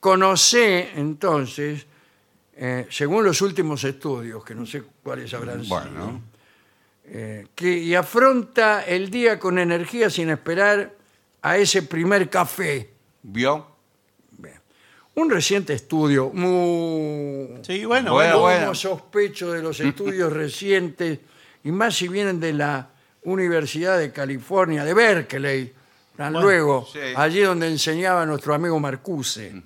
Conocé 0.00 0.90
entonces, 0.96 1.86
eh, 2.54 2.86
según 2.90 3.24
los 3.24 3.40
últimos 3.42 3.82
estudios, 3.84 4.44
que 4.44 4.54
no 4.54 4.64
sé 4.66 4.82
cuáles 5.02 5.32
habrán 5.34 5.64
sido, 5.64 5.80
Bueno. 5.80 6.22
eh, 7.06 7.46
que 7.54 7.76
y 7.78 7.94
afronta 7.94 8.84
el 8.84 9.10
día 9.10 9.38
con 9.38 9.58
energía 9.58 10.08
sin 10.10 10.30
esperar 10.30 10.92
a 11.42 11.56
ese 11.56 11.82
primer 11.82 12.28
café. 12.30 12.90
¿Vio? 13.22 13.74
Un 15.18 15.30
reciente 15.30 15.72
estudio, 15.72 16.30
muy, 16.30 17.48
Sí, 17.62 17.86
bueno, 17.86 18.12
Bueno, 18.12 18.38
bueno. 18.40 18.74
sospecho 18.74 19.50
de 19.50 19.62
los 19.62 19.80
estudios 19.80 20.30
recientes, 20.32 21.20
y 21.66 21.72
más 21.72 21.96
si 21.96 22.06
vienen 22.06 22.38
de 22.38 22.52
la 22.52 22.90
Universidad 23.24 23.98
de 23.98 24.12
California, 24.12 24.84
de 24.84 24.94
Berkeley, 24.94 25.74
tan 26.16 26.34
Bueno, 26.34 26.46
luego, 26.46 26.88
sí. 26.92 27.00
allí 27.16 27.40
donde 27.40 27.66
enseñaba 27.66 28.24
nuestro 28.24 28.54
amigo 28.54 28.78
Marcuse, 28.78 29.64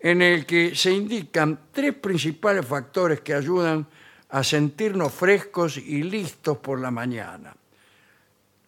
en 0.00 0.22
el 0.22 0.44
que 0.44 0.74
se 0.74 0.90
indican 0.90 1.66
tres 1.70 1.94
principales 1.94 2.66
factores 2.66 3.20
que 3.20 3.32
ayudan 3.32 3.86
a 4.28 4.42
sentirnos 4.42 5.12
frescos 5.12 5.76
y 5.76 6.02
listos 6.02 6.58
por 6.58 6.80
la 6.80 6.90
mañana. 6.90 7.54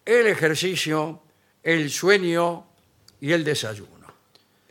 El 0.05 0.29
ejercicio, 0.29 1.21
el 1.65 1.91
sueño 1.91 2.65
y 3.21 3.33
el 3.33 3.43
desayuno. 3.43 3.92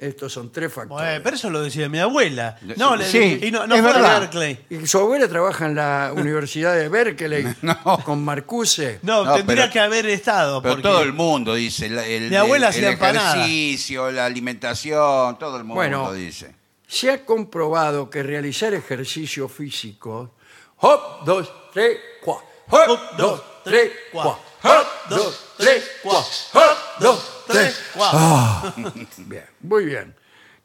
Estos 0.01 0.33
son 0.33 0.51
tres 0.51 0.73
factores. 0.73 1.05
Bueno, 1.05 1.21
pero 1.23 1.35
eso 1.35 1.49
lo 1.51 1.61
decía 1.61 1.87
mi 1.87 1.99
abuela. 1.99 2.57
No, 2.75 2.95
le- 2.95 3.05
Sí, 3.05 3.39
y 3.43 3.51
no, 3.51 3.67
no 3.67 3.75
es 3.75 3.81
fue 3.81 3.91
a 3.91 3.93
verdad. 3.93 4.19
Berkeley. 4.21 4.59
Y 4.71 4.87
su 4.87 4.97
abuela 4.97 5.27
trabaja 5.27 5.67
en 5.67 5.75
la 5.75 6.11
Universidad 6.15 6.75
de 6.75 6.89
Berkeley 6.89 7.45
No. 7.61 7.77
con 8.03 8.23
Marcuse. 8.25 8.97
No, 9.03 9.23
No, 9.23 9.35
tendría 9.35 9.63
pero- 9.65 9.71
que 9.73 9.79
haber 9.79 10.07
estado. 10.07 10.59
Pero 10.63 10.73
porque- 10.73 10.87
todo 10.89 11.03
el 11.03 11.13
mundo 11.13 11.53
dice. 11.53 11.85
el, 11.85 12.29
Mi 12.31 12.35
abuela 12.35 12.65
el- 12.67 12.69
hacía 12.71 12.87
el 12.87 12.93
empanada. 12.95 13.35
ejercicio, 13.35 14.09
la 14.11 14.25
alimentación, 14.25 15.37
todo 15.37 15.57
el 15.57 15.63
mundo 15.65 15.75
Bueno. 15.75 16.11
dice. 16.13 16.55
Se 16.87 17.11
ha 17.11 17.23
comprobado 17.23 18.09
que 18.09 18.23
realizar 18.23 18.73
ejercicio 18.73 19.47
físico, 19.47 20.33
hop, 20.77 21.23
dos, 21.25 21.53
tres, 21.71 21.97
cuatro, 22.23 22.47
hop, 22.69 22.99
dos, 23.17 23.43
tres, 23.63 23.91
cuatro, 24.11 24.39
hop, 24.63 24.85
dos, 25.09 25.39
tres, 25.61 25.91
cuatro, 26.03 26.31
hop, 26.53 26.77
dos, 26.99 27.43
tres, 27.47 27.81
Guau. 27.95 28.11
Ah, 28.13 28.73
Bien, 29.17 29.45
muy 29.61 29.85
bien. 29.85 30.15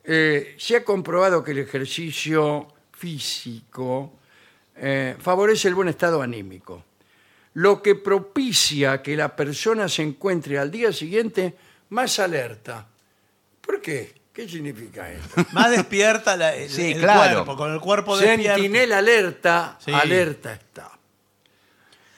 Eh, 0.05 0.55
se 0.59 0.77
ha 0.77 0.85
comprobado 0.85 1.43
que 1.43 1.51
el 1.53 1.59
ejercicio 1.59 2.69
físico 2.93 4.13
eh, 4.77 5.17
favorece 5.21 5.69
el 5.69 5.75
buen 5.75 5.89
estado 5.89 6.23
anímico, 6.23 6.85
lo 7.55 7.83
que 7.83 7.95
propicia 7.95 9.03
que 9.03 9.17
la 9.17 9.35
persona 9.35 9.89
se 9.89 10.03
encuentre 10.03 10.59
al 10.59 10.71
día 10.71 10.93
siguiente 10.93 11.57
más 11.91 12.19
alerta. 12.19 12.87
¿Por 13.61 13.81
qué? 13.81 14.15
¿Qué 14.33 14.47
significa 14.49 15.11
esto? 15.11 15.47
Más 15.53 15.71
despierta 15.71 16.37
la- 16.37 16.55
el, 16.55 16.69
Sí, 16.69 16.93
el 16.93 17.01
claro. 17.01 17.45
cuerpo, 17.45 17.57
con 17.57 17.73
el 17.73 17.81
cuerpo 17.81 18.17
despierto. 18.19 18.53
Sentinela 18.55 18.99
alerta, 18.99 19.79
Sí. 19.83 19.91
alerta 19.93 20.53
está. 20.53 20.91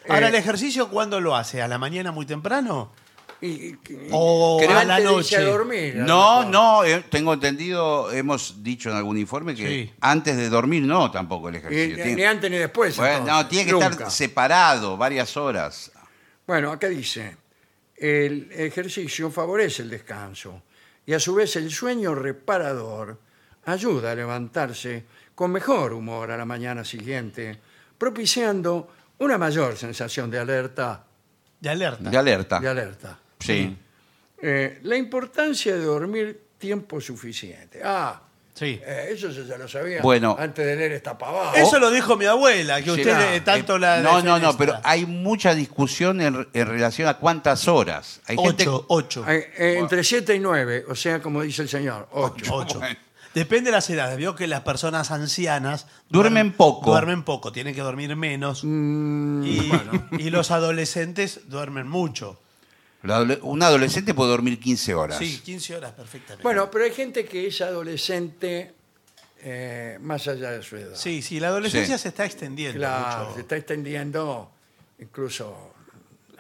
Ahora, 0.08 0.26
Eh, 0.26 0.28
¿el 0.30 0.34
ejercicio 0.36 0.88
cuándo 0.88 1.20
lo 1.20 1.36
hace? 1.36 1.60
¿A 1.62 1.68
la 1.68 1.78
mañana 1.78 2.12
muy 2.12 2.26
temprano? 2.26 2.92
y- 3.40 3.68
y- 3.68 3.78
O 4.10 4.58
Creo 4.60 4.76
a 4.76 4.82
la 4.84 4.96
antes 4.96 5.08
de 5.10 5.16
irse 5.18 5.36
noche. 5.36 5.48
a 5.48 5.50
dormir, 5.52 5.94
a 5.94 5.98
lo 6.00 6.06
No, 6.06 6.36
mejor. 6.38 6.52
no, 6.52 6.84
eh, 6.84 7.04
tengo 7.08 7.32
entendido, 7.34 8.10
hemos 8.10 8.64
dicho 8.64 8.90
en 8.90 8.96
algún 8.96 9.16
informe 9.16 9.54
que 9.54 9.68
Sí. 9.68 9.92
antes 10.00 10.36
de 10.36 10.48
dormir 10.48 10.82
no 10.82 11.08
tampoco 11.12 11.48
el 11.48 11.54
ejercicio. 11.54 11.88
ni- 11.88 11.94
Tiene- 12.02 12.14
ni 12.16 12.24
antes 12.24 12.50
ni 12.50 12.56
después. 12.56 12.96
Bueno, 12.96 13.24
no, 13.24 13.46
tiene 13.46 13.66
que 13.66 13.72
nunca. 13.72 13.88
estar 13.90 14.10
separado 14.10 14.96
varias 14.96 15.36
horas. 15.36 15.92
Bueno, 16.48 16.72
acá 16.72 16.88
dice, 16.88 17.36
el 17.96 18.50
ejercicio 18.50 19.30
favorece 19.30 19.82
el 19.82 19.90
descanso 19.90 20.62
y 21.06 21.12
a 21.12 21.20
su 21.20 21.32
vez 21.36 21.54
el 21.54 21.70
sueño 21.70 22.16
reparador 22.16 23.20
ayuda 23.66 24.10
a 24.10 24.14
levantarse 24.16 25.04
con 25.36 25.52
mejor 25.52 25.92
humor 25.92 26.32
a 26.32 26.36
la 26.36 26.44
mañana 26.44 26.84
siguiente, 26.84 27.56
propiciando 27.98 28.88
una 29.18 29.38
mayor 29.38 29.76
sensación 29.76 30.30
de 30.30 30.38
alerta. 30.38 31.04
De 31.60 31.68
alerta. 31.68 32.10
De 32.10 32.16
alerta. 32.18 32.60
De 32.60 32.68
alerta. 32.68 33.18
Sí. 33.40 33.76
Eh, 34.40 34.78
la 34.82 34.96
importancia 34.96 35.74
de 35.76 35.84
dormir 35.84 36.40
tiempo 36.58 37.00
suficiente. 37.00 37.80
Ah, 37.84 38.22
Sí. 38.54 38.80
eh, 38.84 39.10
eso 39.12 39.28
yo 39.30 39.44
ya 39.44 39.56
lo 39.56 39.68
sabía 39.68 40.02
Bueno. 40.02 40.34
antes 40.36 40.66
de 40.66 40.74
leer 40.74 40.90
esta 40.90 41.16
pavada. 41.16 41.52
Eso 41.54 41.78
lo 41.78 41.92
dijo 41.92 42.16
mi 42.16 42.24
abuela, 42.26 42.78
que 42.78 42.86
Sí, 42.86 42.90
usted 42.90 43.34
eh, 43.34 43.40
tanto 43.42 43.76
Eh, 43.76 43.78
la. 43.78 44.00
no, 44.00 44.20
no, 44.20 44.40
no, 44.40 44.56
pero 44.56 44.74
hay 44.82 45.06
mucha 45.06 45.54
discusión 45.54 46.20
en, 46.20 46.48
en 46.52 46.66
relación 46.66 47.06
a 47.06 47.14
cuántas 47.18 47.68
horas. 47.68 48.20
Hay 48.26 48.36
gente 48.36 48.64
Ocho, 48.68 48.84
ocho. 48.88 49.24
Eh, 49.28 49.52
eh, 49.56 49.76
entre 49.78 50.02
7 50.02 50.34
y 50.34 50.40
9, 50.40 50.86
o 50.88 50.96
sea, 50.96 51.22
como 51.22 51.42
dice 51.42 51.62
el 51.62 51.68
señor, 51.68 52.08
8. 52.10 52.52
Ocho. 52.52 52.78
Bueno. 52.80 52.98
Depende 53.38 53.70
de 53.70 53.76
las 53.76 53.88
edades. 53.90 54.16
Vio 54.16 54.34
que 54.34 54.46
las 54.46 54.62
personas 54.62 55.10
ancianas 55.10 55.86
Duermen 56.08 56.52
poco. 56.52 56.90
Duermen 56.90 57.22
poco, 57.22 57.52
tienen 57.52 57.74
que 57.74 57.80
dormir 57.82 58.14
menos. 58.16 58.62
Mm, 58.64 59.42
y, 59.44 59.70
y 60.18 60.30
los 60.30 60.50
adolescentes 60.50 61.42
duermen 61.48 61.88
mucho. 61.88 62.40
Adole- 63.04 63.38
un 63.42 63.62
adolescente 63.62 64.12
puede 64.12 64.30
dormir 64.30 64.58
15 64.58 64.94
horas. 64.94 65.18
Sí, 65.18 65.38
15 65.44 65.76
horas 65.76 65.92
perfectamente. 65.92 66.42
Bueno, 66.42 66.70
pero 66.70 66.84
hay 66.84 66.90
gente 66.92 67.24
que 67.24 67.46
es 67.46 67.60
adolescente 67.60 68.74
eh, 69.40 69.98
más 70.00 70.26
allá 70.26 70.50
de 70.50 70.62
su 70.62 70.76
edad. 70.76 70.96
Sí, 70.96 71.22
sí, 71.22 71.38
la 71.38 71.48
adolescencia 71.48 71.96
Sí. 71.96 72.02
se 72.02 72.08
está 72.08 72.24
extendiendo 72.26 72.78
Claro, 72.78 73.20
mucho. 73.24 73.34
se 73.36 73.40
está 73.42 73.56
extendiendo 73.56 74.50
incluso 74.98 75.74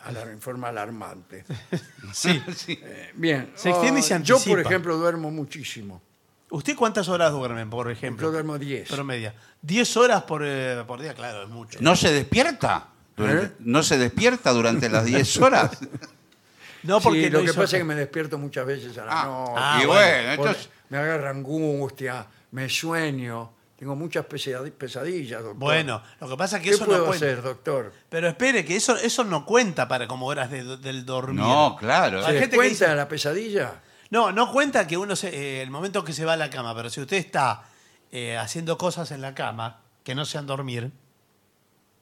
a 0.02 0.10
la, 0.10 0.22
en 0.22 0.40
forma 0.40 0.68
alarmante. 0.68 1.44
Sí. 2.12 2.42
Eh, 2.68 3.10
Bien. 3.14 3.52
Se 3.54 3.70
extiende 3.70 4.00
y 4.00 4.02
se 4.02 4.14
ah, 4.14 4.20
Yo, 4.22 4.34
por 4.36 4.40
anticipa. 4.42 4.60
ejemplo, 4.62 4.96
duermo 4.96 5.30
muchísimo. 5.30 6.02
¿Usted 6.50 6.76
cuántas 6.76 7.08
horas 7.08 7.32
duermen, 7.32 7.68
por 7.70 7.90
ejemplo? 7.90 8.26
Yo 8.26 8.32
duermo 8.32 8.58
10. 8.58 8.88
Promedia. 8.90 9.34
10 9.62 9.96
horas 9.98 10.22
por, 10.22 10.42
eh, 10.44 10.82
por 10.86 11.00
día, 11.00 11.14
claro, 11.14 11.42
es 11.42 11.48
mucho. 11.48 11.78
¿No 11.82 11.94
se 11.96 12.10
despierta? 12.12 12.88
Durante- 13.16 13.46
¿Eh? 13.46 13.50
¿No 13.60 13.82
se 13.82 13.98
despierta 13.98 14.50
durante 14.52 14.88
las 14.88 15.04
10 15.04 15.36
horas? 15.42 15.78
No, 16.84 16.98
Sí, 17.00 17.04
porque 17.04 17.30
lo 17.30 17.38
no 17.40 17.44
que 17.44 17.50
hizo- 17.50 17.60
pasa 17.60 17.76
es 17.76 17.80
que 17.80 17.84
me 17.84 17.94
despierto 17.96 18.38
muchas 18.38 18.64
veces 18.64 18.96
a 18.98 19.04
la 19.04 19.12
Ah, 19.12 19.24
noche. 19.26 19.52
ah, 19.56 19.80
y 19.82 19.86
bueno, 19.86 20.30
entonces... 20.32 20.68
Me 20.90 20.96
agarra 20.96 21.28
angustia, 21.30 22.26
me 22.52 22.66
sueño. 22.70 23.52
Tengo 23.78 23.94
muchas 23.94 24.24
pesadi- 24.26 24.72
pesadillas, 24.72 25.42
doctor. 25.42 25.58
Bueno, 25.58 26.02
lo 26.20 26.28
que 26.30 26.36
pasa 26.36 26.56
es 26.56 26.62
que 26.62 26.70
¿Qué 26.70 26.74
eso 26.76 26.86
puedo 26.86 27.00
no 27.00 27.06
cuenta. 27.08 27.26
hacer, 27.26 27.42
doctor? 27.42 27.92
Pero 28.08 28.26
espere, 28.28 28.64
que 28.64 28.74
eso, 28.74 28.96
eso 28.96 29.22
no 29.22 29.44
cuenta 29.44 29.86
para 29.86 30.08
como 30.08 30.26
horas 30.26 30.50
de- 30.50 30.78
del 30.78 31.04
dormir. 31.04 31.40
No, 31.42 31.76
claro. 31.78 32.22
¿Se 32.22 32.26
Hay 32.28 32.32
les 32.32 32.40
gente 32.40 32.50
que 32.52 32.56
cuenta 32.56 32.70
dice- 32.86 32.94
la 32.96 33.06
pesadilla? 33.06 33.82
No, 34.10 34.32
no 34.32 34.50
cuenta 34.52 34.86
que 34.86 34.96
uno 34.96 35.14
se, 35.16 35.28
eh, 35.28 35.62
el 35.62 35.70
momento 35.70 36.02
que 36.04 36.12
se 36.12 36.24
va 36.24 36.32
a 36.32 36.36
la 36.36 36.48
cama, 36.50 36.74
pero 36.74 36.88
si 36.90 37.00
usted 37.00 37.16
está 37.18 37.62
eh, 38.10 38.36
haciendo 38.38 38.78
cosas 38.78 39.10
en 39.10 39.20
la 39.20 39.34
cama 39.34 39.80
que 40.02 40.14
no 40.14 40.24
sean 40.24 40.46
dormir. 40.46 40.90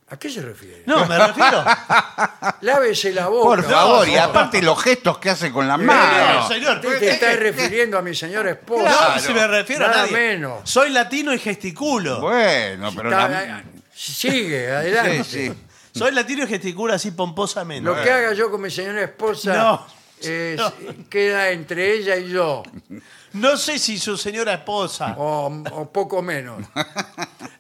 ¿A 0.09 0.17
qué 0.17 0.31
se 0.31 0.41
refiere? 0.41 0.85
No, 0.87 1.05
me 1.07 1.19
refiero. 1.19 1.65
Lávese 2.61 3.13
la 3.13 3.27
boca. 3.27 3.49
Por 3.57 3.65
favor, 3.65 4.09
y 4.09 4.17
aparte 4.17 4.63
los 4.63 4.81
gestos 4.81 5.19
que 5.19 5.31
hace 5.31 5.51
con 5.51 5.67
la 5.67 5.75
Eh, 5.75 5.79
mano. 5.79 6.41
no, 6.43 6.49
señor, 6.49 6.77
Usted 6.77 6.99
te 7.01 7.11
está 7.11 7.33
refiriendo 7.33 7.99
a 7.99 8.03
mi 8.03 8.15
señora 8.15 8.51
esposa. 8.53 8.89
No, 8.89 8.97
Claro. 8.97 9.21
si 9.21 9.35
me 9.35 9.47
refiero 9.49 9.85
a 9.87 9.89
Nada 9.89 10.01
nadie. 10.03 10.13
menos. 10.13 10.61
Soy 10.71 10.91
latino 10.91 11.33
y 11.35 11.41
gesticulo. 11.41 12.21
Bueno, 12.21 12.93
pero 12.95 13.11
Está- 13.11 13.29
la- 13.29 13.65
Sigue, 13.93 14.71
adelante. 14.71 15.25
Sí, 15.25 15.49
sí. 15.49 15.55
Soy 15.99 16.13
latino 16.13 16.45
y 16.45 16.47
gesticulo 16.47 16.93
así 16.95 17.11
pomposamente. 17.11 17.83
Lo 17.83 18.01
que 18.01 18.11
haga 18.11 18.33
yo 18.35 18.49
con 18.51 18.61
mi 18.61 18.71
señora 18.71 19.03
esposa 19.03 19.55
No, 19.57 19.87
es- 20.21 20.57
no. 20.59 20.73
queda 21.09 21.51
entre 21.51 21.93
ella 21.95 22.17
y 22.17 22.31
yo, 22.31 22.63
No 23.33 23.57
sé 23.57 23.79
si 23.79 23.99
su 23.99 24.17
señora 24.17 24.55
esposa. 24.55 25.15
o, 25.19 25.47
o 25.73 25.91
poco 25.93 26.23
menos. 26.23 26.63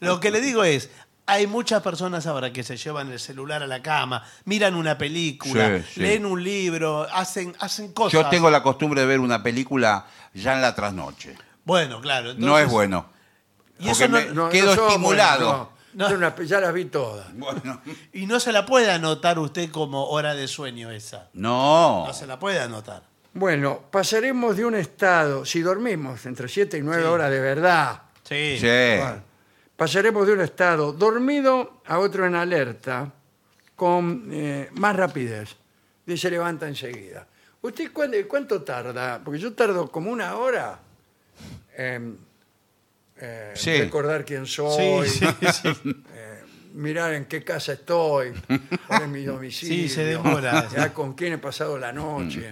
Lo 0.01 0.21
que 0.21 0.31
le 0.31 0.41
digo 0.41 0.65
es, 0.65 0.89
hay 1.27 1.47
muchas 1.47 1.83
personas 1.83 2.27
ahora 2.27 2.53
que 2.53 2.63
se 2.63 2.77
llevan 2.77 3.11
el 3.11 3.19
celular 3.21 3.63
a 3.63 3.67
la 3.67 3.83
cama, 3.83 4.25
miran 4.45 4.75
una 4.75 4.97
película, 4.97 5.79
Sí, 5.79 5.85
sí. 5.95 6.01
leen 6.01 6.25
un 6.25 6.43
libro, 6.43 7.07
hacen, 7.13 7.55
hacen 7.61 7.93
cosas. 7.93 8.13
Yo 8.13 8.29
tengo 8.29 8.49
la 8.51 8.63
costumbre 8.63 9.01
de 9.01 9.07
ver 9.07 9.21
una 9.21 9.43
película 9.43 10.07
ya 10.35 10.55
en 10.55 10.63
la 10.63 10.75
trasnoche. 10.75 11.35
Bueno, 11.65 12.01
claro. 12.01 12.29
no 12.29 12.33
entonces- 12.59 12.67
es 12.67 12.73
bueno. 12.73 13.07
Y 13.79 13.89
eso 13.91 14.09
no- 14.09 14.19
me- 14.45 14.51
Quedo 14.51 14.75
somos- 14.75 14.93
estimulado. 14.93 15.53
no. 15.53 15.76
Una- 15.97 16.35
ya 16.45 16.61
las 16.61 16.73
vi 16.75 16.85
todas. 16.87 17.27
Bueno. 17.35 17.81
Y 18.13 18.27
no 18.27 18.39
se 18.41 18.53
la 18.53 18.67
puede 18.67 18.91
anotar 18.91 19.39
usted 19.39 19.71
como 19.71 20.07
hora 20.09 20.35
de 20.35 20.47
sueño 20.49 20.91
esa. 20.91 21.31
No. 21.33 22.07
No 22.07 22.13
se 22.13 22.27
la 22.27 22.39
puede 22.39 22.61
anotar. 22.61 23.03
Bueno, 23.33 23.81
pasaremos 23.91 24.57
de 24.57 24.65
un 24.65 24.75
estado, 24.75 25.45
si 25.45 25.61
dormimos 25.61 26.25
entre 26.27 26.49
7 26.49 26.79
y 26.79 26.83
9 26.83 27.03
Sí. 27.03 27.09
horas 27.09 27.31
de 27.31 27.41
verdad, 27.41 28.03
Sí. 28.23 28.57
Sí. 28.59 28.67
bueno, 28.67 29.23
pasaremos 29.77 30.27
de 30.27 30.33
un 30.35 30.41
estado 30.41 30.93
dormido 30.93 31.81
a 31.87 31.99
otro 31.99 32.27
en 32.27 32.35
alerta 32.35 33.13
con 33.75 34.29
eh, 34.33 34.71
más 34.75 34.97
rapidez. 34.97 35.57
Y 36.07 36.17
se 36.17 36.31
levanta 36.31 36.67
enseguida. 36.69 37.27
¿Usted 37.63 37.91
cuánto, 37.93 38.17
cuánto 38.29 38.63
tarda? 38.63 39.21
Porque 39.25 39.41
yo 39.41 39.53
tardo 39.55 39.91
como 39.91 40.11
una 40.11 40.37
hora 40.37 40.79
en 41.77 42.19
eh, 43.21 43.53
Sí. 43.55 43.79
recordar 43.79 44.25
quién 44.25 44.47
soy, 44.47 45.09
Sí, 45.09 45.27
sí, 45.41 45.69
sí. 45.83 45.97
mirar 46.75 47.15
en 47.15 47.25
qué 47.25 47.43
casa 47.43 47.73
estoy, 47.73 48.33
cuál 48.87 49.03
es 49.03 49.09
mi 49.09 49.25
domicilio, 49.25 49.89
Sí, 49.89 49.89
se 49.89 50.05
demora. 50.05 50.69
ya 50.77 50.93
con 50.93 51.15
quién 51.15 51.33
he 51.35 51.39
pasado 51.39 51.79
la 51.79 51.93
noche, 51.93 52.51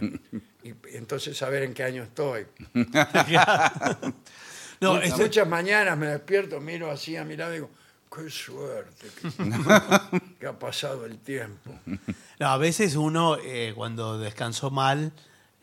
y 0.63 0.73
entonces 0.97 1.37
saber 1.37 1.63
en 1.65 1.75
qué 1.75 1.83
año 1.85 2.03
estoy. 2.05 2.47
No, 4.81 4.95
Muchas- 4.95 5.09
este- 5.11 5.23
Muchas 5.23 5.49
mañanas 5.49 5.97
me 5.97 6.07
despierto, 6.07 6.61
miro 6.61 6.91
así 6.91 7.17
a 7.17 7.25
mi 7.25 7.37
lado 7.37 7.53
y 7.53 7.57
digo, 7.57 7.71
qué 8.15 8.31
suerte 8.31 9.07
que, 9.21 10.31
que 10.41 10.47
ha 10.47 10.59
pasado 10.59 11.05
el 11.07 11.19
tiempo. 11.19 11.71
no, 12.39 12.47
a 12.49 12.57
veces 12.59 12.95
uno 12.97 13.37
eh, 13.43 13.73
cuando 13.75 14.19
descansó 14.19 14.71
mal 14.71 15.13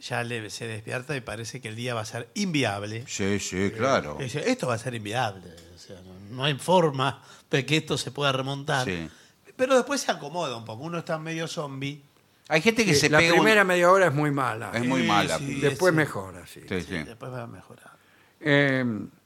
ya 0.01 0.23
le, 0.23 0.49
se 0.49 0.67
despierta 0.67 1.15
y 1.15 1.21
parece 1.21 1.61
que 1.61 1.67
el 1.69 1.75
día 1.75 1.93
va 1.93 2.01
a 2.01 2.05
ser 2.05 2.27
inviable. 2.33 3.03
Sí, 3.07 3.39
sí, 3.39 3.71
claro. 3.75 4.17
Y 4.19 4.23
dice, 4.23 4.49
esto 4.49 4.67
va 4.67 4.73
a 4.73 4.77
ser 4.77 4.93
inviable. 4.95 5.47
O 5.75 5.77
sea, 5.77 5.97
no, 6.01 6.35
no 6.35 6.43
hay 6.43 6.55
forma 6.55 7.21
de 7.49 7.65
que 7.65 7.77
esto 7.77 7.97
se 7.97 8.11
pueda 8.11 8.31
remontar. 8.31 8.85
Sí. 8.85 9.07
Pero 9.55 9.75
después 9.75 10.01
se 10.01 10.11
acomoda 10.11 10.57
un 10.57 10.65
poco. 10.65 10.83
Uno 10.83 10.97
está 10.99 11.17
medio 11.19 11.47
zombie. 11.47 12.01
Hay 12.47 12.61
gente 12.61 12.83
que 12.83 12.93
Sí, 12.95 13.01
se 13.01 13.09
la 13.09 13.19
pega 13.19 13.33
un- 13.33 13.39
primera 13.39 13.63
media 13.63 13.91
hora 13.91 14.07
es 14.07 14.13
muy 14.13 14.31
mala, 14.31 14.71
Es 14.73 14.83
muy 14.85 15.01
Sí, 15.01 15.07
mala. 15.07 15.37
sí. 15.37 15.59
después 15.61 15.91
sí. 15.91 15.97
mejora. 15.97 16.45
Sí. 16.47 16.61
Sí, 16.67 16.81
sí. 16.81 16.97
Después 17.03 17.31
va 17.31 17.43
a 17.43 17.47
mejorar. 17.47 17.91
Eh, 18.39 18.83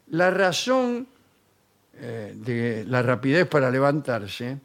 la 0.10 0.30
razón 0.30 1.08
eh, 1.98 2.34
de 2.36 2.84
la 2.88 3.02
rapidez 3.02 3.48
para 3.48 3.72
levantarse 3.72 4.60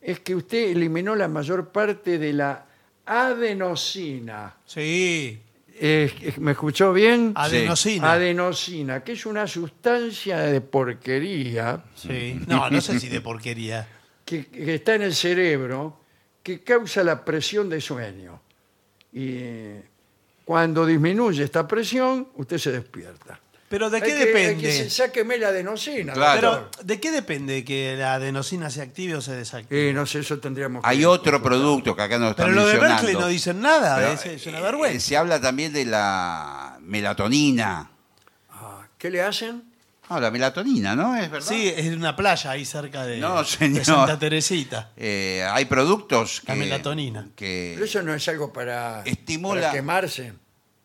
es 0.00 0.20
que 0.20 0.34
usted 0.34 0.70
eliminó 0.70 1.14
la 1.14 1.28
mayor 1.28 1.68
parte 1.68 2.18
de 2.18 2.32
la 2.32 2.64
adenosina. 3.06 4.56
Sí. 4.64 5.40
Eh, 5.74 6.34
¿Me 6.38 6.52
escuchó 6.52 6.92
bien? 6.92 7.32
Adenosina. 7.34 8.12
Adenosina, 8.12 9.02
que 9.02 9.12
es 9.12 9.26
una 9.26 9.46
sustancia 9.46 10.38
de 10.38 10.60
porquería 10.60 11.82
Sí. 11.94 12.40
No, 12.46 12.70
no 12.70 12.80
sé 12.80 13.00
si 13.00 13.08
de 13.08 13.20
porquería. 13.20 13.88
que, 14.24 14.46
que 14.46 14.74
está 14.76 14.94
en 14.94 15.02
el 15.02 15.14
cerebro 15.14 15.98
que 16.42 16.62
causa 16.62 17.02
la 17.02 17.24
presión 17.24 17.68
de 17.68 17.80
sueño. 17.80 18.40
Y 19.12 19.28
eh, 19.32 19.82
cuando 20.44 20.84
disminuye 20.84 21.44
esta 21.44 21.66
presión, 21.66 22.28
usted 22.36 22.58
se 22.58 22.72
despierta. 22.72 23.38
Pero 23.72 23.88
¿de 23.88 24.02
qué 24.02 24.04
Hay 24.04 24.12
que- 24.12 24.18
hay 24.18 24.26
depende? 24.26 24.62
que 24.68 24.90
sáqueme 24.90 25.38
la 25.38 25.48
adenosina. 25.48 26.12
Claro. 26.12 26.68
Pero 26.76 26.84
¿de 26.84 27.00
qué 27.00 27.10
depende 27.10 27.64
que 27.64 27.96
la 27.96 28.14
adenosina 28.16 28.68
se 28.68 28.82
active 28.82 29.14
o 29.16 29.22
se 29.22 29.32
desactive? 29.32 29.88
Eh, 29.88 29.92
no 29.94 30.04
sé, 30.04 30.18
eso 30.18 30.38
tendríamos 30.38 30.82
que... 30.84 30.90
Hay 30.90 31.06
otro 31.06 31.42
producto 31.42 31.96
que 31.96 32.02
acá 32.02 32.18
no 32.18 32.28
está 32.28 32.42
Pero 32.42 32.54
lo 32.54 32.66
de 32.66 32.72
mencionando. 32.74 33.02
Berkeley 33.02 33.18
no 33.22 33.28
dicen 33.28 33.62
nada, 33.62 33.96
Pero, 33.96 34.12
es, 34.12 34.26
es 34.26 34.46
una 34.46 34.58
eh, 34.58 34.62
vergüenza. 34.62 35.00
Se 35.08 35.16
habla 35.16 35.40
también 35.40 35.72
de 35.72 35.86
la 35.86 36.76
melatonina. 36.82 37.90
Ah, 38.50 38.86
¿Qué 38.98 39.08
le 39.08 39.22
hacen? 39.22 39.62
Ah, 40.10 40.20
la 40.20 40.30
melatonina, 40.30 40.94
¿no? 40.94 41.16
¿Es 41.16 41.30
verdad? 41.30 41.48
Sí, 41.48 41.72
es 41.74 41.96
una 41.96 42.14
playa 42.14 42.50
ahí 42.50 42.66
cerca 42.66 43.06
de, 43.06 43.16
No, 43.20 43.38
de 43.38 43.44
señor. 43.48 43.84
Santa 43.86 44.18
Teresita. 44.18 44.90
Eh, 44.98 45.42
hay 45.50 45.64
productos 45.64 46.42
que... 46.42 46.48
La 46.52 46.56
melatonina. 46.56 47.28
Que... 47.34 47.70
Pero 47.76 47.86
eso 47.86 48.02
no 48.02 48.12
es 48.12 48.28
algo 48.28 48.52
para, 48.52 49.02
Estimula- 49.06 49.60
para 49.62 49.72
quemarse. 49.72 50.34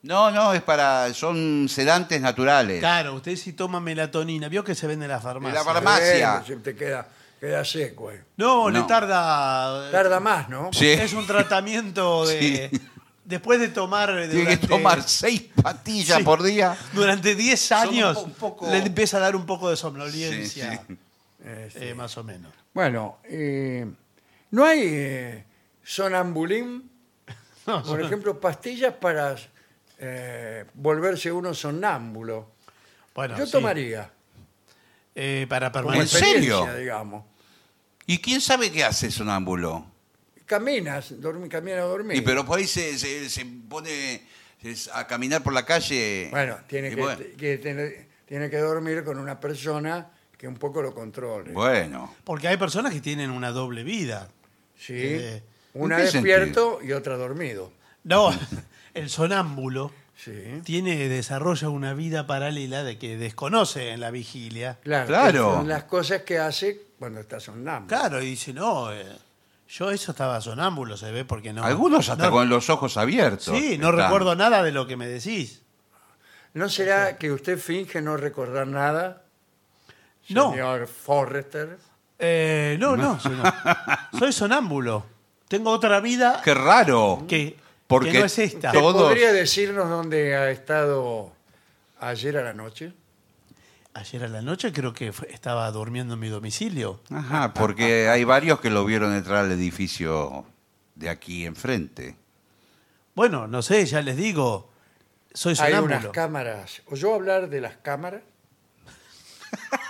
No, 0.03 0.31
no, 0.31 0.53
es 0.53 0.61
para... 0.61 1.13
Son 1.13 1.67
sedantes 1.69 2.21
naturales. 2.21 2.79
Claro, 2.79 3.15
usted 3.15 3.35
si 3.35 3.53
toma 3.53 3.79
melatonina, 3.79 4.47
vio 4.47 4.63
que 4.63 4.75
se 4.75 4.87
vende 4.87 5.05
en 5.05 5.11
la 5.11 5.19
farmacia. 5.19 5.59
En 5.59 5.65
la 5.65 5.73
farmacia. 5.73 6.31
Bueno, 6.39 6.45
si 6.45 6.55
te 6.63 6.75
queda, 6.75 7.07
queda 7.39 7.65
seco. 7.65 8.11
eh. 8.11 8.23
No, 8.37 8.69
le 8.69 8.79
No. 8.79 8.87
tarda. 8.87 9.91
Tarda 9.91 10.19
más, 10.19 10.47
¿no? 10.49 10.69
Sí. 10.71 10.87
Es 10.87 11.13
un 11.13 11.25
tratamiento 11.27 12.25
de. 12.25 12.69
Sí. 12.71 12.81
Después 13.25 13.59
de 13.59 13.67
tomar. 13.69 14.09
Tiene 14.09 14.29
que 14.29 14.37
durante- 14.55 14.67
tomar 14.67 15.03
seis 15.03 15.43
pastillas 15.61 16.19
Sí. 16.19 16.23
por 16.23 16.41
día. 16.43 16.77
Durante 16.93 17.35
10 17.35 17.59
Son 17.59 17.77
años 17.89 18.17
un 18.23 18.31
poco- 18.31 18.69
le 18.71 18.77
empieza 18.77 19.17
a 19.17 19.19
dar 19.19 19.35
un 19.35 19.45
poco 19.45 19.69
de 19.69 19.75
somnolencia. 19.75 20.71
Sí, 20.71 20.77
sí. 20.87 20.97
Eh, 21.43 21.69
sí. 21.73 21.79
eh, 21.81 21.93
más 21.93 22.15
o 22.17 22.23
menos. 22.23 22.53
Bueno, 22.73 23.17
eh, 23.25 23.85
¿no 24.51 24.63
hay 24.63 24.79
eh, 24.83 25.45
sonambulín? 25.83 26.89
No, 27.67 27.83
Por 27.83 27.99
ejemplo, 28.01 28.39
pastillas 28.39 28.93
para 28.93 29.35
eh, 29.99 30.65
volverse 30.73 31.31
uno 31.31 31.53
sonámbulo. 31.53 32.51
bueno, 33.15 33.37
Yo 33.37 33.45
sí. 33.45 33.51
tomaría. 33.51 34.11
Eh, 35.15 35.45
para 35.49 35.71
Como 35.71 35.93
¿En 35.93 35.99
permanecer. 36.07 36.19
serio? 36.19 36.67
digamos. 36.77 37.23
¿Y 38.05 38.19
quién 38.19 38.39
sabe 38.39 38.71
qué 38.71 38.83
hace 38.83 39.09
sonámbulo? 39.11 39.85
Caminas, 40.45 41.11
dormi- 41.19 41.49
camina 41.49 41.77
a 41.77 41.81
dormir. 41.85 42.15
Y 42.17 42.21
pero 42.21 42.45
por 42.45 42.59
ahí 42.59 42.67
se, 42.67 42.97
se- 42.97 43.29
se 43.29 43.45
pone 43.67 44.21
a 44.93 45.07
caminar 45.07 45.43
por 45.43 45.53
la 45.53 45.65
calle. 45.65 46.27
Bueno, 46.31 46.57
tiene 46.67 46.87
Y 46.89 46.95
que, 46.95 47.01
bueno, 47.01 47.21
que 47.37 47.57
tener- 47.57 48.07
tiene 48.25 48.49
que 48.49 48.57
dormir 48.57 49.03
con 49.03 49.17
una 49.19 49.39
persona 49.39 50.09
que 50.37 50.47
un 50.47 50.55
poco 50.55 50.81
lo 50.81 50.93
controle. 50.93 51.51
bueno. 51.51 52.15
Porque 52.23 52.47
hay 52.47 52.57
personas 52.57 52.93
que 52.93 53.01
tienen 53.01 53.31
una 53.31 53.49
doble 53.51 53.83
vida. 53.83 54.29
Sí. 54.77 54.93
Eh, 54.95 55.41
una 55.73 55.95
¿en 55.99 56.05
qué 56.05 56.11
despierto 56.11 56.79
y 56.83 56.91
otra 56.93 57.17
dormido. 57.17 57.71
No, 58.03 58.29
el 58.97 59.09
sonámbulo 59.09 59.91
Sí. 60.15 60.61
tiene, 60.63 61.07
desarrolla 61.09 61.69
una 61.69 61.93
vida 61.93 62.25
paralela 62.25 62.83
de 62.83 62.97
que 62.97 63.17
desconoce 63.17 63.91
en 63.91 63.99
la 63.99 64.09
vigilia. 64.09 64.79
Claro. 64.83 65.57
Son 65.57 65.67
las 65.67 65.83
cosas 65.83 66.23
que 66.23 66.39
hace 66.39 66.87
cuando 66.97 67.19
está 67.19 67.39
sonámbulo. 67.39 67.87
Claro, 67.87 68.21
y 68.23 68.25
dice, 68.31 68.51
no, 68.51 68.91
eh, 68.91 69.05
yo 69.69 69.91
eso 69.91 70.11
estaba 70.11 70.41
sonámbulo, 70.41 70.97
se 70.97 71.11
ve, 71.11 71.23
porque 71.23 71.53
no. 71.53 71.63
Algunos 71.63 72.09
hasta 72.09 72.25
no- 72.25 72.31
con 72.31 72.49
los 72.49 72.67
ojos 72.71 72.97
abiertos. 72.97 73.55
Sí, 73.55 73.77
no 73.77 73.89
están. 73.91 74.05
recuerdo 74.05 74.35
nada 74.35 74.63
de 74.63 74.71
lo 74.71 74.87
que 74.87 74.97
me 74.97 75.07
decís. 75.07 75.61
¿No 76.55 76.67
será 76.69 77.17
que 77.17 77.31
usted 77.31 77.59
finge 77.59 78.01
no 78.01 78.17
recordar 78.17 78.65
nada, 78.65 79.21
No. 80.29 80.49
señor 80.51 80.87
Forrester? 80.87 81.77
Eh, 82.17 82.75
no, 82.79 82.97
no, 82.97 83.19
señor. 83.19 83.53
soy 84.17 84.31
sonámbulo. 84.33 85.05
Tengo 85.47 85.69
otra 85.69 85.99
vida 85.99 86.41
Qué 86.43 86.55
raro. 86.55 87.23
que, 87.27 87.55
Porque 87.88 88.11
que 88.11 88.19
no 88.19 88.26
es 88.26 88.38
esta. 88.39 88.72
Todos- 88.72 89.01
¿Podría 89.03 89.31
decirnos 89.31 89.89
dónde 89.89 90.35
ha 90.35 90.49
estado 90.51 91.31
ayer 91.99 92.38
a 92.38 92.43
la 92.43 92.53
noche? 92.53 92.93
Ayer 93.93 94.23
a 94.26 94.27
la 94.27 94.41
noche 94.41 94.72
creo 94.73 94.93
que 94.93 95.11
fue- 95.14 95.31
estaba 95.31 95.72
durmiendo 95.72 96.14
en 96.15 96.19
mi 96.19 96.30
domicilio. 96.30 97.01
Ajá, 97.09 97.53
porque 97.53 98.09
hay 98.09 98.23
varios 98.26 98.59
que 98.59 98.69
lo 98.69 98.85
vieron 98.85 99.14
entrar 99.15 99.45
al 99.45 99.51
edificio 99.51 100.45
de 100.95 101.09
aquí 101.09 101.45
enfrente. 101.45 102.15
Bueno, 103.15 103.47
no 103.47 103.61
sé, 103.64 103.85
ya 103.88 104.01
les 104.01 104.15
digo, 104.18 104.69
soy 105.34 105.53
Hay 105.59 105.72
unas 105.73 105.81
sonámbulo. 105.84 106.11
cámaras. 106.11 106.81
¿Oyó 106.88 107.15
hablar 107.15 107.49
de 107.49 107.61
las 107.61 107.77
cámaras? 107.77 108.22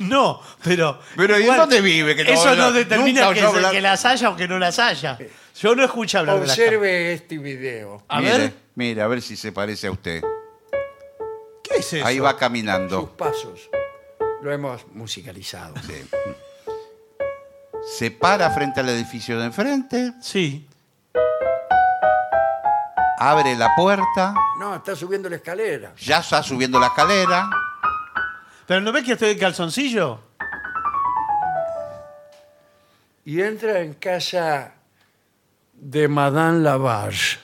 No, 0.00 0.40
pero. 0.64 0.98
Pero, 1.16 1.38
¿y 1.38 1.42
igual, 1.44 1.56
dónde 1.58 1.80
vive? 1.80 2.16
Que 2.16 2.24
no- 2.24 2.30
eso 2.30 2.50
no 2.56 2.56
no- 2.56 2.72
determina 2.72 3.20
nunca 3.22 3.34
que, 3.34 3.40
oyó 3.40 3.50
se- 3.50 3.56
hablar- 3.58 3.72
que 3.72 3.80
las 3.80 4.04
haya 4.04 4.30
o 4.30 4.36
que 4.36 4.48
no 4.48 4.58
las 4.58 4.78
haya. 4.80 5.16
Yo 5.54 5.74
no 5.76 5.84
escuché 5.84 6.18
hablar 6.18 6.40
de 6.40 6.46
la 6.46 6.54
cama. 6.54 6.64
Observe 6.66 7.12
este 7.12 7.38
video. 7.38 8.02
A 8.08 8.20
mire, 8.20 8.38
ver. 8.38 8.54
Mire, 8.74 9.02
a 9.02 9.06
ver 9.06 9.22
si 9.22 9.36
se 9.36 9.52
parece 9.52 9.86
a 9.86 9.92
usted. 9.92 10.22
¿Qué 11.62 11.76
es 11.76 11.92
eso? 11.92 12.06
Ahí 12.06 12.18
va 12.18 12.30
Sus 12.32 12.40
caminando. 12.40 13.16
pasos. 13.16 13.70
Lo 14.42 14.52
hemos 14.52 14.86
musicalizado. 14.88 15.74
Sí. 15.86 16.06
Se 17.96 18.10
para 18.10 18.50
frente 18.50 18.80
al 18.80 18.88
edificio 18.88 19.38
de 19.38 19.46
enfrente, 19.46 20.12
Sí. 20.20 20.66
abre 23.18 23.54
la 23.56 23.74
puerta, 23.76 24.34
No, 24.58 24.74
está 24.74 24.96
subiendo 24.96 25.28
la 25.30 25.36
escalera. 25.36 25.92
ya 25.96 26.18
está 26.18 26.42
subiendo 26.42 26.78
la 26.80 26.86
escalera. 26.88 27.48
¿Pero 28.66 28.80
no 28.80 28.92
ves 28.92 29.04
que 29.04 29.12
estoy 29.12 29.30
en 29.30 29.38
calzoncillo? 29.38 30.20
Y 33.26 33.40
entra 33.40 33.80
en 33.80 33.94
casa 33.94 34.73
de 35.84 36.08
Madame 36.08 36.60
Lavage. 36.60 37.38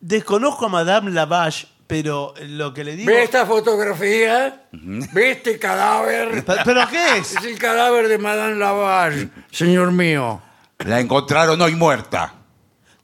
Desconozco 0.00 0.66
a 0.66 0.68
Madame 0.68 1.10
Lavage, 1.10 1.66
pero 1.88 2.34
lo 2.40 2.72
que 2.72 2.84
le 2.84 2.94
digo... 2.94 3.10
¿Ve 3.10 3.24
esta 3.24 3.44
fotografía? 3.44 4.68
¿Ve 4.70 5.32
este 5.32 5.58
cadáver? 5.58 6.44
¿Pero, 6.64 6.88
qué 6.88 7.18
es? 7.18 7.34
Es 7.34 7.44
el 7.44 7.58
cadáver 7.58 8.06
de 8.06 8.18
Madame 8.18 8.54
Lavage, 8.54 9.28
señor 9.50 9.90
mío. 9.90 10.40
La 10.78 11.00
encontraron 11.00 11.60
hoy 11.60 11.74
muerta 11.74 12.34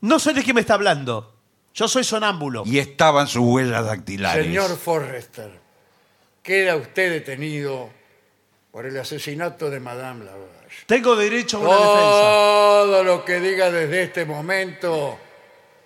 No 0.01 0.21
sé 0.21 0.33
de 0.33 0.45
qué 0.45 0.55
me 0.55 0.61
está 0.61 0.75
hablando. 0.75 1.35
Yo 1.75 1.89
soy 1.89 2.05
sonámbulo. 2.05 2.63
y 2.65 2.79
estaban 2.79 3.27
sus 3.27 3.43
huellas 3.43 3.85
dactilares. 3.85 4.47
Señor 4.47 4.77
Forrester, 4.77 5.51
queda 6.45 6.77
usted 6.77 7.11
detenido 7.11 7.91
por 8.71 8.87
el 8.87 8.97
asesinato 8.97 9.69
de 9.69 9.81
Madame 9.81 10.25
Lavage. 10.27 10.54
Tengo 10.87 11.17
derecho 11.17 11.57
a 11.59 11.61
una 11.61 11.71
defensa. 11.71 12.21
Todo 12.21 13.05
lo 13.05 13.25
que 13.25 13.41
diga 13.41 13.71
desde 13.71 14.03
este 14.03 14.25
momento 14.25 15.19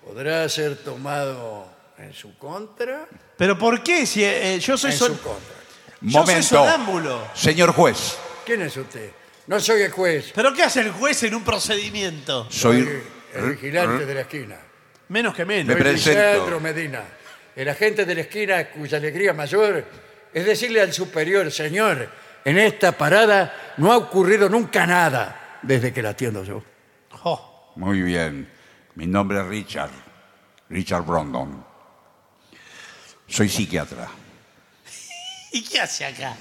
podrá 0.05 0.47
ser 0.49 0.77
tomado 0.77 1.67
en 1.97 2.13
su 2.13 2.37
contra. 2.37 3.07
¿Pero 3.37 3.57
por 3.57 3.81
qué? 3.83 4.05
Si 4.05 4.23
eh, 4.23 4.59
yo 4.59 4.77
soy 4.77 4.91
En 4.91 4.97
su 4.97 5.07
contra. 5.21 5.55
Yo 6.01 6.11
soy 6.11 6.11
Momento. 6.21 6.43
sonámbulo. 6.47 7.27
Señor 7.33 7.71
juez, 7.73 8.17
¿Quién 8.45 8.61
es 8.61 8.75
usted? 8.77 9.11
No 9.47 9.59
soy 9.59 9.81
el 9.81 9.91
juez, 9.91 10.31
¿Pero 10.33 10.53
qué 10.53 10.63
hace 10.63 10.81
el 10.81 10.91
juez 10.91 11.23
en 11.23 11.35
un 11.35 11.43
procedimiento? 11.43 12.47
soy... 12.49 12.83
soy 12.83 13.01
el 13.33 13.49
vigilante 13.51 14.05
de 14.05 14.13
la 14.13 14.21
esquina. 14.21 14.57
Menos 15.09 15.35
que 15.35 15.45
menos. 15.45 15.67
Me 15.67 15.73
Soy 15.73 15.81
presento. 15.81 16.19
Lisandro 16.21 16.59
Medina, 16.59 17.03
el 17.55 17.67
agente 17.69 18.05
de 18.05 18.15
la 18.15 18.21
esquina 18.21 18.69
cuya 18.69 18.97
alegría 18.97 19.33
mayor 19.33 19.83
es 20.33 20.45
decirle 20.45 20.81
al 20.81 20.93
superior, 20.93 21.51
señor, 21.51 22.07
en 22.45 22.57
esta 22.57 22.91
parada 22.97 23.73
no 23.77 23.91
ha 23.91 23.97
ocurrido 23.97 24.49
nunca 24.49 24.85
nada 24.85 25.59
desde 25.61 25.91
que 25.93 26.01
la 26.01 26.09
atiendo 26.09 26.43
yo. 26.43 26.63
Oh, 27.23 27.71
Muy 27.75 28.01
bien. 28.01 28.49
Mi 28.95 29.05
nombre 29.07 29.39
es 29.39 29.45
Richard. 29.45 29.91
Richard 30.69 31.03
Brondon. 31.03 31.63
Soy 33.27 33.49
psiquiatra. 33.49 34.07
¿Y 35.51 35.63
qué 35.63 35.79
hace 35.81 36.05
acá? 36.05 36.35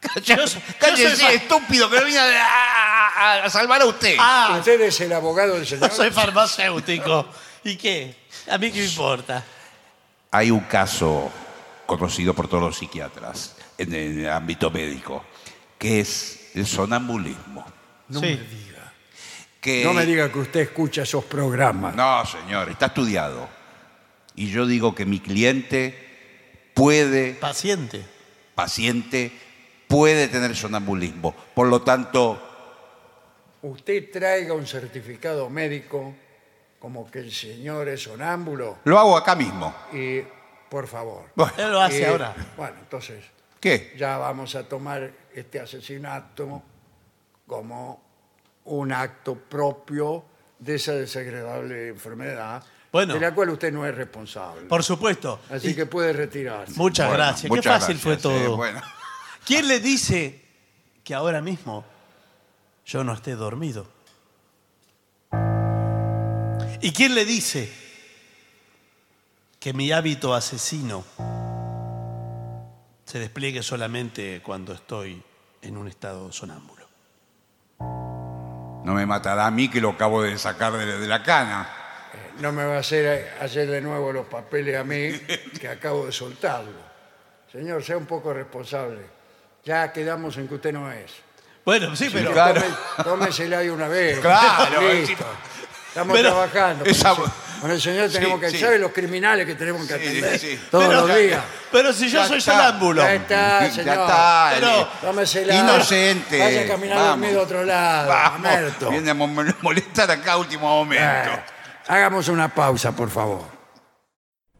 Cállese, 0.00 0.60
yo 0.96 1.16
soy 1.16 1.34
estúpido, 1.36 1.88
que 1.88 2.00
no 2.00 2.04
vine 2.06 2.18
a, 2.18 3.08
a- 3.08 3.44
a 3.44 3.50
salvar 3.50 3.80
a 3.82 3.86
usted. 3.86 4.16
Ah, 4.18 4.56
¿Usted 4.58 4.80
es 4.80 5.00
el 5.00 5.12
abogado 5.12 5.54
del 5.54 5.64
yo 5.64 5.76
señor? 5.76 5.90
soy 5.94 6.10
farmacéutico. 6.10 7.26
¿Y 7.64 7.76
qué? 7.76 8.16
¿A 8.50 8.58
mí 8.58 8.72
qué 8.72 8.80
me 8.80 8.84
importa? 8.86 9.44
Hay 10.32 10.50
un 10.50 10.60
caso 10.60 11.30
conocido 11.86 12.34
por 12.34 12.48
todos 12.48 12.62
los 12.64 12.76
psiquiatras 12.78 13.54
en 13.78 13.92
el 13.94 14.28
ámbito 14.30 14.70
médico, 14.70 15.24
que 15.78 16.00
es 16.00 16.50
el 16.54 16.66
sonambulismo. 16.66 17.64
No 18.08 18.20
Sí. 18.20 18.26
me 18.26 18.36
diga. 18.36 18.92
Que, 19.60 19.84
No 19.84 19.92
me 19.92 20.04
diga 20.04 20.30
que 20.30 20.38
usted 20.40 20.60
escucha 20.60 21.02
esos 21.02 21.24
programas. 21.24 21.94
No, 21.94 22.24
señor, 22.26 22.68
está 22.68 22.86
estudiado. 22.86 23.48
Y 24.34 24.48
yo 24.50 24.66
digo 24.66 24.94
que 24.94 25.04
mi 25.06 25.20
cliente 25.20 26.70
puede, 26.74 27.34
Paciente. 27.34 28.04
paciente, 28.54 29.30
puede 29.88 30.28
tener 30.28 30.56
sonambulismo. 30.56 31.34
Por 31.54 31.68
lo 31.68 31.82
tanto, 31.82 32.48
Usted 33.64 34.10
traiga 34.10 34.54
un 34.54 34.66
certificado 34.66 35.48
médico 35.48 36.12
como 36.80 37.08
que 37.08 37.20
el 37.20 37.30
señor 37.30 37.88
es 37.88 38.02
sonámbulo 38.02 38.78
lo 38.82 38.98
hago 38.98 39.16
acá 39.16 39.36
mismo. 39.36 39.72
y, 39.92 40.20
por 40.68 40.88
favor. 40.88 41.26
Bueno, 41.36 41.52
Él 41.58 41.70
lo 41.70 41.80
hace 41.80 42.00
Y, 42.00 42.04
ahora. 42.04 42.34
Bueno, 42.56 42.74
entonces 42.80 43.22
¿qué? 43.62 43.94
ya 43.96 44.18
vamos 44.18 44.54
a 44.56 44.68
tomar 44.68 45.10
este 45.34 45.60
asesinato 45.60 46.62
como 47.46 48.02
un 48.64 48.92
acto 48.92 49.36
propio 49.36 50.24
de 50.58 50.74
esa 50.74 50.92
desagradable 50.92 51.88
enfermedad 51.88 52.62
Bueno. 52.92 53.14
de 53.14 53.20
la 53.20 53.34
cual 53.34 53.50
usted 53.50 53.72
no 53.72 53.86
es 53.86 53.94
responsable. 53.94 54.62
Por 54.68 54.82
supuesto. 54.84 55.40
Así 55.50 55.70
Y- 55.70 55.74
que 55.74 55.86
puede 55.86 56.12
retirarse. 56.12 56.74
Muchas 56.76 57.08
Bueno, 57.08 57.24
gracias. 57.24 57.52
Qué 57.52 57.62
fácil 57.62 57.98
fue 57.98 58.16
todo. 58.16 58.56
bueno. 58.56 58.80
¿Quién 59.46 59.66
le 59.68 59.80
dice 59.80 60.44
que 61.02 61.14
ahora 61.14 61.40
mismo 61.40 61.84
yo 62.84 63.02
no 63.04 63.12
esté 63.14 63.34
dormido? 63.36 63.86
¿Y 66.80 66.92
quién 66.92 67.14
le 67.14 67.24
dice 67.24 67.72
que 69.60 69.72
mi 69.72 69.92
hábito 69.92 70.34
asesino 70.34 71.04
se 73.12 73.18
despliegue 73.18 73.62
solamente 73.62 74.40
cuando 74.42 74.72
estoy 74.72 75.22
en 75.60 75.76
un 75.76 75.86
estado 75.86 76.32
sonámbulo? 76.32 76.88
No 77.78 78.94
me 78.94 79.04
matará 79.04 79.44
a 79.46 79.50
mí 79.50 79.68
que 79.68 79.82
lo 79.82 79.90
acabo 79.90 80.22
de 80.22 80.38
sacar 80.38 80.72
de, 80.72 80.98
de 80.98 81.06
la 81.06 81.22
cana. 81.22 81.68
No 82.38 82.52
me 82.52 82.64
va 82.64 82.76
a 82.76 82.78
hacer 82.78 83.34
hacer 83.38 83.68
de 83.68 83.82
nuevo 83.82 84.14
los 84.14 84.24
papeles 84.24 84.78
a 84.78 84.84
mí, 84.84 85.12
que 85.60 85.68
acabo 85.68 86.06
de 86.06 86.12
soltarlo. 86.12 86.80
Señor, 87.52 87.84
sea 87.84 87.98
un 87.98 88.06
poco 88.06 88.32
responsable. 88.32 89.02
Ya 89.62 89.92
quedamos 89.92 90.38
en 90.38 90.48
que 90.48 90.54
usted 90.54 90.72
no 90.72 90.90
es. 90.90 91.12
Bueno, 91.66 91.94
sí, 91.94 92.08
pero... 92.10 92.32
claro. 92.32 92.62
Tómesela 93.04 93.58
de 93.58 93.70
una 93.70 93.88
vez. 93.88 94.20
Claro, 94.20 94.90
Listo. 94.90 95.26
Estamos 95.88 96.16
Pero- 96.16 96.30
trabajando. 96.30 96.86
Esa- 96.86 97.14
con 97.62 97.70
el 97.70 97.80
señor 97.80 98.10
tenemos 98.10 98.34
Sí, 98.40 98.40
que... 98.40 98.50
sí. 98.50 98.58
¿Sabe 98.58 98.78
los 98.78 98.92
criminales 98.92 99.46
que 99.46 99.54
tenemos 99.54 99.86
que 99.86 99.94
atender 99.94 100.38
sí, 100.38 100.56
sí. 100.56 100.60
todos 100.70 100.84
pero- 100.88 101.06
los 101.06 101.16
días? 101.16 101.42
Pero 101.70 101.92
si 101.94 102.08
yo 102.10 102.18
Ya 102.20 102.26
soy 102.26 102.38
está. 102.38 102.52
sonámbulo. 102.52 103.02
Ya 103.02 103.14
está, 103.14 103.60
Ya 103.66 103.70
señor. 103.70 103.98
está. 104.00 104.50
Pero- 104.54 104.88
Tómesela. 105.00 105.54
Inocente. 105.54 106.38
Vaya 106.40 106.60
a 106.62 106.66
caminar 106.66 106.98
Vamos. 106.98 107.20
dormido 107.20 107.40
a 107.40 107.44
otro 107.44 107.64
lado. 107.64 108.08
Vamos. 108.08 108.40
Mamerto. 108.42 108.90
Viene 108.90 109.10
a 109.10 109.14
mo- 109.14 109.28
molestar 109.62 110.10
acá 110.10 110.32
a 110.32 110.36
último 110.38 110.66
momento. 110.84 111.30
Eh, 111.30 111.40
hagamos 111.88 112.28
una 112.28 112.52
pausa, 112.52 112.94
por 112.94 113.08
favor. 113.08 113.42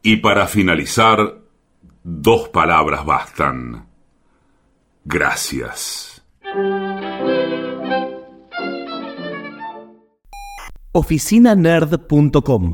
Y 0.01 0.15
para 0.17 0.47
finalizar, 0.47 1.19
dos 2.03 2.49
palabras 2.49 3.05
bastan. 3.05 3.85
Gracias. 5.03 6.23
oficinanerd.com. 10.93 12.73